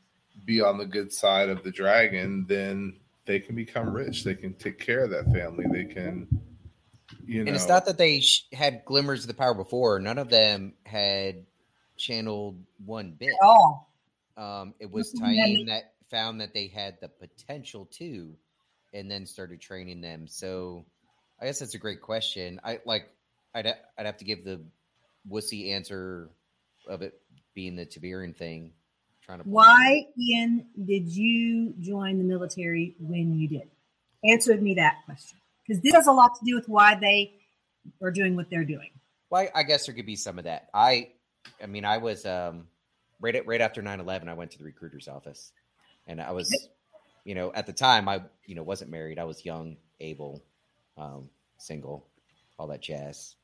be 0.44 0.60
on 0.60 0.76
the 0.76 0.84
good 0.84 1.12
side 1.12 1.48
of 1.48 1.62
the 1.62 1.70
dragon, 1.70 2.44
then 2.48 2.96
they 3.24 3.40
can 3.40 3.54
become 3.54 3.90
rich. 3.90 4.24
They 4.24 4.34
can 4.34 4.54
take 4.54 4.78
care 4.78 5.04
of 5.04 5.10
that 5.10 5.32
family. 5.32 5.64
They 5.70 5.84
can, 5.84 6.26
you 7.26 7.44
know. 7.44 7.48
and 7.48 7.56
it's 7.56 7.68
not 7.68 7.86
that 7.86 7.98
they 7.98 8.20
sh- 8.20 8.46
had 8.52 8.84
glimmers 8.84 9.22
of 9.22 9.28
the 9.28 9.34
power 9.34 9.54
before. 9.54 10.00
None 10.00 10.18
of 10.18 10.28
them 10.28 10.74
had 10.84 11.46
channeled 11.96 12.62
one 12.84 13.12
bit. 13.12 13.28
At 13.28 13.46
all. 13.46 13.92
Um, 14.36 14.74
it 14.78 14.90
was 14.90 15.14
Nothing 15.14 15.36
Taim 15.36 15.66
that 15.68 15.92
found 16.10 16.40
that 16.40 16.54
they 16.54 16.68
had 16.68 17.00
the 17.00 17.08
potential 17.08 17.86
to, 17.92 18.34
and 18.92 19.10
then 19.10 19.26
started 19.26 19.60
training 19.60 20.00
them. 20.00 20.26
So, 20.26 20.84
I 21.40 21.46
guess 21.46 21.58
that's 21.58 21.74
a 21.74 21.78
great 21.78 22.00
question. 22.00 22.60
I 22.64 22.80
like. 22.84 23.10
I'd 23.54 23.66
I'd 23.98 24.06
have 24.06 24.18
to 24.18 24.24
give 24.24 24.44
the 24.44 24.60
wussy 25.30 25.72
answer 25.72 26.30
of 26.88 27.02
it 27.02 27.20
being 27.54 27.76
the 27.76 27.84
ta'veren 27.84 28.36
thing. 28.36 28.72
Trying 29.24 29.40
to 29.40 29.44
Why, 29.48 30.06
Ian, 30.18 30.66
did 30.86 31.08
you 31.08 31.74
join 31.80 32.18
the 32.18 32.24
military 32.24 32.94
when 32.98 33.38
you 33.38 33.48
did? 33.48 33.68
Answer 34.24 34.56
me 34.56 34.74
that 34.74 35.04
question. 35.04 35.38
Because 35.66 35.82
this 35.82 35.92
has 35.92 36.06
a 36.06 36.12
lot 36.12 36.34
to 36.38 36.44
do 36.44 36.54
with 36.54 36.68
why 36.68 36.94
they 36.94 37.34
are 38.02 38.10
doing 38.10 38.36
what 38.36 38.48
they're 38.48 38.64
doing. 38.64 38.90
Well, 39.30 39.48
I 39.54 39.62
guess 39.64 39.86
there 39.86 39.94
could 39.94 40.06
be 40.06 40.16
some 40.16 40.38
of 40.38 40.44
that. 40.44 40.68
I, 40.72 41.10
I 41.62 41.66
mean, 41.66 41.84
I 41.84 41.98
was 41.98 42.24
um, 42.24 42.68
right 43.20 43.34
at, 43.34 43.46
right 43.46 43.60
after 43.60 43.82
9-11, 43.82 44.28
I 44.28 44.34
went 44.34 44.52
to 44.52 44.58
the 44.58 44.64
recruiter's 44.64 45.08
office, 45.08 45.52
and 46.06 46.20
I 46.20 46.32
was, 46.32 46.50
you 47.24 47.34
know, 47.34 47.52
at 47.52 47.66
the 47.66 47.72
time 47.72 48.08
I, 48.08 48.22
you 48.46 48.54
know, 48.54 48.62
wasn't 48.62 48.90
married. 48.90 49.18
I 49.18 49.24
was 49.24 49.44
young, 49.44 49.76
able, 50.00 50.42
um, 50.96 51.28
single, 51.58 52.06
all 52.58 52.66
that 52.68 52.80
jazz. 52.82 53.34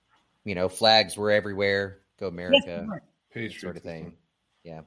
You 0.44 0.54
know, 0.54 0.68
flags 0.68 1.16
were 1.16 1.30
everywhere. 1.30 1.98
Go 2.18 2.28
America, 2.28 2.84
you 2.86 2.92
are. 2.92 3.02
Patriotism. 3.30 3.60
sort 3.60 3.76
of 3.76 3.82
thing. 3.82 4.12
Yeah, 4.62 4.80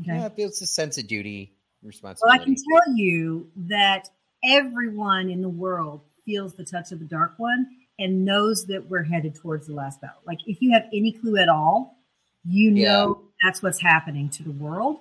Okay. 0.00 0.06
yeah. 0.18 0.26
It 0.26 0.34
feels 0.34 0.60
a 0.62 0.66
sense 0.66 0.98
of 0.98 1.06
duty, 1.06 1.54
responsibility. 1.82 2.38
Well, 2.38 2.40
I 2.40 2.44
can 2.44 2.54
tell 2.54 2.94
you 2.96 3.50
that 3.68 4.08
everyone 4.44 5.30
in 5.30 5.40
the 5.42 5.48
world 5.48 6.02
feels 6.24 6.54
the 6.54 6.64
touch 6.64 6.92
of 6.92 6.98
the 6.98 7.04
dark 7.06 7.34
one 7.38 7.66
and 7.98 8.24
knows 8.24 8.66
that 8.66 8.88
we're 8.88 9.02
headed 9.02 9.34
towards 9.34 9.66
the 9.66 9.72
last 9.74 10.00
battle. 10.00 10.20
Like, 10.26 10.38
if 10.46 10.60
you 10.62 10.72
have 10.72 10.84
any 10.92 11.12
clue 11.12 11.36
at 11.38 11.48
all, 11.48 11.96
you 12.44 12.70
Yeah. 12.72 12.88
know 12.92 13.22
that's 13.42 13.62
what's 13.62 13.80
happening 13.80 14.28
to 14.30 14.42
the 14.42 14.52
world. 14.52 14.98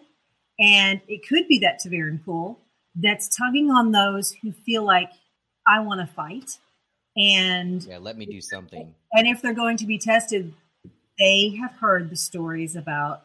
And 0.59 1.01
it 1.07 1.27
could 1.27 1.47
be 1.47 1.59
that 1.59 1.79
ta'veren 1.79 2.23
pool 2.23 2.59
that's 2.99 3.35
tugging 3.35 3.69
on 3.71 3.91
those 3.91 4.31
who 4.41 4.51
feel 4.51 4.83
like, 4.83 5.09
I 5.67 5.81
want 5.81 5.99
to 5.99 6.07
fight. 6.07 6.57
And 7.17 7.83
yeah, 7.83 7.97
let 7.97 8.17
me 8.17 8.25
do 8.25 8.39
something. 8.41 8.93
and 9.13 9.27
if 9.27 9.41
they're 9.41 9.53
going 9.53 9.77
to 9.77 9.85
be 9.85 9.97
tested, 9.97 10.53
they 11.19 11.57
have 11.59 11.73
heard 11.73 12.09
the 12.09 12.15
stories 12.15 12.75
about 12.75 13.23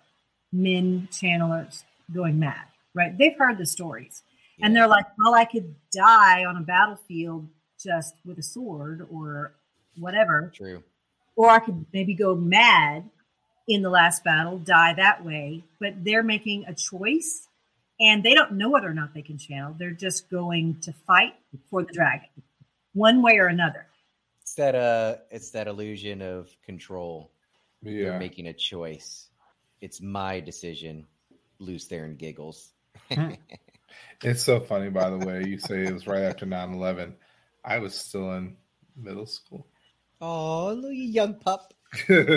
men 0.52 1.08
channelers 1.12 1.84
going 2.12 2.38
mad, 2.38 2.64
right? 2.94 3.16
They've 3.16 3.36
heard 3.36 3.58
the 3.58 3.66
stories. 3.66 4.22
And 4.60 4.76
they're 4.76 4.88
like, 4.88 5.06
well, 5.18 5.34
I 5.34 5.44
could 5.44 5.74
die 5.92 6.44
on 6.44 6.56
a 6.56 6.60
battlefield 6.60 7.48
just 7.82 8.14
with 8.24 8.38
a 8.38 8.42
sword 8.42 9.06
or 9.10 9.54
whatever. 9.96 10.52
True. 10.54 10.82
Or 11.34 11.50
I 11.50 11.58
could 11.58 11.86
maybe 11.92 12.14
go 12.14 12.34
mad 12.34 13.08
in 13.66 13.82
the 13.82 13.90
last 13.90 14.22
battle, 14.22 14.58
die 14.58 14.94
that 14.94 15.24
way. 15.24 15.64
But 15.80 16.04
they're 16.04 16.22
making 16.22 16.66
a 16.66 16.74
choice 16.74 17.48
and 18.02 18.22
they 18.22 18.34
don't 18.34 18.52
know 18.52 18.68
whether 18.70 18.88
or 18.88 18.94
not 18.94 19.14
they 19.14 19.22
can 19.22 19.38
channel. 19.38 19.74
They're 19.78 19.90
just 19.90 20.28
going 20.30 20.80
to 20.82 20.92
fight 21.06 21.34
for 21.70 21.82
the 21.84 21.92
dragon, 21.92 22.28
one 22.92 23.22
way 23.22 23.38
or 23.38 23.46
another. 23.46 23.86
It's 24.42 24.54
that 24.54 24.74
uh 24.74 25.16
it's 25.30 25.50
that 25.50 25.68
illusion 25.68 26.20
of 26.20 26.48
control. 26.64 27.30
Yeah. 27.82 28.10
They're 28.10 28.18
making 28.18 28.48
a 28.48 28.52
choice. 28.52 29.28
It's 29.80 30.00
my 30.00 30.40
decision. 30.40 31.06
Lews 31.58 31.88
Therin 31.88 32.18
giggles. 32.18 32.72
It's 34.22 34.42
so 34.42 34.60
funny, 34.60 34.88
by 34.88 35.10
the 35.10 35.18
way. 35.18 35.44
You 35.46 35.58
say 35.58 35.82
it 35.84 35.92
was 35.92 36.06
right 36.06 36.22
after 36.22 36.46
9 36.46 36.74
11. 36.74 37.14
I 37.64 37.78
was 37.78 37.94
still 37.94 38.32
in 38.34 38.56
middle 38.96 39.26
school. 39.26 39.66
Oh, 40.20 40.78
you 40.88 40.90
young 40.92 41.34
pup. 41.34 41.74
He's 42.06 42.16
like, 42.18 42.28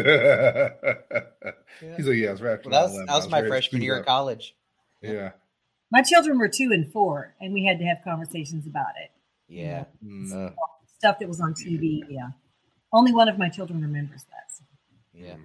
yeah, 2.18 2.32
it's 2.32 2.41
right 2.41 2.53
after 2.53 2.70
Well, 2.70 2.88
that 2.88 2.93
was, 2.93 3.05
that 3.05 3.16
was 3.16 3.28
I 3.28 3.30
my 3.30 3.47
freshman 3.47 3.82
year 3.84 3.95
up. 3.95 3.99
of 4.01 4.05
college. 4.07 4.55
Yeah. 5.01 5.32
My 5.91 6.01
children 6.01 6.38
were 6.39 6.47
two 6.47 6.71
and 6.71 6.91
four, 6.91 7.33
and 7.39 7.53
we 7.53 7.65
had 7.65 7.79
to 7.79 7.86
have 7.86 7.99
conversations 8.03 8.65
about 8.65 8.93
it. 9.01 9.11
Yeah. 9.47 9.86
Mm. 10.03 10.49
Uh, 10.49 10.51
Stuff 10.97 11.19
that 11.19 11.27
was 11.27 11.39
on 11.41 11.53
TV. 11.53 12.01
Yeah. 12.09 12.29
Only 12.91 13.13
one 13.13 13.27
of 13.27 13.38
my 13.38 13.49
children 13.49 13.81
remembers 13.81 14.23
that. 14.23 14.51
so. 14.51 14.63
yeah. 15.13 15.36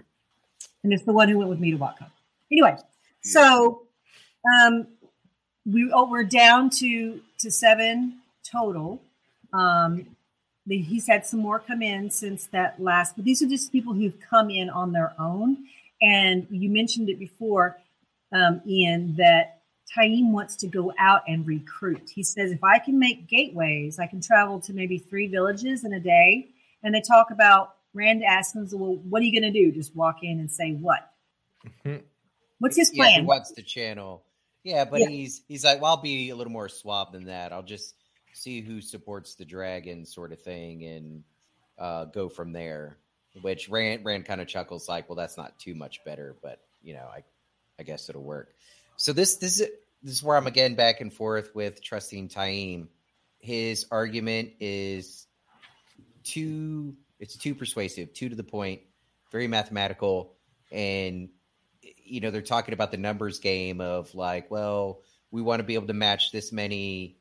and 0.83 0.93
it's 0.93 1.03
the 1.05 1.13
one 1.13 1.29
who 1.29 1.39
went 1.39 1.51
with 1.51 1.61
me 1.61 1.73
to 1.73 1.77
WoTCon. 1.77 2.11
Anyway, 2.51 2.77
so 3.23 3.83
um, 4.57 4.87
we 5.67 5.91
oh, 5.93 6.09
we're 6.09 6.25
down 6.25 6.71
to 6.71 7.21
to 7.39 7.51
seven 7.51 8.21
total. 8.45 9.03
Um, 9.53 10.17
he's 10.67 11.07
had 11.07 11.27
some 11.27 11.41
more 11.41 11.59
come 11.59 11.83
in 11.83 12.11
since 12.11 12.47
that 12.49 12.81
last, 12.81 13.17
but 13.17 13.25
these 13.25 13.43
are 13.43 13.49
just 13.49 13.73
people 13.73 13.93
who've 13.93 14.19
come 14.21 14.51
in 14.51 14.71
on 14.71 14.93
their 14.93 15.13
own. 15.19 15.59
And 16.01 16.47
you 16.51 16.71
mentioned 16.71 17.09
it 17.11 17.19
before, 17.19 17.79
um, 18.33 18.63
Ian, 18.67 19.17
that 19.17 19.60
Taim 19.97 20.31
wants 20.31 20.57
to 20.57 20.67
go 20.69 20.93
out 20.99 21.23
and 21.27 21.47
recruit. 21.47 22.11
He 22.15 22.23
says, 22.23 22.53
if 22.53 22.63
I 22.63 22.79
can 22.79 22.99
make 22.99 23.27
gateways, 23.27 23.99
I 23.99 24.07
can 24.07 24.21
travel 24.21 24.61
to 24.61 24.73
maybe 24.73 24.99
three 24.99 25.27
villages 25.27 25.85
in 25.85 25.93
a 25.93 26.01
day. 26.01 26.49
And 26.83 26.95
they 26.95 27.01
talk 27.01 27.31
about 27.31 27.75
Rand 27.93 28.23
asks 28.25 28.55
him, 28.55 28.69
well, 28.73 28.97
what 29.09 29.21
are 29.21 29.25
you 29.25 29.39
going 29.39 29.53
to 29.53 29.59
do? 29.59 29.73
Just 29.73 29.97
walk 29.97 30.23
in 30.23 30.39
and 30.39 30.51
say 30.51 30.73
what? 30.75 31.13
Mhm. 31.85 32.03
What's 32.61 32.77
his 32.77 32.93
Yeah, 32.95 33.07
he 33.07 33.15
plan? 33.15 33.27
wants 33.27 33.51
to 33.53 33.63
channel. 33.63 34.23
Yeah, 34.63 34.85
but 34.85 35.01
Yeah. 35.01 35.09
he's 35.09 35.43
he's 35.49 35.65
like, 35.65 35.81
well, 35.81 35.93
I'll 35.97 36.03
be 36.03 36.31
a 36.31 36.37
little 36.37 36.53
more 36.53 36.69
suave 36.69 37.11
than 37.13 37.25
that. 37.25 37.53
I'll 37.53 37.63
just 37.63 37.95
see 38.33 38.61
who 38.61 38.81
supports 38.81 39.35
the 39.35 39.45
dragon, 39.45 40.05
sort 40.07 40.33
of 40.33 40.41
thing, 40.41 40.85
and 40.85 41.25
uh, 41.79 42.05
go 42.07 42.29
from 42.29 42.53
there. 42.53 42.97
Which 43.43 43.69
Rand 43.69 44.05
Rand 44.05 44.25
kind 44.27 44.41
of 44.41 44.47
chuckles, 44.49 44.89
like, 44.89 45.09
well, 45.09 45.17
that's 45.17 45.37
not 45.37 45.59
too 45.59 45.75
much 45.75 46.05
better, 46.05 46.37
but 46.43 46.61
you 46.83 46.95
know, 46.95 47.09
I 47.13 47.23
I 47.79 47.83
guess 47.83 48.09
it'll 48.09 48.23
work. 48.23 48.55
So 49.01 49.15
this 49.15 49.37
this 49.37 49.63
is 49.63 49.69
this 50.03 50.13
is 50.13 50.23
where 50.23 50.37
I'm 50.37 50.47
again 50.47 50.75
back 50.75 51.01
and 51.01 51.11
forth 51.11 51.55
with 51.55 51.83
trusting 51.83 52.29
Taim. 52.29 52.89
His 53.39 53.87
argument 53.91 54.51
is 54.61 55.27
too 56.23 56.97
it's 57.19 57.35
too 57.35 57.55
persuasive, 57.55 58.13
too 58.13 58.29
to 58.29 58.37
the 58.37 58.45
point, 58.45 58.83
very 59.33 59.49
mathematical, 59.49 60.35
and 60.71 61.31
you 61.81 62.21
know 62.21 62.31
they're 62.31 62.43
talking 62.43 62.75
about 62.75 62.91
the 62.91 62.99
numbers 62.99 63.39
game 63.39 63.81
of 63.81 64.15
like, 64.15 64.51
well, 64.51 65.01
we 65.31 65.41
want 65.41 65.61
to 65.61 65.65
be 65.65 65.77
able 65.77 65.87
to 65.87 65.95
match 65.95 66.31
this 66.31 66.53
many 66.53 67.17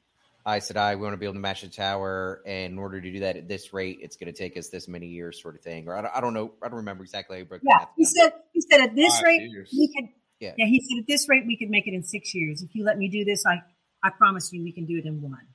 Aes 0.45 0.69
Sedai, 0.69 0.97
we 0.97 1.03
want 1.03 1.13
to 1.13 1.17
be 1.17 1.27
able 1.27 1.35
to 1.35 1.39
match 1.39 1.61
the 1.61 1.69
tower, 1.69 2.41
and 2.45 2.73
in 2.73 2.77
order 2.77 2.99
to 2.99 3.09
do 3.09 3.21
that 3.21 3.37
at 3.37 3.47
this 3.47 3.71
rate, 3.71 3.99
it's 4.01 4.17
going 4.17 4.31
to 4.31 4.37
take 4.37 4.57
us 4.57 4.67
this 4.67 4.89
many 4.89 5.07
years, 5.07 5.41
sort 5.41 5.55
of 5.55 5.61
thing. 5.61 5.87
Or 5.87 5.95
I 5.95 6.01
don't, 6.01 6.11
I 6.13 6.19
don't 6.19 6.33
know, 6.33 6.51
I 6.61 6.67
don't 6.67 6.77
remember 6.77 7.05
exactly 7.05 7.37
how 7.37 7.39
he 7.39 7.45
broke. 7.45 7.61
the 7.61 7.67
Yeah, 7.69 7.85
he 7.95 8.03
said 8.03 8.33
he 8.51 8.59
said 8.69 8.81
at 8.81 8.95
this 8.97 9.15
Five 9.15 9.23
rate 9.23 9.49
years. 9.49 9.69
we 9.71 9.87
could. 9.87 10.09
Yeah. 10.39 10.53
Yeah, 10.57 10.65
he 10.67 10.79
said 10.81 10.99
at 11.01 11.07
this 11.07 11.27
rate 11.27 11.45
we 11.45 11.57
could 11.57 11.69
make 11.69 11.87
it 11.87 11.93
in 11.93 12.03
six 12.03 12.33
years. 12.33 12.61
If 12.61 12.73
you 12.75 12.83
let 12.83 12.97
me 12.97 13.07
do 13.09 13.25
this, 13.25 13.45
I 13.45 13.61
I 14.03 14.09
promise 14.09 14.51
you 14.53 14.63
we 14.63 14.71
can 14.71 14.85
do 14.85 14.97
it 14.97 15.05
in 15.05 15.21
one. 15.21 15.45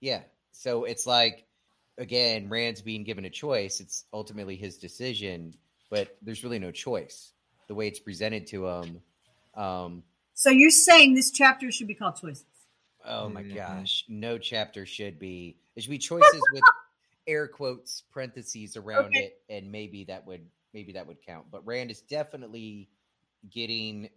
Yeah. 0.00 0.22
So 0.52 0.84
it's 0.84 1.06
like, 1.06 1.44
again, 1.98 2.48
Rand's 2.48 2.80
being 2.80 3.04
given 3.04 3.24
a 3.26 3.30
choice. 3.30 3.80
It's 3.80 4.04
ultimately 4.12 4.56
his 4.56 4.78
decision, 4.78 5.54
but 5.90 6.16
there's 6.22 6.42
really 6.42 6.58
no 6.58 6.70
choice. 6.70 7.32
The 7.68 7.74
way 7.74 7.88
it's 7.88 8.00
presented 8.00 8.46
to 8.48 8.66
him. 8.66 9.02
Um, 9.54 10.02
So 10.34 10.48
you're 10.50 10.70
saying 10.70 11.14
this 11.14 11.30
chapter 11.30 11.70
should 11.70 11.86
be 11.88 11.94
called 11.94 12.16
choices? 12.16 12.44
oh 13.04 13.28
my 13.28 13.42
Mhm. 13.42 13.54
gosh. 13.54 14.04
No 14.08 14.38
chapter 14.38 14.84
should 14.86 15.18
be. 15.18 15.56
It 15.76 15.82
should 15.82 15.90
be 15.90 15.98
choices 15.98 16.42
with 16.52 16.62
air 17.26 17.46
quotes, 17.48 18.02
parentheses 18.12 18.76
around 18.76 19.06
Okay. 19.06 19.24
it, 19.26 19.42
and 19.50 19.70
maybe 19.70 20.04
that 20.04 20.26
would 20.26 20.48
maybe 20.72 20.92
that 20.92 21.06
would 21.06 21.20
count. 21.22 21.50
But 21.50 21.66
Rand 21.66 21.90
is 21.90 22.00
definitely 22.02 22.88
getting 23.50 24.08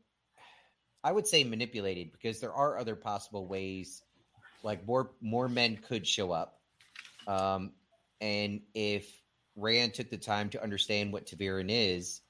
I 1.04 1.12
would 1.12 1.28
say 1.28 1.44
manipulated 1.44 2.12
because 2.12 2.40
there 2.40 2.54
are 2.54 2.78
other 2.78 2.96
possible 2.96 3.48
ways 3.48 4.04
like 4.64 4.86
more 4.88 5.12
more 5.22 5.50
men 5.50 5.78
could 5.78 6.08
show 6.08 6.32
up. 6.32 6.60
Um, 7.28 7.72
and 8.22 8.62
if 8.74 9.12
Rand 9.56 9.94
took 9.94 10.10
the 10.10 10.18
time 10.18 10.50
to 10.52 10.64
understand 10.64 11.12
what 11.12 11.28
ta'veren 11.28 11.68
is 11.70 12.22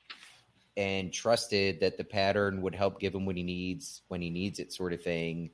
and 0.75 1.13
trusted 1.13 1.79
that 1.81 1.97
the 1.97 2.03
pattern 2.03 2.61
would 2.61 2.73
help 2.73 2.99
give 2.99 3.13
him 3.13 3.25
what 3.25 3.37
he 3.37 3.43
needs 3.43 4.01
when 4.07 4.21
he 4.21 4.29
needs 4.29 4.59
it, 4.59 4.73
sort 4.73 4.91
of 4.91 5.01
thing, 5.01 5.51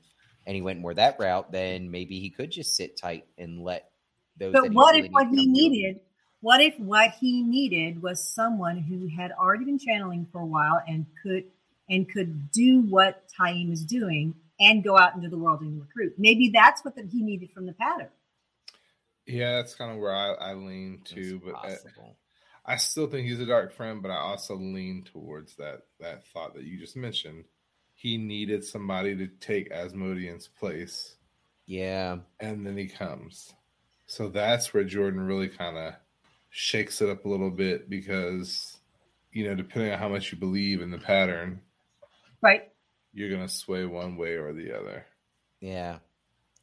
and 0.48 0.56
he 0.56 0.62
went 0.62 0.80
more 0.80 0.94
that 0.94 1.18
route, 1.20 1.52
then 1.52 1.92
maybe 1.92 2.20
he 2.20 2.30
could 2.30 2.52
just 2.52 2.76
sit 2.76 2.98
tight 2.98 3.26
and 3.38 3.62
let 3.62 3.92
those. 4.38 4.54
But 4.54 4.72
what 4.72 4.96
really 4.96 5.08
if 5.08 5.12
what 5.12 5.28
he 5.28 5.36
come 5.36 5.36
to 5.36 5.44
him. 5.44 5.52
needed? 5.52 6.00
What 6.42 6.62
if 6.62 6.80
what 6.80 7.12
he 7.20 7.44
needed 7.44 8.02
was 8.02 8.24
someone 8.24 8.78
who 8.78 9.08
had 9.08 9.34
already 9.34 9.66
been 9.66 9.78
channeling 9.78 10.26
for 10.32 10.40
a 10.40 10.46
while 10.46 10.82
and 10.88 11.06
could 11.22 11.44
and 11.90 12.10
could 12.10 12.52
do 12.52 12.82
what 12.82 13.24
Taim 13.40 13.72
is 13.72 13.84
doing 13.84 14.36
and 14.60 14.84
go 14.84 14.98
out 14.98 15.16
into 15.16 15.30
the 15.30 15.38
world 15.38 15.62
and 15.62 15.82
recruit? 15.82 16.14
Maybe 16.18 16.52
that's 16.54 16.84
what 16.84 16.96
that 16.96 17.06
he 17.12 17.22
needed 17.22 17.52
from 17.52 17.66
the 17.66 17.74
pattern. 17.74 18.10
Yeah, 19.26 19.58
that's 19.58 19.76
kind 19.76 19.92
of 19.92 19.98
where 19.98 20.16
I, 20.16 20.34
I 20.34 20.54
lean 20.54 21.00
It's 21.02 21.12
to, 21.12 21.40
but 21.40 21.56
uh, 21.56 21.68
I. 21.68 21.76
I 22.66 22.76
still 22.76 23.08
think 23.08 23.28
he's 23.28 23.40
a 23.40 23.48
dark 23.48 23.74
friend, 23.74 24.00
but 24.00 24.12
I 24.12 24.18
also 24.18 24.56
lean 24.56 25.04
towards 25.04 25.56
that 25.56 25.84
that 26.00 26.28
thought 26.28 26.54
that 26.54 26.66
you 26.66 26.78
just 26.78 26.96
mentioned. 26.96 27.46
He 27.96 28.18
needed 28.18 28.64
somebody 28.64 29.16
to 29.16 29.28
take 29.28 29.72
Asmodean's 29.72 30.48
place, 30.48 31.16
yeah. 31.66 32.18
and 32.40 32.66
then 32.66 32.78
he 32.78 32.88
comes. 32.88 33.54
So 34.06 34.30
that's 34.30 34.72
where 34.72 34.84
Jordan 34.84 35.22
really 35.22 35.50
kind 35.50 35.78
of 35.78 35.94
shakes 36.52 37.02
it 37.02 37.10
up 37.10 37.26
a 37.26 37.30
little 37.30 37.50
bit 37.50 37.90
because, 37.90 38.78
you 39.32 39.48
know, 39.48 39.56
depending 39.56 39.92
on 39.92 40.00
how 40.00 40.10
much 40.10 40.32
you 40.32 40.38
believe 40.38 40.82
in 40.82 40.92
the 40.92 40.98
pattern, 40.98 41.62
Right. 42.42 42.70
you're 43.14 43.30
gonna 43.30 43.50
sway 43.50 43.86
one 43.86 44.16
way 44.18 44.36
or 44.36 44.54
the 44.54 44.78
other. 44.78 45.06
Yeah. 45.60 45.94
You 45.94 46.00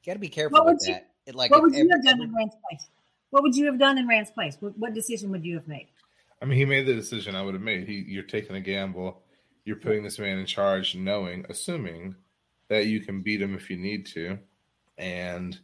Got 0.06 0.12
to 0.14 0.18
be 0.20 0.28
careful 0.28 0.58
What 0.58 0.66
with 0.66 0.74
would 0.80 0.88
you- 0.88 0.94
that. 0.94 1.10
It, 1.26 1.34
like 1.34 1.50
what 1.50 1.62
would 1.62 1.74
you 1.74 1.80
every- 1.80 1.90
have 1.92 2.04
done 2.04 2.22
in 2.22 2.32
Rand's 2.34 2.54
place? 2.68 2.88
What 3.30 3.42
would 3.42 3.57
you 3.57 3.66
have 3.66 3.78
done 3.78 3.98
in 3.98 4.07
Rand's 4.07 4.30
place? 4.30 4.57
What, 4.61 4.78
what 4.78 4.94
decision 4.94 5.30
would 5.32 5.44
you 5.44 5.57
have 5.57 5.66
made? 5.66 5.88
I 6.40 6.44
mean, 6.44 6.57
he 6.58 6.64
made 6.64 6.86
the 6.86 6.94
decision 6.94 7.34
I 7.34 7.42
would 7.42 7.54
have 7.54 7.62
made. 7.62 7.88
He, 7.88 7.94
you're 8.07 8.22
taking 8.22 8.54
a 8.54 8.61
gamble. 8.61 9.22
You're 9.64 9.76
putting 9.76 10.04
this 10.04 10.18
man 10.20 10.38
in 10.38 10.46
charge, 10.46 10.94
knowing, 10.94 11.44
assuming 11.48 12.14
that 12.68 12.86
you 12.86 13.00
can 13.00 13.22
beat 13.22 13.42
him 13.42 13.54
if 13.57 13.68
you 13.70 13.76
need 13.76 14.07
to, 14.07 14.38
and 14.96 15.58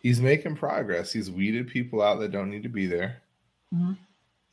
he's 0.00 0.20
making 0.20 0.56
progress. 0.56 1.12
He's 1.12 1.30
weeded 1.30 1.68
people 1.68 2.02
out 2.02 2.18
that 2.20 2.32
don't 2.32 2.50
need 2.50 2.64
to 2.64 2.68
be 2.68 2.86
there, 2.86 3.22
Mhm. 3.72 3.96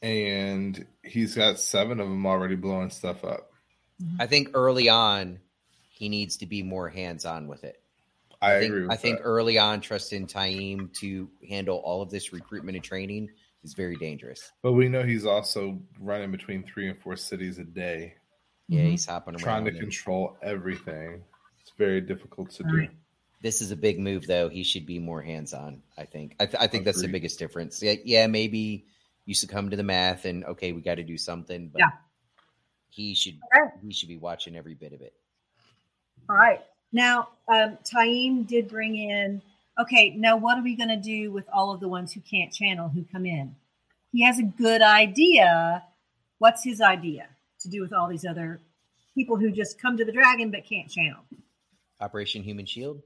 and 0.01 0.85
he's 1.03 1.35
got 1.35 1.59
seven 1.59 1.99
of 1.99 2.07
them 2.09 2.25
already 2.25 2.55
blowing 2.55 2.89
stuff 2.91 3.23
up. 3.23 3.50
I 4.19 4.27
think 4.27 4.49
early 4.53 4.89
on, 4.89 5.39
he 5.89 6.09
needs 6.09 6.37
to 6.37 6.45
be 6.45 6.63
more 6.63 6.89
hands 6.89 7.25
on 7.25 7.47
with 7.47 7.63
it. 7.63 7.81
I, 8.41 8.55
I 8.55 8.59
think, 8.59 8.71
agree. 8.71 8.81
With 8.83 8.91
I 8.91 8.95
think 8.95 9.17
that. 9.19 9.23
early 9.23 9.57
on, 9.59 9.81
trusting 9.81 10.27
Taim 10.27 10.91
to 10.99 11.29
handle 11.47 11.77
all 11.77 12.01
of 12.01 12.09
this 12.09 12.33
recruitment 12.33 12.75
and 12.75 12.83
training 12.83 13.29
is 13.63 13.73
very 13.75 13.95
dangerous. 13.95 14.51
but 14.63 14.71
we 14.71 14.89
know 14.89 15.03
he's 15.03 15.25
also 15.25 15.79
running 15.99 16.31
between 16.31 16.63
three 16.63 16.89
and 16.89 16.99
four 16.99 17.15
cities 17.15 17.59
a 17.59 17.63
day, 17.63 18.15
Yeah, 18.67 18.81
Mhm. 18.81 18.89
he's 18.91 19.05
hopping 19.05 19.35
around. 19.35 19.43
trying 19.43 19.65
to 19.65 19.69
and- 19.71 19.79
control 19.79 20.37
everything. 20.41 21.23
It's 21.61 21.71
very 21.77 22.01
difficult 22.01 22.49
to 22.51 22.63
do. 22.63 22.77
Right. 22.77 22.89
This 23.43 23.61
is 23.61 23.69
a 23.71 23.75
big 23.75 23.99
move, 23.99 24.25
though. 24.27 24.49
He 24.49 24.63
should 24.63 24.85
be 24.87 24.97
more 24.99 25.21
hands 25.21 25.53
on. 25.53 25.83
I 25.97 26.05
think. 26.05 26.35
I, 26.39 26.45
th- 26.47 26.57
I 26.59 26.67
think 26.67 26.85
that's 26.85 27.01
the 27.01 27.07
biggest 27.07 27.37
difference. 27.37 27.81
Yeah, 27.83 27.95
yeah, 28.03 28.25
maybe 28.27 28.85
you 29.25 29.35
succumb 29.35 29.69
to 29.71 29.77
the 29.77 29.83
math, 29.83 30.25
and 30.25 30.43
okay, 30.45 30.71
we 30.71 30.81
got 30.81 30.95
to 30.95 31.03
do 31.03 31.17
something. 31.17 31.69
But 31.69 31.79
Yeah. 31.79 31.89
He 32.91 33.15
should. 33.15 33.39
Okay. 33.55 33.75
He 33.81 33.93
should 33.93 34.09
be 34.09 34.17
watching 34.17 34.55
every 34.55 34.75
bit 34.75 34.93
of 34.93 35.01
it. 35.01 35.13
All 36.29 36.35
right. 36.35 36.61
Now, 36.93 37.29
um, 37.47 37.77
Taim 37.83 38.45
did 38.45 38.67
bring 38.67 38.97
in, 38.97 39.41
okay, 39.79 40.13
now 40.17 40.35
what 40.35 40.57
are 40.57 40.63
we 40.63 40.75
going 40.75 40.89
to 40.89 40.97
do 40.97 41.31
with 41.31 41.45
all 41.51 41.71
of 41.73 41.79
the 41.79 41.87
ones 41.87 42.11
who 42.11 42.19
can't 42.19 42.53
channel 42.53 42.89
who 42.89 43.05
come 43.11 43.25
in? 43.25 43.55
He 44.11 44.23
has 44.25 44.39
a 44.39 44.43
good 44.43 44.81
idea. 44.81 45.83
What's 46.39 46.63
his 46.63 46.81
idea 46.81 47.27
to 47.61 47.69
do 47.69 47.81
with 47.81 47.93
all 47.93 48.09
these 48.09 48.25
other 48.25 48.59
people 49.15 49.37
who 49.37 49.51
just 49.51 49.81
come 49.81 49.95
to 49.97 50.05
the 50.05 50.11
dragon 50.11 50.51
but 50.51 50.65
can't 50.65 50.89
channel? 50.89 51.21
Operation 52.01 52.43
Human 52.43 52.65
Shield. 52.65 53.01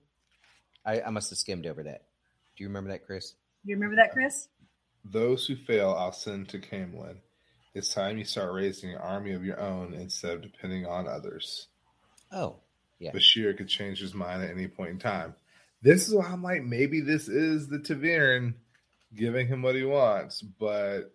I, 0.84 1.02
I 1.02 1.10
must 1.12 1.30
have 1.30 1.38
skimmed 1.38 1.68
over 1.68 1.84
that. 1.84 2.06
Do 2.58 2.64
you 2.64 2.70
remember 2.70 2.90
that, 2.90 3.06
Chris? 3.06 3.32
Do 3.32 3.70
you 3.70 3.76
remember 3.76 3.98
that, 3.98 4.14
Chris? 4.14 4.48
Those 5.04 5.46
who 5.46 5.56
fail, 5.56 5.96
I'll 5.98 6.12
send 6.12 6.50
to 6.50 6.60
Caemlyn. 6.60 7.18
It's 7.76 7.94
time 7.94 8.18
you 8.18 8.24
start 8.24 8.54
raising 8.54 8.92
an 8.92 8.98
army 8.98 9.34
of 9.34 9.44
your 9.44 9.60
own 9.60 9.94
instead 9.94 10.32
of 10.36 10.42
depending 10.42 10.86
on 10.86 11.08
others. 11.08 11.68
Oh, 12.32 12.56
Yeah. 13.00 13.12
Bashere 13.12 13.56
could 13.56 13.68
change 13.68 14.00
his 14.00 14.14
mind 14.14 14.42
at 14.44 14.50
any 14.50 14.70
point 14.70 14.92
in 14.92 15.00
time. 15.00 15.36
This 15.82 16.08
is 16.08 16.16
why 16.16 16.26
I'm 16.28 16.42
like, 16.42 16.64
maybe 16.64 17.02
this 17.02 17.28
is 17.28 17.68
the 17.68 17.80
ta'veren 17.80 18.54
giving 19.14 19.48
him 19.48 19.62
what 19.62 19.76
he 19.76 19.84
wants, 19.84 20.42
but 20.42 21.14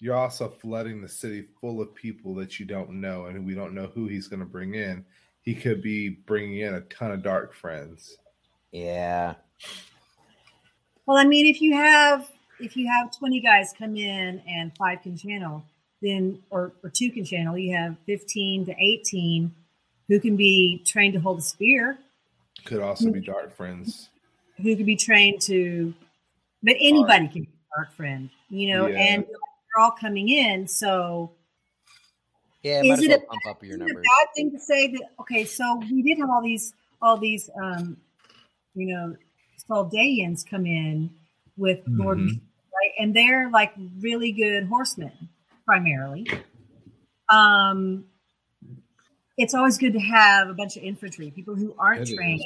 you're 0.00 0.16
also 0.16 0.48
flooding 0.48 1.00
the 1.00 1.08
city 1.08 1.46
full 1.60 1.80
of 1.80 1.94
people 1.94 2.34
that 2.36 2.58
you 2.58 2.66
don't 2.66 3.00
know, 3.00 3.26
and 3.26 3.46
we 3.46 3.54
don't 3.54 3.74
know 3.74 3.86
who 3.94 4.08
he's 4.08 4.26
going 4.26 4.40
to 4.40 4.46
bring 4.46 4.74
in. 4.74 5.04
He 5.40 5.54
could 5.54 5.80
be 5.82 6.08
bringing 6.08 6.58
in 6.58 6.74
a 6.74 6.80
ton 6.82 7.12
of 7.12 7.22
dark 7.22 7.54
friends. 7.54 8.16
yeah. 8.72 9.34
Well, 11.06 11.16
I 11.16 11.24
mean, 11.24 11.46
if 11.46 11.62
you 11.62 11.74
have 11.74 12.28
if 12.60 12.76
you 12.76 12.88
have 12.88 13.16
twenty 13.16 13.40
guys 13.40 13.72
come 13.78 13.96
in 13.96 14.42
and 14.48 14.72
five 14.76 15.02
can 15.02 15.16
channel, 15.16 15.64
then 16.02 16.40
or 16.50 16.72
or 16.82 16.90
two 16.90 17.10
can 17.10 17.24
channel, 17.24 17.56
you 17.58 17.76
have 17.76 17.96
fifteen 18.06 18.66
to 18.66 18.74
eighteen 18.78 19.54
who 20.08 20.18
can 20.20 20.36
be 20.36 20.82
trained 20.86 21.12
to 21.14 21.20
hold 21.20 21.38
a 21.38 21.42
spear, 21.42 21.98
Could 22.64 22.80
also 22.80 23.10
be 23.10 23.20
dark 23.20 23.54
friends. 23.54 24.08
who 24.56 24.74
can 24.74 24.86
be 24.86 24.96
trained 24.96 25.40
to, 25.42 25.92
but 26.62 26.74
anybody 26.80 27.28
can 27.28 27.42
be 27.42 27.48
a 27.48 27.76
dark 27.76 27.92
friend, 27.94 28.30
you 28.48 28.74
know, 28.74 28.86
Yeah. 28.86 28.98
and 28.98 29.24
they're 29.26 29.84
all 29.84 29.90
coming 29.92 30.28
in. 30.30 30.66
So 30.66 31.32
Yeah, 32.62 32.82
Is 32.82 33.02
it 33.02 33.08
well 33.10 33.18
a- 33.18 33.38
pump 33.44 33.62
your 33.62 33.74
is 33.76 33.80
it 33.80 33.90
a 33.92 33.94
bad 33.94 34.26
thing 34.34 34.50
to 34.50 34.58
say 34.58 34.88
that? 34.88 35.02
Okay, 35.20 35.44
so 35.44 35.76
we 35.90 36.02
did 36.02 36.18
have 36.18 36.28
all 36.30 36.42
these 36.42 36.72
all 37.00 37.16
these 37.16 37.48
um, 37.62 37.96
you 38.74 38.86
know 38.94 39.16
Saldeans 39.70 40.44
come 40.48 40.66
in 40.66 41.10
with 41.56 41.80
Lord 41.86 42.18
Mhm. 42.18 42.40
Right, 42.98 43.04
and 43.04 43.14
they're 43.14 43.50
like 43.50 43.72
really 44.00 44.32
good 44.32 44.64
horsemen 44.66 45.12
primarily. 45.64 46.26
Um, 47.28 48.04
it's 49.36 49.54
always 49.54 49.78
good 49.78 49.92
to 49.92 50.00
have 50.00 50.48
a 50.48 50.54
bunch 50.54 50.76
of 50.76 50.82
infantry, 50.82 51.30
people 51.30 51.54
who 51.54 51.74
aren't 51.78 52.00
It 52.02 52.10
is. 52.10 52.14
trained 52.16 52.42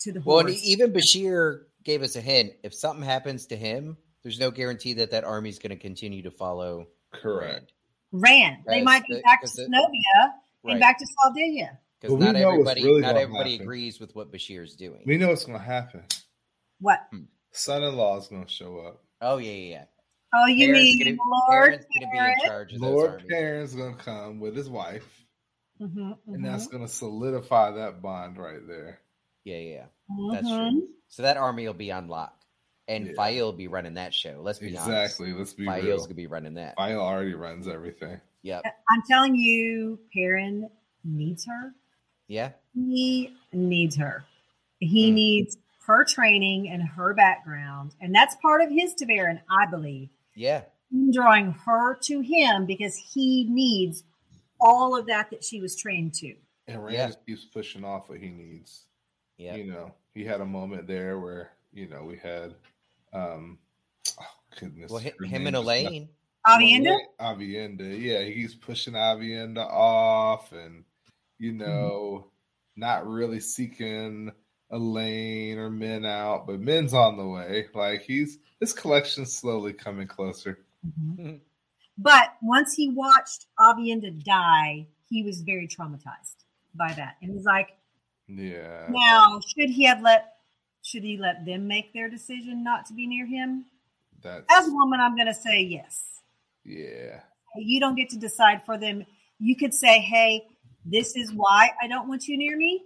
to 0.00 0.12
the 0.12 0.20
horse. 0.20 0.44
Well, 0.44 0.46
and 0.54 0.56
even 0.64 0.92
Bashere 0.92 1.62
gave 1.84 2.02
us 2.02 2.16
a 2.16 2.20
hint. 2.20 2.52
If 2.62 2.74
something 2.74 3.04
happens 3.04 3.46
to 3.46 3.56
him, 3.56 3.96
there's 4.22 4.38
no 4.38 4.50
guarantee 4.50 4.94
that 4.94 5.10
that 5.12 5.24
army's 5.24 5.58
going 5.58 5.70
to 5.70 5.76
continue 5.76 6.22
to 6.22 6.30
follow. 6.30 6.86
Correct. 7.12 7.72
Ran. 8.12 8.62
They 8.66 8.82
might 8.82 9.02
be 9.08 9.16
the- 9.16 9.22
back 9.22 9.40
to 9.40 9.46
because 9.46 9.56
the- 9.56 9.64
Zenobia 9.64 10.34
and 10.64 10.80
back 10.80 10.98
to 10.98 11.06
Sardinia. 11.22 11.78
Because 12.00 12.16
not 12.20 12.36
everybody, 12.36 12.84
really 12.84 13.00
not 13.00 13.16
everybody 13.16 13.52
happen. 13.52 13.64
agrees 13.64 13.98
with 13.98 14.14
what 14.14 14.30
Bashere's 14.30 14.76
doing. 14.76 15.02
We 15.04 15.16
know 15.16 15.28
what's 15.28 15.44
going 15.44 15.58
to 15.58 15.64
happen. 15.64 16.04
What? 16.80 17.00
Son 17.50 17.82
in 17.82 17.96
law 17.96 18.16
is 18.18 18.28
going 18.28 18.44
to 18.44 18.52
show 18.52 18.78
up. 18.78 19.02
Oh 19.20 19.38
yeah, 19.38 19.52
yeah, 19.52 19.70
yeah. 19.70 19.84
Oh, 20.34 20.46
you 20.46 20.66
Perrin's 20.68 20.84
mean 20.96 20.98
gonna- 21.04 21.16
Lord 21.30 21.50
Perrin's 21.70 21.84
going 21.98 22.10
to 22.10 22.12
be 22.12 22.18
in 22.18 22.48
charge 22.48 22.72
of 22.74 22.80
those 22.80 22.90
Lord 22.90 23.10
armies. 23.12 23.26
Perrin's 23.30 23.74
going 23.74 23.96
to 23.96 24.02
come 24.02 24.40
with 24.40 24.54
his 24.56 24.68
wife, 24.68 25.24
Mhm, 25.80 26.18
and 26.26 26.44
that's 26.44 26.66
mhm, 26.68 26.72
going 26.72 26.82
to 26.86 26.92
solidify 26.92 27.70
that 27.72 28.02
bond 28.02 28.36
right 28.38 28.66
there. 28.66 29.00
Yeah, 29.44 29.56
yeah. 29.58 29.84
yeah. 30.10 30.30
That's 30.32 30.48
true. 30.48 30.88
So 31.08 31.22
that 31.22 31.36
army 31.38 31.66
will 31.66 31.72
be 31.74 31.90
on 31.90 32.08
lock, 32.08 32.38
and 32.88 33.06
Yeah. 33.06 33.12
Faile 33.16 33.46
will 33.46 33.52
be 33.54 33.68
running 33.68 33.94
that 33.94 34.12
show. 34.12 34.40
Let's 34.42 34.58
be 34.58 34.68
Exactly. 34.68 35.32
Let's 35.32 35.54
be 35.54 35.66
honest. 35.66 35.82
Faile's 35.84 35.86
real. 35.88 35.98
going 36.00 36.08
to 36.10 36.14
be 36.14 36.26
running 36.26 36.54
that. 36.54 36.74
Faile 36.76 37.00
already 37.00 37.34
runs 37.34 37.66
everything. 37.66 38.20
Yep. 38.42 38.62
I'm 38.66 39.02
telling 39.08 39.34
you, 39.34 39.98
Perrin 40.14 40.68
needs 41.04 41.46
her. 41.46 41.74
Yeah. 42.28 42.52
He 42.74 43.34
needs 43.52 43.96
her. 43.96 44.24
He 44.80 45.10
Mm. 45.10 45.14
needs 45.14 45.56
her 45.88 46.04
training 46.04 46.68
and 46.68 46.82
her 46.82 47.14
background. 47.14 47.94
And 48.00 48.14
that's 48.14 48.36
part 48.36 48.60
of 48.62 48.70
his 48.70 48.94
ta'veren, 48.94 49.40
I 49.50 49.66
believe. 49.68 50.10
Yeah. 50.36 50.62
Drawing 51.12 51.52
her 51.66 51.96
to 52.02 52.20
him 52.20 52.66
because 52.66 52.94
he 52.96 53.44
needs 53.50 54.04
all 54.60 54.96
of 54.96 55.06
that 55.06 55.30
that 55.30 55.42
she 55.42 55.60
was 55.60 55.74
trained 55.74 56.14
to. 56.14 56.34
And 56.68 56.82
Rand 56.84 56.94
Yeah. 56.94 57.06
just 57.06 57.26
keeps 57.26 57.44
pushing 57.46 57.84
off 57.84 58.08
what 58.08 58.18
he 58.20 58.28
needs. 58.28 58.84
Yeah. 59.38 59.56
You 59.56 59.64
know, 59.72 59.94
he 60.14 60.24
had 60.24 60.40
a 60.40 60.46
moment 60.46 60.86
there 60.86 61.18
where, 61.18 61.50
you 61.72 61.88
know, 61.88 62.04
we 62.04 62.16
had 62.18 62.54
um 63.12 63.58
oh 64.20 64.24
goodness. 64.60 64.90
Well, 64.90 65.00
hi- 65.02 65.14
her 65.18 65.24
him 65.26 65.46
and 65.46 65.56
just 65.56 65.66
left- 65.66 65.86
Elayne. 65.86 66.08
Aviendha? 66.46 66.96
Aviendha, 67.20 68.00
yeah, 68.00 68.22
he's 68.22 68.54
pushing 68.54 68.94
Aviendha 68.94 69.66
off, 69.66 70.52
and 70.52 70.84
you 71.38 71.52
Mm-hmm. 71.52 71.58
know, 71.60 72.30
not 72.76 73.06
really 73.06 73.40
seeking 73.40 74.32
Elayne 74.72 75.56
or 75.58 75.70
Min 75.70 76.04
out, 76.04 76.46
but 76.46 76.60
Min's 76.60 76.94
on 76.94 77.16
the 77.16 77.26
way. 77.26 77.66
Like 77.74 78.02
he's 78.02 78.38
his 78.60 78.72
collection's 78.72 79.36
slowly 79.36 79.72
coming 79.72 80.06
closer. 80.08 80.58
Mhm. 80.86 81.40
But 82.00 82.34
once 82.42 82.74
he 82.74 82.90
watched 82.90 83.46
Aviendha 83.58 84.22
die, 84.22 84.86
he 85.10 85.24
was 85.24 85.40
very 85.40 85.66
traumatized 85.66 86.44
by 86.72 86.92
that. 86.92 87.16
And 87.20 87.32
he's 87.32 87.44
like, 87.44 87.70
Yeah, 88.28 88.86
now, 88.88 89.40
should 89.40 89.68
he 89.70 89.82
have 89.84 90.00
let 90.00 90.36
should 90.82 91.02
he 91.02 91.16
let 91.16 91.44
them 91.44 91.66
make 91.66 91.92
their 91.92 92.08
decision 92.08 92.62
not 92.62 92.86
to 92.86 92.94
be 92.94 93.08
near 93.08 93.26
him? 93.26 93.64
that's 94.22 94.44
As 94.48 94.68
a 94.68 94.72
woman, 94.72 95.00
I'm 95.00 95.16
going 95.16 95.26
to 95.26 95.34
say 95.34 95.60
yes. 95.62 96.04
yeah, 96.64 97.20
You 97.56 97.80
don't 97.80 97.96
get 97.96 98.10
to 98.10 98.16
decide 98.16 98.64
for 98.64 98.78
them. 98.78 99.04
You 99.40 99.56
could 99.56 99.74
say, 99.74 99.98
"Hey, 99.98 100.46
this 100.84 101.16
is 101.16 101.32
why 101.32 101.70
I 101.82 101.88
don't 101.88 102.08
want 102.08 102.28
you 102.28 102.38
near 102.38 102.56
me. 102.56 102.82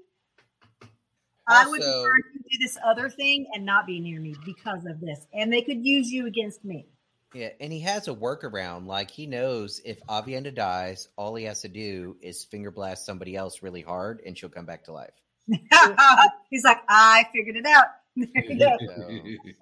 I 1.53 1.67
would 1.67 1.81
prefer 1.81 2.17
you 2.17 2.41
do 2.51 2.59
this 2.61 2.77
other 2.85 3.09
thing 3.09 3.47
and 3.55 3.65
not 3.65 3.87
be 3.87 4.01
near 4.01 4.21
me 4.21 4.35
because 4.45 4.87
of 4.87 5.01
this." 5.01 5.27
And 5.33 5.53
they 5.53 5.63
could 5.63 5.85
use 5.85 6.11
you 6.11 6.27
against 6.27 6.65
me. 6.65 6.87
Yeah, 7.35 7.49
and 7.61 7.73
he 7.73 7.81
has 7.81 8.09
a 8.09 8.15
workaround. 8.15 8.87
Like 8.87 9.11
he 9.11 9.27
knows 9.27 9.81
if 9.85 10.01
Aviendha 10.07 10.55
dies, 10.55 11.09
all 11.17 11.35
he 11.35 11.45
has 11.45 11.63
to 11.63 11.69
do 11.69 12.17
is 12.21 12.45
finger 12.45 12.71
blast 12.71 13.07
somebody 13.07 13.37
else 13.37 13.63
really 13.63 13.81
hard, 13.81 14.21
and 14.27 14.37
she'll 14.37 14.51
come 14.51 14.67
back 14.67 14.85
to 14.85 14.93
life. 14.93 15.15
He's 16.51 16.65
like, 16.65 16.81
"I 16.89 17.27
figured 17.33 17.57
it 17.57 17.67
out." 17.67 17.87
There 18.15 18.45
you 18.45 18.59
go. 18.59 18.77
So, 18.79 19.07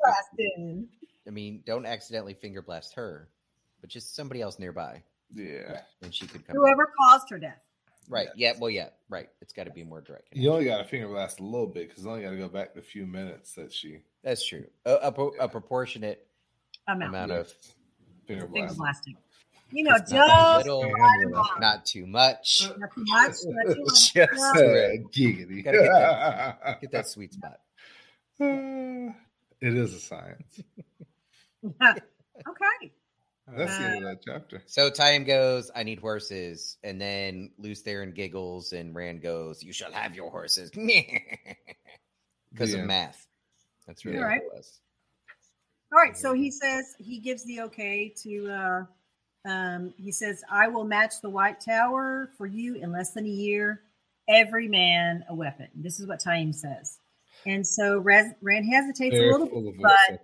Blasted. 0.03 0.89
I 1.25 1.31
mean, 1.31 1.63
don't 1.65 1.87
accidentally 1.87 2.35
finger 2.35 2.63
blast 2.63 2.95
her, 2.95 3.29
but 3.81 3.89
just 3.89 4.17
somebody 4.17 4.43
else 4.43 4.59
nearby, 4.59 5.05
yeah. 5.33 5.83
and 6.03 6.13
she 6.13 6.27
could 6.27 6.45
come. 6.45 6.57
back. 6.57 6.57
Whoever 6.57 6.91
caused 7.01 7.31
her 7.31 7.39
death. 7.39 7.61
Right? 8.11 8.29
Yeah. 8.37 8.53
Well, 8.59 8.71
yeah. 8.71 8.89
Right. 9.09 9.29
It's 9.41 9.53
got 9.53 9.65
to 9.65 9.71
be 9.71 9.85
more 9.85 10.01
direct. 10.01 10.29
You 10.33 10.51
only 10.53 10.65
got 10.67 10.79
to 10.79 10.85
finger 10.85 11.09
blast 11.09 11.41
a 11.41 11.45
little 11.45 11.67
bit 11.67 11.89
because 11.89 12.05
I 12.07 12.11
only 12.11 12.23
got 12.23 12.31
to 12.31 12.37
go 12.37 12.49
back 12.49 12.75
the 12.75 12.83
few 12.83 13.07
minutes 13.07 13.53
that 13.55 13.73
she 13.73 14.01
That's 14.23 14.45
true. 14.45 14.67
A, 14.85 14.95
a, 14.95 15.13
pro- 15.13 15.33
a 15.41 15.49
proportionate 15.49 16.27
Amount. 16.89 17.09
amount 17.11 17.31
of 17.33 17.49
finger 18.27 18.43
Finger 18.43 18.47
blast. 18.49 18.79
blasting. 18.79 19.17
You 19.73 19.85
know, 19.85 19.97
Just 19.99 20.13
not 20.13 20.63
too 20.65 20.71
little, 20.71 20.91
right 20.93 21.27
not 21.61 21.87
too 21.87 22.05
much. 22.07 22.69
Not 22.77 22.91
too 22.91 23.05
much. 23.07 23.07
Not 23.07 23.35
too 23.37 23.53
much. 23.85 24.13
Just 24.15 24.17
uh, 24.17 24.61
Yeah. 24.61 24.65
right. 24.65 25.01
Giggity. 25.13 25.63
Gotta 25.65 25.79
get 25.79 25.87
that- 25.93 26.81
Get 26.81 26.91
that 26.91 27.07
sweet 27.07 27.33
spot. 27.33 27.61
it 28.41 29.15
is 29.61 29.95
a 29.95 30.01
science. 30.01 30.61
okay. 31.83 32.93
That's 33.57 33.77
the 33.79 33.85
end 33.85 34.05
of 34.05 34.11
that 34.11 34.19
chapter. 34.25 34.63
So 34.67 34.91
Taim 34.91 35.27
goes, 35.27 35.71
I 35.75 35.83
need 35.83 35.99
horses. 35.99 36.77
And 36.85 37.01
then 37.01 37.51
Lews 37.59 37.83
Therin 37.83 38.15
giggles 38.15 38.73
and 38.73 38.95
Rand 38.95 39.23
goes, 39.23 39.63
You 39.63 39.73
shall 39.73 39.93
have 39.93 40.15
your 40.15 40.31
horses. 40.31 40.71
Because 42.53 42.73
The 42.73 42.81
of 42.81 42.87
math. 42.87 43.29
That's 43.87 44.05
really 44.05 44.19
You're 44.19 44.27
what 44.27 44.33
right. 44.33 44.43
it 44.43 44.53
was. 44.53 44.81
All 45.93 45.99
right. 46.01 46.17
So 46.17 46.33
he 46.33 46.51
says 46.51 46.95
he 46.99 47.19
gives 47.21 47.45
the 47.45 47.61
okay 47.63 48.13
to. 48.23 48.51
uh 48.51 48.85
um, 49.47 49.95
he 49.97 50.13
says, 50.13 50.43
"I 50.51 50.69
will 50.69 50.85
match 50.85 51.15
the 51.23 51.31
White 51.31 51.61
Tower 51.61 52.29
for 52.37 52.47
you 52.47 52.75
in 52.75 52.93
less 52.93 53.13
than 53.13 53.25
a 53.25 53.31
year. 53.31 53.81
Every 54.29 54.69
man 54.69 55.25
a 55.29 55.35
weapon." 55.35 55.69
This 55.75 55.99
is 55.99 56.07
what 56.07 56.21
Taim 56.21 56.55
says, 56.55 56.99
and 57.47 57.67
so 57.67 57.99
Rand 57.99 58.35
hesitates 58.71 59.15
They're 59.15 59.31
a 59.31 59.33
little 59.33 59.47
bit, 59.47 59.81
but 59.81 59.93
wisdom. 60.11 60.19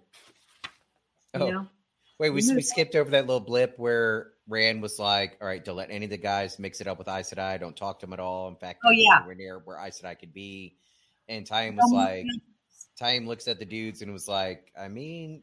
Oh, 1.34 1.46
you 1.46 1.52
know, 1.52 1.66
wait, 2.18 2.30
we, 2.30 2.42
we 2.54 2.62
skipped 2.62 2.94
over 2.94 3.10
that 3.10 3.26
little 3.26 3.40
blip 3.40 3.74
where 3.78 4.32
Rand 4.48 4.80
was 4.82 4.98
like, 4.98 5.36
All 5.40 5.46
right, 5.48 5.64
don't 5.64 5.76
let 5.76 5.90
any 5.90 6.04
of 6.04 6.10
the 6.10 6.16
guys 6.16 6.58
mix 6.58 6.80
it 6.80 6.86
up 6.86 6.98
with 6.98 7.08
Aes 7.08 7.32
Sedai. 7.32 7.58
Don't 7.60 7.76
talk 7.76 8.00
to 8.00 8.06
them 8.06 8.12
at 8.12 8.20
all. 8.20 8.48
In 8.48 8.56
fact, 8.56 8.80
Oh, 8.84 8.90
yeah, 8.90 9.26
we're 9.26 9.34
near 9.34 9.58
where 9.58 9.78
Aes 9.78 10.00
Sedai 10.00 10.18
could 10.18 10.32
be. 10.32 10.76
And 11.28 11.46
Taim 11.46 11.76
was 11.76 11.90
Um, 11.90 11.96
like, 11.96 12.24
Taim 13.00 13.26
looks 13.26 13.48
at 13.48 13.58
the 13.58 13.64
dudes 13.64 14.02
and 14.02 14.12
was 14.12 14.28
like, 14.28 14.72
I 14.80 14.88
mean, 14.88 15.42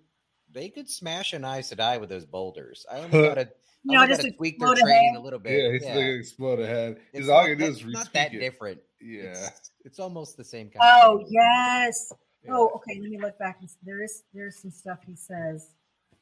they 0.51 0.69
could 0.69 0.89
smash 0.89 1.33
an 1.33 1.43
Aes 1.45 1.73
Sedai 1.73 1.99
with 1.99 2.09
those 2.09 2.25
boulders. 2.25 2.85
I 2.91 2.99
only 2.99 3.09
gotta, 3.27 3.49
you 3.83 3.91
know, 3.91 4.01
only 4.01 4.07
just 4.07 4.21
gotta 4.21 4.31
to 4.31 4.37
tweak 4.37 4.59
their 4.59 4.73
training 4.75 5.09
ahead. 5.09 5.17
a 5.17 5.19
little 5.19 5.39
bit. 5.39 5.61
Yeah, 5.63 5.71
he's 5.73 5.83
Yeah. 5.83 5.93
going 5.95 6.05
to 6.07 6.19
explode 6.19 6.59
ahead. 6.61 6.97
He's 7.11 7.21
It's 7.21 7.29
all 7.29 7.41
not 7.41 7.47
going 7.47 7.57
do 7.59 7.65
that- 7.65 7.71
is 7.71 7.85
not 7.85 8.13
that 8.13 8.33
it. 8.33 8.39
different. 8.39 8.79
Yeah. 9.01 9.23
It's, 9.47 9.71
it's 9.83 9.99
almost 9.99 10.37
the 10.37 10.45
same 10.45 10.69
kind. 10.69 10.79
Oh 10.81 11.15
of 11.17 11.23
thing. 11.23 11.27
yes. 11.33 12.13
yeah. 12.45 12.51
Oh, 12.53 12.69
okay. 12.75 12.99
Let 13.01 13.09
me 13.09 13.19
look 13.19 13.37
back. 13.37 13.57
and 13.59 13.69
There 13.83 14.01
is 14.01 14.23
there's 14.33 14.61
some 14.61 14.71
stuff 14.71 14.99
he 15.05 15.15
says. 15.17 15.67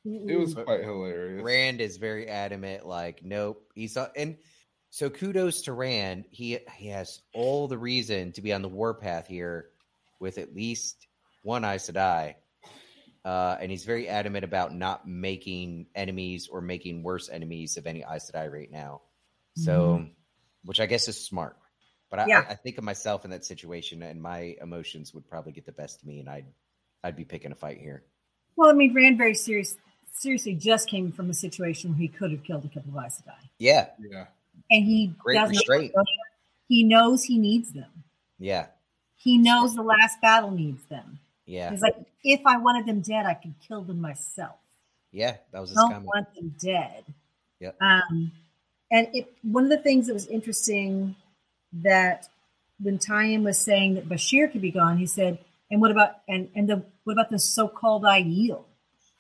It 0.04 0.40
was 0.40 0.56
Mm-mm. 0.56 0.66
quite 0.66 0.82
hilarious. 0.84 1.44
Rand 1.44 1.80
is 1.82 1.98
very 1.98 2.28
adamant, 2.28 2.86
like, 2.88 3.24
nope. 3.24 3.72
He's 3.76 3.96
not, 3.96 4.12
and 4.16 4.38
so 4.90 5.10
kudos 5.10 5.62
to 5.64 5.74
Rand. 5.74 6.26
He 6.32 6.58
he 6.76 6.88
has 6.88 7.22
all 7.34 7.68
the 7.68 7.78
reason 7.78 8.32
to 8.34 8.42
be 8.42 8.52
on 8.52 8.62
the 8.64 8.68
warpath 8.70 9.28
here 9.28 9.68
with 10.20 10.38
at 10.38 10.56
least 10.56 11.06
one 11.44 11.64
Aes 11.64 11.90
Sedai. 11.90 12.36
uh, 13.24 13.58
and 13.62 13.70
he's 13.70 13.86
very 13.86 14.08
adamant 14.10 14.44
about 14.44 14.74
not 14.74 15.08
making 15.08 15.86
enemies 15.94 16.48
or 16.52 16.62
making 16.62 17.04
worse 17.04 17.30
enemies 17.30 17.78
of 17.78 17.86
any 17.86 18.04
Aes 18.04 18.32
Sedai 18.32 18.52
right 18.52 18.72
now. 18.72 19.02
So, 19.56 20.08
which 20.66 20.80
I 20.80 20.86
guess 20.88 21.08
is 21.08 21.24
smart. 21.24 21.58
But 22.10 22.20
I, 22.20 22.26
Yeah. 22.28 22.46
I, 22.48 22.54
I 22.54 22.56
think 22.56 22.78
of 22.78 22.84
myself 22.84 23.24
in 23.26 23.32
that 23.32 23.46
situation, 23.46 24.02
and 24.02 24.20
my 24.22 24.56
emotions 24.62 25.14
would 25.14 25.28
probably 25.28 25.52
get 25.52 25.66
the 25.66 25.72
best 25.72 26.02
of 26.02 26.08
me, 26.08 26.20
and 26.20 26.30
I'd 26.30 26.46
I'd 27.04 27.16
be 27.16 27.26
picking 27.26 27.52
a 27.52 27.56
fight 27.56 27.80
here. 27.80 28.04
Well, 28.56 28.70
I 28.70 28.74
mean, 28.74 28.94
Rand 28.94 29.18
very 29.18 29.34
serious, 29.36 29.78
seriously 30.14 30.54
just 30.56 30.90
came 30.90 31.12
from 31.12 31.30
a 31.30 31.34
situation 31.34 31.92
where 31.92 32.00
he 32.00 32.08
could 32.08 32.32
have 32.32 32.44
killed 32.44 32.66
a 32.66 32.68
couple 32.68 32.98
of 32.98 33.06
Aes 33.06 33.22
Sedai. 33.22 33.50
Yeah, 33.58 33.88
Yeah. 34.00 34.26
And 34.70 34.86
he 34.86 35.14
Great 35.18 35.36
doesn't. 35.36 35.56
restraint. 35.56 35.94
He 36.68 36.84
knows 36.84 37.24
he 37.24 37.38
needs 37.38 37.72
them. 37.74 37.92
yeah, 38.40 38.68
He 39.18 39.38
knows 39.38 39.76
the 39.76 39.82
last 39.82 40.22
battle 40.22 40.52
needs 40.52 40.84
them. 40.86 41.20
yeah, 41.46 41.70
He's 41.72 41.82
like, 41.82 41.96
if 42.24 42.42
I 42.46 42.58
wanted 42.58 42.86
them 42.86 43.02
dead, 43.02 43.26
I 43.26 43.34
could 43.34 43.54
kill 43.68 43.82
them 43.82 44.00
myself. 44.02 44.56
yeah. 45.12 45.38
That 45.52 45.60
was 45.60 45.70
his 45.72 45.76
don't 45.78 45.92
comment. 45.92 46.06
want 46.06 46.36
them 46.36 46.56
dead. 46.60 47.04
Yep. 47.60 47.78
Um, 47.82 48.32
and 48.90 49.08
it 49.14 49.34
one 49.44 49.64
of 49.66 49.70
the 49.70 49.78
things 49.78 50.08
that 50.08 50.14
was 50.14 50.28
interesting 50.28 51.16
that 51.74 52.28
when 52.82 52.98
Taim 52.98 53.44
was 53.44 53.58
saying 53.58 53.94
that 53.96 54.10
Bashere 54.10 54.52
could 54.52 54.62
be 54.62 54.72
gone, 54.72 54.98
he 54.98 55.06
said, 55.06 55.38
"And 55.70 55.80
what 55.82 55.92
about 55.92 56.22
and 56.28 56.50
and 56.56 56.68
the 56.68 56.84
what 57.04 57.14
about 57.14 57.30
the 57.30 57.40
so-called 57.40 58.04
Aiel? 58.04 58.64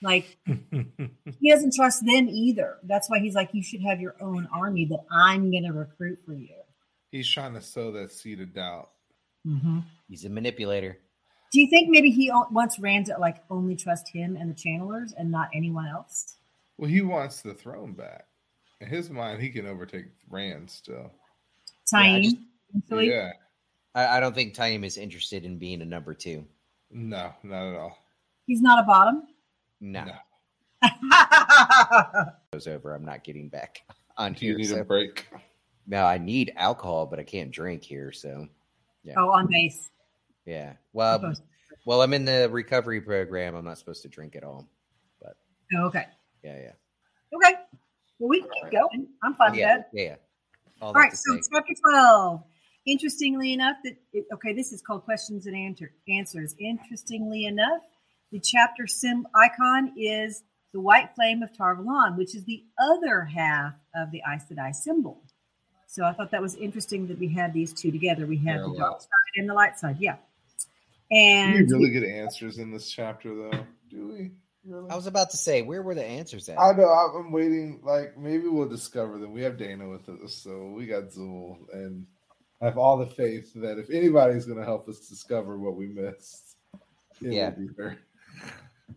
Like 0.01 0.37
he 0.45 1.49
doesn't 1.49 1.73
trust 1.75 2.03
them 2.05 2.27
either. 2.29 2.77
That's 2.83 3.09
why 3.09 3.19
he's 3.19 3.35
like, 3.35 3.49
you 3.53 3.61
should 3.63 3.81
have 3.81 4.01
your 4.01 4.15
own 4.21 4.47
army 4.53 4.85
that 4.85 5.01
I'm 5.11 5.51
going 5.51 5.63
to 5.63 5.73
recruit 5.73 6.19
for 6.25 6.33
you." 6.33 6.55
He's 7.11 7.29
trying 7.31 7.53
to 7.55 7.61
sow 7.61 7.91
that 7.91 8.11
seed 8.11 8.39
of 8.41 8.53
doubt. 8.53 8.89
Mm-hmm. 9.45 9.79
He's 10.07 10.25
a 10.25 10.29
manipulator. 10.29 10.97
Do 11.51 11.59
you 11.59 11.69
think 11.69 11.89
maybe 11.89 12.09
he 12.09 12.31
o- 12.31 12.47
wants 12.51 12.79
Rand 12.79 13.07
to 13.07 13.17
like 13.19 13.37
only 13.49 13.75
trust 13.75 14.07
him 14.13 14.37
and 14.37 14.49
the 14.49 14.55
Channelers 14.55 15.11
and 15.17 15.29
not 15.29 15.49
anyone 15.53 15.87
else? 15.87 16.37
Well, 16.77 16.89
he 16.89 17.01
wants 17.01 17.41
the 17.41 17.53
throne 17.53 17.93
back. 17.93 18.25
In 18.79 18.87
his 18.87 19.09
mind, 19.09 19.41
he 19.41 19.49
can 19.49 19.67
overtake 19.67 20.05
Rand 20.29 20.69
still. 20.71 21.11
Yeah, 21.93 21.99
I 21.99 22.21
just- 22.21 22.37
Yeah. 23.09 23.31
I, 23.93 24.17
I 24.17 24.19
don't 24.21 24.33
think 24.33 24.55
Taim 24.55 24.85
is 24.85 24.97
interested 24.97 25.43
in 25.43 25.57
being 25.57 25.81
a 25.81 25.85
number 25.85 26.13
two. 26.13 26.45
No, 26.89 27.33
not 27.43 27.67
at 27.73 27.75
all. 27.75 27.97
he's 28.47 28.61
not 28.61 28.79
a 28.79 28.83
bottom. 28.87 29.23
No, 29.81 30.05
No. 30.05 30.13
goes 32.53 32.67
over. 32.67 32.93
I'm 32.93 33.05
not 33.05 33.23
getting 33.23 33.49
back 33.49 33.81
on 34.17 34.33
Do 34.33 34.45
you 34.45 34.51
here. 34.53 34.57
need 34.59 34.67
so- 34.69 34.79
a 34.81 34.83
break? 34.83 35.27
No, 35.87 36.05
I 36.05 36.19
need 36.19 36.53
alcohol, 36.55 37.07
but 37.07 37.19
I 37.19 37.23
can't 37.23 37.51
drink 37.51 37.83
here. 37.83 38.11
So 38.11 38.47
yeah. 39.03 39.15
oh, 39.17 39.29
on 39.31 39.47
base. 39.47 39.89
yeah. 40.45 40.73
Well, 40.93 41.19
Supposed- 41.19 41.43
well, 41.85 42.01
I'm 42.03 42.13
in 42.13 42.25
the 42.25 42.47
recovery 42.51 43.01
program. 43.01 43.55
I'm 43.55 43.65
not 43.65 43.77
supposed 43.79 44.03
to 44.03 44.07
drink 44.07 44.35
at 44.35 44.43
all. 44.43 44.67
Oh, 45.73 45.85
okay. 45.85 46.05
Yeah, 46.43 46.57
yeah, 46.57 46.71
Okay. 47.33 47.53
Well, 48.19 48.27
we 48.29 48.41
can 48.41 48.49
keep 48.61 48.71
going. 48.73 49.07
I'm 49.23 49.33
fine 49.35 49.53
yeah, 49.55 49.77
with 49.77 49.85
that. 49.93 49.99
yeah. 50.03 50.15
All, 50.81 50.89
All 50.89 50.93
that 50.95 51.15
So 51.15 51.33
say. 51.35 51.41
chapter 51.53 51.73
12. 51.89 52.43
Interestingly 52.85 53.53
enough, 53.53 53.77
that 53.85 53.93
it, 54.11 54.25
okay, 54.33 54.51
this 54.53 54.73
is 54.73 54.81
called 54.81 55.05
questions 55.05 55.45
and 55.45 55.55
answer, 55.55 55.93
answers. 56.09 56.55
Interestingly 56.59 57.45
enough, 57.45 57.81
the 58.31 58.39
chapter 58.39 58.87
sim 58.87 59.27
icon 59.35 59.93
is 59.97 60.43
the 60.73 60.79
white 60.79 61.13
flame 61.15 61.43
of 61.43 61.55
Tar 61.55 61.75
Valon, 61.75 62.17
which 62.17 62.35
is 62.35 62.45
the 62.45 62.63
other 62.79 63.25
half 63.25 63.73
of 63.95 64.11
the 64.11 64.21
Aes 64.27 64.45
Sedai 64.49 64.73
symbol. 64.73 65.21
So 65.87 66.05
I 66.05 66.13
thought 66.13 66.31
that 66.31 66.41
was 66.41 66.55
interesting 66.55 67.07
that 67.07 67.19
we 67.19 67.27
had 67.27 67.53
these 67.53 67.73
two 67.73 67.91
together. 67.91 68.25
We 68.25 68.37
had 68.37 68.59
the 68.59 68.63
Parallel. 68.63 68.79
dark 68.79 69.01
side 69.01 69.09
and 69.35 69.49
the 69.49 69.53
light 69.53 69.77
side. 69.77 69.97
Yeah. 69.99 70.15
And 71.11 71.67
we 71.67 71.73
really 71.73 71.89
good 71.89 72.05
answers 72.05 72.57
in 72.57 72.71
this 72.71 72.89
chapter, 72.89 73.35
though? 73.35 73.65
Do 73.89 74.07
we? 74.07 74.31
Really? 74.65 74.89
I 74.89 74.95
was 74.95 75.07
about 75.07 75.31
to 75.31 75.37
say, 75.37 75.63
where 75.63 75.81
were 75.81 75.95
the 75.95 76.05
answers 76.05 76.47
at? 76.47 76.57
I 76.57 76.71
know. 76.71 76.87
I'm 76.87 77.31
waiting. 77.33 77.81
Like 77.83 78.17
maybe 78.17 78.47
we'll 78.47 78.69
discover 78.69 79.17
them. 79.17 79.33
We 79.33 79.41
have 79.41 79.57
Dana 79.57 79.89
with 79.89 80.07
us, 80.07 80.33
so 80.35 80.67
we 80.69 80.85
got 80.85 81.09
Zuul, 81.09 81.57
and 81.73 82.05
I 82.61 82.65
have 82.65 82.77
all 82.77 82.95
the 82.95 83.07
faith 83.07 83.51
that 83.55 83.77
if 83.77 83.89
anybody's 83.89 84.45
going 84.45 84.59
to 84.59 84.65
help 84.65 84.87
us 84.87 85.09
discover 85.09 85.57
what 85.57 85.75
we 85.75 85.87
missed, 85.87 86.55
it 87.21 87.33
Yeah. 87.33 87.51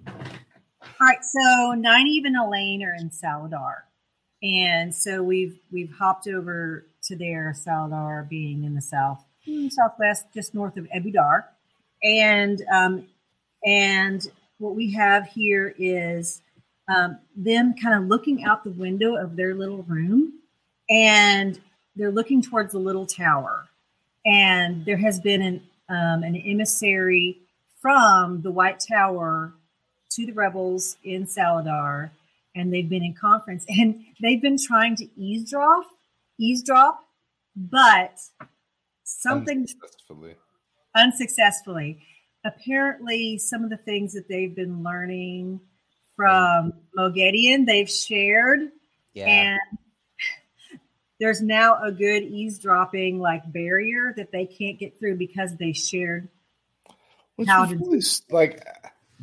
All 0.07 1.09
right, 1.09 1.19
so 1.23 1.75
Nynaeve 1.75 2.25
and 2.25 2.37
Elayne 2.37 2.83
are 2.85 2.95
in 2.95 3.11
Salidar, 3.11 3.83
and 4.43 4.95
so 4.95 5.23
we've 5.23 5.59
we've 5.73 5.93
hopped 5.93 6.29
over 6.29 6.87
to 7.05 7.17
there. 7.17 7.55
Salidar 7.55 8.29
being 8.29 8.65
in 8.65 8.75
the 8.75 8.81
south, 8.81 9.25
mm, 9.47 9.71
southwest, 9.71 10.27
just 10.33 10.55
north 10.55 10.77
of 10.77 10.87
Ebou 10.95 11.13
Dar, 11.13 11.49
and 12.03 12.63
um, 12.73 13.07
and 13.65 14.27
what 14.59 14.75
we 14.75 14.93
have 14.93 15.27
here 15.27 15.75
is 15.79 16.43
um, 16.89 17.19
them 17.37 17.75
kind 17.75 18.03
of 18.03 18.09
looking 18.09 18.45
out 18.45 18.65
the 18.65 18.71
window 18.71 19.17
of 19.17 19.37
their 19.37 19.55
little 19.55 19.83
room, 19.83 20.35
and 20.89 21.61
they're 21.97 22.13
looking 22.13 22.41
towards 22.41 22.73
the 22.73 22.79
little 22.79 23.07
tower, 23.07 23.67
and 24.25 24.85
there 24.85 24.99
has 24.99 25.21
been 25.21 25.43
an 25.43 25.63
um, 25.89 26.23
an 26.23 26.37
emissary 26.37 27.41
from 27.81 28.43
the 28.43 28.51
White 28.51 28.81
Tower 28.81 29.53
to 30.11 30.27
the 30.27 30.33
rebels 30.33 30.97
in 31.05 31.27
Salidar, 31.27 32.11
and 32.55 32.73
they've 32.73 32.89
been 32.89 33.03
in 33.03 33.15
conference, 33.15 33.65
and 33.69 34.05
they've 34.23 34.41
been 34.43 34.59
trying 34.59 34.97
to 34.97 35.09
eavesdrop, 35.21 35.85
eavesdrop, 36.39 37.05
but 37.57 38.21
something 39.05 39.61
Unsuccessfully. 39.61 40.35
unsuccessfully. 40.95 41.99
Apparently, 42.45 43.39
some 43.39 43.65
of 43.65 43.71
the 43.71 43.77
things 43.77 44.13
that 44.13 44.29
they've 44.29 44.55
been 44.55 44.83
learning 44.83 45.61
from 46.17 46.75
Moghedien, 46.97 47.67
they've 47.67 47.91
shared, 47.91 48.71
yeah, 49.15 49.27
and 49.29 49.79
there's 51.21 51.41
now 51.41 51.83
a 51.83 51.91
good 51.91 52.23
eavesdropping 52.23 53.19
like 53.21 53.51
barrier 53.53 54.13
that 54.17 54.31
they 54.31 54.47
can't 54.47 54.79
get 54.79 54.99
through 54.99 55.17
because 55.17 55.57
they 55.57 55.73
shared. 55.73 56.29
Which 57.37 57.49
How 57.49 57.63
was 57.63 57.71
did- 57.71 57.81
really, 57.81 58.01
like 58.31 58.63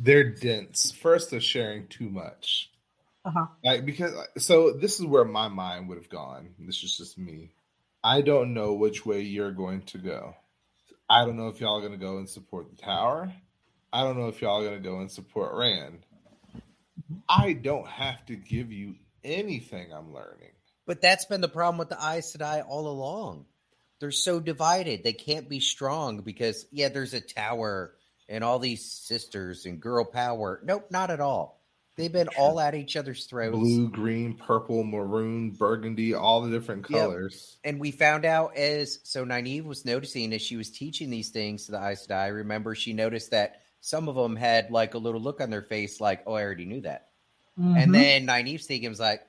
they're 0.02 0.30
dense. 0.30 0.90
First, 0.90 1.30
they're 1.30 1.40
sharing 1.40 1.86
too 1.86 2.10
much. 2.10 2.70
Uh-huh. 3.24 3.46
Like 3.64 3.86
because 3.86 4.12
so 4.38 4.72
this 4.72 4.98
is 4.98 5.06
where 5.06 5.24
my 5.24 5.46
mind 5.46 5.88
would 5.88 5.98
have 5.98 6.08
gone. 6.08 6.50
This 6.58 6.82
is 6.82 6.96
just 6.96 7.16
me. 7.16 7.52
I 8.02 8.20
don't 8.20 8.52
know 8.52 8.72
which 8.72 9.06
way 9.06 9.20
you're 9.20 9.52
going 9.52 9.82
to 9.82 9.98
go. 9.98 10.34
I 11.08 11.24
don't 11.24 11.36
know 11.36 11.48
if 11.48 11.60
y'all 11.60 11.76
are 11.76 11.80
going 11.80 11.92
to 11.92 12.04
go 12.04 12.18
and 12.18 12.28
support 12.28 12.68
the 12.70 12.82
tower. 12.82 13.32
I 13.92 14.02
don't 14.02 14.18
know 14.18 14.26
if 14.26 14.42
y'all 14.42 14.60
are 14.60 14.68
going 14.68 14.82
to 14.82 14.88
go 14.88 14.98
and 14.98 15.10
support 15.10 15.54
Rand. 15.54 16.00
I 17.28 17.52
don't 17.52 17.86
have 17.86 18.24
to 18.26 18.34
give 18.34 18.72
you 18.72 18.96
anything 19.22 19.92
I'm 19.92 20.12
learning. 20.12 20.50
but 20.86 21.00
that's 21.00 21.26
been 21.26 21.42
the 21.42 21.48
problem 21.48 21.78
with 21.78 21.90
the 21.90 21.96
Aes 21.96 22.34
Sedai 22.34 22.64
all 22.66 22.88
along. 22.88 23.44
They're 24.00 24.10
so 24.10 24.40
divided; 24.40 25.04
they 25.04 25.12
can't 25.12 25.48
be 25.48 25.60
strong 25.60 26.22
because 26.22 26.66
yeah, 26.72 26.88
there's 26.88 27.14
a 27.14 27.20
tower 27.20 27.94
and 28.32 28.42
all 28.42 28.58
these 28.58 28.84
sisters 28.84 29.66
and 29.66 29.80
girl 29.80 30.04
power. 30.04 30.60
Nope, 30.64 30.86
not 30.90 31.10
at 31.10 31.20
all. 31.20 31.60
They've 31.96 32.10
been 32.10 32.28
all 32.38 32.58
at 32.58 32.74
each 32.74 32.96
other's 32.96 33.26
throats. 33.26 33.54
Blue, 33.58 33.90
green, 33.90 34.34
purple, 34.38 34.82
maroon, 34.82 35.50
burgundy, 35.50 36.14
all 36.14 36.40
the 36.40 36.50
different 36.50 36.86
Yep. 36.88 37.00
colors. 37.00 37.58
and 37.64 37.78
we 37.78 37.90
found 37.90 38.24
out 38.24 38.56
as 38.56 38.98
so 39.02 39.26
Nynaeve 39.26 39.64
was 39.64 39.84
noticing 39.84 40.32
as 40.32 40.40
she 40.40 40.56
was 40.56 40.70
teaching 40.70 41.10
these 41.10 41.28
things 41.28 41.66
to 41.66 41.72
the 41.72 41.78
Aes 41.86 42.06
Sedai. 42.06 42.34
Remember, 42.34 42.74
she 42.74 42.94
noticed 42.94 43.32
that 43.32 43.60
some 43.82 44.08
of 44.08 44.14
them 44.14 44.36
had 44.36 44.70
like 44.70 44.94
a 44.94 44.98
little 44.98 45.20
look 45.20 45.42
on 45.42 45.50
their 45.50 45.60
face, 45.62 46.00
like, 46.00 46.22
"Oh, 46.26 46.32
I 46.32 46.42
already 46.42 46.64
knew 46.64 46.80
that." 46.80 47.10
Mhm. 47.60 47.76
And 47.82 47.94
then 47.94 48.26
Nynaeve's 48.26 48.64
thinking 48.66 48.88
was 48.88 48.98
like, 49.00 49.20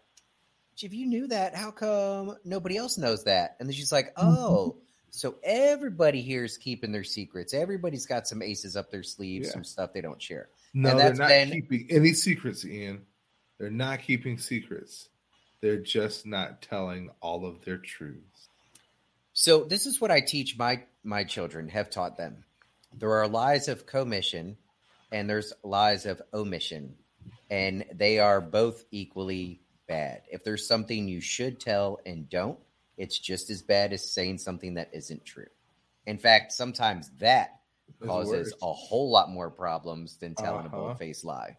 "If 0.81 0.93
you 0.93 1.05
knew 1.05 1.27
that, 1.27 1.55
how 1.55 1.71
come 1.71 2.37
nobody 2.45 2.77
else 2.77 2.97
knows 2.97 3.25
that?" 3.25 3.57
And 3.59 3.67
then 3.67 3.73
she's 3.75 3.91
like, 3.91 4.13
"Oh, 4.15 4.77
so 5.15 5.35
everybody 5.43 6.21
here 6.21 6.43
is 6.43 6.57
keeping 6.57 6.91
their 6.91 7.03
secrets. 7.03 7.53
Everybody's 7.53 8.07
got 8.07 8.27
some 8.27 8.41
aces 8.41 8.75
up 8.75 8.89
their 8.89 9.03
sleeves, 9.03 9.47
Yeah. 9.47 9.53
some 9.53 9.63
stuff 9.63 9.93
they 9.93 10.01
don't 10.01 10.21
share." 10.21 10.49
No, 10.73 10.89
And 10.89 10.99
they're 10.99 11.07
that's 11.09 11.19
not 11.19 11.27
been- 11.29 11.51
keeping 11.51 11.87
any 11.91 12.13
secrets, 12.13 12.65
Ian. 12.65 13.05
They're 13.59 13.69
not 13.69 14.01
keeping 14.01 14.39
secrets. 14.39 15.09
They're 15.61 15.77
just 15.77 16.25
not 16.25 16.61
telling 16.63 17.11
all 17.21 17.45
of 17.45 17.63
their 17.63 17.77
truths. 17.77 18.49
So 19.33 19.63
this 19.63 19.85
is 19.85 20.01
what 20.01 20.11
I 20.11 20.19
teach 20.19 20.57
my 20.57 20.83
my 21.03 21.23
children, 21.25 21.67
have 21.69 21.89
taught 21.89 22.17
them. 22.17 22.43
There 22.97 23.11
are 23.13 23.27
lies 23.27 23.67
of 23.67 23.85
commission 23.85 24.57
and 25.11 25.29
there's 25.29 25.53
lies 25.63 26.05
of 26.05 26.21
omission, 26.33 26.97
and 27.51 27.85
they 27.93 28.17
are 28.19 28.41
both 28.41 28.83
equally 28.89 29.59
bad. 29.87 30.23
If 30.31 30.43
there's 30.43 30.65
something 30.65 31.07
you 31.07 31.21
should 31.21 31.59
tell 31.59 31.99
and 32.05 32.27
don't, 32.29 32.57
it's 32.97 33.17
just 33.19 33.49
as 33.49 33.61
bad 33.61 33.93
as 33.93 34.11
saying 34.11 34.37
something 34.37 34.75
that 34.75 34.89
isn't 34.93 35.25
true. 35.25 35.47
In 36.05 36.17
fact, 36.17 36.51
sometimes 36.51 37.09
that 37.19 37.59
It's 37.87 38.07
causes 38.07 38.51
worse. 38.51 38.61
a 38.61 38.73
whole 38.73 39.09
lot 39.11 39.29
more 39.29 39.49
problems 39.49 40.17
than 40.17 40.35
telling 40.35 40.65
Uh-huh. 40.65 40.67
a 40.67 40.69
bold-faced 40.81 41.23
lie. 41.25 41.57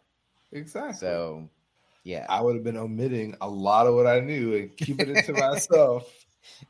Exactly. 0.52 0.98
So, 0.98 1.48
yeah, 2.04 2.26
I 2.28 2.40
would 2.42 2.54
have 2.54 2.64
been 2.64 2.76
omitting 2.76 3.34
a 3.40 3.48
lot 3.48 3.86
of 3.86 3.94
what 3.94 4.06
I 4.06 4.20
knew 4.20 4.54
and 4.54 4.76
keeping 4.76 5.08
it 5.08 5.24
to 5.24 5.32
myself. 5.38 6.12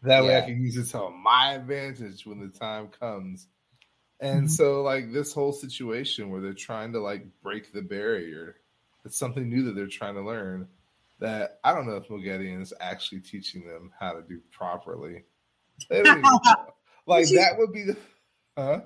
That 0.02 0.24
way 0.24 0.36
I 0.36 0.42
can 0.42 0.62
use 0.62 0.76
it 0.76 0.86
to 0.92 1.10
my 1.10 1.54
advantage 1.54 2.24
when 2.26 2.38
the 2.40 2.48
time 2.48 2.88
comes. 2.88 3.48
And 4.20 4.46
Mhm. 4.46 4.50
so, 4.50 4.82
like 4.82 5.12
this 5.12 5.34
whole 5.34 5.52
situation 5.52 6.30
where 6.30 6.40
they're 6.40 6.54
trying 6.54 6.92
to 6.92 7.00
like 7.00 7.26
break 7.42 7.72
the 7.72 7.82
barrier, 7.82 8.56
it's 9.04 9.18
something 9.18 9.48
new 9.48 9.64
that 9.64 9.74
they're 9.74 9.86
trying 9.88 10.14
to 10.14 10.22
learn. 10.22 10.68
That 11.20 11.60
I 11.62 11.72
don't 11.72 11.86
know 11.86 11.96
if 11.96 12.08
Moghedien 12.08 12.60
is 12.60 12.72
actually 12.80 13.20
teaching 13.20 13.66
them 13.66 13.92
how 13.98 14.12
to 14.12 14.22
do 14.22 14.40
properly. 14.50 15.24
They 15.88 16.02
don't 16.02 16.18
even 16.18 16.22
know. 16.22 16.40
like 17.06 17.26
She- 17.26 17.36
that 17.36 17.56
would 17.58 17.72
be 17.72 17.84
the, 17.84 17.96
huh? 18.58 18.80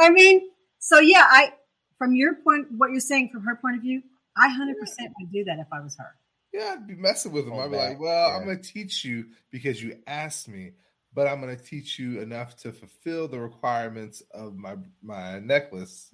I 0.00 0.10
mean, 0.10 0.50
so 0.78 1.00
yeah, 1.00 1.24
I 1.28 1.52
from 1.98 2.14
your 2.14 2.34
point, 2.36 2.68
what 2.76 2.90
you're 2.90 3.00
saying 3.00 3.30
from 3.30 3.42
her 3.44 3.56
point 3.56 3.76
of 3.76 3.82
view, 3.82 4.02
I 4.36 4.48
hundred 4.48 4.78
percent 4.78 5.12
would 5.20 5.32
do 5.32 5.44
that 5.44 5.58
if 5.58 5.66
I 5.72 5.80
was 5.80 5.96
her. 5.98 6.14
Yeah, 6.52 6.74
I'd 6.74 6.86
be 6.86 6.94
messing 6.94 7.32
with 7.32 7.44
them. 7.44 7.54
Hold 7.54 7.64
I'd 7.66 7.70
be 7.70 7.76
back, 7.76 7.88
like, 7.90 8.00
well, 8.00 8.30
I'm 8.30 8.44
going 8.44 8.60
to 8.60 8.72
teach 8.72 9.04
you 9.04 9.26
because 9.50 9.82
you 9.82 9.98
asked 10.06 10.48
me, 10.48 10.72
but 11.12 11.26
I'm 11.26 11.40
going 11.40 11.54
to 11.54 11.62
teach 11.62 11.98
you 11.98 12.20
enough 12.20 12.56
to 12.58 12.72
fulfill 12.72 13.28
the 13.28 13.38
requirements 13.38 14.22
of 14.32 14.56
my 14.56 14.76
my 15.02 15.40
necklace, 15.40 16.08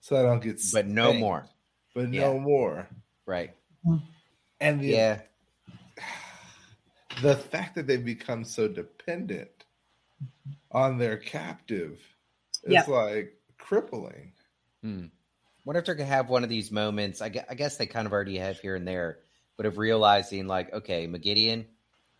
so 0.00 0.16
I 0.16 0.22
don't 0.22 0.42
get. 0.42 0.60
But 0.72 0.86
no 0.86 1.12
more. 1.14 1.46
But 1.94 2.12
Yeah. 2.12 2.20
no 2.20 2.38
more. 2.38 2.88
Right. 3.26 3.50
Mm-hmm. 3.86 4.04
And 4.60 4.80
the, 4.80 4.92
Yeah. 4.92 5.20
the 7.22 7.36
fact 7.36 7.74
that 7.74 7.86
they've 7.86 8.04
become 8.04 8.44
so 8.44 8.68
dependent 8.68 9.50
on 10.72 10.98
their 10.98 11.16
captive 11.16 11.98
is 12.64 12.86
Yeah. 12.86 12.94
like 12.94 13.34
crippling. 13.58 14.32
Hmm. 14.82 15.06
Wonder 15.64 15.80
if 15.80 15.84
they're 15.86 15.94
gonna 15.94 16.08
have 16.08 16.30
one 16.30 16.42
of 16.42 16.48
these 16.50 16.70
moments. 16.70 17.20
I 17.20 17.28
guess, 17.28 17.44
I 17.50 17.54
guess 17.54 17.76
they 17.76 17.86
kind 17.86 18.06
of 18.06 18.12
already 18.12 18.38
have 18.38 18.58
here 18.60 18.76
and 18.76 18.86
there, 18.86 19.18
but 19.56 19.66
of 19.66 19.78
realizing 19.78 20.46
like, 20.46 20.72
okay, 20.72 21.06
Moghedien, 21.06 21.66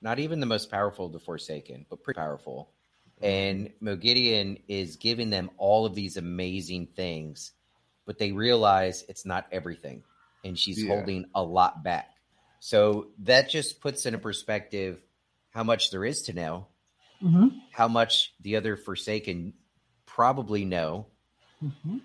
not 0.02 0.18
even 0.18 0.40
the 0.40 0.46
most 0.46 0.70
powerful 0.70 1.06
of 1.06 1.12
the 1.12 1.18
Forsaken, 1.18 1.86
but 1.88 2.02
pretty 2.02 2.18
powerful, 2.18 2.72
and 3.22 3.70
Moghedien 3.82 4.62
is 4.68 4.96
giving 4.96 5.30
them 5.30 5.50
all 5.58 5.86
of 5.86 5.94
these 5.94 6.16
amazing 6.16 6.86
things, 6.88 7.52
but 8.06 8.18
they 8.18 8.32
realize 8.32 9.04
it's 9.08 9.24
not 9.26 9.46
everything, 9.52 10.02
and 10.44 10.58
she's 10.58 10.82
Yeah. 10.82 10.96
holding 10.96 11.24
a 11.34 11.42
lot 11.42 11.82
back. 11.82 12.09
So 12.60 13.08
that 13.20 13.48
just 13.50 13.80
puts 13.80 14.06
into 14.06 14.18
perspective 14.18 15.02
how 15.50 15.64
much 15.64 15.90
there 15.90 16.04
is 16.04 16.22
to 16.22 16.32
know, 16.32 16.66
Mm-hmm. 17.22 17.48
how 17.70 17.86
much 17.86 18.32
the 18.40 18.56
other 18.56 18.76
Forsaken 18.78 19.52
probably 20.06 20.64
know, 20.64 21.06
Mm-hmm. 21.62 21.98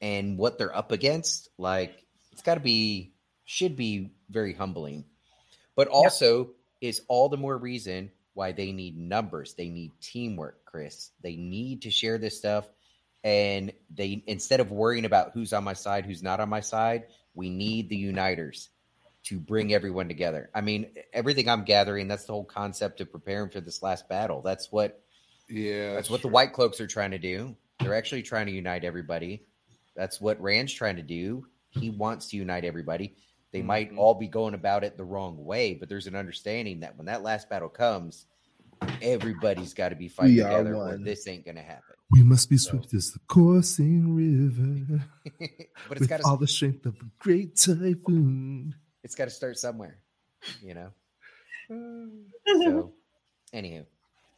and 0.00 0.38
what 0.38 0.58
they're 0.58 0.76
up 0.76 0.92
against, 0.92 1.48
like 1.58 2.04
it's 2.30 2.42
got 2.42 2.54
to 2.54 2.60
be 2.60 3.14
should 3.44 3.76
be 3.76 4.12
very 4.30 4.54
humbling. 4.54 5.04
But 5.74 5.88
also 5.88 6.50
is 6.80 7.02
all 7.08 7.28
the 7.28 7.36
more 7.36 7.56
reason 7.56 8.10
why 8.34 8.52
they 8.52 8.70
need 8.72 8.96
numbers. 8.96 9.54
They 9.54 9.68
need 9.68 9.90
teamwork, 10.00 10.64
Chris. 10.64 11.10
They 11.22 11.36
need 11.36 11.82
to 11.82 11.90
share 11.90 12.18
this 12.18 12.38
stuff 12.38 12.68
and 13.24 13.72
they 13.94 14.22
instead 14.26 14.60
of 14.60 14.70
worrying 14.72 15.04
about 15.04 15.30
who's 15.32 15.52
on 15.52 15.64
my 15.64 15.74
side, 15.74 16.06
who's 16.06 16.22
not 16.22 16.40
on 16.40 16.48
my 16.48 16.60
side, 16.60 17.04
we 17.34 17.50
need 17.50 17.88
the 17.88 17.96
uniters 17.96 18.68
to 19.24 19.38
bring 19.38 19.72
everyone 19.72 20.08
together. 20.08 20.50
I 20.54 20.60
mean, 20.60 20.86
everything 21.12 21.48
I'm 21.48 21.64
gathering, 21.64 22.08
that's 22.08 22.24
the 22.24 22.32
whole 22.32 22.44
concept 22.44 23.00
of 23.00 23.10
preparing 23.12 23.50
for 23.50 23.60
this 23.60 23.82
last 23.82 24.08
battle. 24.08 24.42
That's 24.42 24.70
what 24.72 25.00
Yeah, 25.48 25.94
that's 25.94 26.10
what 26.10 26.22
the. 26.22 26.28
White 26.28 26.52
Cloaks 26.52 26.80
are 26.80 26.86
trying 26.86 27.12
to 27.12 27.18
do. 27.18 27.56
They're 27.80 27.94
actually 27.94 28.22
trying 28.22 28.46
to 28.46 28.52
unite 28.52 28.84
everybody. 28.84 29.44
That's 29.94 30.20
what 30.20 30.40
Rand's 30.40 30.72
trying 30.72 30.96
to 30.96 31.02
do. 31.02 31.46
He 31.70 31.90
wants 31.90 32.28
to 32.28 32.36
unite 32.36 32.64
everybody. 32.64 33.14
They 33.52 33.62
might 33.62 33.92
Mhm. 33.92 33.98
all 33.98 34.14
be 34.14 34.28
going 34.28 34.54
about 34.54 34.82
it 34.84 34.96
the 34.96 35.04
wrong 35.04 35.44
way, 35.44 35.74
but 35.74 35.88
there's 35.88 36.06
an 36.06 36.16
understanding 36.16 36.80
that 36.80 36.96
when 36.96 37.06
that 37.06 37.22
last 37.22 37.48
battle 37.50 37.68
comes, 37.68 38.24
everybody's 39.00 39.74
got 39.74 39.90
to 39.90 39.94
be 39.96 40.08
fighting 40.08 40.36
We 40.36 40.40
are 40.42 40.58
together, 40.58 40.74
or 40.76 40.96
this 40.98 41.26
ain't 41.28 41.44
going 41.44 41.56
to 41.56 41.62
happen. 41.62 41.94
We 42.10 42.22
must 42.22 42.50
be 42.50 42.56
So- 42.56 42.70
swift 42.70 42.92
as 42.94 43.12
the 43.12 43.20
coursing 43.28 44.14
river, 44.14 45.04
but 45.88 45.92
it's 45.92 46.00
with 46.00 46.08
got 46.08 46.22
all 46.24 46.36
the 46.36 46.46
strength 46.48 46.86
of 46.86 46.94
a 46.96 47.04
great 47.18 47.56
typhoon. 47.56 48.74
It's 49.02 49.14
got 49.14 49.24
to 49.24 49.30
start 49.30 49.58
somewhere, 49.58 49.98
you 50.62 50.74
know. 50.74 50.90
So, 52.46 52.92
anywho, 53.54 53.86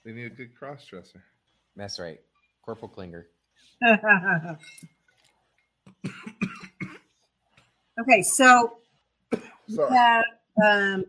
They 0.05 0.13
need 0.13 0.27
a 0.27 0.31
good 0.31 0.55
cross 0.57 0.85
dresser. 0.87 1.23
that's 1.75 1.99
right, 1.99 2.21
Corporal 2.63 2.89
Klinger. 2.89 3.27
okay, 8.01 8.23
so 8.23 8.77
we 9.33 9.75
Sorry. 9.75 9.97
have 9.97 10.25
um, 10.65 11.05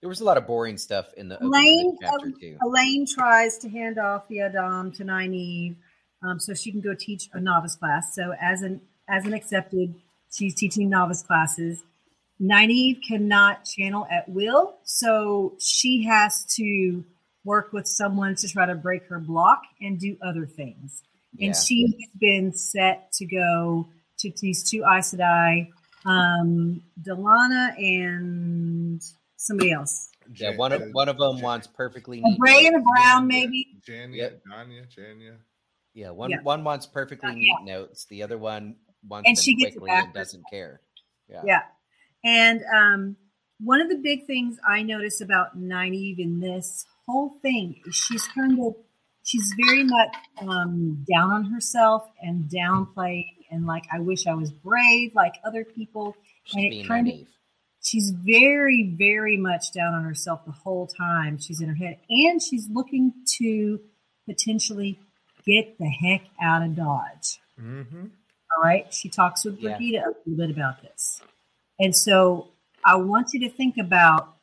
There 0.00 0.08
was 0.08 0.20
a 0.20 0.24
lot 0.24 0.36
of 0.38 0.46
boring 0.46 0.78
stuff 0.78 1.12
in 1.16 1.28
the 1.28 1.36
Elayne, 1.38 1.90
of 1.90 1.98
chapter 2.00 2.30
too. 2.40 2.56
Elayne 2.62 3.06
tries 3.06 3.58
to 3.58 3.68
hand 3.68 3.98
off 3.98 4.26
the 4.28 4.38
a'dam 4.40 4.92
to 4.96 5.04
Nynaeve 5.04 5.76
um, 6.22 6.40
so 6.40 6.54
she 6.54 6.70
can 6.70 6.80
go 6.80 6.94
teach 6.94 7.28
a 7.34 7.40
novice 7.40 7.76
class. 7.76 8.14
So 8.14 8.32
as 8.40 8.62
an 8.62 8.80
as 9.08 9.24
an 9.26 9.34
accepted, 9.34 9.94
she's 10.32 10.54
teaching 10.54 10.88
novice 10.88 11.22
classes. 11.22 11.82
Nynaeve 12.40 13.00
cannot 13.06 13.64
channel 13.64 14.06
at 14.10 14.28
will, 14.28 14.76
so 14.84 15.54
she 15.60 16.04
has 16.08 16.44
to 16.56 17.04
work 17.44 17.72
with 17.72 17.86
someone 17.86 18.34
to 18.36 18.48
try 18.48 18.66
to 18.66 18.74
break 18.74 19.04
her 19.08 19.18
block 19.20 19.62
and 19.80 19.98
do 19.98 20.16
other 20.24 20.46
things. 20.46 21.02
Yeah. 21.34 21.46
And 21.48 21.56
she's 21.56 21.94
been 22.18 22.52
set 22.52 23.12
to 23.14 23.26
go 23.26 23.88
to 24.18 24.32
these 24.40 24.68
two 24.68 24.84
Aes 24.84 25.14
Sedai, 25.14 25.68
um, 26.04 26.82
Delana 27.00 27.76
and 27.78 29.00
somebody 29.36 29.72
else. 29.72 30.08
Yeah, 30.34 30.56
one 30.56 30.72
of 30.72 30.82
one 30.92 31.08
of 31.08 31.18
them 31.18 31.40
wants 31.40 31.66
perfectly 31.66 32.18
A 32.18 32.22
neat. 32.22 32.38
gray 32.38 32.66
and 32.66 32.76
a 32.76 32.78
notes. 32.78 32.90
brown, 32.90 33.26
maybe. 33.26 33.66
Janya, 33.86 34.16
Yep. 34.16 34.42
Janya, 34.50 34.86
Janya. 34.96 35.36
Yeah, 35.94 36.10
one 36.10 36.30
Yeah. 36.30 36.42
one 36.42 36.64
wants 36.64 36.86
perfectly 36.86 37.30
Uh, 37.30 37.34
neat 37.34 37.58
notes. 37.64 38.04
The 38.06 38.22
other 38.22 38.38
one 38.38 38.76
wants 39.06 39.28
And 39.28 39.36
them 39.36 39.42
she 39.42 39.54
gets 39.56 39.76
it 39.76 39.78
quickly 39.78 39.98
and 39.98 40.12
doesn't 40.14 40.44
care. 40.50 40.80
Yeah. 41.28 41.42
Yeah. 41.44 41.62
And 42.24 42.62
um, 42.76 43.16
one 43.60 43.80
of 43.80 43.88
the 43.88 43.96
big 43.96 44.26
things 44.26 44.58
I 44.68 44.82
notice 44.82 45.20
about 45.20 45.58
Nynaeve 45.60 46.18
in 46.18 46.40
this 46.40 46.86
whole 47.06 47.30
thing 47.42 47.80
is 47.86 47.94
she's 47.94 48.26
kind 48.28 48.58
of, 48.60 48.74
she's 49.24 49.52
very 49.66 49.84
much 49.84 50.14
um, 50.40 51.04
down 51.12 51.30
on 51.30 51.44
herself 51.46 52.04
and 52.20 52.44
downplaying 52.48 53.26
and 53.50 53.66
like, 53.66 53.84
I 53.92 53.98
wish 54.00 54.26
I 54.26 54.34
was 54.34 54.50
brave 54.52 55.12
like 55.14 55.34
other 55.44 55.64
people. 55.64 56.16
She's 56.44 56.54
And 56.56 56.64
it 56.66 56.70
being 56.70 56.86
kind 56.86 57.08
of- 57.08 57.14
naive. 57.14 57.26
She's 57.84 58.12
very, 58.12 58.94
very 58.96 59.36
much 59.36 59.72
down 59.72 59.92
on 59.94 60.04
herself 60.04 60.44
the 60.46 60.52
whole 60.52 60.86
time. 60.86 61.38
She's 61.40 61.60
in 61.60 61.68
her 61.68 61.74
head 61.74 61.98
and 62.08 62.40
she's 62.40 62.68
looking 62.70 63.12
to 63.38 63.80
potentially 64.28 65.00
get 65.44 65.78
the 65.78 65.88
heck 65.88 66.22
out 66.40 66.62
of 66.62 66.76
Dodge. 66.76 67.40
Mm-hmm. 67.60 68.04
All 68.56 68.62
right. 68.62 68.92
She 68.92 69.08
talks 69.08 69.44
with 69.44 69.58
Yeah. 69.58 69.76
Brigida 69.76 70.04
a 70.04 70.12
little 70.26 70.46
bit 70.46 70.50
about 70.50 70.82
this. 70.82 71.20
And 71.80 71.94
so 71.94 72.48
I 72.84 72.96
want 72.96 73.32
you 73.32 73.40
to 73.40 73.50
think 73.50 73.78
about 73.78 74.36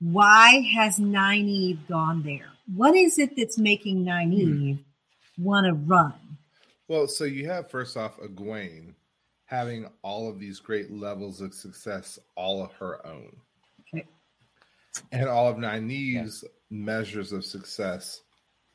why 0.00 0.60
has 0.74 0.98
Nynaeve 0.98 1.86
gone 1.88 2.22
there? 2.22 2.50
What 2.74 2.94
is 2.94 3.18
it 3.18 3.36
that's 3.36 3.58
making 3.58 4.04
Nynaeve 4.04 4.78
hmm. 5.36 5.42
want 5.42 5.66
to 5.66 5.74
run? 5.74 6.14
Well, 6.88 7.06
so 7.06 7.24
you 7.24 7.46
have 7.48 7.70
first 7.70 7.96
off 7.96 8.18
Egwene 8.18 8.94
having 9.44 9.86
all 10.02 10.28
of 10.28 10.38
these 10.38 10.60
great 10.60 10.92
levels 10.92 11.40
of 11.40 11.52
success 11.52 12.18
all 12.36 12.62
of 12.62 12.72
her 12.74 13.04
own. 13.04 13.36
Okay. 13.94 14.06
And 15.12 15.28
all 15.28 15.48
of 15.48 15.56
Nynaeve's 15.56 16.44
measures 16.70 17.32
of 17.32 17.44
success 17.44 18.22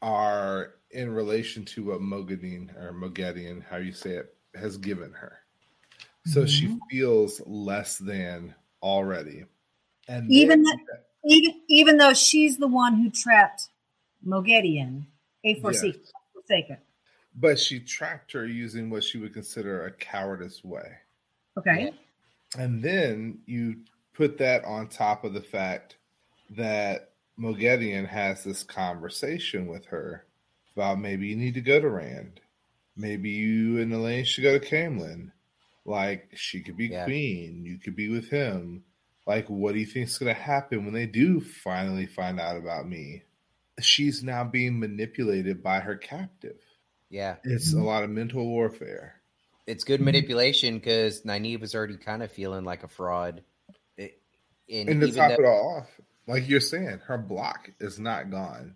are 0.02 0.76
in 0.92 1.10
relation 1.10 1.64
to 1.66 1.86
what 1.86 2.02
Mogadine 2.02 2.76
or 2.78 2.94
Moghedien, 2.94 3.64
how 3.64 3.78
you 3.78 3.94
say 3.94 4.12
it, 4.12 4.35
has 4.56 4.78
given 4.78 5.12
her. 5.14 5.40
So 6.26 6.46
she 6.46 6.68
Mhm. 6.68 6.80
feels 6.90 7.40
less 7.46 7.98
than 7.98 8.56
already. 8.82 9.46
And 10.08 10.32
Even 10.32 10.64
then- 10.64 10.86
Even 11.28 11.62
even 11.68 11.98
though 11.98 12.14
she's 12.14 12.58
the 12.60 12.68
one 12.68 12.96
who 13.02 13.10
trapped 13.10 13.70
Moghedien, 14.24 15.08
a 15.44 15.60
forsaken. 15.60 16.02
forsaken. 16.34 16.78
but 17.38 17.58
she 17.60 17.80
trapped 17.80 18.32
her 18.32 18.46
using 18.46 18.90
what 18.92 19.04
she 19.04 19.18
would 19.18 19.34
consider 19.34 19.86
a 19.86 19.92
cowardice 19.92 20.64
way. 20.64 20.98
Okay. 21.58 21.92
And 22.58 22.82
then 22.84 23.42
you 23.48 23.84
put 24.14 24.38
that 24.38 24.64
on 24.66 24.88
top 24.88 25.24
of 25.24 25.34
the 25.34 25.42
fact 25.42 25.98
that 26.52 27.12
Moghedien 27.38 28.08
has 28.08 28.44
this 28.44 28.64
conversation 28.64 29.66
with 29.68 29.86
her 29.88 30.26
about 30.76 31.00
maybe 31.00 31.28
you 31.28 31.36
need 31.36 31.56
to 31.56 31.62
go 31.62 31.82
to 31.82 31.90
Rand. 31.90 32.40
Maybe 32.98 33.30
you 33.30 33.80
and 33.80 33.92
Elayne 33.92 34.26
should 34.26 34.44
go 34.44 34.58
to 34.58 34.66
Caemlyn. 34.66 35.32
Like 35.86 36.30
she 36.36 36.62
could 36.62 36.78
be 36.78 36.88
Yeah. 36.88 37.06
queen. 37.06 37.66
You 37.66 37.78
could 37.78 37.96
be 37.96 38.10
with 38.10 38.30
him. 38.30 38.84
Like, 39.28 39.50
what 39.50 39.74
do 39.74 39.80
you 39.80 39.86
think's 39.86 40.18
gonna 40.18 40.34
happen 40.34 40.86
when 40.86 40.94
they 40.94 41.08
do 41.08 41.42
finally 41.42 42.06
find 42.06 42.40
out 42.40 42.58
about 42.58 42.88
me? 42.88 43.24
She's 43.82 44.24
now 44.24 44.44
being 44.44 44.80
manipulated 44.80 45.62
by 45.62 45.80
her 45.80 45.96
captive. 45.96 46.60
Yeah. 47.10 47.38
It's 47.44 47.74
a 47.74 47.76
mm-hmm. 47.76 47.86
lot 47.86 48.04
of 48.04 48.10
mental 48.10 48.46
warfare. 48.46 49.22
It's 49.68 49.84
good 49.84 49.96
mm-hmm. 49.96 50.06
manipulation 50.06 50.76
because 50.76 51.24
Nynaeve 51.24 51.60
was 51.60 51.76
already 51.76 51.98
kind 51.98 52.24
of 52.24 52.32
feeling 52.32 52.64
like 52.66 52.84
a 52.84 52.88
fraud. 52.88 53.44
It, 53.98 54.22
and 54.70 54.90
And 54.90 55.02
to 55.02 55.12
top 55.12 55.30
though- 55.30 55.44
it 55.44 55.46
all 55.46 55.78
off, 55.78 55.90
like 56.28 56.48
you're 56.48 56.60
saying, 56.60 57.00
her 57.06 57.18
block 57.18 57.70
is 57.80 58.00
not 58.00 58.30
gone. 58.32 58.76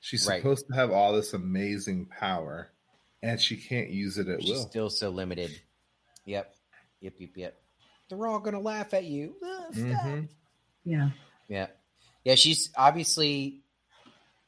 She's 0.00 0.26
Right. 0.26 0.40
supposed 0.40 0.66
to 0.68 0.74
have 0.74 0.90
all 0.90 1.12
this 1.12 1.34
amazing 1.34 2.06
power, 2.06 2.70
and 3.22 3.40
she 3.40 3.56
can't 3.56 3.90
use 3.90 4.18
it 4.18 4.28
at 4.28 4.42
She's 4.42 4.50
will. 4.50 4.68
still 4.68 4.90
so 4.90 5.10
limited. 5.10 5.50
Yep. 6.24 6.54
Yep. 7.00 7.14
Yep. 7.18 7.30
Yep. 7.36 7.62
They're 8.08 8.26
all 8.26 8.40
gonna 8.40 8.60
laugh 8.60 8.92
at 8.94 9.04
you. 9.04 9.36
Stop. 9.40 9.74
Mhm. 9.74 10.28
Yeah. 10.84 11.10
Yeah. 11.48 11.66
Yeah, 12.24 12.34
she's 12.34 12.70
obviously 12.76 13.62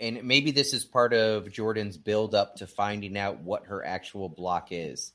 and 0.01 0.25
maybe 0.25 0.51
this 0.51 0.75
is 0.75 0.85
part 0.85 1.15
of 1.15 1.51
Jordan's 1.53 1.97
build 1.97 2.35
up 2.35 2.57
to 2.57 2.67
finding 2.67 3.17
out 3.17 3.39
what 3.41 3.67
her 3.67 3.85
actual 3.85 4.29
block 4.29 4.69
is. 4.73 5.13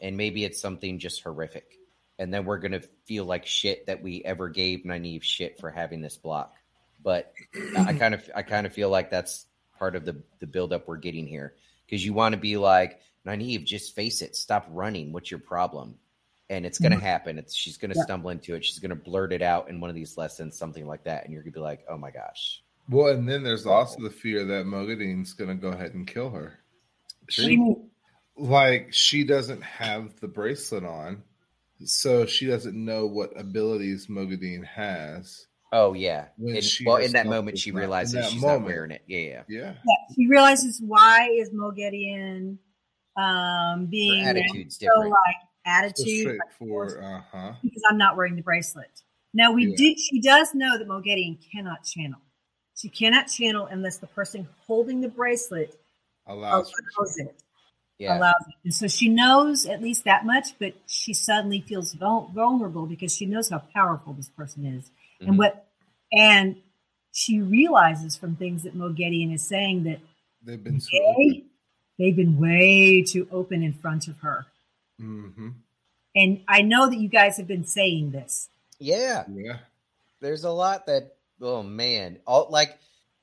And 0.00 0.18
maybe 0.18 0.44
it's 0.44 0.60
something 0.60 0.98
just 0.98 1.22
horrific. 1.22 1.78
And 2.18 2.32
then 2.34 2.44
we're 2.44 2.58
gonna 2.58 2.82
feel 3.06 3.24
like 3.24 3.46
shit 3.46 3.86
that 3.86 4.02
we 4.02 4.22
ever 4.24 4.48
gave 4.50 4.80
Nynaeve 4.80 5.22
shit 5.22 5.58
for 5.58 5.70
having 5.70 6.02
this 6.02 6.16
block. 6.18 6.54
But 7.02 7.32
I 7.78 7.94
kind 7.94 8.14
of 8.14 8.28
I 8.34 8.42
kind 8.42 8.66
of 8.66 8.72
feel 8.72 8.90
like 8.90 9.10
that's 9.10 9.46
part 9.78 9.96
of 9.96 10.04
the 10.04 10.22
the 10.38 10.46
build 10.46 10.72
up 10.72 10.86
we're 10.86 10.96
getting 10.96 11.26
here. 11.26 11.54
Because 11.86 12.04
you 12.04 12.12
want 12.12 12.34
to 12.34 12.40
be 12.40 12.56
like, 12.56 13.00
Nynaeve, 13.26 13.64
just 13.64 13.94
face 13.94 14.22
it. 14.22 14.36
Stop 14.36 14.66
running. 14.70 15.12
What's 15.12 15.30
your 15.30 15.40
problem? 15.40 15.96
And 16.48 16.64
it's 16.64 16.78
gonna 16.78 16.96
mm-hmm. 16.96 17.04
happen. 17.04 17.38
It's 17.38 17.54
she's 17.54 17.76
gonna 17.76 17.94
Yeah. 17.96 18.04
stumble 18.04 18.30
into 18.30 18.54
it. 18.54 18.64
She's 18.64 18.78
gonna 18.78 18.94
blurt 18.94 19.32
it 19.32 19.42
out 19.42 19.68
in 19.68 19.80
one 19.80 19.90
of 19.90 19.96
these 19.96 20.16
lessons, 20.16 20.56
something 20.56 20.86
like 20.86 21.04
that, 21.04 21.24
and 21.24 21.32
you're 21.32 21.42
gonna 21.42 21.52
be 21.52 21.60
like, 21.60 21.84
"Oh 21.88 21.98
my 21.98 22.12
gosh!" 22.12 22.62
Well, 22.88 23.12
and 23.12 23.28
then 23.28 23.42
there's 23.42 23.66
also 23.66 24.00
the 24.00 24.10
fear 24.10 24.44
that 24.44 24.66
Moghedien's 24.66 25.32
going 25.32 25.50
to 25.50 25.56
go 25.56 25.68
ahead 25.68 25.94
and 25.94 26.06
kill 26.06 26.30
her. 26.30 26.60
What 27.20 27.32
She, 27.32 27.74
like, 28.36 28.92
she 28.92 29.24
doesn't 29.24 29.62
have 29.62 30.20
the 30.20 30.28
bracelet 30.28 30.84
on, 30.84 31.24
so 31.84 32.26
she 32.26 32.46
doesn't 32.46 32.76
know 32.76 33.06
what 33.06 33.38
abilities 33.38 34.06
Moghedien 34.06 34.64
has. 34.64 35.46
Oh 35.78 35.92
yeah. 35.92 36.28
When 36.38 36.56
In- 36.56 36.62
she 36.62 36.84
well, 36.86 36.96
in 36.96 37.12
that 37.12 37.26
moment, 37.26 37.58
she 37.58 37.70
realizes 37.70 38.14
that 38.14 38.30
she's 38.30 38.40
moment. 38.40 38.60
not 38.62 38.66
wearing 38.66 38.90
it. 38.92 39.02
Yeah, 39.06 39.18
yeah. 39.18 39.42
Yeah. 39.48 39.72
Yeah, 39.74 40.14
he 40.16 40.26
realizes 40.26 40.80
why 40.80 41.28
is 41.32 41.50
Moghedien 41.50 42.56
um, 43.16 43.86
being 43.86 44.24
Her 44.24 44.30
attitude's 44.30 44.78
so 44.78 44.86
different. 44.86 45.10
like 45.10 45.36
So 45.42 45.70
attitude 45.70 46.26
like, 46.26 46.36
straightforward. 46.54 47.02
Uh 47.04 47.20
huh. 47.30 47.52
because 47.62 47.82
I'm 47.90 47.98
not 47.98 48.16
wearing 48.16 48.36
the 48.36 48.42
bracelet. 48.42 48.90
Now 49.34 49.52
we 49.52 49.66
Yeah. 49.66 49.76
did. 49.76 49.98
She 50.00 50.20
does 50.20 50.54
know 50.54 50.78
that 50.78 50.88
Moghedien 50.88 51.38
cannot 51.52 51.84
channel. 51.84 52.20
She 52.74 52.88
cannot 52.88 53.26
channel 53.28 53.66
unless 53.66 53.98
the 53.98 54.06
person 54.06 54.48
holding 54.66 55.00
the 55.00 55.08
bracelet 55.08 55.78
Allows. 56.26 56.72
allows 56.98 57.16
it. 57.18 57.34
Yeah. 57.98 58.18
Allows 58.18 58.34
it. 58.48 58.54
And 58.64 58.74
so 58.74 58.88
she 58.88 59.08
knows 59.08 59.64
at 59.66 59.82
least 59.82 60.04
that 60.04 60.26
much, 60.26 60.58
but 60.58 60.74
she 60.86 61.12
suddenly 61.14 61.62
feels 61.62 61.94
vulnerable 61.94 62.86
because 62.86 63.14
she 63.14 63.24
knows 63.26 63.48
how 63.48 63.62
powerful 63.74 64.12
this 64.12 64.28
person 64.28 64.66
is 64.66 64.90
Mhm. 65.22 65.28
and 65.28 65.38
what, 65.38 65.65
and 66.16 66.56
she 67.12 67.40
realizes 67.40 68.16
from 68.16 68.36
things 68.36 68.62
that 68.64 68.76
Mogedian 68.76 69.32
is 69.34 69.46
saying 69.46 69.84
that 69.84 70.00
They've 70.42 70.62
been 70.62 70.80
so 70.80 70.90
they, 71.18 71.44
they've 71.98 72.14
been 72.14 72.38
way 72.38 73.02
too 73.02 73.26
open 73.32 73.62
in 73.62 73.72
front 73.72 74.06
of 74.06 74.18
her. 74.20 74.46
Mm-hmm. 75.00 75.48
And 76.14 76.40
I 76.48 76.62
know 76.62 76.88
that 76.88 76.96
you 76.96 77.08
guys 77.08 77.36
have 77.36 77.48
been 77.48 77.64
saying 77.64 78.12
this. 78.12 78.48
Yeah. 78.78 79.24
Yeah. 79.32 79.58
There's 80.20 80.44
a 80.44 80.50
lot 80.50 80.86
that. 80.86 81.14
Oh 81.40 81.62
man. 81.62 82.18
All 82.26 82.46
like 82.50 82.78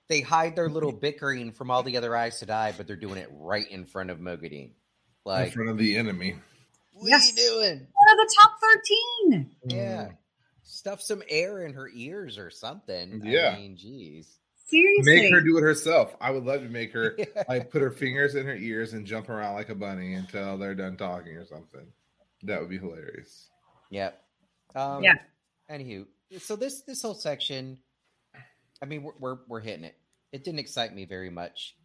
they 0.09 0.21
hide 0.21 0.55
their 0.55 0.69
little 0.69 0.91
bickering 1.05 1.51
from 1.53 1.71
all 1.71 1.81
the 1.81 1.97
other 1.97 2.15
Aes 2.15 2.41
die, 2.41 2.73
but 2.75 2.87
they're 2.87 2.95
doing 2.95 3.17
it 3.17 3.29
right 3.31 3.69
in 3.71 3.85
front 3.85 4.09
of 4.09 4.19
Moghedien. 4.19 4.71
Like 5.25 5.47
in 5.47 5.53
front 5.53 5.69
of 5.69 5.77
the 5.77 5.95
enemy. 5.97 6.35
what 6.93 7.09
Yes. 7.09 7.23
are 7.23 7.41
you 7.41 7.49
doing? 7.49 7.87
One 7.93 8.11
of 8.11 8.17
the 8.17 8.35
top 8.41 8.51
13. 9.31 9.51
Yeah. 9.67 10.09
Stuff 10.63 11.01
some 11.01 11.21
air 11.29 11.65
in 11.65 11.73
her 11.73 11.89
ears 11.93 12.37
or 12.37 12.49
something. 12.49 13.21
Yeah. 13.23 13.53
I 13.55 13.59
mean, 13.59 13.77
geez. 13.77 14.39
Seriously. 14.65 15.21
Make 15.21 15.33
her 15.33 15.41
do 15.41 15.57
it 15.57 15.61
herself. 15.61 16.15
I 16.21 16.31
would 16.31 16.45
love 16.45 16.61
to 16.61 16.69
make 16.69 16.93
her 16.93 17.15
Yeah. 17.17 17.43
like 17.49 17.69
put 17.69 17.81
her 17.81 17.91
fingers 17.91 18.35
in 18.35 18.45
her 18.45 18.55
ears 18.55 18.93
and 18.93 19.05
jump 19.05 19.29
around 19.29 19.55
like 19.55 19.69
a 19.69 19.75
bunny 19.75 20.13
until 20.13 20.57
they're 20.57 20.73
done 20.75 20.95
talking 20.97 21.33
or 21.33 21.45
something. 21.45 21.85
That 22.43 22.59
would 22.61 22.69
be 22.69 22.77
hilarious. 22.79 23.49
Yep. 23.89 24.19
Um, 24.75 25.03
Yeah. 25.03 25.15
Anywho, 25.69 26.05
so 26.39 26.55
this 26.55 26.81
this 26.81 27.01
whole 27.01 27.13
section, 27.13 27.77
I 28.81 28.85
mean, 28.85 29.03
we're, 29.03 29.13
we're 29.19 29.37
we're 29.47 29.59
hitting 29.61 29.83
it. 29.85 29.95
It 30.31 30.43
didn't 30.43 30.59
excite 30.59 30.93
me 30.93 31.05
very 31.05 31.29
much. 31.29 31.75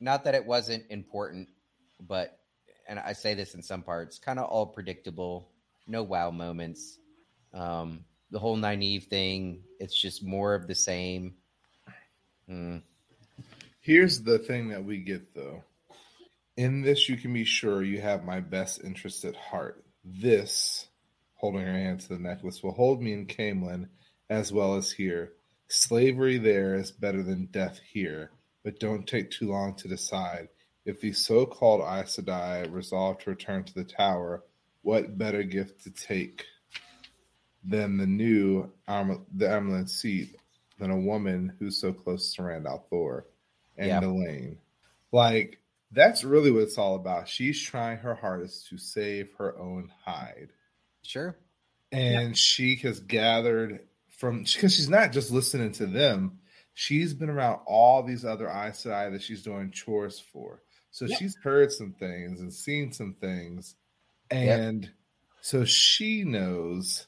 Not 0.00 0.24
that 0.24 0.34
it 0.34 0.44
wasn't 0.44 0.84
important, 0.90 1.48
but 2.00 2.38
and 2.86 2.98
I 2.98 3.12
say 3.14 3.34
this 3.34 3.54
in 3.54 3.62
some 3.62 3.82
parts, 3.82 4.18
kind 4.18 4.38
of 4.38 4.46
all 4.46 4.66
predictable. 4.66 5.50
No 5.86 6.02
wow 6.02 6.30
moments. 6.30 6.98
Um, 7.52 8.04
the 8.34 8.40
whole 8.40 8.56
naive 8.56 9.04
thing, 9.04 9.62
it's 9.78 9.96
just 9.96 10.24
more 10.24 10.56
of 10.56 10.66
the 10.66 10.74
same. 10.74 11.34
Hmm. 12.48 12.78
Here's 13.80 14.22
the 14.22 14.40
thing 14.40 14.70
that 14.70 14.84
we 14.84 14.98
get 14.98 15.36
though. 15.36 15.62
In 16.56 16.82
this, 16.82 17.08
you 17.08 17.16
can 17.16 17.32
be 17.32 17.44
sure 17.44 17.84
you 17.84 18.00
have 18.00 18.24
my 18.24 18.40
best 18.40 18.82
interest 18.82 19.24
at 19.24 19.36
heart. 19.36 19.84
This, 20.04 20.88
holding 21.36 21.60
her 21.64 21.72
hand 21.72 22.00
to 22.00 22.08
the 22.08 22.18
necklace, 22.18 22.60
will 22.60 22.72
hold 22.72 23.00
me 23.00 23.12
in 23.12 23.26
Caemlyn 23.26 23.88
as 24.28 24.52
well 24.52 24.74
as 24.74 24.90
here. 24.90 25.34
Slavery 25.68 26.38
there 26.38 26.74
is 26.74 26.90
better 26.90 27.22
than 27.22 27.46
death 27.46 27.78
here, 27.88 28.32
but 28.64 28.80
don't 28.80 29.06
take 29.06 29.30
too 29.30 29.48
long 29.48 29.76
to 29.76 29.86
decide. 29.86 30.48
If 30.84 31.00
the 31.00 31.12
so 31.12 31.46
called 31.46 31.82
Aes 31.82 32.16
Sedai 32.16 32.68
resolve 32.68 33.18
to 33.20 33.30
return 33.30 33.62
to 33.62 33.74
the 33.74 33.84
tower, 33.84 34.42
what 34.82 35.16
better 35.16 35.44
gift 35.44 35.84
to 35.84 35.90
take 35.90 36.46
than 37.64 37.96
the 37.96 38.06
new 38.06 38.70
Arm- 38.86 39.24
the 39.34 39.46
Amyrlin 39.46 39.88
Seat 39.88 40.36
than 40.78 40.90
a 40.90 40.98
woman 41.00 41.54
who's 41.58 41.76
so 41.80 41.92
close 41.92 42.34
to 42.34 42.42
Rand 42.42 42.66
al'Thor 42.66 43.22
and 43.76 43.88
Yeah. 43.88 44.00
Elayne? 44.02 44.58
Like, 45.12 45.60
that's 45.92 46.24
really 46.24 46.50
what 46.50 46.62
it's 46.64 46.78
all 46.78 46.96
about. 46.96 47.28
She's 47.28 47.60
trying 47.62 47.98
her 47.98 48.14
hardest 48.14 48.68
to 48.68 48.78
save 48.78 49.32
her 49.38 49.56
own 49.58 49.90
hide 50.04 50.48
Sure. 51.02 51.36
and 51.92 52.36
she 52.36 52.76
has 52.76 52.98
gathered 53.00 53.86
from 54.08 54.42
because 54.42 54.74
she's 54.74 54.88
not 54.88 55.12
just 55.12 55.30
listening 55.30 55.70
to 55.72 55.86
them 55.86 56.38
she's 56.76 57.14
been 57.14 57.28
around 57.30 57.60
all 57.66 58.02
these 58.02 58.24
other 58.24 58.48
Aes 58.48 58.82
Sedai 58.84 59.12
that 59.12 59.22
she's 59.22 59.42
doing 59.44 59.70
chores 59.70 60.18
for 60.18 60.62
so 60.90 61.04
Yep. 61.04 61.18
she's 61.18 61.36
heard 61.36 61.70
some 61.70 61.92
things 61.92 62.40
and 62.40 62.52
seen 62.52 62.90
some 62.92 63.14
things 63.14 63.76
and 64.30 64.90
so 65.40 65.64
she 65.64 66.24
knows 66.24 67.06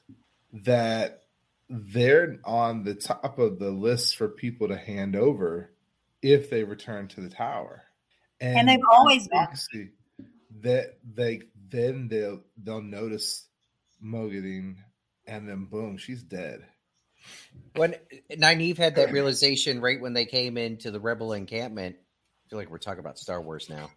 that 0.52 1.22
they're 1.68 2.38
on 2.44 2.84
the 2.84 2.94
top 2.94 3.38
of 3.38 3.58
the 3.58 3.70
list 3.70 4.16
for 4.16 4.28
people 4.28 4.68
to 4.68 4.76
hand 4.76 5.16
over 5.16 5.72
if 6.22 6.48
they 6.50 6.64
return 6.64 7.08
to 7.08 7.20
the 7.20 7.28
tower 7.28 7.82
And 8.40 8.68
they've 8.68 8.80
always 8.90 9.28
been. 9.28 9.90
that 10.62 10.98
they 11.04 11.42
then 11.68 12.08
they'll 12.08 12.42
they'll 12.62 12.80
notice 12.82 13.46
Moghedien 14.02 14.76
and 15.26 15.48
then 15.48 15.64
boom, 15.64 15.96
she's 15.98 16.22
dead. 16.22 16.60
When 17.74 17.96
Nynaeve 18.30 18.78
had 18.78 18.94
that 18.96 19.12
realization 19.12 19.80
right 19.80 20.00
when 20.00 20.12
they 20.12 20.24
came 20.24 20.56
into 20.56 20.90
the 20.90 21.00
rebel 21.00 21.32
encampment, 21.32 21.96
I 21.98 22.48
feel 22.48 22.58
like 22.58 22.70
we're 22.70 22.78
talking 22.78 23.00
about 23.00 23.18
Star 23.18 23.42
Wars 23.42 23.68
now. 23.68 23.90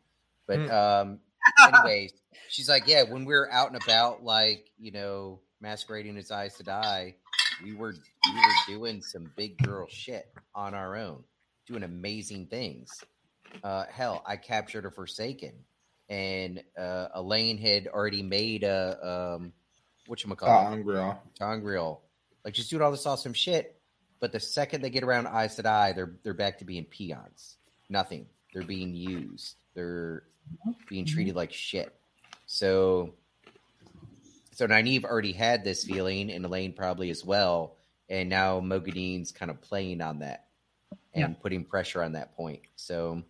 But 0.48 0.60
Mm. 0.60 0.72
um 0.72 1.20
anyways, 1.68 2.14
she's 2.50 2.68
like, 2.68 2.88
Yeah, 2.88 3.04
when 3.04 3.26
we're 3.26 3.50
out 3.50 3.72
and 3.72 3.82
about, 3.82 4.24
like, 4.24 4.70
you 4.80 4.92
know, 4.92 5.40
masquerading 5.62 6.18
as 6.18 6.32
Aes 6.32 6.58
Sedai, 6.62 7.16
we 7.64 7.74
were 7.74 7.94
we 7.94 8.34
were 8.36 8.78
doing 8.78 9.02
some 9.02 9.32
big 9.36 9.58
girl 9.58 9.88
shit 9.90 10.28
on 10.56 10.74
our 10.74 10.96
own, 10.96 11.24
doing 11.68 11.84
amazing 11.84 12.48
things. 12.48 13.04
Uh 13.64 13.86
hell, 13.92 14.24
I 14.26 14.38
captured 14.38 14.86
a 14.86 14.92
Forsaken. 14.92 15.54
And 16.10 16.64
uh 16.78 17.08
Elayne 17.16 17.60
had 17.60 17.88
already 17.88 18.24
made 18.24 18.64
a 18.64 19.36
um 19.38 19.54
whatchamacallit? 20.10 20.44
Uh, 20.68 20.72
Angreal. 20.74 21.22
ter'angreal. 21.40 22.00
Like 22.46 22.54
just 22.54 22.70
doing 22.70 22.82
all 22.82 22.92
this 22.92 23.06
awesome 23.06 23.34
shit. 23.34 23.76
But 24.20 24.32
the 24.32 24.40
second 24.40 24.82
they 24.82 24.90
get 24.90 25.04
around 25.04 25.28
Aes 25.28 25.58
Sedai, 25.58 25.96
they're 25.96 26.16
they're 26.24 26.34
back 26.34 26.60
to 26.60 26.66
being 26.66 26.86
peons. 26.86 27.58
Nothing. 27.90 28.28
They're 28.54 28.64
being 28.64 28.94
used. 28.96 29.56
They're 29.76 30.24
being 30.88 31.06
treated 31.06 31.36
like 31.36 31.54
shit. 31.54 31.96
So 32.48 33.14
so 34.60 34.68
Nynaeve 34.68 35.06
already 35.06 35.32
had 35.32 35.64
this 35.64 35.86
feeling, 35.86 36.30
and 36.30 36.44
Elayne 36.44 36.76
probably 36.76 37.10
as 37.12 37.24
well. 37.24 37.78
And 38.10 38.28
now 38.28 38.60
Moghedien's 38.60 39.32
kind 39.32 39.50
of 39.50 39.62
playing 39.62 40.02
on 40.02 40.20
that 40.20 40.48
and 41.14 41.40
putting 41.40 41.64
pressure 41.64 42.04
on 42.04 42.12
that 42.12 42.36
point. 42.36 42.60
So 42.76 43.24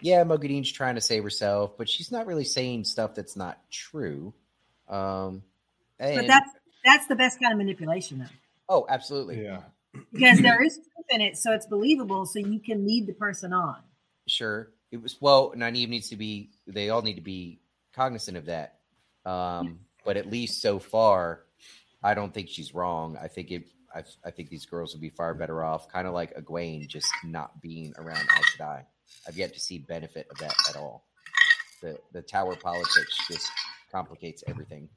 yeah, 0.00 0.24
Moghedien's 0.24 0.72
trying 0.72 0.94
to 0.94 1.02
save 1.02 1.22
herself, 1.22 1.76
but 1.76 1.86
she's 1.86 2.10
not 2.10 2.26
really 2.26 2.44
saying 2.44 2.84
stuff 2.84 3.14
that's 3.14 3.36
not 3.36 3.58
true. 3.70 4.32
Um 4.88 5.42
But 5.98 6.08
and- 6.08 6.30
that's 6.30 6.50
that's 6.82 7.06
the 7.08 7.14
best 7.14 7.38
kind 7.42 7.52
of 7.52 7.58
manipulation, 7.58 8.20
though, 8.20 8.24
Oh, 8.70 8.86
absolutely. 8.88 9.42
Yeah. 9.44 9.64
because 10.14 10.40
there 10.40 10.62
is 10.62 10.76
truth 10.76 11.06
in 11.10 11.20
it, 11.20 11.36
so 11.36 11.52
it's 11.52 11.66
believable, 11.66 12.24
so 12.24 12.38
you 12.38 12.58
can 12.58 12.86
lead 12.86 13.06
the 13.06 13.12
person 13.12 13.52
on. 13.52 13.76
Sure. 14.26 14.70
It 14.90 15.02
was 15.02 15.20
well, 15.20 15.52
Nynaeve 15.54 15.90
needs 15.90 16.08
to 16.08 16.16
be 16.16 16.52
they 16.66 16.88
all 16.88 17.02
need 17.02 17.16
to 17.16 17.20
be 17.20 17.60
cognizant 17.92 18.38
of 18.38 18.46
that. 18.46 18.78
Um, 19.26 19.80
but 20.04 20.16
at 20.16 20.30
least 20.30 20.60
so 20.62 20.78
far, 20.78 21.44
I 22.02 22.14
don't 22.14 22.32
think 22.32 22.48
she's 22.48 22.74
wrong. 22.74 23.16
I 23.20 23.28
think 23.28 23.50
it 23.50 23.64
I, 23.94 24.04
I 24.24 24.30
think 24.30 24.50
these 24.50 24.66
girls 24.66 24.94
would 24.94 25.00
be 25.00 25.10
far 25.10 25.34
better 25.34 25.64
off, 25.64 25.88
kind 25.88 26.06
of 26.06 26.14
like 26.14 26.34
Egwene, 26.36 26.86
just 26.86 27.12
not 27.24 27.60
being 27.60 27.92
around 27.98 28.20
Aes 28.38 28.56
Sedai. 28.56 28.84
I've 29.26 29.36
yet 29.36 29.52
to 29.54 29.60
see 29.60 29.78
benefit 29.78 30.28
of 30.30 30.38
that 30.38 30.54
at 30.68 30.76
all. 30.76 31.04
The 31.82 31.98
the 32.12 32.22
tower 32.22 32.56
politics 32.56 33.16
just 33.28 33.50
complicates 33.90 34.44
everything. 34.46 34.88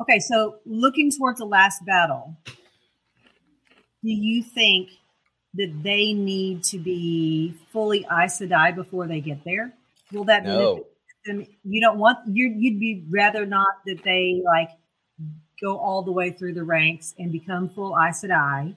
Okay, 0.00 0.18
so 0.18 0.56
looking 0.64 1.10
towards 1.10 1.38
the 1.38 1.44
last 1.44 1.84
battle, 1.84 2.36
do 2.46 4.10
you 4.10 4.42
think 4.42 4.90
that 5.54 5.82
they 5.82 6.12
need 6.12 6.64
to 6.64 6.78
be 6.78 7.54
fully 7.72 8.04
Aes 8.10 8.40
Sedai 8.40 8.74
before 8.74 9.06
they 9.06 9.20
get 9.20 9.44
there? 9.44 9.72
Will 10.12 10.24
that 10.24 10.44
No. 10.44 10.74
benefit 10.74 10.89
them? 11.24 11.46
You 11.64 11.80
don't 11.80 11.98
want 11.98 12.18
you 12.26 12.54
you'd 12.56 12.80
be 12.80 13.04
rather 13.08 13.46
not 13.46 13.66
that 13.86 14.02
they 14.04 14.42
like 14.44 14.70
go 15.60 15.76
all 15.76 16.02
the 16.02 16.12
way 16.12 16.30
through 16.30 16.54
the 16.54 16.64
ranks 16.64 17.14
and 17.18 17.30
become 17.30 17.68
full 17.68 17.94
Aes 17.98 18.22
Sedai. 18.22 18.74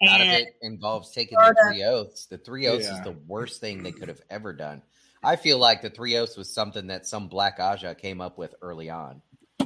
Not 0.00 0.20
if 0.20 0.26
And 0.26 0.42
it 0.42 0.54
involves 0.62 1.10
taking 1.10 1.38
the 1.38 1.56
three 1.68 1.82
oaths. 1.84 2.26
The 2.26 2.38
three 2.38 2.66
oaths 2.68 2.86
is 2.88 3.00
the 3.02 3.16
worst 3.26 3.60
thing 3.60 3.82
they 3.82 3.92
could 3.92 4.08
have 4.08 4.20
ever 4.30 4.52
done. 4.52 4.82
I 5.24 5.34
feel 5.34 5.58
like 5.58 5.82
the 5.82 5.90
three 5.90 6.16
oaths 6.16 6.36
was 6.36 6.52
something 6.52 6.86
that 6.86 7.06
some 7.06 7.26
Black 7.26 7.58
Ajah 7.58 7.96
came 7.98 8.20
up 8.20 8.38
with 8.38 8.54
early 8.62 8.90
on. 8.90 9.20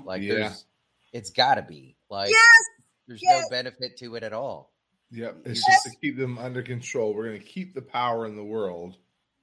Like 0.04 0.22
Yeah. 0.22 0.34
there's 0.34 0.64
it's 1.12 1.30
gotta 1.30 1.60
be. 1.62 1.96
Like 2.08 2.30
yes, 2.30 2.58
there's 3.06 3.20
yes. 3.22 3.42
no 3.42 3.48
benefit 3.50 3.98
to 3.98 4.14
it 4.14 4.22
at 4.22 4.32
all. 4.32 4.72
Yep. 5.10 5.42
It's 5.44 5.62
Yes. 5.68 5.82
just 5.84 5.94
to 5.94 6.00
keep 6.00 6.16
them 6.16 6.38
under 6.38 6.62
control. 6.62 7.12
We're 7.14 7.26
going 7.26 7.38
to 7.40 7.46
keep 7.46 7.74
the 7.74 7.82
power 7.82 8.24
in 8.26 8.34
the 8.34 8.44
world, 8.44 8.96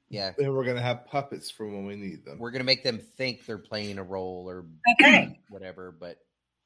Yeah. 0.10 0.32
and 0.38 0.54
we're 0.54 0.64
going 0.64 0.76
to 0.78 0.82
have 0.82 1.06
puppets 1.06 1.52
for 1.52 1.68
when 1.68 1.86
we 1.86 1.96
need 1.96 2.26
them. 2.26 2.40
We're 2.40 2.52
gonna 2.52 2.64
make 2.64 2.84
them 2.84 3.00
think 3.18 3.46
they're 3.46 3.58
playing 3.60 3.98
a 4.00 4.04
role 4.04 4.46
or 4.50 4.66
Okay. 5.00 5.40
whatever, 5.50 5.92
but 5.98 6.18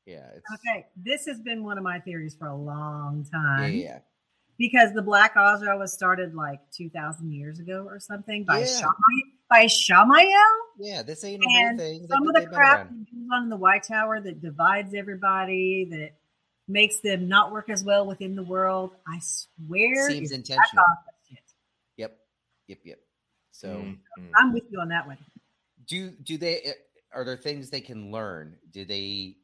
yeah, 0.05 0.27
it's 0.35 0.45
okay. 0.53 0.85
This 0.97 1.25
has 1.27 1.39
been 1.41 1.63
one 1.63 1.77
of 1.77 1.83
my 1.83 1.99
theories 1.99 2.35
for 2.35 2.47
a 2.47 2.55
long 2.55 3.25
time. 3.31 3.73
yeah. 3.73 3.99
because 4.57 4.93
the 4.93 5.01
Black 5.01 5.35
Ajah 5.35 5.77
was 5.77 5.91
started 5.93 6.33
like 6.35 6.59
two 6.71 6.89
thousand 6.89 7.31
years 7.33 7.59
ago 7.59 7.85
or 7.87 7.99
something 7.99 8.43
by 8.45 8.59
Yeah. 8.59 8.65
Shamael, 8.65 9.23
by 9.49 9.65
Shamael. 9.65 10.53
Yeah, 10.79 11.03
this 11.03 11.23
ain't 11.23 11.43
a 11.43 11.47
new 11.71 11.77
thing. 11.77 12.07
Some 12.09 12.27
of 12.27 12.33
the 12.35 12.47
crap 12.47 12.77
around. 12.87 13.07
that 13.07 13.11
goes 13.13 13.27
on 13.33 13.49
the 13.49 13.57
White 13.57 13.83
Tower 13.83 14.19
that 14.21 14.41
divides 14.41 14.93
everybody, 14.93 15.85
that 15.91 16.11
makes 16.67 16.99
them 16.99 17.27
not 17.27 17.51
work 17.51 17.69
as 17.69 17.83
well 17.83 18.05
within 18.07 18.35
the 18.35 18.43
world. 18.43 18.91
I 19.07 19.19
swear, 19.21 20.09
seems 20.09 20.31
intentional. 20.31 20.63
Black 20.73 20.87
Ajah 21.05 21.29
shit. 21.29 21.43
Yep, 21.97 22.17
yep, 22.67 22.77
yep. 22.83 22.99
So. 23.53 23.85
Mhm. 24.17 24.31
I'm 24.35 24.51
with 24.51 24.63
you 24.69 24.79
on 24.79 24.89
that 24.89 25.07
one. 25.07 25.17
do 25.87 26.11
do 26.11 26.37
they 26.37 26.59
eh, 26.61 26.73
are 27.13 27.23
there 27.23 27.37
things 27.37 27.69
they 27.69 27.81
can 27.81 28.11
learn 28.11 28.57
do 28.71 28.85
they 28.85 29.35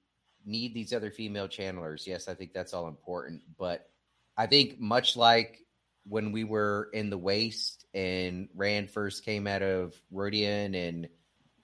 need 0.45 0.73
these 0.73 0.93
other 0.93 1.11
female 1.11 1.47
channelers 1.47 2.07
yes 2.07 2.27
i 2.29 2.33
think 2.33 2.53
that's 2.53 2.73
all 2.73 2.87
important 2.87 3.41
but 3.57 3.89
i 4.37 4.47
think 4.47 4.79
much 4.79 5.17
like 5.17 5.65
when 6.07 6.31
we 6.31 6.45
were 6.45 6.89
in 6.93 7.09
the 7.09 7.17
waste 7.17 7.85
and 7.93 8.47
rand 8.55 8.89
first 8.89 9.25
came 9.25 9.47
out 9.47 9.61
of 9.61 9.93
Rhuidean 10.13 10.75
and 10.75 11.09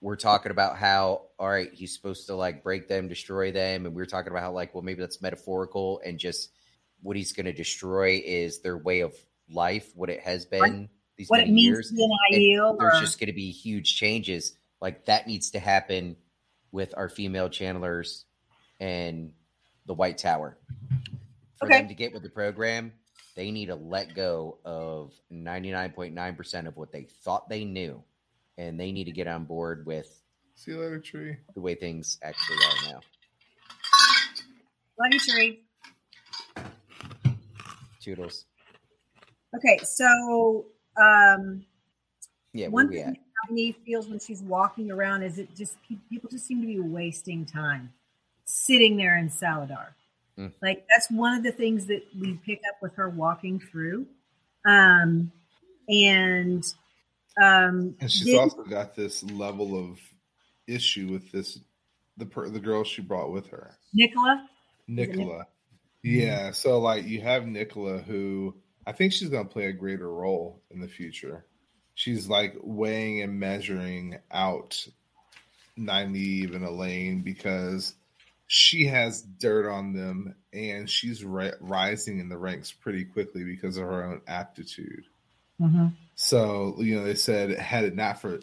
we're 0.02 0.18
talking 0.18 0.52
about 0.52 0.78
how 0.78 1.28
all 1.40 1.50
right 1.50 1.74
he's 1.74 1.94
supposed 1.96 2.28
to 2.28 2.36
like 2.36 2.62
break 2.62 2.88
them 2.88 3.08
destroy 3.08 3.52
them 3.52 3.86
and 3.86 3.96
we 3.96 4.02
are 4.02 4.06
talking 4.06 4.32
about 4.32 4.44
how 4.44 4.52
like 4.52 4.76
well 4.76 4.84
maybe 4.84 5.00
that's 5.00 5.22
metaphorical 5.22 6.02
and 6.06 6.20
just 6.20 6.52
what 7.02 7.16
he's 7.16 7.32
going 7.32 7.46
to 7.46 7.54
destroy 7.54 8.22
is 8.26 8.60
their 8.60 8.78
way 8.78 9.00
of 9.00 9.16
life 9.50 9.92
what 9.96 10.10
it 10.10 10.20
has 10.20 10.46
been 10.46 10.62
Right. 10.62 10.90
These 11.18 11.30
What 11.30 11.40
it 11.42 11.50
means 11.50 11.64
years 11.64 11.90
to 11.90 11.96
be 11.96 12.04
an 12.04 12.12
and 12.32 12.42
Aiel, 12.42 12.78
there's 12.80 12.96
or 12.96 13.00
just 13.02 13.20
going 13.20 13.28
to 13.28 13.34
be 13.34 13.52
huge 13.52 13.96
changes. 13.96 14.58
Like 14.82 15.06
that 15.06 15.28
needs 15.28 15.52
to 15.52 15.60
happen 15.60 16.18
with 16.72 16.94
our 16.98 17.10
female 17.10 17.50
channelers 17.50 18.26
and 18.80 19.32
the 19.86 19.94
White 19.94 20.18
Tower. 20.18 20.58
For 21.58 21.68
Okay. 21.68 21.80
them 21.80 21.88
to 21.88 21.94
get 21.96 22.14
with 22.14 22.24
the 22.24 22.30
program, 22.30 22.92
they 23.36 23.52
need 23.52 23.68
to 23.68 23.76
let 23.76 24.14
go 24.14 24.58
of 24.66 25.14
99.9% 25.32 26.68
of 26.68 26.76
what 26.76 26.92
they 26.92 27.04
thought 27.24 27.48
they 27.50 27.64
knew. 27.64 28.04
And 28.58 28.80
they 28.80 28.92
need 28.92 29.06
to 29.06 29.12
get 29.12 29.28
on 29.28 29.46
board 29.46 29.86
with 29.86 30.22
See 30.56 30.72
you 30.72 30.80
later, 30.82 31.00
tree. 31.00 31.38
the 31.54 31.62
way 31.62 31.76
things 31.76 32.18
actually 32.24 32.58
are 32.58 32.92
now. 32.94 33.00
love 35.00 35.12
you, 35.12 35.20
Tree. 35.20 35.64
Toodles. 38.02 38.46
Okay, 39.56 39.80
so 39.84 40.66
um, 40.98 41.66
Yeah, 42.54 42.68
one 42.68 42.88
we 42.90 42.96
thing 42.98 43.04
at? 43.06 43.14
that 43.14 43.54
Nynaeve 43.54 43.76
feels 43.86 44.08
when 44.08 44.20
she's 44.20 44.42
walking 44.42 44.92
around 44.92 45.24
is 45.24 45.38
it 45.38 45.56
just 45.56 45.76
people 46.10 46.30
just 46.30 46.46
seem 46.46 46.62
to 46.62 46.68
be 46.68 46.80
wasting 46.80 47.46
time 47.46 47.92
sitting 48.46 48.98
there 48.98 49.18
in 49.18 49.30
Salidar. 49.30 49.88
Mm. 50.38 50.52
Like 50.62 50.86
that's 50.94 51.10
one 51.10 51.38
of 51.38 51.44
the 51.44 51.52
things 51.52 51.86
that 51.88 52.04
we 52.20 52.40
pick 52.46 52.60
up 52.70 52.76
with 52.82 52.96
her 52.96 53.10
walking 53.10 53.60
through, 53.60 54.06
um, 54.66 55.32
and 55.88 56.64
um, 57.42 57.96
And 58.00 58.12
she's 58.12 58.26
then- 58.26 58.40
also 58.40 58.64
got 58.64 58.96
this 58.96 59.24
level 59.24 59.78
of 59.78 60.00
issue 60.68 61.08
with 61.12 61.32
this 61.32 61.60
the 62.18 62.26
per, 62.26 62.50
the 62.50 62.60
girl 62.60 62.84
she 62.84 63.02
brought 63.02 63.32
with 63.32 63.48
her, 63.48 63.78
Nicola. 63.94 64.46
it 64.88 64.92
Nicola. 64.92 65.48
Yeah, 66.04 66.52
so 66.52 66.80
like 66.80 67.06
you 67.06 67.22
have 67.22 67.46
Nicola 67.48 67.98
who 68.00 68.56
I 68.86 68.91
think 68.91 69.14
she's 69.14 69.30
going 69.30 69.48
to 69.48 69.53
play 69.53 69.66
a 69.66 69.74
greater 69.74 70.12
role 70.12 70.62
in 70.70 70.80
the 70.80 70.88
future. 70.88 71.45
She's 71.94 72.28
like 72.28 72.56
weighing 72.62 73.22
and 73.22 73.40
measuring 73.40 74.20
out 74.32 74.86
Nynaeve 75.78 76.56
and 76.56 76.66
Elayne 76.66 77.24
because 77.24 77.95
she 78.48 78.86
has 78.88 79.22
dirt 79.22 79.70
on 79.70 79.94
them 79.94 80.36
and 80.53 80.90
she's 80.90 81.24
ri- 81.24 81.53
rising 81.60 82.20
in 82.20 82.30
the 82.30 82.38
ranks 82.38 82.72
pretty 82.72 83.06
quickly 83.06 83.44
because 83.44 83.78
of 83.78 83.86
her 83.86 84.03
own 84.03 84.22
aptitude. 84.28 85.06
Mm-hmm. 85.60 85.88
So 86.16 86.76
you 86.80 86.95
know, 86.95 87.06
they 87.06 87.16
said 87.16 87.52
had 87.57 87.86
it 87.86 87.95
not 87.95 88.22
for 88.22 88.40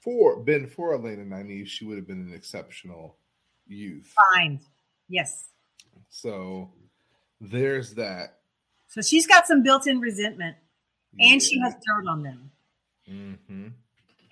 for 0.00 0.36
been 0.40 0.66
for 0.66 0.94
Elena 0.94 1.24
Nynaeve, 1.24 1.66
she 1.66 1.84
would 1.84 1.96
have 1.96 2.06
been 2.06 2.26
an 2.28 2.34
exceptional 2.34 3.16
youth. 3.66 4.12
Fine. 4.32 4.60
Yes. 5.08 5.48
So 6.08 6.70
there's 7.40 7.94
that. 7.94 8.38
So 8.94 9.02
she's 9.02 9.26
got 9.26 9.46
some 9.48 9.64
built-in 9.64 9.98
resentment, 9.98 10.56
and 11.18 11.42
she 11.42 11.58
has 11.58 11.74
dirt 11.74 12.06
on 12.08 12.22
them, 12.22 12.50
hmm 13.08 13.68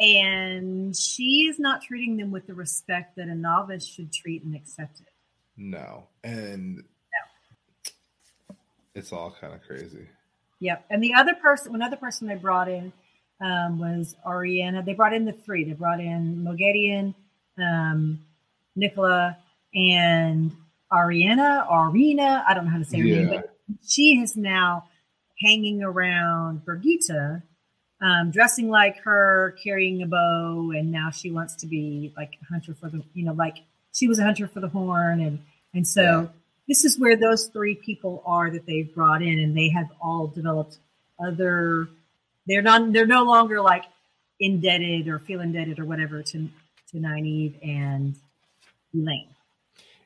and 0.00 0.96
she's 0.96 1.60
not 1.60 1.82
treating 1.82 2.16
them 2.16 2.30
with 2.30 2.46
the 2.46 2.54
respect 2.54 3.16
that 3.16 3.28
a 3.28 3.34
novice 3.34 3.86
should 3.86 4.12
treat 4.12 4.42
and 4.42 4.54
accept 4.56 5.00
it. 5.00 5.06
No, 5.56 6.08
and 6.24 6.76
no. 6.76 8.56
it's 8.94 9.12
all 9.12 9.34
kind 9.40 9.54
of 9.54 9.62
crazy. 9.62 10.08
Yep. 10.58 10.86
And 10.90 11.02
the 11.02 11.14
other 11.14 11.34
person, 11.34 11.74
another 11.74 11.96
person 11.96 12.26
they 12.26 12.34
brought 12.34 12.68
in 12.68 12.92
um, 13.40 13.78
was 13.78 14.16
Ariana. 14.26 14.84
They 14.84 14.94
brought 14.94 15.12
in 15.12 15.24
the 15.24 15.32
three. 15.32 15.64
They 15.64 15.72
brought 15.72 16.00
in 16.00 16.36
Moghedien, 16.44 17.14
um, 17.58 18.24
Nicola, 18.74 19.36
and 19.74 20.52
Ariana. 20.92 21.66
Arena. 21.70 22.44
I 22.48 22.54
don't 22.54 22.64
know 22.64 22.70
how 22.70 22.78
to 22.78 22.84
say 22.84 22.98
her 22.98 23.04
name, 23.04 23.28
but 23.28 23.51
she 23.86 24.20
is 24.22 24.36
now 24.36 24.84
hanging 25.40 25.82
around 25.82 26.64
Birgitte, 26.64 27.42
um, 28.00 28.30
dressing 28.30 28.68
like 28.68 28.98
her, 28.98 29.56
carrying 29.62 30.02
a 30.02 30.06
bow, 30.06 30.72
and 30.76 30.90
now 30.90 31.10
she 31.10 31.30
wants 31.30 31.54
to 31.56 31.66
be 31.66 32.12
like 32.16 32.32
a 32.42 32.44
hunter 32.46 32.74
for 32.74 32.88
the, 32.88 33.02
you 33.14 33.24
know, 33.24 33.32
like 33.32 33.58
she 33.92 34.08
was 34.08 34.18
a 34.18 34.24
hunter 34.24 34.46
for 34.48 34.60
the 34.60 34.68
horn, 34.68 35.20
and 35.20 35.38
and 35.74 35.86
so 35.86 36.02
Yeah. 36.02 36.26
this 36.68 36.84
is 36.84 36.98
where 36.98 37.16
those 37.16 37.46
three 37.48 37.74
people 37.74 38.22
are 38.26 38.50
that 38.50 38.66
they've 38.66 38.92
brought 38.94 39.22
in, 39.22 39.38
and 39.38 39.56
they 39.56 39.68
have 39.70 39.88
all 40.00 40.26
developed 40.26 40.78
other. 41.24 41.88
They're 42.46 42.62
not. 42.62 42.92
They're 42.92 43.06
no 43.06 43.22
longer 43.24 43.60
like 43.60 43.84
indebted 44.40 45.06
or 45.08 45.18
feel 45.20 45.40
indebted 45.40 45.78
or 45.78 45.84
whatever 45.84 46.22
to 46.22 46.48
to 46.90 46.96
Nynaeve 46.96 47.56
and 47.66 48.16
Elayne. 48.94 49.28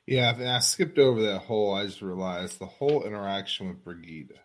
Yeah, 0.06 0.34
I 0.38 0.60
skipped 0.60 0.98
over 0.98 1.20
that 1.22 1.40
whole. 1.40 1.74
I 1.74 1.84
just 1.86 2.00
realized 2.00 2.60
the 2.60 2.66
whole 2.66 3.04
interaction 3.04 3.68
with 3.68 3.84
Birgitte. 3.84 4.36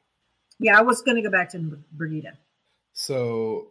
Yeah, 0.60 0.78
I 0.78 0.82
was 0.82 1.02
going 1.02 1.18
to 1.18 1.22
go 1.22 1.30
back 1.30 1.50
to 1.52 1.78
Birgitte. 1.96 2.36
So 2.94 3.68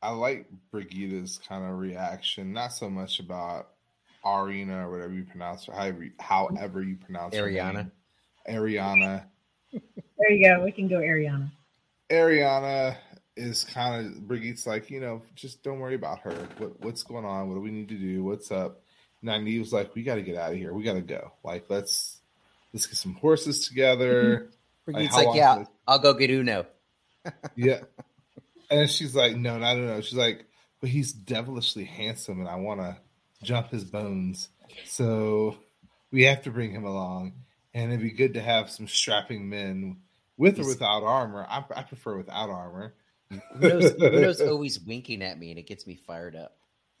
I 0.00 0.10
like 0.10 0.46
Birgitte's 0.72 1.38
kind 1.38 1.64
of 1.64 1.78
reaction, 1.78 2.52
not 2.52 2.72
so 2.72 2.88
much 2.88 3.18
about 3.20 3.70
Arena 4.24 4.86
or 4.86 4.92
whatever 4.92 5.12
you 5.12 5.24
pronounce 5.24 5.66
her, 5.66 5.72
however, 5.72 6.06
however 6.20 6.82
you 6.82 6.96
pronounce 6.96 7.34
her 7.34 7.44
Ariana. 7.44 7.74
name. 7.74 7.92
Ariana. 8.48 9.24
There 9.72 10.30
you 10.30 10.48
go. 10.48 10.64
We 10.64 10.72
can 10.72 10.88
go 10.88 10.96
Ariana. 10.98 11.50
Ariana 12.10 12.96
is 13.36 13.64
kind 13.64 14.06
of 14.06 14.22
Birgitte's 14.22 14.66
like, 14.66 14.90
you 14.90 15.00
know, 15.00 15.22
just 15.34 15.62
don't 15.62 15.78
worry 15.80 15.94
about 15.94 16.20
her. 16.20 16.34
What 16.58 16.80
what's 16.80 17.02
going 17.02 17.24
on? 17.24 17.48
What 17.48 17.54
do 17.54 17.60
we 17.60 17.70
need 17.70 17.88
to 17.88 17.98
do? 17.98 18.22
What's 18.22 18.50
up? 18.50 18.82
Nynaeve 19.24 19.60
was 19.60 19.72
like, 19.72 19.94
we 19.94 20.02
got 20.02 20.16
to 20.16 20.22
get 20.22 20.36
out 20.36 20.52
of 20.52 20.58
here. 20.58 20.72
We 20.72 20.82
got 20.82 20.94
to 20.94 21.00
go. 21.00 21.32
Like, 21.44 21.66
let's 21.68 22.20
let's 22.72 22.86
get 22.86 22.96
some 22.96 23.14
horses 23.14 23.66
together. 23.68 24.50
Mm-hmm. 24.86 24.92
Like, 24.92 25.04
It's 25.04 25.14
how 25.14 25.18
like, 25.18 25.26
long 25.26 25.36
yeah, 25.36 25.64
I'll 25.86 25.98
go 25.98 26.14
get 26.14 26.30
Uno. 26.30 26.66
yeah. 27.56 27.80
And 28.70 28.88
she's 28.88 29.14
like, 29.14 29.36
no, 29.36 29.58
no, 29.58 29.66
I 29.66 29.74
don't 29.74 29.86
know. 29.86 30.00
She's 30.00 30.18
like, 30.18 30.46
but 30.80 30.90
he's 30.90 31.12
devilishly 31.12 31.84
handsome 31.84 32.40
and 32.40 32.48
I 32.48 32.56
want 32.56 32.80
to 32.80 32.96
jump 33.42 33.70
his 33.70 33.84
bones. 33.84 34.48
So 34.84 35.56
we 36.10 36.24
have 36.24 36.42
to 36.42 36.50
bring 36.50 36.72
him 36.72 36.84
along. 36.84 37.34
And 37.74 37.92
it'd 37.92 38.02
be 38.02 38.10
good 38.10 38.34
to 38.34 38.40
have 38.40 38.70
some 38.70 38.88
strapping 38.88 39.48
men 39.48 39.98
with 40.36 40.58
or 40.58 40.66
without 40.66 41.04
armor. 41.04 41.46
I, 41.48 41.64
I 41.74 41.82
prefer 41.82 42.16
without 42.16 42.50
armor. 42.50 42.94
Uno's, 43.30 43.94
Uno's 44.00 44.40
always 44.40 44.80
winking 44.80 45.22
at 45.22 45.38
me, 45.38 45.50
and 45.50 45.58
it 45.58 45.68
gets 45.68 45.86
me 45.86 45.94
fired 46.04 46.34
up. 46.34 46.56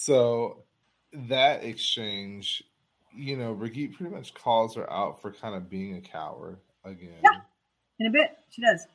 so 0.00 0.62
that 1.12 1.64
exchange, 1.64 2.62
you 3.12 3.36
know, 3.36 3.52
Birgitte 3.52 3.96
pretty 3.96 4.14
much 4.14 4.32
calls 4.32 4.76
her 4.76 4.88
out 4.92 5.20
for 5.20 5.32
kind 5.32 5.56
of 5.56 5.68
being 5.68 5.96
a 5.96 6.00
coward 6.00 6.58
again. 6.84 7.16
Yeah. 7.24 7.40
In 7.98 8.06
a 8.06 8.10
bit, 8.10 8.30
she 8.48 8.62
does. 8.62 8.86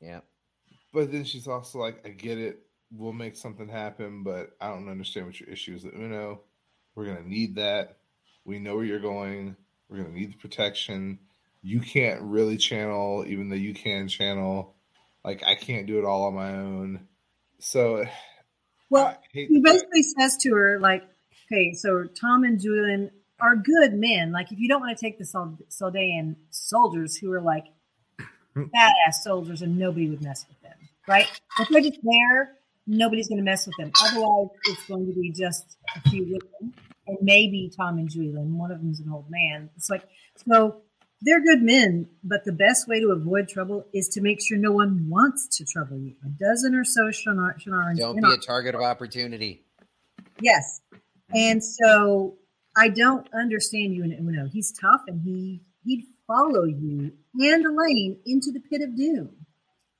Yeah. 0.00 0.20
But 0.94 1.12
then 1.12 1.24
she's 1.24 1.46
also 1.46 1.78
like, 1.78 2.00
I 2.06 2.08
get 2.08 2.38
it. 2.38 2.60
We'll 2.90 3.12
make 3.12 3.36
something 3.36 3.68
happen, 3.68 4.22
but 4.22 4.56
I 4.58 4.68
don't 4.68 4.88
understand 4.88 5.26
what 5.26 5.38
your 5.38 5.50
issue 5.50 5.74
is 5.74 5.84
with 5.84 5.92
Uno. 5.92 6.40
We're 6.94 7.04
going 7.04 7.22
to 7.22 7.28
need 7.28 7.56
that. 7.56 7.98
We 8.46 8.58
know 8.58 8.76
where 8.76 8.86
you're 8.86 8.98
going. 8.98 9.56
We're 9.90 9.98
going 9.98 10.14
to 10.14 10.18
need 10.18 10.32
the 10.32 10.38
protection. 10.38 11.18
You 11.60 11.80
can't 11.80 12.22
really 12.22 12.56
channel, 12.56 13.26
even 13.28 13.50
though 13.50 13.56
you 13.56 13.74
can 13.74 14.08
channel. 14.08 14.74
Like, 15.22 15.42
I 15.44 15.54
can't 15.54 15.86
do 15.86 15.98
it 15.98 16.06
all 16.06 16.24
on 16.24 16.34
my 16.34 16.52
own. 16.52 17.08
So, 17.58 18.06
Well, 18.90 19.16
he 19.32 19.60
basically 19.62 20.02
says 20.02 20.36
to 20.42 20.54
her, 20.54 20.78
like, 20.80 21.02
okay, 21.46 21.72
so 21.72 22.04
Tom 22.04 22.44
and 22.44 22.60
Juilin 22.60 23.10
are 23.40 23.56
good 23.56 23.94
men. 23.94 24.32
Like, 24.32 24.52
if 24.52 24.58
you 24.58 24.68
don't 24.68 24.80
want 24.80 24.96
to 24.96 25.04
take 25.04 25.18
the 25.18 25.24
Sol- 25.24 25.58
Soldayan 25.70 26.36
soldiers 26.50 27.16
who 27.16 27.32
are 27.32 27.40
like 27.40 27.66
badass 28.56 29.14
soldiers 29.22 29.62
and 29.62 29.78
nobody 29.78 30.08
would 30.08 30.22
mess 30.22 30.46
with 30.48 30.60
them, 30.62 30.78
right? 31.06 31.28
If 31.58 31.68
they're 31.68 31.82
just 31.82 32.00
there, 32.02 32.54
nobody's 32.86 33.28
going 33.28 33.38
to 33.38 33.44
mess 33.44 33.66
with 33.66 33.76
them. 33.78 33.90
Otherwise, 34.02 34.48
it's 34.64 34.86
going 34.86 35.06
to 35.06 35.12
be 35.12 35.32
just 35.32 35.76
a 35.96 36.08
few 36.08 36.22
women 36.24 36.74
and 37.06 37.18
maybe 37.20 37.70
Tom 37.76 37.98
and 37.98 38.08
Juilin. 38.08 38.56
One 38.56 38.70
of 38.70 38.78
them's 38.78 39.00
an 39.00 39.10
old 39.12 39.26
man. 39.28 39.70
It's 39.76 39.90
like, 39.90 40.04
so 40.48 40.82
they're 41.22 41.42
good 41.42 41.62
men, 41.62 42.08
but 42.22 42.44
the 42.44 42.52
best 42.52 42.86
way 42.88 43.00
to 43.00 43.08
avoid 43.10 43.48
trouble 43.48 43.86
is 43.94 44.08
to 44.08 44.20
make 44.20 44.40
sure 44.42 44.58
no 44.58 44.72
one 44.72 45.08
wants 45.08 45.48
to 45.58 45.64
trouble 45.64 45.98
you. 45.98 46.14
A 46.24 46.28
dozen 46.28 46.74
or 46.74 46.84
so 46.84 47.04
Shienara, 47.08 47.54
Shienarans 47.60 47.96
Don't 47.98 48.16
be 48.16 48.24
our- 48.24 48.34
a 48.34 48.38
target 48.38 48.74
of 48.74 48.82
opportunity. 48.82 49.64
Yes. 50.40 50.80
And 51.34 51.64
so 51.64 52.36
I 52.76 52.88
don't 52.88 53.26
understand 53.32 53.94
you 53.94 54.04
and 54.04 54.12
Uno. 54.12 54.48
He's 54.52 54.72
tough 54.72 55.02
and 55.08 55.20
he 55.22 55.62
he'd 55.84 56.04
follow 56.26 56.64
you 56.64 57.12
and 57.40 57.64
Elayne 57.64 58.18
into 58.26 58.52
the 58.52 58.60
pit 58.60 58.82
of 58.82 58.94
doom. 58.96 59.30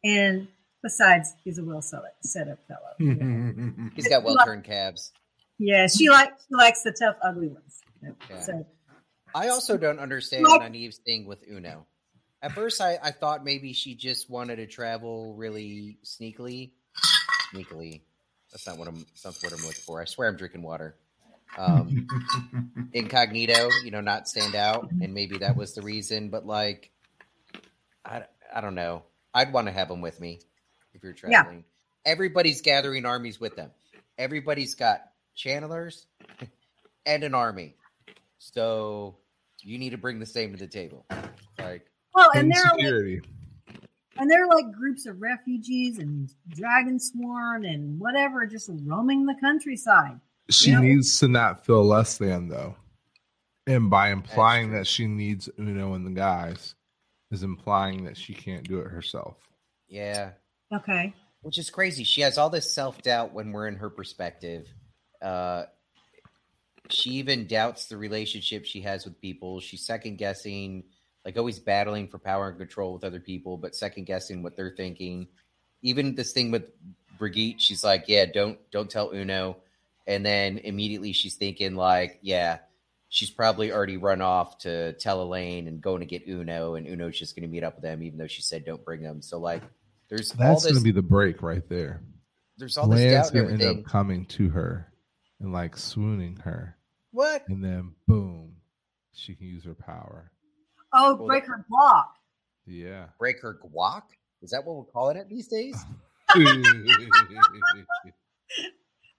And 0.05 0.49
besides, 0.83 1.35
he's 1.43 1.59
a 1.59 1.65
well 1.65 1.81
set 1.83 2.01
set 2.23 2.49
up 2.49 2.59
fellow. 2.69 2.81
you 2.99 3.15
know. 3.15 3.89
He's 3.97 4.09
got 4.09 4.23
well 4.23 4.37
turned 4.45 4.65
calves. 4.65 5.13
yeah, 5.59 5.87
she 5.87 6.11
likes 6.11 6.45
she 6.49 6.55
likes 6.55 6.83
the 6.83 6.93
tough, 6.93 7.17
ugly 7.23 7.49
ones. 7.49 7.81
Yeah. 8.03 8.41
So 8.41 8.67
I 9.37 9.49
also 9.49 9.77
don't 9.85 9.99
understand 9.99 10.45
Like- 10.45 10.63
Nynaeve's 10.63 10.99
thing 10.99 11.27
with 11.27 11.45
Uno. 11.49 11.87
At 12.43 12.53
first, 12.53 12.81
I, 12.81 12.99
I 13.03 13.11
thought 13.13 13.45
maybe 13.45 13.73
she 13.73 13.95
just 13.95 14.29
wanted 14.31 14.57
to 14.57 14.67
travel 14.67 15.35
really 15.35 15.99
sneakily. 16.05 16.71
Sneakily. 17.53 18.03
That's 18.53 18.67
not 18.67 18.79
what 18.79 18.89
I'm. 18.89 19.05
That's 19.23 19.25
not 19.25 19.37
what 19.43 19.53
I'm 19.59 19.67
looking 19.67 19.83
for. 19.83 20.01
I 20.01 20.05
swear 20.05 20.29
I'm 20.29 20.37
drinking 20.37 20.63
water. 20.63 20.97
Um, 21.57 22.07
incognito, 22.93 23.71
you 23.85 23.91
know, 23.91 24.01
not 24.03 24.29
stand 24.29 24.55
out, 24.55 24.91
and 24.91 25.15
maybe 25.15 25.39
that 25.39 25.57
was 25.57 25.75
the 25.75 25.83
reason. 25.83 26.29
But 26.29 26.47
like, 26.47 26.91
I, 28.05 28.25
I 28.55 28.61
don't 28.61 28.75
know. 28.75 29.03
I'd 29.35 29.53
want 29.53 29.67
to 29.67 29.73
have 29.73 29.89
them 29.89 30.01
with 30.03 30.21
me 30.21 30.41
if 30.95 31.03
you're 31.03 31.15
traveling. 31.15 31.33
Yeah. 31.33 31.43
traveling. 31.43 31.65
Everybody's 32.05 32.61
gathering 32.61 33.07
armies 33.07 33.41
with 33.41 33.57
them. 33.57 33.71
Everybody's 34.19 34.75
got 34.75 35.01
channelers 35.37 36.05
and 37.07 37.25
an 37.25 37.35
army. 37.35 37.75
So 38.39 39.17
you 39.67 39.79
need 39.79 39.91
to 39.91 39.99
bring 39.99 40.19
the 40.21 40.27
same 40.27 40.53
to 40.53 40.59
the 40.59 40.67
table. 40.67 41.05
Like, 41.59 41.87
well, 42.15 42.31
and 42.35 42.45
And 42.45 42.53
they're 42.53 42.91
like, 42.93 43.25
and 44.19 44.31
they're 44.31 44.47
like 44.47 44.73
groups 44.73 45.07
of 45.07 45.21
refugees 45.21 45.99
and 45.99 46.33
dragon 46.49 46.99
sworn 47.01 47.65
and 47.67 47.99
whatever, 47.99 48.47
just 48.47 48.71
roaming 48.85 49.27
the 49.27 49.35
countryside. 49.41 50.21
She 50.49 50.71
Yeah. 50.71 50.81
needs 50.81 51.19
to 51.19 51.29
not 51.29 51.67
feel 51.67 51.85
less 51.85 52.17
than 52.17 52.49
though. 52.49 52.77
And 53.67 53.91
by 53.91 54.11
implying 54.13 54.71
that 54.73 54.87
she 54.87 55.09
needs 55.09 55.49
Uno 55.59 55.95
and 55.95 56.07
the 56.07 56.13
guys 56.13 56.77
is 57.33 57.43
implying 57.43 58.05
that 58.05 58.17
she 58.17 58.33
can't 58.33 58.67
do 58.67 58.79
it 58.81 58.87
herself. 58.91 59.37
yeah, 59.89 60.33
Okay. 60.73 61.13
which 61.43 61.59
is 61.59 61.71
crazy. 61.71 62.05
She 62.05 62.21
has 62.21 62.39
all 62.39 62.51
this 62.51 62.73
self 62.73 63.03
doubt 63.03 63.33
when 63.33 63.51
we're 63.53 63.67
in 63.69 63.77
her 63.77 63.91
perspective. 63.91 64.67
Uh, 65.21 65.65
she 66.91 67.11
even 67.11 67.47
doubts 67.47 67.87
the 67.87 67.97
relationship 67.97 68.65
she 68.65 68.81
has 68.83 69.05
with 69.05 69.21
people. 69.21 69.61
She's 69.61 69.85
second 69.85 70.17
guessing, 70.19 70.85
like 71.25 71.37
always 71.37 71.59
battling 71.59 72.09
for 72.09 72.19
power 72.19 72.49
and 72.49 72.59
control 72.59 72.93
with 72.93 73.05
other 73.05 73.21
people, 73.21 73.57
but 73.57 73.75
second 73.75 74.05
guessing 74.05 74.43
what 74.43 74.57
they're 74.57 74.75
thinking. 74.77 75.29
Even 75.83 76.15
this 76.15 76.33
thing 76.33 76.51
with 76.51 76.71
Birgitte, 77.19 77.57
she's 77.59 77.85
like, 77.85 78.05
"Yeah, 78.09 78.27
don't 78.27 78.59
don't 78.71 78.91
tell 78.91 79.13
Uno," 79.15 79.59
and 80.07 80.25
then 80.25 80.59
immediately 80.59 81.13
she's 81.13 81.37
thinking 81.37 81.75
like, 81.75 82.19
"Yeah." 82.23 82.59
She's 83.09 83.31
probably 83.31 83.71
already 83.71 83.97
run 83.99 84.21
off 84.21 84.59
to 84.59 84.93
tell 84.95 85.25
Elayne 85.25 85.69
and 85.69 85.81
going 85.81 86.01
to 86.01 86.07
get 86.07 86.27
Uno, 86.27 86.75
and 86.75 86.89
Uno's 86.89 87.17
just 87.17 87.37
going 87.37 87.45
to 87.45 87.49
meet 87.49 87.63
up 87.63 87.77
with 87.77 87.85
them, 87.85 88.03
even 88.03 88.19
though 88.19 88.27
she 88.27 88.43
said 88.43 88.65
don't 88.65 88.85
bring 88.85 89.01
them. 89.01 89.23
So 89.23 89.39
like, 89.39 89.63
there's 90.09 90.33
all 90.33 90.39
That's 90.39 90.65
this 90.65 90.73
going 90.73 90.83
to 90.83 90.85
be 90.85 90.91
the 90.91 91.03
break 91.03 91.41
right 91.41 91.67
there. 91.69 92.03
there's 92.59 92.77
all 92.77 92.89
this 92.89 93.01
Lan's 93.01 93.31
doubt 93.31 93.41
and 93.41 93.59
to 93.59 93.67
end 93.69 93.79
up 93.79 93.85
coming 93.85 94.27
to 94.27 94.49
her 94.51 94.93
and 95.41 95.53
like 95.53 95.77
swooning 95.77 96.37
her. 96.45 96.76
What? 97.17 97.49
And 97.49 97.65
then 97.65 97.93
boom, 98.07 98.57
she 99.15 99.35
can 99.35 99.47
use 99.47 99.65
her 99.65 99.75
power. 99.75 100.31
Oh, 100.93 101.15
Well, 101.17 101.27
break 101.27 101.47
her 101.47 101.65
block. 101.67 102.15
Yeah. 102.67 103.07
Break 103.19 103.41
her 103.41 103.59
guac? 103.65 104.03
Is 104.43 104.51
that 104.51 104.67
what 104.67 104.77
we're 104.77 104.85
calling 104.93 105.17
it 105.17 105.27
these 105.31 105.49
days? 105.49 105.83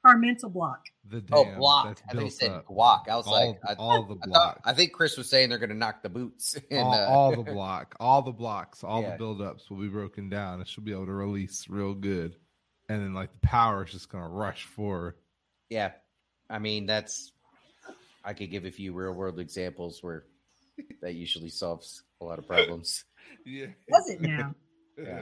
Her 0.03 0.15
mental 0.17 0.49
block. 0.49 0.85
the 1.09 1.23
oh, 1.31 1.43
block. 1.57 1.87
that's 1.87 2.01
I 2.07 2.11
think 2.13 2.23
you 2.25 2.29
said 2.29 2.51
up. 2.51 2.67
guac. 2.67 3.09
I 3.09 3.15
was 3.17 3.25
all, 3.25 3.47
like, 3.49 3.59
I, 3.67 3.73
all 3.79 4.03
the 4.03 4.13
I, 4.21 4.25
thought, 4.25 4.29
block. 4.29 4.61
I 4.63 4.73
think 4.73 4.93
Chris 4.93 5.17
was 5.17 5.27
saying 5.29 5.49
they're 5.49 5.57
going 5.57 5.71
to 5.71 5.75
knock 5.75 6.03
the 6.03 6.09
boots. 6.09 6.55
And, 6.71 6.79
all, 6.79 6.93
uh, 6.93 7.07
all 7.07 7.31
the 7.35 7.51
block, 7.51 7.95
all 7.99 8.21
the 8.21 8.31
blocks, 8.31 8.83
all 8.83 9.01
Yeah. 9.01 9.17
the 9.17 9.23
buildups 9.23 9.69
will 9.69 9.77
be 9.77 9.87
broken 9.87 10.29
down, 10.29 10.59
and 10.59 10.67
she'll 10.67 10.83
be 10.83 10.91
able 10.93 11.07
to 11.07 11.13
release 11.13 11.65
real 11.67 11.93
good. 11.95 12.35
And 12.89 13.01
then, 13.01 13.13
like 13.15 13.33
the 13.33 13.39
power 13.47 13.83
is 13.83 13.91
just 13.91 14.09
gonna 14.09 14.29
rush 14.29 14.65
forward. 14.65 15.15
yeah. 15.69 15.91
I 16.49 16.59
mean, 16.59 16.85
that's. 16.85 17.33
I 18.27 18.33
could 18.33 18.51
give 18.51 18.65
a 18.65 18.71
few 18.71 18.91
real 18.93 19.13
world 19.13 19.39
examples 19.39 20.03
where 20.03 20.25
that 21.01 21.15
usually 21.15 21.49
solves 21.49 22.03
a 22.21 22.25
lot 22.25 22.39
of 22.39 22.45
problems. 22.47 23.03
Yeah. 23.45 23.67
Does 23.89 24.09
it 24.09 24.21
now? 24.21 24.53
Yeah. 24.97 25.21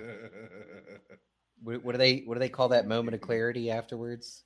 What, 1.63 1.83
what 1.83 1.91
do 1.93 1.97
they 1.97 2.17
What 2.25 2.35
do 2.35 2.39
they 2.39 2.49
call 2.49 2.69
that 2.69 2.87
moment 2.87 3.13
of 3.15 3.21
clarity 3.21 3.69
afterwards? 3.71 4.43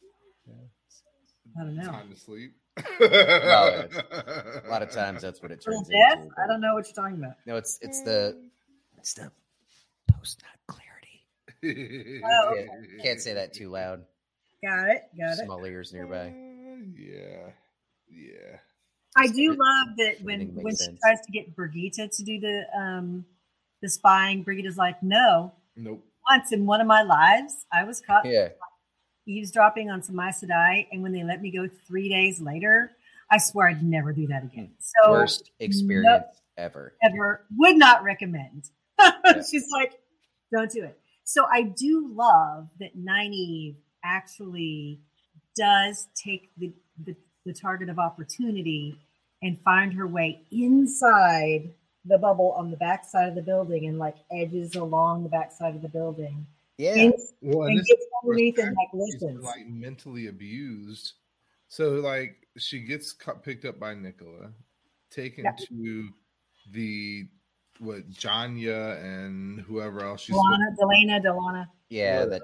I 0.48 1.64
don't 1.64 1.76
know. 1.76 1.84
Time 1.84 2.10
to 2.10 2.18
sleep. 2.19 2.53
Well, 2.99 3.86
A 4.65 4.69
lot 4.69 4.81
of 4.81 4.91
times 4.91 5.22
that's 5.22 5.41
what 5.41 5.52
it 5.52 5.61
turns 5.64 5.88
death? 5.90 6.22
into. 6.23 6.34
I 6.44 6.48
don't 6.48 6.61
know 6.61 6.73
what 6.73 6.86
you're 6.88 6.94
talking 6.95 7.18
about. 7.23 7.36
No, 7.45 7.57
it's 7.57 7.77
it's 7.81 8.02
the 8.03 8.41
it's 8.98 9.14
the 9.14 9.31
post 10.11 10.41
nut 10.44 10.77
clarity. 11.61 12.22
Oh, 12.26 12.56
Yeah, 12.56 13.03
can't 13.03 13.22
say 13.22 13.34
that 13.34 13.53
too 13.53 13.69
loud. 13.69 14.03
Got 14.64 14.90
it. 14.90 15.03
Got 15.19 15.34
it. 15.40 15.45
Small 15.45 15.65
ears 15.65 15.91
nearby. 15.94 16.27
Uh, 16.30 16.86
yeah. 16.98 17.52
Yeah. 18.10 18.57
I 19.15 19.27
do 19.27 19.49
love 19.49 19.98
that 19.98 20.22
when 20.22 20.53
when 20.53 20.76
she 20.76 20.84
sense. 20.84 20.99
tries 21.03 21.22
to 21.26 21.31
get 21.31 21.56
Birgitte 21.56 22.15
to 22.15 22.23
do 22.23 22.40
the 22.40 22.64
um 22.77 23.26
the 23.81 23.90
spying, 23.90 24.44
Birgitte's 24.44 24.77
like, 24.77 25.02
no. 25.02 25.53
Nope. 25.76 26.03
Once 26.30 26.52
in 26.52 26.65
one 26.65 26.81
of 26.81 26.88
my 26.88 27.02
lives, 27.02 27.65
I 27.72 27.86
was 27.86 28.02
caught 28.02 28.26
Yeah, 28.26 28.49
eavesdropping 29.26 29.90
on 29.90 30.03
some 30.03 30.19
Aes 30.19 30.44
Sedai, 30.44 30.88
and 30.91 31.02
when 31.02 31.11
they 31.11 31.23
let 31.23 31.41
me 31.41 31.52
go 31.52 31.68
three 31.88 32.10
days 32.10 32.40
later, 32.40 32.91
I 33.31 33.38
swear 33.38 33.69
I'd 33.69 33.84
never 33.84 34.14
do 34.14 34.27
that 34.27 34.44
again. 34.44 34.72
So 34.80 35.11
worst 35.11 35.52
experience 35.60 36.26
ever. 36.57 36.94
ever 37.03 37.45
would 37.57 37.77
not 37.77 38.03
recommend. 38.03 38.69
She's 39.49 39.68
like, 39.72 39.94
don't 40.52 40.72
do 40.72 40.84
it. 40.84 40.99
So 41.23 41.45
I 41.52 41.61
do 41.61 42.11
love 42.14 42.69
that 42.80 42.98
Nynaeve 42.98 43.76
actually 44.03 44.99
does 45.56 46.07
take 46.15 46.49
the, 46.57 46.73
the, 47.03 47.15
the 47.49 47.59
target 47.59 47.89
of 47.89 47.97
opportunity 47.97 48.95
and 49.41 49.59
find 49.61 49.91
her 49.93 50.05
way 50.07 50.41
inside 50.51 51.69
the 52.05 52.17
bubble 52.17 52.53
on 52.57 52.69
the 52.71 52.77
backside 52.77 53.27
of 53.30 53.35
the 53.35 53.41
building 53.41 53.88
and 53.88 53.97
like 53.97 54.15
edges 54.31 54.76
along 54.76 55.23
the 55.23 55.30
backside 55.30 55.76
of 55.76 55.81
the 55.81 55.89
building 55.89 56.45
Yeah, 56.77 56.93
and, 56.95 57.13
Well, 57.41 57.67
and 57.67 57.77
this 57.80 57.88
gets 57.88 58.05
underneath 58.23 58.57
and 58.59 58.76
like 58.76 58.93
listens. 58.93 59.43
like 59.43 59.67
mentally 59.67 60.27
abused. 60.27 61.13
So 61.67 61.91
like 61.93 62.47
she 62.57 62.80
gets 62.81 63.11
cu- 63.13 63.34
picked 63.43 63.65
up 63.65 63.80
by 63.80 63.95
Nicola, 63.95 64.51
taken 65.11 65.45
Yeah. 65.45 65.55
to 65.67 66.09
the 66.71 67.27
what 67.80 68.09
Janya 68.11 69.01
and 69.03 69.61
whoever 69.61 70.01
else 70.05 70.21
she's 70.21 70.35
Delana, 70.35 70.76
Delana, 70.80 71.23
Delana, 71.26 71.67
yeah. 71.89 72.26
That 72.26 72.41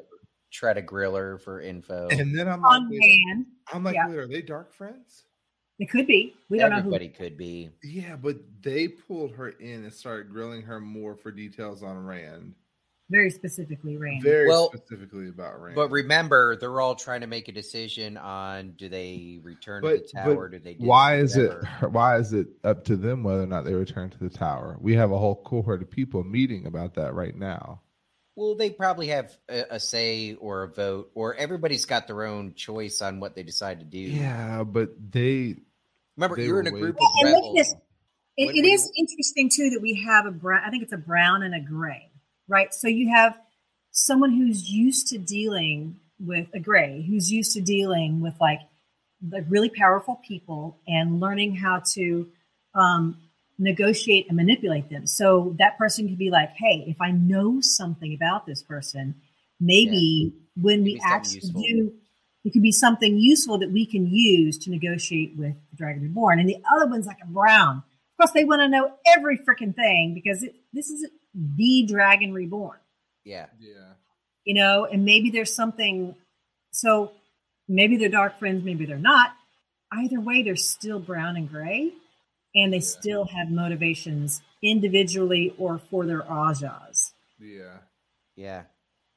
try 0.56 0.74
to 0.74 0.82
grill 0.82 1.16
her 1.16 1.38
for 1.38 1.62
info. 1.62 2.08
and 2.10 2.38
then 2.38 2.48
I'm 2.48 2.62
like, 2.62 2.72
on 2.72 2.90
wait, 2.90 3.22
hand. 3.28 3.46
I'm 3.74 3.84
like, 3.84 3.96
Yeah. 3.96 4.08
wait, 4.10 4.18
are 4.18 4.28
they 4.28 4.42
dark 4.42 4.74
friends? 4.74 5.24
It 5.78 5.90
could 5.90 6.08
be. 6.08 6.34
We 6.50 6.58
don't 6.58 6.70
know 6.70 6.78
who. 6.78 6.96
Everybody 6.96 7.10
could 7.10 7.38
be. 7.38 7.70
Yeah, 7.84 8.16
but 8.16 8.38
they 8.62 8.88
pulled 8.88 9.32
her 9.36 9.50
in 9.50 9.84
and 9.84 9.94
started 9.94 10.30
grilling 10.32 10.62
her 10.62 10.80
more 10.80 11.16
for 11.18 11.32
details 11.32 11.84
on 11.84 11.98
Rand. 12.06 12.56
very 13.12 13.30
specifically 13.30 13.98
Rain. 13.98 14.20
Very 14.24 14.48
Well, 14.48 14.72
specifically 14.74 15.28
about 15.30 15.62
rain. 15.62 15.76
But 15.76 15.92
remember, 15.92 16.56
they're 16.56 16.80
all 16.82 16.96
trying 16.96 17.22
to 17.22 17.28
make 17.28 17.48
a 17.50 17.52
decision 17.52 18.16
on 18.18 18.72
do 18.78 18.88
they 18.90 19.40
return 19.44 19.84
to 19.84 19.90
the 19.90 19.98
tower? 20.00 20.48
but 20.48 20.52
do 20.58 20.60
they? 20.64 20.74
do 20.76 20.86
why 20.86 21.18
is 21.18 21.36
it 21.38 21.52
why 21.92 22.18
is 22.18 22.32
it 22.34 22.48
up 22.64 22.84
to 22.86 22.96
them 22.96 23.22
whether 23.24 23.44
or 23.44 23.46
not 23.46 23.64
they 23.66 23.74
return 23.76 24.10
to 24.10 24.18
the 24.18 24.30
tower? 24.30 24.78
We 24.80 24.96
have 24.96 25.12
a 25.12 25.18
whole 25.20 25.36
cohort 25.44 25.82
of 25.84 25.92
people 25.92 26.24
meeting 26.24 26.66
about 26.66 26.96
that 26.96 27.14
right 27.14 27.36
now. 27.36 27.82
Well, 28.36 28.56
they 28.56 28.70
probably 28.70 29.08
have 29.08 29.32
a, 29.50 29.64
a 29.72 29.80
say 29.80 30.34
or 30.36 30.64
a 30.64 30.68
vote, 30.68 31.12
or 31.16 31.36
everybody's 31.36 31.86
got 31.86 32.08
their 32.08 32.24
own 32.26 32.54
choice 32.54 33.02
on 33.02 33.20
what 33.20 33.36
they 33.36 33.44
decide 33.44 33.80
to 33.80 33.86
do. 33.86 34.00
Yeah, 34.00 34.64
but 34.64 34.90
they 35.12 35.56
Remember, 36.18 36.36
They 36.38 36.46
you're 36.46 36.60
in 36.62 36.68
a 36.68 36.72
group 36.72 36.96
waiting. 36.96 36.96
of 36.98 37.26
And 37.28 37.32
look 37.32 37.44
rebels. 37.44 37.56
this. 37.58 37.76
It, 38.38 38.46
What 38.48 38.56
it 38.56 38.66
you- 38.66 38.92
interesting 38.98 39.50
too 39.54 39.70
that 39.72 39.82
we 39.82 39.96
have 40.06 40.26
a 40.26 40.32
brown. 40.32 40.62
I 40.66 40.70
think 40.70 40.84
it's 40.84 40.94
a 40.94 40.98
brown 40.98 41.44
and 41.44 41.56
a 41.56 41.60
gray, 41.60 42.10
right? 42.48 42.74
So 42.74 42.88
you 42.88 43.10
have 43.14 43.38
someone 43.92 44.32
who's 44.32 44.70
used 44.70 45.08
to 45.08 45.18
dealing 45.18 46.00
with 46.20 46.48
a 46.54 46.60
gray, 46.60 47.06
who's 47.08 47.32
used 47.32 47.54
to 47.54 47.62
dealing 47.62 48.22
with 48.22 48.34
like 48.42 48.60
the 49.22 49.42
really 49.44 49.70
powerful 49.70 50.20
people 50.28 50.78
and 50.88 51.20
learning 51.22 51.56
how 51.56 51.82
to 51.94 52.28
um, 52.74 53.18
negotiate 53.58 54.28
and 54.28 54.38
manipulate 54.38 54.90
them. 54.90 55.08
So 55.08 55.56
that 55.60 55.78
person 55.78 56.08
could 56.08 56.18
be 56.18 56.30
like, 56.30 56.52
"Hey, 56.56 56.84
if 56.88 57.00
I 57.02 57.12
know 57.12 57.62
something 57.62 58.14
about 58.14 58.46
this 58.46 58.62
person, 58.64 59.16
maybe 59.60 60.34
when 60.56 60.84
we 60.84 60.96
Maybe 60.96 61.00
something 61.00 61.16
actually 61.16 61.36
useful. 61.42 61.62
do." 61.62 61.94
It 62.44 62.54
could 62.54 62.62
be 62.62 62.72
something 62.72 63.18
useful 63.18 63.58
that 63.58 63.72
we 63.72 63.88
can 63.88 64.06
use 64.08 64.60
to 64.60 64.70
negotiate 64.70 65.36
with 65.36 65.56
the 65.72 65.78
Dragon 65.78 66.04
Reborn. 66.04 66.40
And 66.40 66.48
the 66.48 66.58
other 66.76 66.86
one's 66.86 67.08
like 67.08 67.18
a 67.24 67.26
brown. 67.26 67.78
Of 67.78 68.18
course, 68.18 68.32
they 68.34 68.44
want 68.46 68.62
to 68.62 68.68
know 68.68 68.94
every 69.08 69.40
freaking 69.40 69.76
thing 69.76 70.14
because 70.14 70.44
it, 70.44 70.54
this 70.72 70.90
is 70.92 71.10
the 71.34 71.86
Dragon 71.88 72.34
Reborn, 72.34 72.78
Yeah, 73.24 73.48
yeah, 73.60 73.94
you 74.44 74.54
know, 74.54 74.86
and 74.86 75.04
maybe 75.06 75.32
there's 75.32 75.54
something. 75.56 76.16
So 76.72 77.14
maybe 77.68 77.98
they're 77.98 78.10
dark 78.10 78.38
friends, 78.38 78.64
maybe 78.64 78.86
they're 78.86 78.98
not. 78.98 79.32
Either 79.92 80.20
way, 80.20 80.44
they're 80.44 80.56
still 80.56 81.00
brown 81.00 81.36
and 81.38 81.50
gray, 81.50 81.94
and 82.56 82.72
they 82.74 82.78
Yeah. 82.78 82.84
still 82.84 83.26
have 83.26 83.50
motivations 83.52 84.42
individually 84.62 85.54
or 85.58 85.78
for 85.78 86.06
their 86.06 86.22
Ajahs. 86.24 87.14
yeah. 87.40 87.78
yeah. 88.36 88.64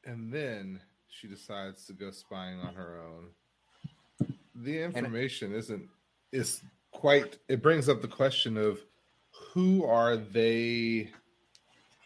And 0.05 0.33
then 0.33 0.81
she 1.09 1.27
decides 1.29 1.87
to 1.87 1.93
go 1.93 2.11
spying 2.11 2.61
on 2.61 2.75
her 2.75 3.01
own. 3.01 4.29
The 4.55 4.83
information 4.83 5.53
isn't 5.55 5.89
is 6.33 6.63
quite 6.93 7.39
it 7.49 7.63
brings 7.63 7.89
up 7.89 8.03
the 8.03 8.09
question 8.09 8.57
of 8.57 8.81
who 9.31 9.85
are 9.85 10.17
they 10.17 11.11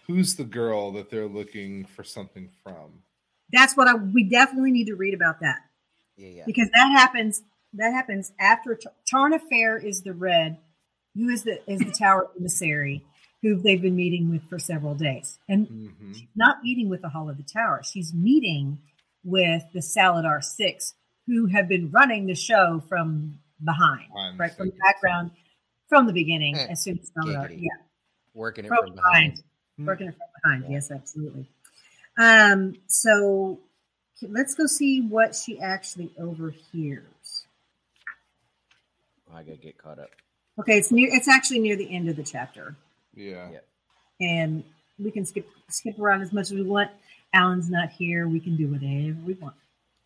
who's 0.06 0.34
the 0.36 0.44
girl 0.44 0.90
that 0.92 1.10
they're 1.10 1.26
looking 1.28 1.84
for 1.86 2.04
something 2.04 2.48
from? 2.62 3.02
That's 3.52 3.76
what 3.76 3.88
I, 3.88 3.94
we 3.94 4.24
definitely 4.24 4.70
need 4.72 4.86
to 4.86 4.94
read 4.96 5.14
about 5.14 5.40
that. 5.40 5.60
Yeah, 6.16 6.28
yeah. 6.28 6.42
because 6.46 6.68
that 6.74 6.90
happens 6.92 7.42
that 7.74 7.92
happens 7.92 8.32
after 8.38 8.74
Tar- 8.74 8.92
Tarna 9.10 9.40
Feir 9.40 9.78
is 9.78 10.02
the 10.02 10.12
red 10.12 10.58
who 11.14 11.28
is 11.28 11.42
the 11.44 11.60
is 11.70 11.80
the 11.80 11.92
tower 11.92 12.28
emissary 12.38 13.04
who 13.42 13.56
they've 13.56 13.82
been 13.82 13.96
meeting 13.96 14.30
with 14.30 14.42
for 14.48 14.58
several 14.58 14.94
days 14.94 15.38
and 15.48 15.66
Mm-hmm. 15.68 16.12
she's 16.12 16.28
not 16.36 16.62
meeting 16.62 16.88
with 16.88 17.02
the 17.02 17.08
hall 17.08 17.28
of 17.28 17.36
the 17.36 17.42
tower 17.42 17.82
she's 17.84 18.12
meeting 18.14 18.78
with 19.24 19.62
the 19.72 19.80
Salidar 19.80 20.42
six 20.42 20.94
who 21.26 21.46
have 21.46 21.68
been 21.68 21.90
running 21.90 22.26
the 22.26 22.34
show 22.34 22.82
from 22.88 23.38
behind 23.64 24.08
Behind 24.12 24.34
the 24.34 24.38
right 24.42 24.52
from 24.54 24.66
the 24.68 24.74
background 24.76 25.30
from 25.88 26.06
the 26.06 26.12
beginning 26.12 26.56
Eh, 26.56 26.66
as 26.70 26.82
soon 26.82 26.98
as 26.98 27.10
Salidar 27.10 27.50
yeah 27.50 27.68
Working 28.34 28.64
it 28.64 28.68
from 28.68 28.86
from 28.86 28.94
behind. 28.96 29.42
Hmm. 29.76 29.86
working 29.86 30.08
it 30.08 30.14
from 30.16 30.28
behind. 30.42 30.64
Yeah. 30.64 30.70
Yes, 30.76 30.90
absolutely. 30.90 31.46
Um, 32.18 32.76
so 32.86 33.60
let's 34.22 34.54
go 34.54 34.64
see 34.66 35.02
what 35.02 35.34
she 35.34 35.60
actually 35.60 36.10
overhears. 36.18 37.44
I 39.34 39.42
gotta 39.42 39.56
get 39.58 39.76
caught 39.76 39.98
up. 39.98 40.10
Okay, 40.58 40.76
it's 40.78 40.90
near. 40.92 41.08
It's 41.12 41.28
actually 41.28 41.60
near 41.60 41.76
the 41.76 41.94
end 41.94 42.08
of 42.08 42.16
the 42.16 42.22
chapter, 42.22 42.76
Yeah. 43.14 43.48
Yeah. 43.50 43.58
and 44.20 44.62
we 44.98 45.10
can 45.10 45.24
skip 45.24 45.48
skip 45.68 45.98
around 45.98 46.22
as 46.22 46.32
much 46.32 46.46
as 46.46 46.52
we 46.52 46.62
want. 46.62 46.90
Alan's 47.34 47.70
not 47.70 47.90
here. 47.90 48.28
We 48.28 48.40
can 48.40 48.56
do 48.56 48.68
whatever 48.68 49.16
we 49.24 49.32
want. 49.34 49.54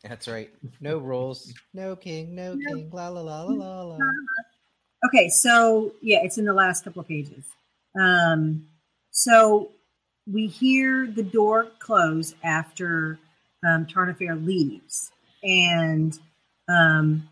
That's 0.04 0.28
right. 0.28 0.50
No 0.80 0.98
rules. 0.98 1.52
No 1.74 1.96
king. 1.96 2.34
No 2.34 2.54
No. 2.54 2.74
king. 2.76 2.90
La 2.92 3.08
la 3.08 3.20
la 3.20 3.42
la 3.42 3.82
la 3.82 3.96
la. 3.96 3.98
Okay, 5.06 5.28
so 5.28 5.92
yeah, 6.00 6.20
it's 6.22 6.38
in 6.38 6.44
the 6.44 6.52
last 6.54 6.84
couple 6.84 7.00
of 7.00 7.08
pages. 7.08 7.44
Um, 8.00 8.68
so 9.10 9.70
we 10.30 10.46
hear 10.46 11.06
the 11.06 11.22
door 11.22 11.66
close 11.80 12.34
after 12.44 13.18
um, 13.66 13.86
Tarna 13.86 14.16
Feir 14.16 14.36
leaves, 14.36 15.10
and 15.42 16.16
um, 16.68 17.28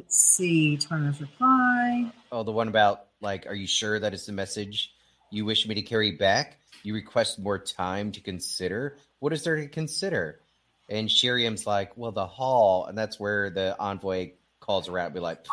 let's 0.00 0.18
see 0.18 0.78
Tarna's 0.78 1.20
reply. 1.20 2.10
Oh, 2.32 2.42
the 2.42 2.52
one 2.52 2.68
about 2.68 3.06
like, 3.20 3.46
are 3.46 3.54
you 3.54 3.66
sure 3.66 3.98
that 3.98 4.14
is 4.14 4.26
the 4.26 4.32
message 4.32 4.94
you 5.30 5.44
wish 5.44 5.66
me 5.66 5.74
to 5.74 5.82
carry 5.82 6.12
back? 6.12 6.58
You 6.82 6.94
request 6.94 7.38
more 7.38 7.58
time 7.58 8.12
to 8.12 8.20
consider. 8.20 8.96
What 9.18 9.32
is 9.32 9.44
there 9.44 9.56
to 9.56 9.68
consider? 9.68 10.40
And 10.88 11.08
Shiriam's 11.08 11.66
like, 11.66 11.96
well, 11.96 12.12
the 12.12 12.26
hall, 12.26 12.86
and 12.86 12.96
that's 12.96 13.20
where 13.20 13.50
the 13.50 13.76
envoy 13.78 14.32
calls 14.58 14.86
her 14.86 14.98
out. 14.98 15.12
Be 15.12 15.20
like, 15.20 15.44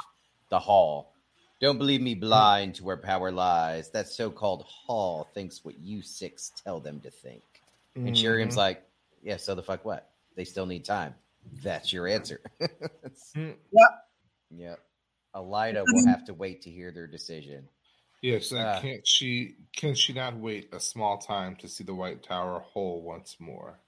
the 0.49 0.59
hall. 0.59 1.13
Don't 1.59 1.77
believe 1.77 2.01
me 2.01 2.15
blind 2.15 2.75
to 2.75 2.83
where 2.83 2.97
power 2.97 3.31
lies. 3.31 3.89
That 3.89 4.07
so-called 4.07 4.63
hall 4.63 5.27
thinks 5.33 5.65
what 5.65 5.77
you 5.79 6.01
six 6.01 6.51
tell 6.63 6.79
them 6.79 7.01
to 7.01 7.11
think. 7.11 7.43
And 7.95 8.15
Shiriam's 8.15 8.55
like, 8.55 8.83
yeah, 9.23 9.37
so 9.37 9.55
the 9.55 9.63
fuck 9.63 9.83
what? 9.83 10.09
They 10.35 10.45
still 10.45 10.67
need 10.67 10.85
time. 10.85 11.15
That's 11.63 11.91
your 11.91 12.07
answer. 12.07 12.39
Mm. 13.35 13.55
Yep. 14.51 14.79
Elaida 15.35 15.83
will 15.85 16.07
have 16.07 16.25
to 16.25 16.33
wait 16.33 16.61
to 16.63 16.69
hear 16.71 16.91
their 16.91 17.07
decision. 17.07 17.67
Yes, 18.21 18.51
and 18.51 18.61
Ah. 18.61 18.81
can't 18.81 19.05
she 19.07 19.55
can 19.75 19.93
she 19.93 20.13
not 20.13 20.35
wait 20.37 20.73
a 20.73 20.79
small 20.79 21.17
time 21.19 21.55
to 21.57 21.67
see 21.67 21.83
the 21.83 21.93
White 21.93 22.23
Tower 22.23 22.59
whole 22.59 23.01
once 23.01 23.37
more? 23.39 23.79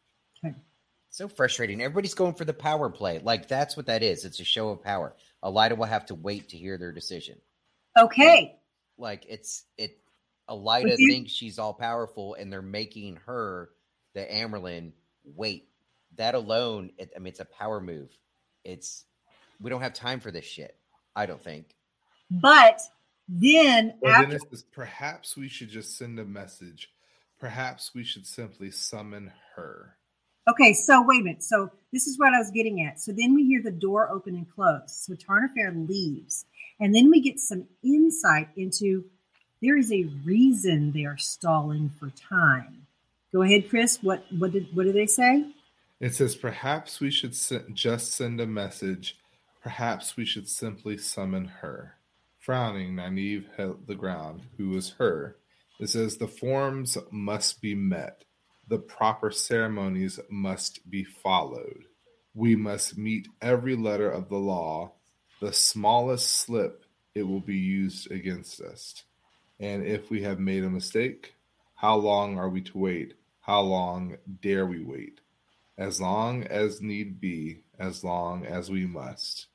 So 1.11 1.27
frustrating. 1.27 1.81
Everybody's 1.81 2.13
going 2.13 2.35
for 2.35 2.45
the 2.45 2.53
power 2.53 2.87
play. 2.91 3.17
Like 3.17 3.47
that's 3.47 3.75
what 3.75 3.87
that 3.87 4.03
is. 4.03 4.25
It's 4.25 4.39
a 4.39 4.43
show 4.43 4.69
of 4.69 4.83
power. 4.83 5.15
Elaida 5.43 5.75
will 5.75 5.85
have 5.87 6.05
to 6.07 6.15
wait 6.15 6.49
to 6.49 6.57
hear 6.57 6.77
their 6.77 6.91
decision. 6.91 7.41
Okay, 7.97 8.59
Like 8.97 9.25
it's 9.27 9.65
it. 9.77 9.97
Elaida 10.47 10.95
you- 10.99 11.09
thinks 11.11 11.31
she's 11.31 11.57
all 11.57 11.73
powerful, 11.73 12.35
and 12.35 12.53
they're 12.53 12.61
making 12.61 13.15
her, 13.25 13.71
the 14.13 14.21
Amyrlin, 14.21 14.91
wait. 15.23 15.69
That 16.15 16.35
alone, 16.35 16.91
it, 16.99 17.11
I 17.15 17.19
mean, 17.19 17.27
it's 17.27 17.39
a 17.39 17.45
power 17.45 17.81
move. 17.81 18.15
It's 18.63 19.05
we 19.61 19.69
don't 19.69 19.81
have 19.81 19.93
time 19.93 20.19
for 20.19 20.31
this 20.31 20.45
shit. 20.45 20.75
I 21.15 21.25
don't 21.25 21.43
think. 21.43 21.75
but 22.29 22.81
then 23.27 23.93
Well, 24.01 24.13
after 24.13 24.31
then 24.31 24.39
says, 24.49 24.63
perhaps 24.71 25.37
we 25.37 25.47
should 25.47 25.69
just 25.69 25.97
send 25.97 26.19
a 26.19 26.25
message. 26.25 26.91
Perhaps 27.39 27.91
we 27.93 28.03
should 28.03 28.25
simply 28.25 28.71
summon 28.71 29.31
her. 29.55 29.95
Okay, 30.49 30.73
so 30.73 31.03
wait 31.03 31.21
a 31.21 31.23
minute. 31.23 31.43
So 31.43 31.69
this 31.93 32.07
is 32.07 32.17
what 32.17 32.33
I 32.33 32.39
was 32.39 32.49
getting 32.51 32.83
at. 32.83 32.99
So 32.99 33.11
then 33.11 33.35
we 33.35 33.45
hear 33.45 33.61
the 33.61 33.71
door 33.71 34.09
open 34.09 34.35
and 34.35 34.49
close. 34.49 35.05
So 35.05 35.13
Tarna 35.13 35.53
Feir 35.53 35.71
leaves. 35.71 36.45
And 36.79 36.95
then 36.95 37.11
we 37.11 37.21
get 37.21 37.39
some 37.39 37.65
insight 37.83 38.49
into 38.55 39.05
there 39.61 39.77
is 39.77 39.91
a 39.91 40.05
reason 40.23 40.91
they 40.91 41.05
are 41.05 41.17
stalling 41.17 41.89
for 41.99 42.09
time. 42.11 42.87
Go 43.31 43.43
ahead, 43.43 43.69
Chris. 43.69 44.01
What 44.01 44.25
what 44.37 44.51
did 44.51 44.75
what 44.75 44.83
do 44.83 44.91
they 44.91 45.05
say? 45.05 45.45
It 45.99 46.15
says, 46.15 46.35
perhaps 46.35 46.99
we 46.99 47.11
should 47.11 47.35
se- 47.35 47.65
just 47.73 48.13
send 48.13 48.39
a 48.39 48.47
message. 48.47 49.17
Perhaps 49.61 50.15
we 50.15 50.25
should 50.25 50.47
simply 50.47 50.97
summon 50.97 51.45
her. 51.45 51.95
Frowning, 52.39 52.95
Nynaeve 52.95 53.45
held 53.57 53.87
the 53.87 53.95
ground, 53.95 54.43
who 54.57 54.69
was 54.69 54.91
her. 54.91 55.37
It 55.79 55.89
says, 55.89 56.17
the 56.17 56.27
forms 56.27 56.97
must 57.11 57.61
be 57.61 57.75
met. 57.75 58.23
The 58.67 58.79
proper 58.79 59.31
ceremonies 59.31 60.19
must 60.29 60.89
be 60.89 61.03
followed. 61.03 61.85
We 62.33 62.55
must 62.55 62.97
meet 62.97 63.27
every 63.41 63.75
letter 63.75 64.09
of 64.09 64.29
the 64.29 64.37
law. 64.37 64.93
The 65.41 65.51
smallest 65.51 66.29
slip, 66.29 66.85
it 67.15 67.23
will 67.23 67.41
be 67.41 67.57
used 67.57 68.11
against 68.11 68.61
us. 68.61 69.03
And 69.59 69.85
if 69.85 70.09
we 70.09 70.21
have 70.23 70.39
made 70.39 70.63
a 70.63 70.69
mistake, 70.69 71.33
how 71.75 71.95
long 71.95 72.37
are 72.37 72.49
we 72.49 72.61
to 72.61 72.77
wait? 72.77 73.15
How 73.41 73.61
long 73.61 74.17
dare 74.41 74.65
we 74.65 74.83
wait? 74.83 75.19
As 75.79 76.01
long 76.01 76.43
as 76.43 76.81
need 76.81 77.21
be, 77.21 77.63
as 77.79 78.03
long 78.03 78.45
as 78.45 78.69
we 78.69 78.85
must. 78.85 79.47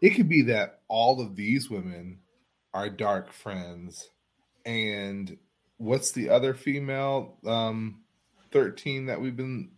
It 0.00 0.10
could 0.10 0.28
be 0.28 0.42
that 0.42 0.80
all 0.86 1.20
of 1.20 1.34
these 1.34 1.68
women 1.68 2.20
are 2.72 2.88
dark 2.88 3.32
friends. 3.32 4.08
And 4.64 5.36
what's 5.78 6.12
the 6.12 6.30
other 6.30 6.54
female 6.54 7.38
um 7.44 8.02
13 8.52 9.06
that 9.06 9.20
we've 9.20 9.36
been 9.36 9.72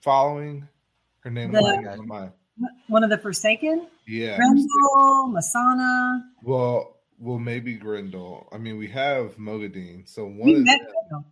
following? 0.00 0.66
Her 1.20 1.30
name 1.30 1.52
The- 1.52 2.32
One 2.88 3.04
of 3.04 3.10
the 3.10 3.18
Forsaken? 3.18 3.86
yeah. 4.06 4.38
Graendal, 4.38 5.34
Mesaana. 5.34 6.20
Well, 6.42 6.96
well, 7.18 7.38
maybe 7.38 7.76
Graendal. 7.76 8.46
I 8.52 8.58
mean, 8.58 8.78
we 8.78 8.88
have 8.88 9.36
Moghedien, 9.36 10.08
so 10.08 10.24
one 10.24 10.36
We 10.48 10.54
of 10.56 10.64
met 10.64 10.78
them, 10.78 10.88
Graendal. 11.20 11.24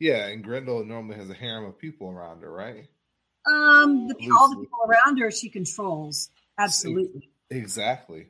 Yeah, 0.00 0.26
and 0.26 0.44
Graendal 0.44 0.84
normally 0.86 1.16
has 1.16 1.30
a 1.30 1.34
harem 1.34 1.64
of 1.64 1.78
people 1.78 2.08
around 2.10 2.42
her, 2.42 2.50
right? 2.50 2.88
Um, 3.46 4.08
the, 4.08 4.14
all 4.38 4.50
the 4.50 4.56
people 4.60 4.78
around 4.86 5.18
her 5.18 5.30
she 5.30 5.48
controls. 5.48 6.30
Absolutely. 6.58 7.30
Exactly. 7.50 8.28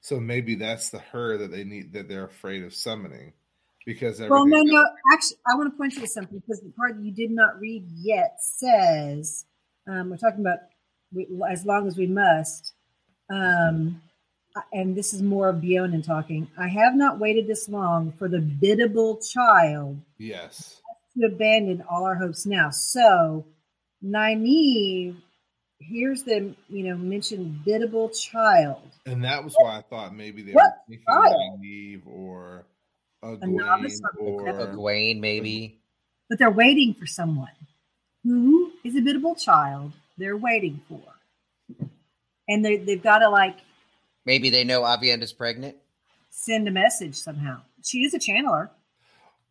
So 0.00 0.18
maybe 0.18 0.54
that's 0.54 0.90
the 0.90 0.98
her 0.98 1.38
that 1.38 1.50
they 1.50 1.64
need 1.64 1.92
that 1.92 2.08
they're 2.08 2.24
afraid 2.24 2.64
of 2.64 2.74
summoning 2.74 3.32
because 3.86 4.20
Well, 4.20 4.46
no, 4.46 4.62
no. 4.62 4.84
Actually, 5.12 5.38
I 5.50 5.56
want 5.56 5.72
to 5.72 5.76
point 5.76 5.94
you 5.94 6.02
to 6.02 6.08
something 6.08 6.38
because 6.38 6.60
the 6.60 6.70
part 6.70 7.00
you 7.00 7.12
did 7.12 7.30
not 7.30 7.60
read 7.60 7.84
yet 7.88 8.36
says 8.40 9.44
um, 9.88 10.10
we're 10.10 10.16
talking 10.16 10.40
about 10.40 10.58
we, 11.12 11.26
as 11.48 11.64
long 11.64 11.86
as 11.86 11.96
we 11.96 12.06
must. 12.06 12.74
Um, 13.30 14.00
and 14.72 14.94
this 14.94 15.14
is 15.14 15.22
more 15.22 15.48
of 15.48 15.60
Beonin 15.60 16.02
talking. 16.02 16.48
I 16.58 16.68
have 16.68 16.94
not 16.94 17.18
waited 17.18 17.46
this 17.46 17.68
long 17.68 18.12
for 18.12 18.28
the 18.28 18.38
biddable 18.40 19.16
child 19.16 19.98
Yes. 20.18 20.80
to 21.18 21.26
abandon 21.26 21.82
all 21.88 22.04
our 22.04 22.14
hopes 22.14 22.44
now. 22.44 22.70
So, 22.70 23.46
Nynaeve, 24.04 25.16
here's 25.80 26.22
the 26.24 26.54
you 26.68 26.84
know 26.88 26.96
mentioned 26.96 27.64
biddable 27.64 28.08
child. 28.10 28.82
And 29.06 29.24
that 29.24 29.42
was 29.44 29.54
why 29.56 29.78
I 29.78 29.82
thought 29.82 30.14
maybe 30.14 30.42
they 30.42 30.52
What 30.52 30.72
were 30.88 30.96
thinking 30.96 31.04
child? 31.06 31.60
Nynaeve 31.60 32.06
or 32.06 32.64
a 33.22 33.32
A 33.40 33.46
novice 33.46 34.00
Gawain 34.00 34.40
or- 34.40 34.48
A 34.60 34.74
Gawain, 34.74 35.20
maybe. 35.20 35.80
but 36.28 36.38
they're 36.38 36.50
waiting 36.50 36.94
for 36.94 37.06
someone 37.06 37.50
who 38.24 38.72
is 38.84 38.96
a 38.96 39.00
biddable 39.00 39.34
child 39.34 39.92
they're 40.18 40.36
waiting 40.36 40.80
for 40.88 41.00
and 42.48 42.64
they, 42.64 42.76
they've 42.76 43.02
got 43.02 43.18
to 43.20 43.28
like 43.28 43.56
Maybe 44.24 44.50
they 44.50 44.62
know 44.62 44.82
Aviendha's 44.82 45.32
pregnant. 45.32 45.76
send 46.30 46.68
a 46.68 46.70
message 46.70 47.14
somehow 47.16 47.60
she 47.82 47.98
is 48.04 48.14
a 48.14 48.18
channeler 48.20 48.70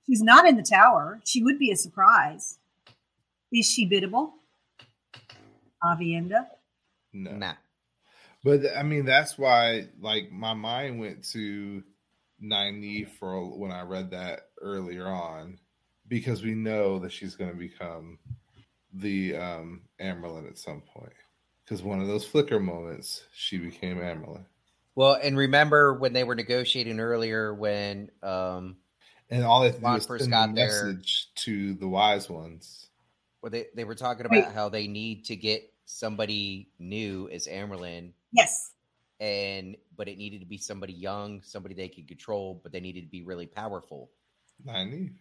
she's 0.06 0.22
not 0.22 0.48
in 0.48 0.56
the 0.56 0.64
tower 0.64 1.20
she 1.26 1.44
would 1.44 1.60
be 1.60 1.72
a 1.72 1.76
surprise 1.76 2.58
is 3.52 3.70
she 3.70 3.86
biddable 3.86 4.34
Aviendha 5.84 6.48
no. 7.14 7.32
Nah. 7.32 7.54
But 8.44 8.62
I 8.76 8.84
mean, 8.84 9.06
that's 9.06 9.38
why 9.38 9.88
like 10.00 10.32
my 10.32 10.54
mind 10.54 11.00
went 11.00 11.24
to 11.32 11.84
Nynaeve 12.42 13.10
for 13.20 13.58
when 13.58 13.72
I 13.72 13.82
read 13.82 14.12
that 14.12 14.50
earlier 14.62 15.08
on, 15.08 15.60
because 16.08 16.42
we 16.42 16.56
know 16.56 17.00
that 17.00 17.12
she's 17.12 17.36
going 17.36 17.52
to 17.52 17.58
become 17.58 18.18
the 18.94 19.36
um 19.36 19.82
Amyrlin 20.00 20.48
at 20.48 20.58
some 20.58 20.82
point. 20.82 21.14
Because 21.64 21.84
one 21.84 22.02
of 22.02 22.08
those 22.08 22.26
flicker 22.26 22.60
moments, 22.60 23.24
she 23.34 23.58
became 23.58 23.98
Amyrlin, 23.98 24.46
Well, 24.96 25.18
and 25.22 25.38
remember 25.38 25.94
when 25.94 26.14
they 26.14 26.24
were 26.24 26.36
negotiating 26.36 27.00
earlier 27.00 27.54
when 27.54 28.10
um 28.24 28.78
and 29.30 29.44
all 29.44 29.62
they 29.62 29.68
have 29.68 29.76
to 29.76 29.82
do 29.82 29.86
Ron 29.86 29.98
is 29.98 30.06
first 30.08 30.30
got 30.30 30.50
a 30.50 30.54
there- 30.54 30.86
message 30.86 31.28
to 31.36 31.74
the 31.76 31.88
wise 31.88 32.30
ones. 32.30 32.88
Well, 33.42 33.50
they, 33.50 33.68
they 33.76 33.86
were 33.86 33.96
talking 33.96 34.28
Wait. 34.30 34.40
about 34.40 34.54
how 34.54 34.70
they 34.70 34.88
need 34.88 35.26
to 35.26 35.36
get 35.36 35.71
somebody 35.92 36.70
new 36.80 37.30
as 37.32 37.48
Amyrlin 37.48 38.12
yes 38.32 38.72
and 39.20 39.76
but 39.96 40.08
it 40.08 40.18
needed 40.18 40.40
to 40.40 40.48
be 40.48 40.58
somebody 40.58 40.94
young, 40.94 41.42
somebody 41.44 41.76
they 41.76 41.88
could 41.88 42.08
control, 42.08 42.60
but 42.64 42.72
they 42.72 42.80
needed 42.80 43.02
to 43.02 43.08
be 43.08 43.22
really 43.22 43.46
powerful. 43.46 44.10
Nynaeve. 44.66 45.14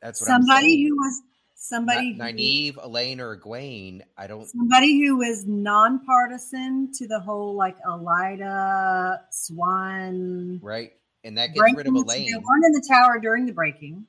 That's 0.00 0.20
what 0.22 0.30
I'm 0.30 0.40
somebody 0.42 0.88
who 0.88 0.96
was 0.96 1.22
somebody 1.54 2.14
Not 2.14 2.30
who- 2.32 2.80
Elayne, 2.80 3.20
or 3.20 3.36
Egwene. 3.36 4.00
I 4.16 4.26
don't. 4.26 4.48
somebody 4.48 4.98
who 5.04 5.18
was 5.18 5.44
nonpartisan 5.46 6.92
to 6.94 7.06
the 7.06 7.20
whole 7.20 7.54
like 7.54 7.76
Elaida 7.82 9.18
Siuan 9.30 10.58
Right, 10.62 10.92
and 11.22 11.36
that 11.36 11.48
gets 11.48 11.74
rid 11.74 11.86
of 11.86 11.92
Elayne. 11.92 12.26
They 12.26 12.32
weren't 12.32 12.64
in 12.64 12.72
the 12.72 12.84
tower 12.88 13.18
during 13.20 13.44
the 13.44 13.52
breaking. 13.52 14.06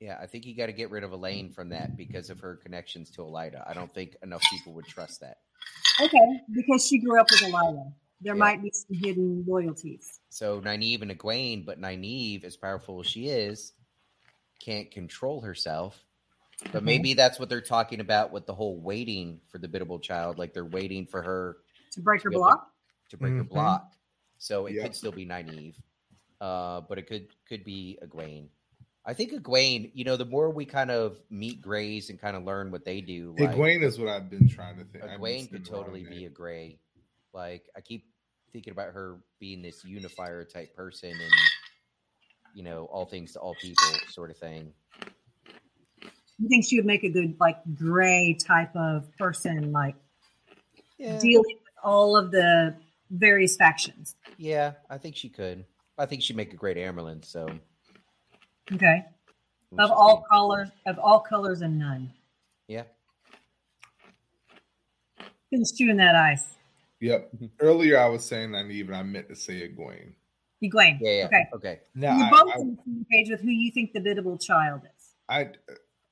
Yeah, 0.00 0.16
I 0.20 0.26
think 0.26 0.46
you 0.46 0.56
got 0.56 0.66
to 0.66 0.72
get 0.72 0.90
rid 0.90 1.04
of 1.04 1.10
Elayne 1.12 1.52
from 1.54 1.68
that 1.68 1.96
because 1.98 2.30
of 2.30 2.40
her 2.40 2.56
connections 2.56 3.10
to 3.12 3.20
Elaida. 3.20 3.62
I 3.68 3.74
don't 3.74 3.92
think 3.92 4.16
enough 4.22 4.42
people 4.50 4.72
would 4.72 4.86
trust 4.86 5.20
that. 5.20 5.38
Okay, 6.00 6.40
because 6.52 6.86
she 6.86 6.98
grew 6.98 7.20
up 7.20 7.30
with 7.30 7.40
Elaida. 7.42 7.92
There 8.22 8.34
Yeah. 8.34 8.38
might 8.38 8.62
be 8.62 8.70
some 8.72 8.96
hidden 8.96 9.44
loyalties. 9.46 10.20
So 10.30 10.60
Nynaeve 10.60 11.02
and 11.02 11.10
Egwene, 11.10 11.66
but 11.66 11.78
Nynaeve, 11.78 12.44
as 12.44 12.56
powerful 12.56 13.00
as 13.00 13.06
she 13.06 13.28
is, 13.28 13.74
can't 14.58 14.90
control 14.90 15.40
herself. 15.42 16.02
But 16.72 16.82
Mhm. 16.82 16.86
maybe 16.86 17.14
that's 17.14 17.38
what 17.38 17.48
they're 17.48 17.60
talking 17.60 18.00
about 18.00 18.32
with 18.32 18.46
the 18.46 18.54
whole 18.54 18.80
waiting 18.80 19.40
for 19.48 19.58
the 19.58 19.68
biddable 19.68 19.98
child. 19.98 20.38
Like 20.38 20.54
they're 20.54 20.64
waiting 20.64 21.06
for 21.06 21.22
her 21.22 21.58
To 21.92 22.00
break 22.00 22.22
her 22.22 22.30
block. 22.30 22.72
to 23.10 23.16
break 23.16 23.34
her 23.34 23.44
Mhm. 23.44 23.48
block. 23.48 23.92
So 24.38 24.66
it 24.66 24.74
Yep. 24.74 24.82
could 24.82 24.94
still 24.94 25.12
be 25.12 25.26
Nynaeve, 25.26 25.76
uh, 26.40 26.82
but 26.82 26.98
it 26.98 27.06
could 27.06 27.28
could 27.44 27.64
be 27.64 27.98
Egwene. 28.02 28.48
I 29.04 29.14
think 29.14 29.32
Egwene. 29.32 29.90
You 29.94 30.04
know, 30.04 30.16
the 30.16 30.24
more 30.24 30.50
we 30.50 30.64
kind 30.64 30.90
of 30.90 31.18
meet 31.30 31.62
Greys 31.62 32.10
and 32.10 32.20
kind 32.20 32.36
of 32.36 32.44
learn 32.44 32.70
what 32.70 32.84
they 32.84 33.00
do, 33.00 33.34
like, 33.38 33.50
Egwene 33.50 33.82
is 33.82 33.98
what 33.98 34.08
I've 34.08 34.28
been 34.30 34.48
trying 34.48 34.78
to 34.78 34.84
think. 34.84 35.04
I've 35.04 35.18
Egwene 35.18 35.50
could 35.50 35.64
totally 35.64 36.04
be 36.04 36.26
a 36.26 36.28
Grey. 36.28 36.78
Like 37.32 37.64
I 37.76 37.80
keep 37.80 38.04
thinking 38.52 38.72
about 38.72 38.92
her 38.92 39.18
being 39.38 39.62
this 39.62 39.84
unifier 39.84 40.44
type 40.44 40.74
person, 40.74 41.10
and 41.10 41.32
you 42.54 42.62
know, 42.62 42.84
all 42.86 43.06
things 43.06 43.32
to 43.32 43.38
all 43.38 43.54
people 43.60 43.86
sort 44.08 44.30
of 44.30 44.36
thing. 44.36 44.72
You 46.38 46.48
think 46.48 46.64
she 46.64 46.76
would 46.76 46.86
make 46.86 47.04
a 47.04 47.10
good 47.10 47.36
like 47.38 47.58
gray 47.74 48.34
type 48.34 48.74
of 48.74 49.14
person, 49.18 49.72
like 49.72 49.94
Yeah, 50.98 51.18
dealing 51.18 51.44
with 51.46 51.84
all 51.84 52.16
of 52.16 52.30
the 52.30 52.76
various 53.10 53.56
factions. 53.56 54.14
yeah, 54.38 54.72
I 54.88 54.98
think 54.98 55.16
she 55.16 55.28
could. 55.28 55.64
I 55.98 56.06
think 56.06 56.22
she'd 56.22 56.36
make 56.36 56.52
a 56.52 56.56
great 56.56 56.76
Amyrlin. 56.76 57.24
So 57.24 57.48
Okay. 58.72 59.04
Of 59.78 59.90
all 59.90 60.18
see. 60.18 60.24
colors 60.30 60.68
of 60.86 60.98
all 60.98 61.20
colors 61.20 61.62
and 61.62 61.78
none. 61.78 62.12
yeah, 62.66 62.82
Been 65.50 65.64
chewing 65.76 65.96
that 65.98 66.16
ice. 66.16 66.56
Yep. 67.00 67.30
Earlier, 67.60 67.98
I 67.98 68.06
was 68.06 68.24
saying 68.24 68.50
Nynaeve, 68.50 68.86
and 68.88 68.96
I 68.96 69.02
meant 69.02 69.28
to 69.28 69.36
say 69.36 69.68
Egwene. 69.68 70.12
Egwene. 70.62 70.98
yeah, 71.00 71.10
yeah. 71.10 71.24
Okay. 71.26 71.44
okay. 71.54 71.80
Now, 71.94 72.18
You're 72.18 72.30
both 72.30 72.52
I, 72.54 72.58
on 72.58 72.70
the 72.70 72.78
same 72.84 73.06
page 73.10 73.30
with 73.30 73.40
who 73.40 73.50
you 73.50 73.72
think 73.72 73.92
the 73.92 74.00
biddable 74.00 74.36
child 74.36 74.82
is. 74.84 75.14
I, 75.28 75.50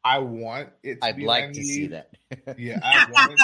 I 0.05 0.19
want 0.19 0.71
it 0.83 1.01
to 1.01 1.01
be 1.01 1.01
Nynaeve. 1.01 1.07
I'd 1.09 1.17
be 1.17 1.27
like 1.27 1.53
to 1.53 1.63
see 1.63 1.87
that. 1.89 2.11
Yeah, 2.59 2.81
I 2.83 3.07
want, 3.13 3.33
it, 3.33 3.41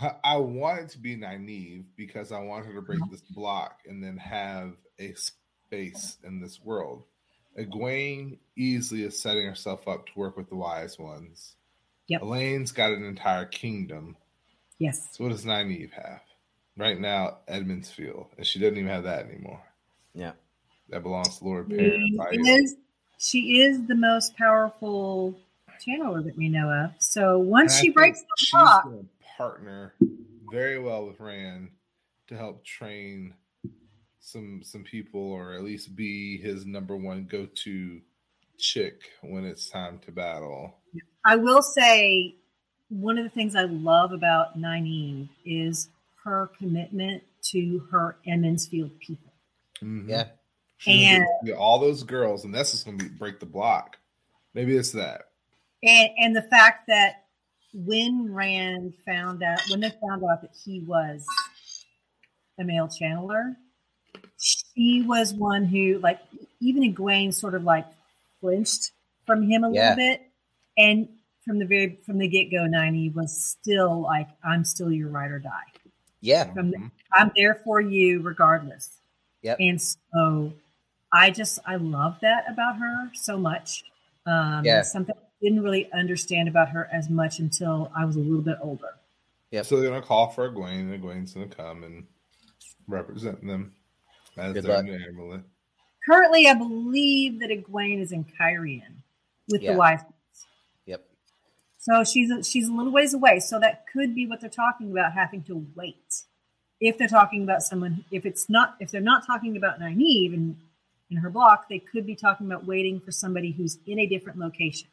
I- 0.00 0.14
I 0.24 0.36
want 0.36 0.80
it 0.80 0.88
to 0.90 0.98
be 0.98 1.16
Nynaeve 1.16 1.84
because 1.96 2.32
I 2.32 2.40
want 2.40 2.66
her 2.66 2.74
to 2.74 2.82
break 2.82 3.00
uh-huh. 3.00 3.10
this 3.10 3.22
block 3.22 3.80
and 3.86 4.02
then 4.02 4.16
have 4.16 4.74
a 4.98 5.14
space 5.14 6.16
in 6.24 6.40
this 6.40 6.60
world. 6.62 7.04
Egwene 7.58 8.38
easily 8.56 9.02
is 9.04 9.20
setting 9.20 9.46
herself 9.46 9.86
up 9.88 10.06
to 10.06 10.12
work 10.16 10.36
with 10.36 10.48
the 10.48 10.56
wise 10.56 10.98
ones. 10.98 11.56
Yep. 12.08 12.22
Elayne's 12.22 12.72
got 12.72 12.92
an 12.92 13.04
entire 13.04 13.44
kingdom. 13.44 14.16
yes. 14.78 15.08
So 15.12 15.24
what 15.24 15.30
does 15.30 15.44
Nynaeve 15.44 15.92
have? 15.92 16.20
Right 16.76 16.98
now, 16.98 17.38
Emond's 17.48 17.90
Field, 17.90 18.26
and 18.36 18.46
she 18.46 18.58
doesn't 18.58 18.76
even 18.78 18.88
have 18.88 19.04
that 19.04 19.26
anymore. 19.26 19.60
yeah, 20.14 20.32
That 20.88 21.02
belongs 21.02 21.38
to 21.38 21.44
Lord 21.44 21.66
She 21.68 22.16
Perrin. 22.16 22.46
is, 22.46 22.76
she 23.18 23.60
is 23.60 23.86
the 23.86 23.94
most 23.94 24.36
powerful 24.36 25.36
channeler 25.86 26.24
that 26.24 26.36
we 26.36 26.48
know 26.48 26.70
of. 26.70 26.90
So 26.98 27.38
once 27.38 27.74
And 27.74 27.82
she 27.84 27.90
breaks 27.90 28.20
the 28.20 28.26
she's 28.38 28.50
block, 28.52 28.88
partner 29.36 29.94
very 30.50 30.78
well 30.78 31.06
with 31.06 31.20
Rand 31.20 31.70
to 32.28 32.36
help 32.36 32.64
train 32.64 33.34
some 34.20 34.62
some 34.62 34.84
people, 34.84 35.20
or 35.20 35.52
at 35.54 35.64
least 35.64 35.96
be 35.96 36.38
his 36.38 36.66
number 36.66 36.96
one 36.96 37.26
go 37.28 37.46
to 37.46 38.00
chick 38.58 39.10
when 39.22 39.44
it's 39.44 39.68
time 39.70 39.98
to 40.00 40.12
battle. 40.12 40.76
I 41.24 41.36
will 41.36 41.62
say 41.62 42.36
one 42.88 43.18
of 43.18 43.24
the 43.24 43.30
things 43.30 43.56
I 43.56 43.64
love 43.64 44.12
about 44.12 44.58
Nynaeve 44.58 45.28
is 45.44 45.88
her 46.24 46.50
commitment 46.58 47.22
to 47.42 47.86
her 47.90 48.16
Emond's 48.26 48.66
Field 48.68 48.90
people. 49.00 49.32
Mhm. 49.80 50.08
yeah. 50.08 50.28
And- 50.86 51.26
get 51.44 51.56
all 51.56 51.78
those 51.78 52.02
girls, 52.02 52.44
and 52.44 52.54
that's 52.54 52.72
just 52.72 52.84
going 52.84 52.98
to 52.98 53.04
be 53.04 53.10
break 53.10 53.40
the 53.40 53.46
block. 53.46 53.98
Maybe 54.54 54.76
it's 54.76 54.92
that. 54.92 55.28
And 55.82 56.10
and 56.18 56.36
the 56.36 56.42
fact 56.42 56.86
that 56.88 57.24
when 57.72 58.32
Rand 58.32 58.94
found 59.06 59.42
out 59.42 59.60
when 59.70 59.80
they 59.80 59.90
found 59.90 60.24
out 60.24 60.42
that 60.42 60.54
he 60.64 60.80
was 60.80 61.24
a 62.58 62.64
male 62.64 62.88
channeler, 62.88 63.56
she 64.38 65.02
was 65.02 65.34
one 65.34 65.64
who 65.64 65.98
like 65.98 66.20
even 66.60 66.82
Egwene 66.82 67.32
sort 67.34 67.54
of 67.54 67.64
like 67.64 67.86
flinched 68.40 68.92
from 69.26 69.42
him 69.48 69.64
a 69.64 69.70
Yeah. 69.70 69.90
little 69.90 69.96
bit. 69.96 70.22
And 70.78 71.08
from 71.44 71.58
the 71.58 71.66
very 71.66 71.96
from 72.06 72.18
the 72.18 72.28
get 72.28 72.50
go, 72.50 72.58
Nynaeve 72.66 73.14
was 73.14 73.42
still 73.44 74.00
like, 74.02 74.28
I'm 74.44 74.64
still 74.64 74.90
your 74.92 75.08
ride 75.08 75.30
or 75.30 75.38
die. 75.38 75.50
Yeah, 76.20 76.52
From 76.52 76.72
Mhm. 76.72 76.90
I'm 77.14 77.30
there 77.36 77.56
for 77.64 77.80
you 77.80 78.20
regardless. 78.20 78.98
Yep. 79.42 79.56
And 79.60 79.80
so 79.80 80.52
I 81.12 81.30
just 81.30 81.58
I 81.66 81.76
love 81.76 82.18
that 82.20 82.44
about 82.50 82.76
her 82.78 83.10
so 83.14 83.38
much. 83.38 83.84
Um 84.26 84.64
Yeah. 84.64 84.82
something 84.82 85.14
I 85.16 85.44
didn't 85.44 85.62
really 85.62 85.90
understand 85.92 86.48
about 86.48 86.68
her 86.70 86.88
as 86.92 87.08
much 87.08 87.38
until 87.40 87.90
I 87.96 88.04
was 88.04 88.16
a 88.16 88.20
little 88.20 88.42
bit 88.42 88.58
older. 88.60 88.94
Yeah. 89.50 89.62
So 89.62 89.80
they're 89.80 89.88
going 89.90 90.00
to 90.00 90.06
call 90.06 90.28
for 90.28 90.48
Egwene, 90.48 90.80
and 90.80 91.02
Egwene's 91.02 91.32
going 91.34 91.48
to 91.48 91.56
come 91.56 91.82
and 91.84 92.06
represent 92.86 93.44
them 93.46 93.72
as 94.40 94.52
Good 94.54 94.64
luck. 94.64 94.84
new 94.84 94.94
amulet. 94.94 95.42
Currently 96.08 96.46
I 96.48 96.54
believe 96.54 97.40
that 97.40 97.50
Egwene 97.50 98.00
is 98.00 98.12
in 98.12 98.24
Cairhien 98.24 99.02
with 99.48 99.62
Yeah. 99.62 99.72
the 99.72 99.78
wise 99.78 100.00
ones. 100.02 100.14
So 101.82 102.04
she's 102.04 102.30
a, 102.30 102.44
she's 102.44 102.68
a 102.68 102.72
little 102.74 102.92
ways 102.92 103.14
away. 103.14 103.40
So 103.40 103.58
that 103.58 103.86
could 103.90 104.14
be 104.14 104.26
what 104.26 104.42
they're 104.42 104.50
talking 104.50 104.90
about 104.90 105.14
having 105.14 105.42
to 105.44 105.66
wait. 105.74 106.24
If 106.78 106.98
they're 106.98 107.08
talking 107.08 107.42
about 107.42 107.62
someone, 107.62 108.04
if 108.10 108.26
it's 108.26 108.50
not, 108.50 108.76
if 108.80 108.90
they're 108.90 109.00
not 109.00 109.26
talking 109.26 109.56
about 109.56 109.80
Nynaeve 109.80 110.34
and 110.34 110.56
in 111.10 111.16
her 111.16 111.30
block, 111.30 111.70
they 111.70 111.78
could 111.78 112.04
be 112.06 112.14
talking 112.14 112.46
about 112.46 112.66
waiting 112.66 113.00
for 113.00 113.12
somebody 113.12 113.52
who's 113.52 113.78
in 113.86 113.98
a 113.98 114.06
different 114.06 114.38
location. 114.38 114.88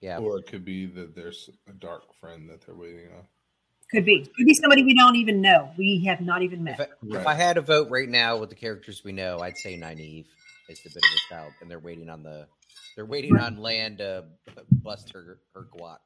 Yeah. 0.00 0.18
Or 0.18 0.38
it 0.38 0.46
could 0.46 0.64
be 0.64 0.86
that 0.86 1.16
there's 1.16 1.50
a 1.68 1.72
dark 1.72 2.04
friend 2.20 2.48
that 2.50 2.64
they're 2.64 2.76
waiting 2.76 3.08
on. 3.18 3.24
Could 3.90 4.04
be. 4.04 4.20
Could 4.36 4.46
be 4.46 4.54
somebody 4.54 4.82
we 4.84 4.94
don't 4.94 5.16
even 5.16 5.40
know. 5.40 5.70
We 5.78 6.04
have 6.06 6.20
not 6.20 6.42
even 6.42 6.62
met. 6.64 6.78
If 6.78 6.86
I, 6.86 6.90
Right. 7.02 7.20
if 7.22 7.26
I 7.26 7.34
had 7.34 7.54
to 7.54 7.62
vote 7.62 7.88
right 7.90 8.08
now 8.08 8.36
with 8.36 8.50
the 8.50 8.54
characters 8.54 9.02
we 9.02 9.12
know, 9.12 9.38
I'd 9.40 9.56
say 9.56 9.78
Nynaeve 9.78 10.26
is 10.68 10.82
the 10.82 10.90
bit 10.90 10.96
of 11.04 11.10
a 11.16 11.34
child, 11.34 11.52
and 11.62 11.70
they're 11.70 11.78
waiting 11.78 12.10
on 12.10 12.22
the 12.22 12.46
they're 12.96 13.06
waiting 13.06 13.32
Right. 13.34 13.44
on 13.44 13.56
Lan 13.58 13.96
to 13.98 14.24
bust 14.82 15.10
her 15.14 15.38
her 15.54 15.62
guac. 15.74 15.98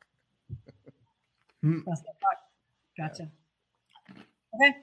That's 1.62 2.02
the 2.02 2.12
thought. 2.20 2.38
Gotcha. 2.98 3.28
Okay. 4.54 4.76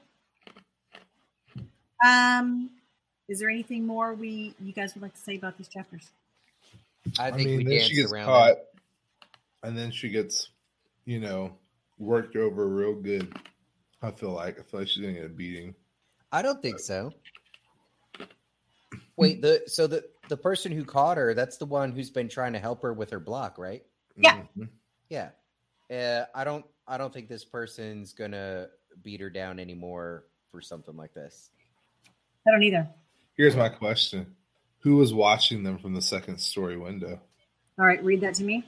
Um, 2.06 2.70
is 3.28 3.40
there 3.40 3.50
anything 3.50 3.86
more 3.86 4.14
we 4.14 4.54
you 4.60 4.74
guys 4.74 4.94
would 4.96 5.02
like 5.04 5.14
to 5.14 5.20
say 5.22 5.36
about 5.36 5.58
these 5.58 5.68
chapters? 5.68 6.10
I 7.18 7.32
think 7.32 7.48
we 7.48 7.64
then 7.64 7.82
she 7.88 7.96
gets 7.96 8.12
around. 8.12 8.26
caught, 8.26 8.56
them. 8.56 8.58
and 9.64 9.78
then 9.78 9.92
she 9.92 10.10
gets, 10.10 10.50
you 11.06 11.20
know, 11.20 11.54
worked 12.00 12.36
over 12.36 12.68
real 12.68 12.96
good. 12.96 13.34
I 14.02 14.12
feel 14.12 14.32
like 14.32 14.60
I 14.60 14.64
feel 14.64 14.80
like 14.80 14.90
she's 14.90 15.04
gonna 15.04 15.14
get 15.14 15.26
a 15.26 15.30
beating. 15.30 15.76
I 16.32 16.42
don't 16.42 16.62
think 16.62 16.80
so. 16.80 17.14
Wait, 19.18 19.42
the 19.42 19.64
so 19.68 19.88
the 19.88 20.06
the 20.30 20.38
person 20.38 20.72
who 20.72 20.86
caught 20.86 21.18
her, 21.18 21.34
that's 21.34 21.58
the 21.58 21.66
one 21.66 21.92
who's 21.92 22.10
been 22.10 22.30
trying 22.30 22.54
to 22.54 22.60
help 22.60 22.82
her 22.82 22.94
with 22.94 23.10
her 23.10 23.20
block, 23.20 23.58
right? 23.58 23.84
Yeah. 24.16 24.44
Mhm. 24.58 24.70
Yeah. 25.10 25.30
Uh, 25.92 26.26
I 26.34 26.44
don't 26.44 26.66
I 26.88 26.98
don't 26.98 27.14
think 27.14 27.28
this 27.28 27.44
person's 27.44 28.14
gonna 28.14 28.68
beat 29.04 29.20
her 29.20 29.30
down 29.30 29.60
anymore 29.60 30.26
for 30.52 30.62
something 30.62 30.96
like 30.96 31.14
this. 31.14 31.52
I 32.48 32.52
don't 32.52 32.64
either. 32.64 32.88
Here's 33.36 33.56
my 33.56 33.70
question: 33.70 34.36
Who 34.80 34.96
was 34.96 35.14
watching 35.14 35.64
them 35.64 35.78
from 35.78 35.94
the 35.94 36.02
second 36.02 36.40
story 36.40 36.78
window? 36.78 37.20
All 37.78 37.86
right, 37.86 38.04
read 38.04 38.22
that 38.22 38.36
to 38.36 38.44
me. 38.44 38.64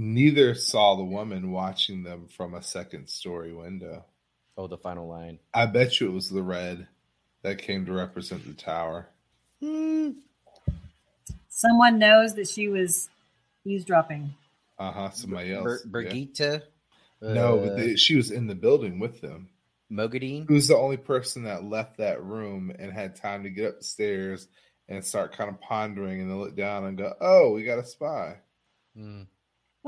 Neither 0.00 0.54
saw 0.54 0.94
the 0.94 1.02
woman 1.02 1.50
watching 1.50 2.04
them 2.04 2.28
from 2.28 2.54
a 2.54 2.62
second 2.62 3.08
story 3.08 3.52
window. 3.52 4.04
Oh, 4.56 4.68
the 4.68 4.78
final 4.78 5.08
line. 5.08 5.40
I 5.52 5.66
bet 5.66 5.98
you 5.98 6.06
it 6.06 6.12
was 6.12 6.30
the 6.30 6.40
red 6.40 6.86
that 7.42 7.58
came 7.58 7.84
to 7.86 7.92
represent 7.92 8.46
the 8.46 8.52
tower. 8.52 9.08
Someone 11.48 11.98
knows 11.98 12.36
that 12.36 12.46
she 12.46 12.68
was 12.68 13.10
eavesdropping. 13.64 14.34
Uh 14.78 14.92
huh. 14.92 15.10
Somebody 15.10 15.52
else. 15.52 15.82
Ber- 15.82 16.02
yeah. 16.02 16.10
Birgitte? 16.12 16.62
No, 17.20 17.56
but 17.58 17.72
Uh, 17.72 17.74
they, 17.74 17.96
she 17.96 18.14
was 18.14 18.30
in 18.30 18.46
the 18.46 18.54
building 18.54 19.00
with 19.00 19.20
them. 19.20 19.48
Moghedien? 19.90 20.46
Who's 20.46 20.68
the 20.68 20.76
only 20.76 20.96
person 20.96 21.42
that 21.42 21.64
left 21.64 21.96
that 21.96 22.22
room 22.22 22.70
and 22.78 22.92
had 22.92 23.16
time 23.16 23.42
to 23.42 23.50
get 23.50 23.70
upstairs 23.74 24.46
and 24.88 25.04
start 25.04 25.36
kind 25.36 25.50
of 25.50 25.60
pondering 25.60 26.20
and 26.20 26.30
then 26.30 26.38
look 26.38 26.54
down 26.54 26.84
and 26.84 26.96
go, 26.96 27.14
"Oh, 27.20 27.50
we 27.54 27.64
got 27.64 27.80
a 27.80 27.84
spy." 27.84 28.36
Hmm. 28.94 29.22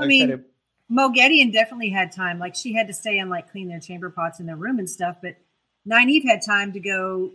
I 0.02 0.06
mean, 0.06 0.28
said, 0.28 0.44
Moghedien 0.90 1.52
definitely 1.52 1.90
had 1.90 2.12
time. 2.12 2.38
Like 2.38 2.54
she 2.54 2.72
had 2.72 2.86
to 2.88 2.92
stay 2.92 3.18
and 3.18 3.30
like 3.30 3.50
clean 3.50 3.68
their 3.68 3.80
chamber 3.80 4.10
pots 4.10 4.40
in 4.40 4.46
their 4.46 4.56
room 4.56 4.78
and 4.78 4.88
stuff. 4.88 5.16
But 5.22 5.36
Nynaeve 5.88 6.24
had 6.26 6.40
time 6.44 6.72
to 6.72 6.80
go 6.80 7.30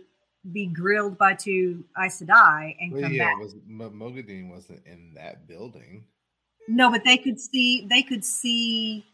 be 0.52 0.66
grilled 0.66 1.18
by 1.18 1.34
two 1.34 1.84
Aes 1.98 2.22
Sedai 2.22 2.76
and 2.80 2.92
Well, 2.92 3.02
come 3.02 3.12
yeah, 3.12 3.24
back. 3.26 3.36
it 3.40 3.42
was 3.42 3.54
Mo- 3.66 3.90
Moghedien 3.90 4.48
wasn't 4.50 4.86
in 4.86 5.14
that 5.14 5.48
building. 5.48 6.04
No, 6.68 6.90
but 6.90 7.02
they 7.04 7.16
could 7.16 7.40
see. 7.40 7.86
They 7.88 8.02
could 8.02 8.24
see. 8.24 9.04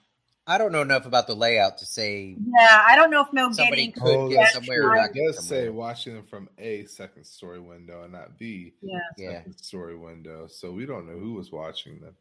I 0.47 0.59
don't 0.59 0.73
know 0.73 0.83
enough 0.83 1.07
about 1.07 1.29
the 1.29 1.35
layout 1.37 1.79
to 1.79 1.87
say 1.87 2.37
Yeah, 2.59 2.83
I 2.85 2.97
don't 2.97 3.11
know 3.12 3.20
if 3.23 3.33
Mo 3.33 3.53
Somebody 3.53 3.87
Gideon 3.87 3.93
could 3.93 4.16
Oh, 4.16 4.29
get 4.29 4.39
that's 4.41 4.55
somewhere 4.55 4.81
true. 4.83 4.91
or 4.91 4.97
It 4.97 4.99
not 4.99 5.12
get 5.15 5.35
say 5.37 5.69
watching 5.69 6.15
them 6.15 6.24
from 6.27 6.49
a 6.59 6.85
second 6.87 7.24
story 7.24 7.61
window 7.61 8.03
and 8.03 8.12
not 8.12 8.37
the 8.39 8.73
Yeah, 8.83 8.99
Yeah. 9.16 9.33
second 9.39 9.57
story 9.59 9.97
window. 9.97 10.49
So 10.49 10.73
we 10.73 10.85
don't 10.85 11.07
know 11.07 11.16
who 11.16 11.35
was 11.35 11.53
watching 11.53 12.01
them. 12.01 12.16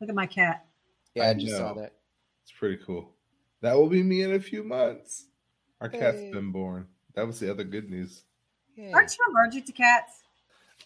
look 0.00 0.08
at 0.08 0.14
my 0.14 0.26
cat. 0.26 0.64
Yeah, 1.14 1.24
I, 1.24 1.30
I 1.30 1.34
just 1.34 1.56
saw 1.56 1.74
that. 1.74 1.92
It's 2.42 2.52
pretty 2.58 2.78
cool. 2.84 3.10
That 3.62 3.76
will 3.76 3.88
be 3.88 4.02
me 4.02 4.22
in 4.22 4.34
a 4.34 4.40
few 4.40 4.62
months. 4.64 5.26
Our 5.80 5.88
cat's 5.88 6.18
been 6.32 6.50
born. 6.52 6.86
That 7.14 7.26
was 7.26 7.38
the 7.40 7.50
other 7.50 7.64
good 7.64 7.88
news. 7.90 8.22
Yay. 8.76 8.92
Aren't 8.92 9.16
you 9.16 9.24
allergic 9.32 9.66
to 9.66 9.72
cats? 9.72 10.22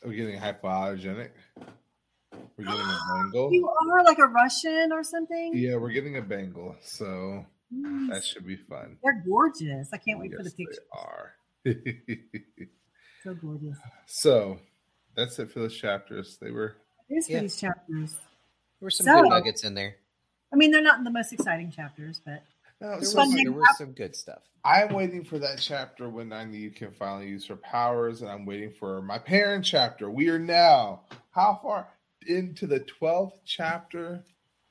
We're 0.04 0.12
getting 0.12 0.38
hypoallergenic. 0.38 1.30
We're 2.56 2.64
getting 2.64 2.80
a 2.80 2.98
Bengal. 3.22 3.52
You 3.52 3.68
are 3.68 4.04
like 4.04 4.18
a 4.18 4.26
Russian 4.26 4.92
or 4.92 5.02
something. 5.02 5.52
Yeah, 5.56 5.76
we're 5.76 5.90
getting 5.92 6.16
a 6.18 6.22
Bengal, 6.22 6.76
so 6.82 7.44
Mm, 7.74 8.08
that 8.10 8.24
should 8.24 8.46
be 8.46 8.56
fun. 8.56 8.96
They're 9.02 9.22
gorgeous. 9.26 9.90
I 9.92 9.98
can't 9.98 10.18
wait 10.18 10.32
for 10.34 10.42
the 10.42 10.50
Yes, 10.56 10.78
they 10.78 10.98
are. 10.98 11.34
So 13.24 13.34
gorgeous. 13.34 13.76
so 14.06 14.58
that's 15.14 15.38
it 15.38 15.50
for 15.50 15.58
the 15.60 15.68
chapters. 15.68 16.38
They 16.40 16.50
were 16.50 16.76
Here's 17.10 17.26
for 17.26 17.32
Yeah. 17.32 17.40
these 17.40 17.60
chapters. 17.60 18.12
There 18.12 18.86
were 18.86 18.90
some 18.90 19.04
So- 19.04 19.20
good 19.22 19.28
nuggets 19.28 19.64
in 19.64 19.74
there. 19.74 19.96
I 20.52 20.56
mean, 20.56 20.70
they're 20.70 20.82
not 20.82 20.98
in 20.98 21.04
the 21.04 21.10
most 21.10 21.32
exciting 21.32 21.70
chapters, 21.70 22.20
but 22.24 22.42
no, 22.80 22.96
There 22.96 23.04
so 23.04 23.18
was, 23.18 23.34
there 23.34 23.52
was 23.52 23.78
some 23.78 23.92
good 23.92 24.14
stuff. 24.14 24.42
I'm 24.64 24.94
waiting 24.94 25.24
for 25.24 25.38
that 25.38 25.58
chapter 25.60 26.08
when 26.08 26.30
Nynaeve 26.30 26.76
can 26.76 26.92
finally 26.92 27.28
use 27.28 27.46
her 27.46 27.56
powers, 27.56 28.22
and 28.22 28.30
I'm 28.30 28.46
waiting 28.46 28.70
for 28.70 29.02
my 29.02 29.18
parent 29.18 29.64
chapter. 29.64 30.10
We 30.10 30.28
are 30.28 30.38
now 30.38 31.02
how 31.30 31.58
far 31.62 31.88
into 32.26 32.66
the 32.66 32.80
twelfth 32.80 33.40
chapter? 33.44 34.22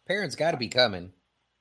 Parents 0.07 0.35
got 0.35 0.51
to 0.51 0.57
be 0.57 0.67
coming. 0.67 1.11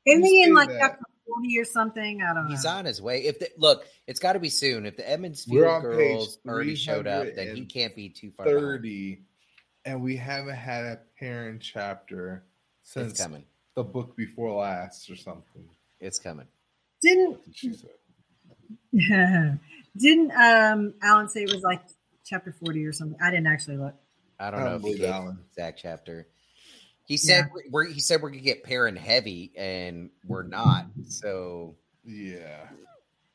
isn't 0.06 0.24
You 0.24 0.30
he 0.30 0.42
in 0.44 0.54
like 0.54 0.70
chapter 0.70 1.04
40 1.26 1.58
or 1.58 1.64
something? 1.64 2.22
I 2.22 2.34
don't 2.34 2.48
He's 2.48 2.64
know. 2.64 2.70
He's 2.70 2.78
on 2.78 2.84
his 2.84 3.02
way. 3.02 3.24
If 3.24 3.40
the, 3.40 3.48
look, 3.56 3.84
it's 4.06 4.20
got 4.20 4.34
to 4.34 4.40
be 4.40 4.48
soon. 4.48 4.86
If 4.86 4.96
the 4.96 5.02
We're 5.02 5.08
Emond's 5.08 5.44
Field 5.44 5.66
on 5.66 5.82
page 5.82 6.16
girls 6.16 6.38
already 6.46 6.74
showed 6.76 7.06
up, 7.06 7.26
then 7.34 7.56
he 7.56 7.64
can't 7.64 7.94
be 7.94 8.08
too 8.08 8.30
far. 8.36 8.46
behind. 8.46 8.60
Thirty, 8.60 9.20
and 9.84 10.02
we 10.02 10.16
haven't 10.16 10.54
had 10.54 10.84
a 10.84 11.00
parent 11.18 11.62
chapter 11.62 12.44
It's 12.82 12.92
since 12.92 13.20
coming. 13.20 13.44
The 13.76 13.84
book 13.84 14.16
before 14.16 14.52
last 14.54 15.08
or 15.10 15.16
something. 15.16 15.68
It's 16.00 16.18
coming. 16.18 16.46
Didn't 17.00 17.38
She 17.54 17.72
said. 17.72 17.90
didn't 19.96 20.32
um 20.32 20.94
Alan 21.02 21.28
say 21.28 21.42
it 21.42 21.52
was 21.52 21.62
like 21.62 21.82
chapter 22.24 22.52
40 22.52 22.84
or 22.86 22.92
something? 22.92 23.18
I 23.22 23.30
didn't 23.30 23.46
actually 23.46 23.76
look. 23.76 23.94
I 24.40 24.50
don't 24.50 24.60
I 24.60 24.64
know 24.64 24.70
don't 24.70 24.76
if 24.76 24.82
he 24.82 24.86
believe 24.88 25.00
gave 25.00 25.10
Alan. 25.10 25.38
exact 25.50 25.78
chapter. 25.80 26.26
He 27.04 27.18
said 27.18 27.48
we're 27.70 27.86
he 27.86 28.00
said 28.00 28.20
we're 28.22 28.30
gonna 28.30 28.40
get 28.42 28.64
Perrin 28.64 28.96
heavy, 28.96 29.52
and 29.56 30.10
we're 30.26 30.42
not. 30.42 30.86
So 31.06 31.76
Yeah. 32.04 32.66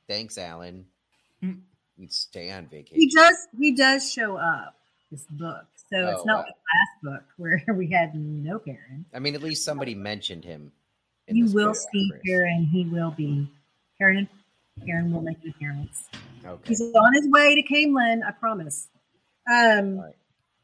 thanks, 0.10 0.38
Alan. 0.38 0.88
You'd 1.98 2.12
stay 2.12 2.52
on 2.52 2.68
vacation. 2.68 3.00
He 3.00 3.10
does 3.10 3.48
he 3.58 3.72
does 3.76 4.12
show 4.12 4.36
up 4.36 4.76
this 5.12 5.26
book. 5.32 5.66
So 5.92 5.98
Oh, 5.98 6.08
it's 6.10 6.26
not 6.26 6.38
wow. 6.40 6.46
like 6.46 6.56
last 6.56 7.04
book 7.04 7.24
where 7.38 7.64
we 7.76 7.88
had 7.92 8.16
no 8.16 8.60
Perrin. 8.60 9.06
I 9.14 9.20
mean, 9.20 9.36
at 9.36 9.44
least 9.44 9.64
somebody 9.66 9.94
mentioned 9.96 10.44
him. 10.46 10.72
in 11.28 11.36
You 11.36 11.46
will 11.54 11.68
book, 11.74 11.76
see 11.92 12.10
Chris. 12.10 12.22
Perrin. 12.26 12.66
He 12.72 12.86
will 12.86 13.12
be 13.12 13.48
Perrin. 14.00 14.28
Perrin 14.86 15.12
will 15.12 15.22
make 15.22 15.38
an 15.44 15.50
appearance. 15.56 16.06
Okay. 16.46 16.62
He's 16.70 16.82
on 16.82 17.14
his 17.14 17.30
way 17.30 17.56
to 17.56 17.62
Caemlyn, 17.64 18.22
I 18.26 18.32
promise. 18.32 18.88
Um, 19.52 19.98
All 20.00 20.06
right. 20.06 20.16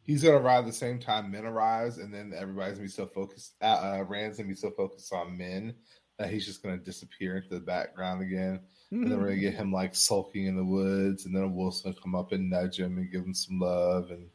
He's 0.03 0.23
gonna 0.23 0.37
arrive 0.37 0.65
the 0.65 0.71
same 0.71 0.99
time 0.99 1.29
men 1.31 1.45
arrives, 1.45 1.97
and 1.97 2.13
then 2.13 2.31
everybody's 2.33 2.75
gonna 2.75 2.85
be 2.87 2.91
so 2.91 3.07
focused. 3.07 3.55
Uh, 3.61 3.65
uh, 3.99 4.05
Rand's 4.07 4.37
gonna 4.37 4.47
be 4.47 4.55
so 4.55 4.71
focused 4.71 5.11
on 5.11 5.37
men 5.37 5.75
that 6.17 6.29
he's 6.29 6.45
just 6.45 6.63
gonna 6.63 6.77
disappear 6.77 7.35
into 7.35 7.49
the 7.49 7.59
background 7.59 8.21
again. 8.21 8.61
And 8.91 9.11
then 9.11 9.19
we're 9.19 9.27
gonna 9.31 9.41
get 9.41 9.55
him 9.55 9.73
like 9.73 9.93
sulking 9.93 10.45
in 10.45 10.55
the 10.55 10.63
woods, 10.63 11.25
and 11.25 11.35
then 11.35 11.43
a 11.43 11.47
wolf's 11.49 11.81
gonna 11.81 11.95
come 12.01 12.15
up 12.15 12.31
and 12.31 12.49
nudge 12.49 12.79
him 12.79 12.97
and 12.97 13.11
give 13.11 13.25
him 13.25 13.33
some 13.33 13.59
love, 13.59 14.09
and 14.11 14.29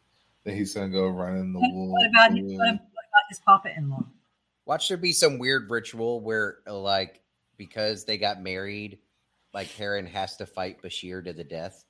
then 0.44 0.56
he's 0.56 0.74
gonna 0.74 0.88
go 0.88 1.08
run 1.08 1.36
in 1.36 1.52
the 1.52 1.58
what, 1.60 1.72
wood. 1.72 1.90
what 1.90 2.06
about 2.08 2.36
his, 2.36 2.52
what, 2.52 2.58
what 2.58 2.74
about 2.74 3.22
his 3.28 3.40
papa-in-law? 3.40 4.04
Watch 4.66 4.88
there 4.88 4.96
be 4.96 5.12
some 5.12 5.38
weird 5.38 5.70
ritual 5.70 6.20
where, 6.20 6.58
uh, 6.66 6.76
like, 6.78 7.20
because 7.56 8.04
they 8.04 8.16
got 8.18 8.40
married, 8.42 8.98
like 9.52 9.68
Heron 9.72 10.06
has 10.06 10.36
to 10.36 10.46
fight 10.46 10.80
Bashere 10.82 11.24
to 11.24 11.32
the 11.32 11.44
death. 11.44 11.84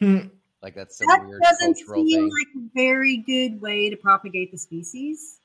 Like 0.62 0.76
that's 0.76 0.96
some 0.96 1.08
That 1.08 1.26
weird 1.26 1.42
doesn't 1.42 1.74
cultural 1.74 2.06
seem 2.06 2.20
thing. 2.20 2.30
like 2.30 2.46
a 2.54 2.68
very 2.72 3.16
good 3.16 3.60
way 3.60 3.90
to 3.90 3.96
propagate 3.96 4.52
the 4.52 4.58
species. 4.58 5.40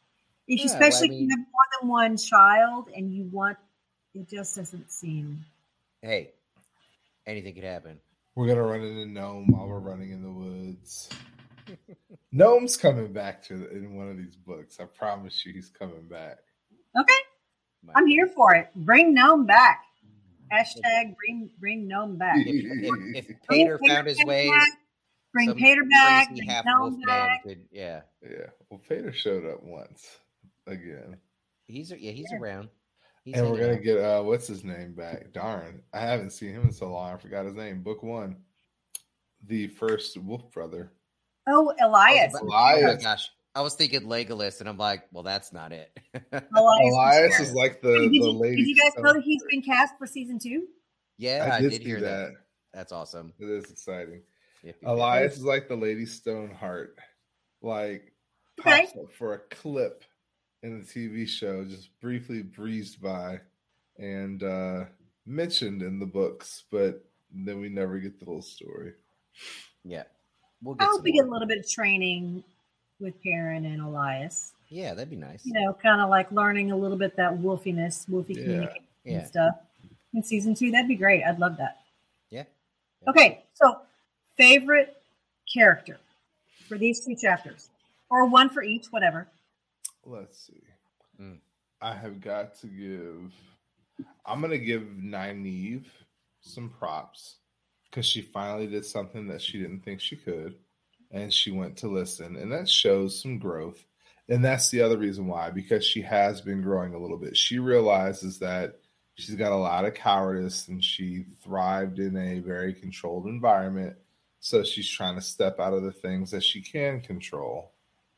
If, 0.47 0.59
Yeah, 0.59 0.65
well, 0.67 0.75
I 0.83 0.87
especially 0.87 1.07
if 1.15 1.21
you 1.21 1.27
have 1.31 1.39
more 1.39 1.65
than 1.81 1.89
one 1.89 2.17
child 2.17 2.89
and 2.95 3.11
you 3.11 3.23
want, 3.31 3.57
it 4.13 4.29
just 4.29 4.55
doesn't 4.55 4.91
seem. 4.91 5.43
hey, 6.03 6.29
anything 7.25 7.55
could 7.55 7.63
happen. 7.63 7.99
We're 8.35 8.45
gonna 8.45 8.61
run 8.61 8.81
into 8.81 9.19
Noam 9.19 9.49
while 9.49 9.67
we're 9.67 9.79
running 9.79 10.11
in 10.11 10.21
the 10.21 10.29
woods. 10.29 11.09
Noam's 12.33 12.77
coming 12.77 13.11
back 13.13 13.41
to 13.43 13.69
in 13.71 13.95
one 13.95 14.09
of 14.09 14.17
these 14.17 14.35
books. 14.35 14.79
I 14.79 14.85
promise 14.85 15.45
you, 15.45 15.53
he's 15.53 15.69
coming 15.69 16.07
back. 16.07 16.37
Okay, 16.99 17.13
Might 17.83 17.93
I'm 17.95 18.05
be. 18.05 18.11
here 18.11 18.27
for 18.27 18.53
it. 18.55 18.69
Bring 18.75 19.15
Noam 19.15 19.45
back. 19.47 19.83
Hashtag 20.51 21.15
bring 21.17 21.49
bring 21.59 21.89
Noam 21.89 22.17
back. 22.17 22.37
If, 22.39 22.47
if, 23.15 23.25
if 23.29 23.47
Bring 23.47 23.65
Pater 23.65 23.79
found 23.85 24.07
his 24.07 24.23
way, 24.23 24.49
back, 24.49 24.67
Bring 25.33 25.49
some 25.49 25.57
Pater 25.57 25.83
back. 25.89 26.27
crazy 26.27 26.45
Bring 26.45 26.63
Noam 26.65 27.05
back. 27.05 27.43
could, 27.43 27.65
yeah, 27.71 28.01
Yeah. 28.23 28.47
Well, 28.69 28.79
Fader 28.87 29.11
showed 29.13 29.45
up 29.45 29.61
once 29.63 30.07
again. 30.65 31.17
he's 31.65 31.91
yeah 31.91 32.11
he's 32.11 32.27
Yeah. 32.31 32.37
around. 32.39 32.69
He's 33.25 33.35
and 33.35 33.51
we're 33.51 33.59
gonna 33.59 33.73
out. 33.73 33.83
get 33.83 33.97
uh 33.99 34.23
what's 34.23 34.47
his 34.47 34.63
name 34.63 34.93
back. 34.95 35.33
Darn. 35.33 35.83
I 35.93 35.99
haven't 35.99 36.31
seen 36.31 36.51
him 36.51 36.63
in 36.63 36.71
so 36.71 36.89
long. 36.91 37.13
I 37.13 37.17
forgot 37.17 37.45
his 37.45 37.55
name. 37.55 37.83
Book 37.83 38.01
one. 38.01 38.37
The 39.45 39.67
first 39.67 40.17
wolf 40.17 40.49
brother. 40.51 40.93
Oh, 41.47 41.73
Elyas. 41.81 42.31
Oh, 42.35 42.45
Elyas. 42.45 42.99
Oh 42.99 43.01
gosh. 43.01 43.29
I 43.55 43.61
was 43.61 43.73
thinking 43.73 44.01
Legolas, 44.01 44.59
and 44.59 44.69
I'm 44.69 44.77
like, 44.77 45.03
well, 45.11 45.23
that's 45.23 45.51
not 45.51 45.71
it. 45.71 45.89
Elyas, 46.31 46.51
Elyas 46.53 47.39
is 47.41 47.53
like 47.53 47.81
the, 47.81 47.91
Did 47.93 48.11
the 48.11 48.15
you, 48.15 48.31
lady. 48.31 48.55
did 48.57 48.67
you 48.67 48.75
guys 48.75 48.91
know 48.99 49.13
that 49.13 49.23
he's 49.23 49.41
been 49.49 49.63
cast 49.63 49.95
for 49.97 50.05
season 50.05 50.37
two? 50.37 50.67
yeah, 51.17 51.49
I, 51.51 51.57
I 51.57 51.61
did, 51.61 51.71
did, 51.71 51.81
hear 51.81 51.99
that. 52.01 52.05
that. 52.27 52.31
That's 52.73 52.91
awesome. 52.91 53.33
It 53.39 53.49
is 53.49 53.71
exciting. 53.71 54.21
Yep, 54.63 54.75
yep, 54.75 54.75
yep. 54.81 54.91
Elyas 54.91 55.31
is 55.31 55.43
like 55.43 55.67
the 55.67 55.75
Lady 55.75 56.05
Stoneheart, 56.05 56.97
like 57.63 58.13
Okay. 58.59 58.85
pops 58.85 58.97
up 58.97 59.11
for 59.17 59.33
a 59.33 59.39
clip 59.55 60.03
in 60.61 60.79
the 60.79 60.85
TV 60.85 61.27
show, 61.27 61.63
just 61.65 61.89
briefly 61.99 62.41
breezed 62.43 63.01
by 63.01 63.39
and 63.97 64.43
uh 64.43 64.85
mentioned 65.25 65.81
in 65.81 65.99
the 65.99 66.05
books, 66.05 66.63
but 66.71 67.03
then 67.31 67.59
we 67.59 67.69
never 67.69 67.97
get 67.99 68.19
the 68.19 68.25
whole 68.25 68.41
story. 68.43 68.93
Yeah. 69.83 70.03
We'll 70.63 70.75
I 70.75 70.79
get 70.79 70.85
hope 70.87 70.95
some 70.95 71.03
we 71.03 71.11
more. 71.13 71.23
get 71.23 71.29
a 71.29 71.31
little 71.31 71.47
bit 71.47 71.59
of 71.59 71.69
training 71.69 72.43
with 72.99 73.21
Perrin 73.23 73.65
and 73.65 73.81
Elyas. 73.81 74.51
Yeah, 74.69 74.93
that'd 74.93 75.09
be 75.09 75.15
nice. 75.15 75.45
You 75.45 75.53
know, 75.53 75.73
kind 75.81 76.01
of 76.01 76.09
like 76.09 76.31
learning 76.31 76.71
a 76.71 76.75
little 76.77 76.97
bit 76.97 77.15
that 77.15 77.31
wolfiness, 77.37 78.07
wolfy 78.09 78.35
Yeah. 78.35 78.43
communication 78.43 78.83
Yeah. 79.05 79.25
stuff 79.25 79.55
in 80.13 80.23
season 80.23 80.55
two. 80.55 80.71
That'd 80.71 80.87
be 80.87 80.95
great. 80.95 81.23
I'd 81.23 81.39
love 81.39 81.57
that. 81.57 81.81
Yeah. 82.29 82.43
Okay, 83.07 83.43
so 83.53 83.81
favorite 84.35 85.01
character 85.51 85.97
for 86.67 86.77
these 86.77 87.05
two 87.05 87.15
chapters, 87.15 87.69
or 88.09 88.25
one 88.25 88.49
for 88.49 88.63
each, 88.63 88.87
whatever. 88.87 89.27
Let's 90.05 90.37
see. 90.47 90.61
Mm. 91.21 91.37
I 91.81 91.93
have 91.93 92.19
got 92.19 92.55
to 92.55 92.67
give. 92.67 93.31
I'm 94.25 94.41
gonna 94.41 94.57
give 94.57 94.81
Nynaeve 94.99 95.85
some 96.41 96.69
props 96.69 97.37
because 97.89 98.05
she 98.05 98.21
finally 98.21 98.67
did 98.67 98.85
something 98.85 99.27
that 99.27 99.41
she 99.41 99.57
didn't 99.59 99.81
think 99.81 100.01
she 100.01 100.15
could, 100.15 100.55
and 101.11 101.33
she 101.33 101.51
went 101.51 101.77
to 101.77 101.87
listen, 101.87 102.35
and 102.35 102.51
that 102.51 102.69
shows 102.69 103.21
some 103.21 103.39
growth. 103.39 103.83
And 104.29 104.43
that's 104.43 104.69
the 104.69 104.81
other 104.81 104.97
reason 104.97 105.27
why, 105.27 105.51
because 105.51 105.85
she 105.85 106.01
has 106.01 106.41
been 106.41 106.61
growing 106.61 106.93
a 106.93 106.99
little 106.99 107.17
bit. 107.17 107.37
She 107.37 107.59
realizes 107.59 108.39
that 108.39 108.79
she's 109.15 109.35
got 109.35 109.53
a 109.53 109.55
lot 109.55 109.85
of 109.85 109.93
cowardice, 109.93 110.67
and 110.67 110.83
she 110.83 111.25
thrived 111.43 111.99
in 111.99 112.17
a 112.17 112.39
very 112.39 112.73
controlled 112.73 113.27
environment. 113.27 113.95
So 114.39 114.63
she's 114.63 114.89
trying 114.89 115.15
to 115.15 115.21
step 115.21 115.59
out 115.59 115.73
of 115.73 115.83
the 115.83 115.91
things 115.91 116.31
that 116.31 116.43
she 116.43 116.61
can 116.61 117.01
control 117.01 117.71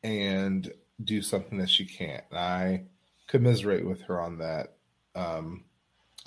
and 0.03 0.71
do 1.03 1.21
something 1.21 1.59
that 1.59 1.69
she 1.69 1.85
can't. 1.85 2.23
And 2.29 2.39
I 2.39 2.83
commiserate 3.27 3.85
with 3.85 4.01
her 4.03 4.19
on 4.19 4.39
that. 4.39 4.73
Um, 5.15 5.65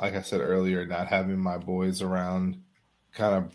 like 0.00 0.14
I 0.14 0.22
said 0.22 0.40
earlier, 0.40 0.86
not 0.86 1.08
having 1.08 1.38
my 1.38 1.58
boys 1.58 2.02
around, 2.02 2.62
kind 3.14 3.34
of 3.36 3.52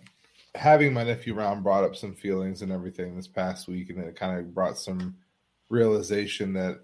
having 0.55 0.93
my 0.93 1.03
nephew 1.03 1.38
around 1.38 1.63
brought 1.63 1.84
up 1.84 1.95
some 1.95 2.13
feelings 2.13 2.61
and 2.61 2.71
everything 2.71 3.15
this 3.15 3.27
past 3.27 3.67
week, 3.67 3.89
and 3.89 3.99
it 3.99 4.15
kind 4.15 4.39
of 4.39 4.53
brought 4.53 4.77
some 4.77 5.17
realization 5.69 6.53
that 6.53 6.79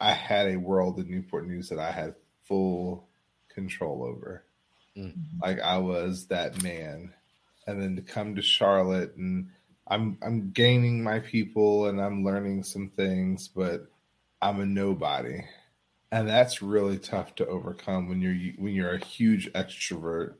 I 0.00 0.12
had 0.12 0.48
a 0.48 0.56
world 0.56 0.98
in 0.98 1.10
Newport 1.10 1.46
News 1.46 1.68
that 1.68 1.78
I 1.78 1.90
had 1.90 2.14
full 2.44 3.08
control 3.48 4.04
over. 4.04 4.44
Mm. 4.96 5.14
Like 5.42 5.60
I 5.60 5.78
was 5.78 6.26
that 6.26 6.62
man. 6.62 7.12
And 7.66 7.82
then 7.82 7.96
to 7.96 8.02
come 8.02 8.36
to 8.36 8.42
Charlotte 8.42 9.14
and 9.16 9.48
I'm 9.86 10.18
I'm 10.22 10.50
gaining 10.50 11.02
my 11.02 11.20
people 11.20 11.86
and 11.86 12.00
I'm 12.00 12.24
learning 12.24 12.62
some 12.64 12.90
things, 12.90 13.48
but 13.48 13.86
I'm 14.40 14.60
a 14.60 14.66
nobody. 14.66 15.42
And 16.10 16.28
that's 16.28 16.62
really 16.62 16.98
tough 16.98 17.34
to 17.36 17.46
overcome 17.46 18.08
when 18.08 18.20
you're 18.20 18.52
when 18.56 18.74
you're 18.74 18.94
a 18.94 19.04
huge 19.04 19.52
extrovert 19.52 20.34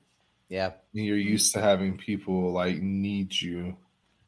Yeah. 0.48 0.72
and 0.94 1.04
you're 1.04 1.16
used 1.18 1.52
to 1.54 1.60
having 1.60 1.98
people 1.98 2.52
like 2.52 2.80
need 2.80 3.38
you 3.40 3.76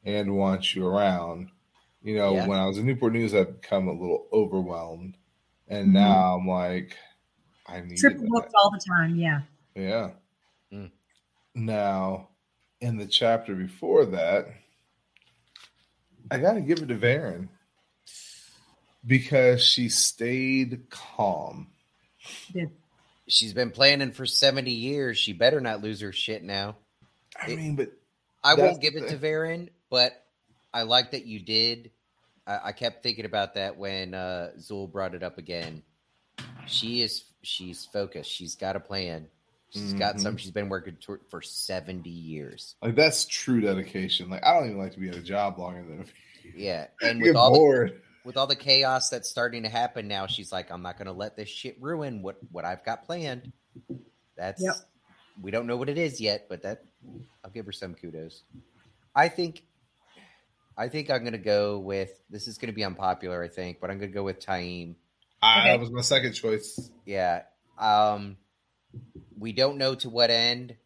and 0.04 0.36
want 0.36 0.74
you 0.74 0.86
around. 0.86 1.50
You 2.02 2.16
know, 2.16 2.34
Yeah. 2.34 2.46
when 2.46 2.58
I 2.58 2.66
was 2.66 2.78
in 2.78 2.86
Newport 2.86 3.12
News, 3.12 3.34
I've 3.34 3.60
become 3.60 3.88
a 3.88 3.92
little 3.92 4.26
overwhelmed, 4.32 5.16
and 5.68 5.88
Mhm. 5.88 5.92
now 5.92 6.36
I'm 6.36 6.46
like, 6.46 6.96
I 7.66 7.80
need 7.80 7.98
Triple 7.98 8.26
booked 8.28 8.52
all 8.54 8.70
the 8.70 8.80
time. 8.86 9.16
Yeah. 9.16 9.42
yeah. 9.74 10.10
Mm. 10.72 10.90
Now, 11.54 12.28
in 12.80 12.96
the 12.98 13.06
chapter 13.06 13.54
before 13.54 14.06
that, 14.06 14.46
I 16.30 16.38
got 16.38 16.54
to 16.54 16.60
give 16.60 16.78
it 16.80 16.86
to 16.86 16.96
Verin 16.96 17.48
because 19.06 19.62
she 19.64 19.88
stayed 19.88 20.88
calm. 20.90 21.70
Did. 22.52 22.70
She's 23.30 23.52
been 23.54 23.70
planning 23.70 24.12
for 24.12 24.26
70 24.26 24.70
years. 24.70 25.16
She 25.18 25.32
better 25.32 25.60
not 25.60 25.82
lose 25.82 26.00
her 26.00 26.12
shit 26.12 26.42
now. 26.42 26.76
I 27.40 27.50
It- 27.52 27.56
mean, 27.56 27.76
but 27.76 27.92
I 28.42 28.54
won't 28.54 28.80
give 28.80 28.96
it 28.96 29.08
to. 29.08 29.16
Verin, 29.16 29.68
but 29.90 30.24
I 30.72 30.82
like 30.82 31.12
that 31.12 31.26
you 31.26 31.40
did. 31.40 31.90
I, 32.46 32.58
I 32.64 32.72
kept 32.72 33.02
thinking 33.02 33.24
about 33.24 33.54
that 33.54 33.76
when 33.76 34.14
uh, 34.14 34.50
Zuul 34.58 34.90
brought 34.90 35.14
it 35.14 35.22
up 35.22 35.38
again. 35.38 35.82
She 36.66 37.02
is 37.02 37.24
she's 37.42 37.84
focused. 37.86 38.30
She's 38.30 38.54
got 38.56 38.76
a 38.76 38.80
plan. 38.80 39.28
She's 39.70 39.92
got 39.94 40.16
Mhm. 40.16 40.20
something 40.20 40.38
she's 40.38 40.50
been 40.50 40.68
working 40.68 40.96
toward 40.96 41.20
for 41.30 41.40
70 41.42 42.10
years. 42.10 42.74
like 42.82 42.96
that's 42.96 43.24
true 43.26 43.60
dedication. 43.60 44.28
Like 44.28 44.42
I 44.44 44.54
don't 44.54 44.66
even 44.66 44.78
like 44.78 44.92
to 44.94 44.98
be 45.00 45.08
at 45.08 45.16
a 45.16 45.22
job 45.22 45.58
longer 45.58 45.82
than 45.84 46.00
a 46.00 46.04
Yeah. 46.58 46.88
And 47.00 47.22
with 47.22 47.36
all 47.36 47.52
the 47.52 47.58
bored. 47.58 48.02
With 48.24 48.36
all 48.36 48.46
the 48.46 48.56
chaos 48.56 49.08
that's 49.10 49.28
starting 49.30 49.62
to 49.62 49.68
happen 49.68 50.08
now, 50.08 50.26
she's 50.26 50.52
like, 50.52 50.70
I'm 50.70 50.82
not 50.82 50.98
going 50.98 51.06
to 51.06 51.12
let 51.12 51.36
this 51.36 51.48
shit 51.48 51.76
ruin 51.80 52.22
what 52.22 52.36
what 52.52 52.64
I've 52.64 52.84
got 52.84 53.04
planned. 53.06 53.52
That's 54.36 54.62
Yep. 54.62 54.74
we 55.40 55.50
don't 55.50 55.66
know 55.66 55.76
what 55.76 55.88
it 55.88 55.98
is 55.98 56.20
yet, 56.20 56.46
but 56.48 56.62
that 56.62 56.82
I'll 57.44 57.50
give 57.50 57.66
her 57.66 57.72
some 57.72 57.94
kudos. 57.94 58.42
I 59.14 59.28
think 59.28 59.62
I 60.76 60.88
think 60.88 61.10
I'm 61.10 61.20
going 61.20 61.32
to 61.32 61.38
go 61.38 61.78
with 61.78 62.10
this 62.30 62.46
is 62.48 62.56
going 62.58 62.68
to 62.68 62.74
be 62.74 62.84
unpopular, 62.84 63.42
I 63.42 63.48
think, 63.48 63.80
but 63.80 63.90
I'm 63.90 63.98
going 63.98 64.10
to 64.10 64.14
go 64.14 64.22
with 64.24 64.40
Taim. 64.44 64.94
I, 65.42 65.60
Okay. 65.60 65.68
that 65.70 65.80
was 65.80 65.90
my 65.90 66.02
second 66.02 66.32
choice. 66.34 66.90
Yeah. 67.06 67.42
Um 67.78 68.36
we 69.38 69.52
don't 69.52 69.78
know 69.78 69.94
to 69.96 70.10
what 70.10 70.30
end, 70.30 70.76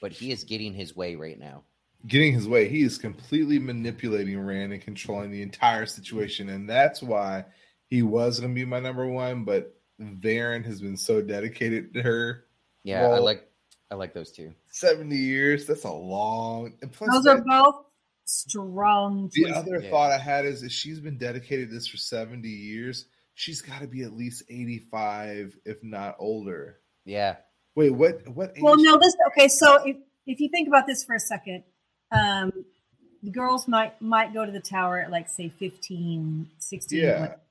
but 0.00 0.12
he 0.12 0.32
is 0.32 0.44
getting 0.44 0.74
his 0.74 0.96
way 0.96 1.14
right 1.14 1.38
now. 1.38 1.62
Getting 2.06 2.32
his 2.32 2.46
way, 2.48 2.68
he 2.68 2.82
is 2.82 2.96
completely 2.96 3.58
manipulating 3.58 4.38
Rand 4.40 4.72
and 4.72 4.80
controlling 4.80 5.30
the 5.32 5.42
entire 5.42 5.84
situation, 5.84 6.48
and 6.48 6.68
that's 6.70 7.02
why 7.02 7.44
he 7.90 8.02
was 8.02 8.38
going 8.38 8.54
to 8.54 8.58
be 8.58 8.64
my 8.64 8.78
number 8.80 9.06
one. 9.06 9.44
But 9.44 9.74
Verin 10.00 10.64
has 10.64 10.80
been 10.80 10.96
so 10.96 11.20
dedicated 11.20 11.92
to 11.94 12.02
her. 12.02 12.44
Yeah, 12.84 13.04
I 13.08 13.18
like 13.18 13.48
I 13.90 13.96
like 13.96 14.14
those 14.14 14.30
two. 14.30 14.54
Seventy 14.70 15.16
years. 15.16 15.66
That's 15.66 15.84
a 15.84 15.90
long. 15.92 16.74
And 16.82 16.92
plus, 16.92 17.10
Those 17.10 17.24
that- 17.24 17.38
are 17.38 17.44
both 17.44 17.84
strong. 18.24 19.30
The 19.34 19.42
choices. 19.44 19.56
other 19.56 19.80
Yeah. 19.82 19.90
thought 19.90 20.12
I 20.12 20.18
had 20.18 20.44
is 20.44 20.62
if 20.62 20.70
she's 20.72 21.00
been 21.00 21.18
dedicated 21.18 21.68
to 21.68 21.74
this 21.74 21.88
for 21.88 21.96
70 21.96 22.48
years, 22.48 23.06
she's 23.34 23.60
got 23.62 23.80
to 23.80 23.86
be 23.88 24.02
at 24.02 24.12
least 24.12 24.44
85, 24.48 25.56
if 25.64 25.82
not 25.82 26.16
older. 26.18 26.78
Yeah. 27.04 27.36
Wait, 27.74 27.90
what? 27.90 28.26
What? 28.28 28.52
Age? 28.56 28.62
Well, 28.62 28.76
no, 28.76 28.98
this 28.98 29.14
okay. 29.28 29.48
So 29.48 29.82
if 29.84 29.96
if 30.26 30.40
you 30.40 30.48
think 30.50 30.68
about 30.68 30.86
this 30.86 31.04
for 31.04 31.14
a 31.14 31.20
second, 31.20 31.64
um, 32.12 32.52
the 33.22 33.30
girls 33.30 33.66
might 33.68 34.00
might 34.00 34.32
go 34.32 34.44
to 34.46 34.52
the 34.52 34.60
tower 34.60 35.00
at 35.00 35.10
like 35.10 35.28
say 35.28 35.48
15, 35.48 36.48
16. 36.58 36.98
Yeah. 36.98 37.20
what- 37.20 37.42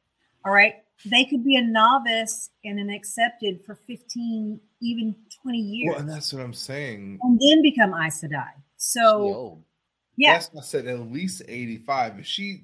All 0.46 0.52
right. 0.54 0.76
They 1.06 1.26
could 1.26 1.44
be 1.44 1.56
a 1.58 1.62
novice 1.62 2.50
and 2.66 2.80
an 2.80 2.90
accepted 2.90 3.64
for 3.64 3.76
15, 3.76 4.60
even 4.82 5.16
20 5.44 5.58
years, 5.60 5.92
Well, 5.92 6.00
and 6.02 6.10
that's 6.10 6.34
what 6.34 6.42
I'm 6.42 6.54
saying. 6.54 7.20
and 7.22 7.40
then 7.40 7.62
become 7.62 7.94
Aes 7.94 8.22
Sedai. 8.24 8.48
So 8.78 9.04
old. 9.22 9.64
yeah, 10.16 10.34
That's 10.34 10.50
why 10.52 10.62
I 10.62 10.64
said 10.64 10.88
at 10.88 11.00
least 11.12 11.44
85. 11.48 12.20
If 12.20 12.26
she 12.26 12.64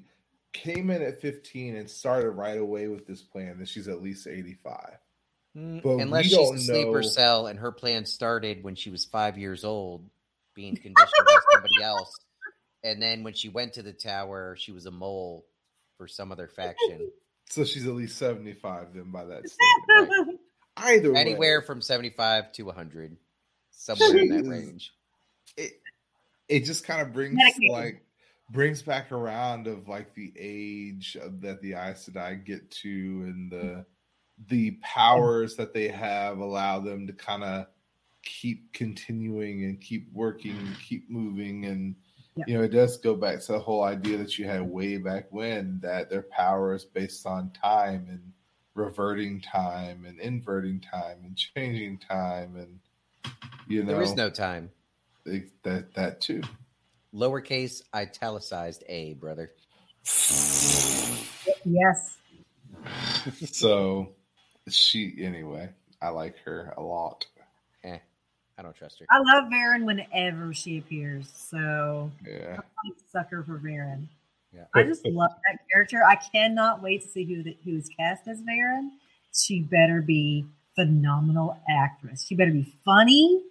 came 0.51 0.89
in 0.89 1.03
at 1.03 1.21
15 1.21 1.75
and 1.75 1.87
started 1.89 2.31
right 2.31 2.57
away 2.57 2.87
with 2.87 3.05
this 3.05 3.21
plan, 3.21 3.57
then 3.57 3.67
she's 3.67 3.87
at 3.87 4.01
least 4.01 4.25
85. 4.25 4.97
Mm, 5.55 5.83
But 5.83 5.97
Unless 5.97 6.25
she's 6.25 6.33
don't 6.33 6.55
a 6.55 6.59
sleeper 6.59 7.01
know- 7.01 7.07
cell 7.07 7.45
and 7.47 7.59
her 7.59 7.71
plan 7.71 8.03
started 8.05 8.63
when 8.63 8.73
she 8.73 8.89
was 8.89 9.05
five 9.05 9.37
years 9.37 9.63
old, 9.63 10.09
being 10.55 10.75
conditioned 10.75 11.25
by 11.25 11.37
somebody 11.51 11.83
else. 11.83 12.11
And 12.83 13.01
then 13.01 13.23
when 13.23 13.33
she 13.33 13.49
went 13.49 13.73
to 13.73 13.83
the 13.83 13.93
tower, 13.93 14.55
she 14.57 14.71
was 14.71 14.85
a 14.85 14.91
mole 14.91 15.45
for 15.97 16.07
some 16.07 16.31
other 16.31 16.47
faction. 16.47 17.09
So 17.49 17.63
she's 17.63 17.85
at 17.87 17.93
least 17.93 18.17
75 18.17 18.93
then 18.93 19.11
by 19.11 19.25
that 19.25 19.43
standard. 19.47 20.37
Right. 20.75 20.97
Either 20.97 21.13
way, 21.13 21.19
Anywhere 21.21 21.61
from 21.61 21.81
75 21.81 22.51
to 22.53 22.63
100, 22.63 23.15
somewhere 23.69 24.17
in 24.17 24.29
that 24.29 24.43
range. 24.49 24.91
it 25.55 25.73
it 26.47 26.65
just 26.65 26.83
kind 26.83 26.99
of 26.99 27.13
brings 27.13 27.37
like 27.69 28.03
brings 28.49 28.81
back 28.81 29.11
around 29.11 29.67
of 29.67 29.87
like 29.87 30.15
the 30.15 30.33
age 30.35 31.15
of, 31.21 31.41
that 31.41 31.61
the 31.61 31.73
Aes 31.73 32.09
Sedai 32.09 32.43
get 32.43 32.71
to 32.71 32.89
and 32.89 33.51
the 33.51 33.85
the 34.47 34.71
powers 34.81 35.55
that 35.57 35.73
they 35.73 35.89
have 35.89 36.39
allow 36.39 36.79
them 36.79 37.05
to 37.05 37.13
kind 37.13 37.43
of 37.43 37.67
keep 38.23 38.71
continuing 38.73 39.65
and 39.65 39.79
keep 39.81 40.07
working 40.13 40.51
and 40.57 40.75
keep 40.79 41.09
moving 41.09 41.65
and 41.65 41.95
Yeah. 42.35 42.45
you 42.47 42.53
know 42.57 42.63
it 42.63 42.69
does 42.71 42.97
go 42.97 43.15
back 43.15 43.41
to 43.41 43.51
the 43.51 43.59
whole 43.59 43.83
idea 43.83 44.17
that 44.17 44.37
you 44.39 44.45
had 44.47 44.61
way 44.61 44.97
back 44.97 45.25
when 45.31 45.79
that 45.81 46.09
their 46.09 46.23
power 46.23 46.73
is 46.73 46.85
based 46.85 47.25
on 47.27 47.51
time 47.51 48.07
and 48.09 48.31
reverting 48.75 49.39
time 49.41 50.05
and 50.05 50.19
inverting 50.19 50.79
time 50.79 51.17
and 51.23 51.37
changing 51.37 51.99
time 51.99 52.55
and 52.55 52.79
you 53.67 53.83
know 53.83 53.91
There 53.93 54.01
is 54.01 54.15
no 54.15 54.29
time. 54.29 54.71
it- 55.25 55.51
that 55.63 55.93
that 55.95 56.21
too. 56.21 56.41
Lowercase 57.13 57.83
italicized 57.93 58.83
a, 58.89 59.13
brother. 59.13 59.51
Yes. 61.65 62.17
so 63.51 64.13
she 64.67 65.15
anyway, 65.21 65.69
I 66.01 66.09
like 66.09 66.37
her 66.45 66.73
a 66.75 66.81
lot. 66.81 67.25
I 68.57 68.61
don't 68.61 68.75
trust 68.75 68.99
her. 68.99 69.05
I 69.09 69.19
love 69.19 69.45
Verin 69.51 69.83
whenever 69.85 70.53
she 70.53 70.77
appears. 70.77 71.29
So 71.33 72.11
Yeah. 72.25 72.57
I'm 72.57 72.91
a 72.91 72.95
sucker 73.11 73.43
for 73.43 73.57
Verin. 73.57 74.07
Yeah. 74.53 74.65
I 74.75 74.83
just 74.83 75.05
love 75.07 75.31
that 75.49 75.59
character. 75.71 76.03
I 76.05 76.15
cannot 76.15 76.83
wait 76.83 77.01
to 77.01 77.07
see 77.07 77.23
who 77.23 77.41
the, 77.41 77.57
who's 77.63 77.89
cast 77.97 78.27
as 78.27 78.41
Verin. 78.43 78.89
She 79.33 79.61
better 79.61 80.01
be 80.01 80.45
phenomenal 80.75 81.57
actress. 81.67 82.25
She 82.27 82.35
better 82.35 82.51
be 82.51 82.71
funny, 82.85 83.41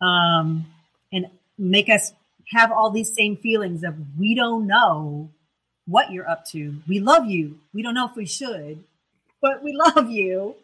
um, 0.00 0.64
and 1.12 1.26
make 1.58 1.88
us 1.88 2.12
have 2.52 2.70
all 2.70 2.90
these 2.90 3.12
same 3.14 3.36
feelings 3.36 3.82
of 3.82 3.96
we 4.16 4.34
don't 4.36 4.66
know 4.68 5.28
what 5.86 6.12
you're 6.12 6.28
up 6.28 6.44
to. 6.46 6.76
We 6.86 7.00
love 7.00 7.26
you. 7.26 7.58
We 7.72 7.82
don't 7.82 7.94
know 7.94 8.06
if 8.06 8.14
we 8.14 8.26
should, 8.26 8.84
but 9.42 9.62
we 9.64 9.72
love 9.72 10.08
you. 10.10 10.54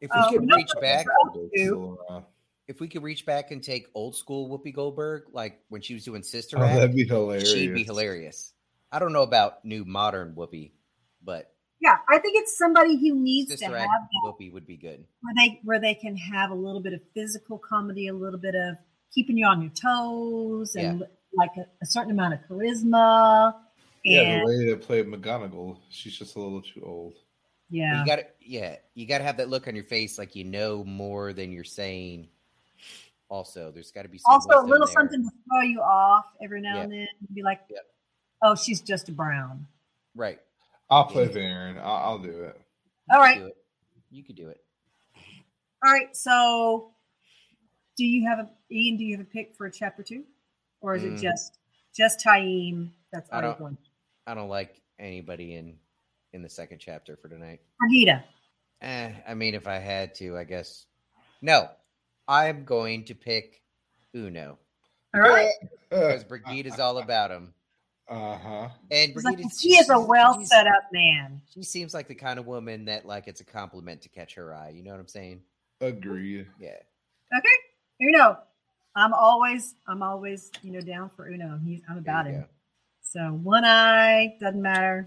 If 0.00 0.10
we 0.14 0.20
Um, 0.20 0.30
could 0.30 0.50
reach 0.56 0.70
back, 0.80 1.06
you. 1.52 1.98
So, 2.72 2.76
if 2.76 2.80
we 2.80 2.88
could 2.88 3.02
reach 3.02 3.26
back 3.26 3.50
and 3.50 3.62
take 3.62 3.88
old 3.94 4.16
school 4.16 4.48
Whoopi 4.48 4.74
Goldberg, 4.74 5.24
like 5.32 5.60
when 5.68 5.82
she 5.82 5.94
was 5.94 6.04
doing 6.04 6.22
Sister 6.22 6.58
oh, 6.58 6.62
Act, 6.62 6.74
that'd 6.74 6.96
be 6.96 7.04
hilarious. 7.04 7.52
she'd 7.52 7.74
be 7.74 7.84
hilarious. 7.84 8.52
I 8.90 8.98
don't 8.98 9.12
know 9.12 9.22
about 9.22 9.64
new 9.64 9.84
modern 9.84 10.34
Whoopi, 10.34 10.72
but 11.22 11.52
Yeah, 11.80 11.96
I 12.08 12.18
think 12.18 12.36
it's 12.36 12.56
somebody 12.56 12.96
who 12.96 13.14
needs 13.14 13.50
Sister 13.50 13.68
to 13.68 13.78
Act 13.78 13.90
have 13.90 14.02
that 14.02 14.22
Whoopi 14.24 14.52
would 14.52 14.66
be 14.66 14.76
good. 14.76 15.04
where 15.20 15.34
they 15.36 15.60
where 15.64 15.80
they 15.80 15.94
can 15.94 16.16
have 16.16 16.50
a 16.50 16.54
little 16.54 16.80
bit 16.80 16.94
of 16.94 17.00
physical 17.14 17.58
comedy, 17.58 18.08
a 18.08 18.14
little 18.14 18.40
bit 18.40 18.54
of 18.54 18.76
keeping 19.14 19.36
you 19.36 19.46
on 19.46 19.60
your 19.60 19.70
toes, 19.70 20.74
and 20.74 21.04
like 21.34 21.50
a, 21.58 21.66
a 21.82 21.86
certain 21.86 22.10
amount 22.12 22.34
of 22.34 22.40
charisma. 22.48 23.54
Yeah, 24.04 24.40
the 24.40 24.46
lady 24.46 24.70
that 24.70 24.82
played 24.82 25.06
McGonagall, 25.06 25.78
she's 25.90 26.16
just 26.16 26.36
a 26.36 26.40
little 26.40 26.62
too 26.62 26.82
old. 26.84 27.14
yeah, 27.70 28.00
You 28.00 28.06
got 28.06 28.16
to, 28.16 28.26
yeah, 28.40 28.76
you 28.94 29.06
got 29.06 29.18
to 29.18 29.24
have 29.24 29.36
that 29.36 29.48
look 29.48 29.68
on 29.68 29.76
your 29.76 29.84
face, 29.84 30.18
like 30.18 30.34
you 30.34 30.44
know 30.44 30.84
more 30.84 31.32
than 31.32 31.52
you're 31.52 31.64
saying. 31.64 32.28
Also, 33.32 33.70
there's 33.72 33.90
got 33.90 34.02
to 34.02 34.08
be 34.10 34.18
some 34.18 34.30
also 34.34 34.50
a 34.50 34.60
little 34.62 34.86
there. 34.86 34.92
something 34.92 35.22
to 35.24 35.30
throw 35.48 35.62
you 35.62 35.80
off 35.80 36.26
every 36.44 36.60
now 36.60 36.76
Yeah. 36.76 36.82
and 36.82 36.92
then. 36.92 37.08
Be 37.32 37.42
like, 37.42 37.60
Yeah. 37.70 37.78
oh, 38.42 38.54
she's 38.54 38.82
just 38.82 39.08
a 39.08 39.12
brown. 39.12 39.66
right? 40.14 40.38
I'll 40.90 41.06
play 41.06 41.22
Yeah. 41.24 41.30
Verin. 41.38 41.78
I'll, 41.78 41.96
I'll 41.96 42.18
do 42.18 42.28
it. 42.28 42.60
You 43.10 43.16
All 43.16 43.16
could 43.16 43.22
right. 43.24 43.38
do 43.38 43.46
it. 43.46 43.56
you 44.10 44.22
could 44.22 44.36
do 44.36 44.50
it. 44.50 44.62
All 45.82 45.90
right, 45.90 46.14
so 46.14 46.92
do 47.96 48.04
you 48.04 48.28
have 48.28 48.38
a 48.38 48.50
Ian? 48.70 48.98
Do 48.98 49.04
you 49.04 49.16
have 49.16 49.26
a 49.26 49.30
pick 49.30 49.54
for 49.56 49.70
chapter 49.70 50.02
two, 50.02 50.24
or 50.82 50.94
is 50.94 51.02
Mm. 51.02 51.14
it 51.16 51.22
just 51.22 51.58
just 51.96 52.20
Taim? 52.20 52.90
That's 53.12 53.30
I 53.30 53.36
already 53.36 53.48
don't- 53.48 53.58
going. 53.58 53.78
I 54.26 54.34
don't 54.34 54.50
like 54.50 54.82
anybody 54.98 55.54
in 55.54 55.78
in 56.34 56.42
the 56.42 56.48
second 56.50 56.78
chapter 56.80 57.16
for 57.16 57.28
tonight. 57.30 57.60
Birgitte. 57.82 58.22
Eh, 58.82 59.12
I 59.26 59.32
mean, 59.34 59.54
if 59.54 59.66
I 59.66 59.78
had 59.78 60.14
to, 60.16 60.36
I 60.36 60.44
guess. 60.44 60.84
No, 61.40 61.70
I'm 62.28 62.64
going 62.64 63.04
to 63.04 63.14
pick 63.14 63.62
Uno 64.14 64.58
All 65.14 65.20
right. 65.20 65.50
because 65.90 66.24
Birgitte 66.24 66.66
is 66.66 66.78
all 66.78 66.98
about 66.98 67.30
him, 67.30 67.52
Uh 68.08 68.36
huh. 68.38 68.68
and 68.90 69.12
It's 69.12 69.24
like, 69.24 69.38
Birgitte 69.38 69.60
he 69.60 69.76
is 69.76 69.88
a 69.90 69.98
well 69.98 70.42
set 70.44 70.66
up 70.66 70.84
man. 70.92 71.40
She 71.52 71.62
seems 71.62 71.92
like 71.94 72.08
the 72.08 72.14
kind 72.14 72.38
of 72.38 72.46
woman 72.46 72.84
that 72.86 73.06
like 73.06 73.28
it's 73.28 73.40
a 73.40 73.44
compliment 73.44 74.02
to 74.02 74.08
catch 74.08 74.34
her 74.34 74.54
eye. 74.54 74.70
You 74.74 74.82
know 74.82 74.90
what 74.92 75.00
I'm 75.00 75.08
saying? 75.08 75.40
Agreed. 75.80 76.46
Yeah. 76.60 76.76
Okay, 77.36 77.48
Uno. 78.02 78.38
I'm 78.94 79.14
always, 79.14 79.74
I'm 79.88 80.02
always, 80.02 80.50
you 80.62 80.70
know, 80.70 80.80
down 80.80 81.10
for 81.16 81.26
Uno. 81.26 81.58
He's, 81.64 81.80
I'm 81.88 81.96
about 81.98 82.26
you 82.26 82.32
him. 82.32 82.40
go. 82.42 82.46
So 83.00 83.20
one 83.42 83.64
eye 83.64 84.36
doesn't 84.38 84.60
matter. 84.60 85.06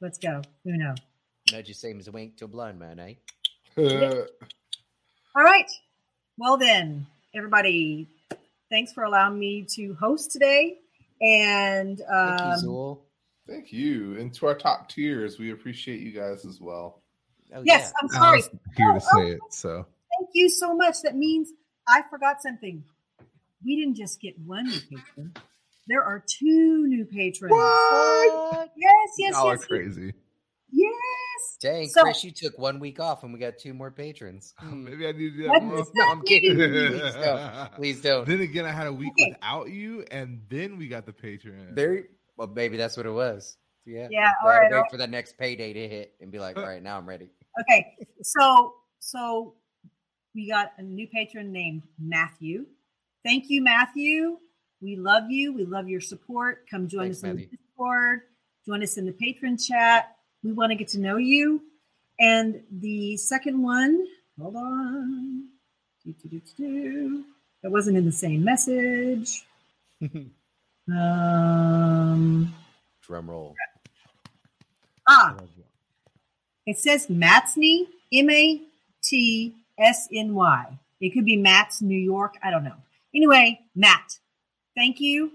Let's 0.00 0.18
go, 0.18 0.40
Uno. 0.66 0.94
Nudge 1.52 1.66
the 1.68 1.72
same 1.74 1.98
as 1.98 2.06
a 2.08 2.12
wink 2.12 2.36
to 2.38 2.44
a 2.46 2.48
blind 2.48 2.78
man, 2.78 2.98
eh? 3.00 3.14
All 5.36 5.42
right. 5.42 5.68
Well 6.36 6.56
then, 6.56 7.06
everybody, 7.34 8.08
thanks 8.70 8.92
for 8.92 9.04
allowing 9.04 9.38
me 9.38 9.64
to 9.74 9.94
host 9.94 10.32
today. 10.32 10.78
And 11.22 11.98
Thank 11.98 12.10
um, 12.10 12.50
you, 12.50 12.68
Zuul. 12.68 12.98
Thank 13.46 13.72
you. 13.72 14.18
And 14.18 14.34
to 14.34 14.46
our 14.46 14.54
top 14.54 14.88
tiers, 14.88 15.38
we 15.38 15.52
appreciate 15.52 16.00
you 16.00 16.12
guys 16.12 16.44
as 16.44 16.60
well. 16.60 17.02
Oh, 17.54 17.62
yes, 17.64 17.92
yeah. 17.92 17.98
I'm 18.02 18.08
I 18.16 18.18
sorry. 18.18 18.36
was 18.38 18.50
here 18.76 18.92
to 18.92 19.00
Oh, 19.12 19.16
say 19.16 19.30
it. 19.32 19.40
So 19.50 19.86
Thank 20.18 20.30
you 20.34 20.48
so 20.48 20.74
much. 20.74 21.02
That 21.02 21.14
means 21.16 21.52
I 21.86 22.02
forgot 22.10 22.42
something. 22.42 22.82
We 23.64 23.76
didn't 23.76 23.96
just 23.96 24.20
get 24.20 24.34
one 24.44 24.64
new 24.64 24.80
patron. 24.80 25.34
There 25.86 26.02
are 26.02 26.24
two 26.26 26.86
new 26.86 27.04
patrons. 27.04 27.52
What? 27.52 28.70
Yes, 28.76 29.10
yes, 29.18 29.32
y'all 29.34 29.50
are 29.50 29.58
crazy. 29.58 30.12
yes. 30.72 30.94
Dang, 31.64 31.88
So- 31.88 32.02
Chris, 32.02 32.22
you 32.22 32.30
took 32.30 32.58
one 32.58 32.78
week 32.78 33.00
off 33.00 33.22
and 33.24 33.32
we 33.32 33.38
got 33.38 33.56
two 33.58 33.72
more 33.72 33.90
patrons. 33.90 34.52
Hmm. 34.58 34.84
Maybe 34.84 35.06
I 35.08 35.12
need 35.12 35.30
to 35.30 35.36
do 35.38 35.42
that 35.48 35.62
more. 35.62 35.84
No, 35.94 36.08
I'm 36.10 36.22
kidding. 36.22 36.56
Please 36.56 37.14
don't. 37.14 37.72
Please 37.74 38.00
don't. 38.02 38.28
Then 38.28 38.40
again, 38.42 38.66
I 38.66 38.70
had 38.70 38.86
a 38.86 38.92
week 38.92 39.12
Okay. 39.18 39.30
without 39.32 39.70
you, 39.70 40.04
and 40.10 40.42
then 40.50 40.76
we 40.76 40.88
got 40.88 41.06
the 41.06 41.12
Patreon. 41.12 41.74
There, 41.74 42.04
well, 42.36 42.48
maybe 42.48 42.76
that's 42.76 42.98
what 42.98 43.06
it 43.06 43.10
was. 43.10 43.56
Yeah. 43.86 44.08
Yeah, 44.10 44.30
I 44.42 44.46
all 44.46 44.50
had 44.52 44.58
to 44.58 44.64
right. 44.64 44.72
wait 44.72 44.76
all- 44.78 44.84
for 44.90 44.96
the 44.98 45.06
next 45.06 45.38
payday 45.38 45.72
to 45.72 45.88
hit 45.88 46.14
and 46.20 46.30
be 46.30 46.38
like, 46.38 46.58
all 46.58 46.64
right, 46.66 46.82
now 46.82 46.98
I'm 46.98 47.08
ready. 47.08 47.30
Okay. 47.62 47.96
So 48.22 48.74
so 48.98 49.54
we 50.34 50.50
got 50.50 50.72
a 50.76 50.82
new 50.82 51.06
patron 51.08 51.50
named 51.50 51.82
Matthew. 51.98 52.66
Thank 53.24 53.44
you, 53.48 53.62
Matthew. 53.62 54.36
We 54.82 54.96
love 54.96 55.30
you. 55.30 55.54
We 55.54 55.64
love 55.64 55.88
your 55.88 56.00
support. 56.02 56.66
Come 56.70 56.88
join 56.88 57.04
Thanks, 57.04 57.18
us 57.18 57.22
in 57.24 57.30
Matthew. 57.36 57.48
the 57.50 57.56
Discord. 57.56 58.20
Join 58.66 58.82
us 58.82 58.98
in 58.98 59.06
the 59.06 59.12
patron 59.12 59.56
chat. 59.56 60.13
We 60.44 60.52
want 60.52 60.70
to 60.70 60.76
get 60.76 60.88
to 60.88 61.00
know 61.00 61.16
you. 61.16 61.62
And 62.20 62.62
the 62.70 63.16
second 63.16 63.60
one, 63.62 64.06
hold 64.40 64.54
on. 64.56 65.48
Do, 66.04 66.14
do, 66.22 66.28
do, 66.28 66.40
do, 66.40 66.52
do. 66.56 67.24
That 67.62 67.70
wasn't 67.72 67.96
in 67.96 68.04
the 68.04 68.12
same 68.12 68.44
message. 68.44 69.44
Um, 70.86 72.54
Drum 73.00 73.30
roll. 73.30 73.54
ah, 75.08 75.34
It 76.66 76.78
says 76.78 77.06
Matsny, 77.06 77.86
M 78.12 78.28
A 78.28 78.60
T 79.02 79.54
S 79.78 80.08
N 80.12 80.34
Y. 80.34 80.78
It 81.00 81.10
could 81.14 81.24
be 81.24 81.38
Matt's 81.38 81.80
New 81.80 81.98
York. 81.98 82.34
I 82.42 82.50
don't 82.50 82.64
know. 82.64 82.76
Anyway, 83.14 83.60
Matt, 83.74 84.18
thank 84.76 85.00
you. 85.00 85.30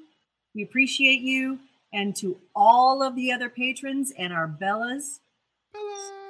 We 0.53 0.61
appreciate 0.61 1.22
you. 1.22 1.57
And 1.91 2.16
to 2.18 2.38
all 2.56 3.02
of 3.02 3.16
the 3.16 3.32
other 3.32 3.49
patrons 3.49 4.14
and 4.18 4.32
our 4.32 4.48
Bellas, 4.48 5.22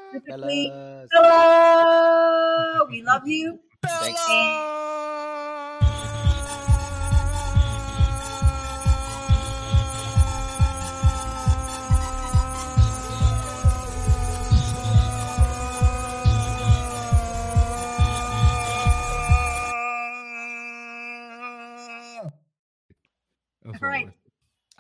specifically, 0.10 0.70
Fellas. 0.70 1.10
Bella, 1.12 2.88
we 2.90 3.02
love 3.02 3.28
you. 3.28 3.60
Thanks. 3.84 4.69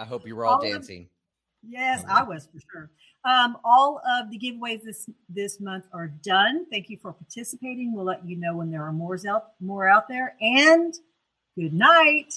Hope 0.09 0.27
you 0.27 0.35
were 0.35 0.45
all 0.45 0.55
All 0.55 0.63
of- 0.65 0.69
dancing. 0.71 1.07
Yes, 1.67 2.03
I 2.07 2.23
was 2.23 2.47
for 2.47 2.59
sure. 2.71 2.89
Um, 3.25 3.57
all 3.65 4.01
of 4.17 4.31
the 4.31 4.39
giveaways 4.39 4.81
this 4.83 5.09
this 5.27 5.59
month 5.59 5.85
are 5.91 6.07
done. 6.07 6.65
Thank 6.71 6.89
you 6.89 6.97
for 7.01 7.11
participating. 7.11 7.93
We'll 7.93 8.05
let 8.05 8.25
you 8.25 8.37
know 8.37 8.55
when 8.55 8.71
there 8.71 8.81
are 8.83 8.93
more 8.93 9.17
out 9.27 9.51
more 9.59 9.85
out 9.87 10.07
there. 10.07 10.35
And 10.39 10.93
good 11.57 11.73
night. 11.73 12.33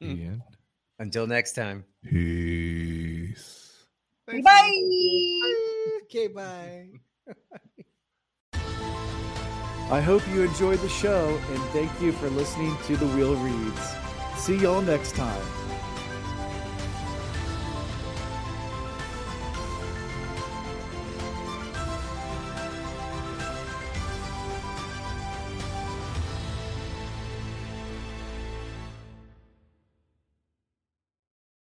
it. 0.00 0.06
And 0.18 0.42
Until 0.98 1.28
next 1.28 1.52
time. 1.52 1.84
peace. 2.04 3.84
Thanks, 4.26 4.44
Bye. 4.44 4.82
Okay, 6.04 6.26
bye. 6.28 6.88
I 9.90 10.00
hope 10.00 10.22
you 10.32 10.42
enjoyed 10.42 10.80
the 10.80 10.88
show 10.88 11.38
and 11.50 11.62
thank 11.70 11.92
you 12.00 12.10
for 12.12 12.28
listening 12.30 12.76
to 12.86 12.96
The 12.96 13.06
Wheel 13.08 13.36
Reads. 13.36 13.94
See 14.36 14.56
y'all 14.56 14.82
next 14.82 15.14
time. 15.14 15.42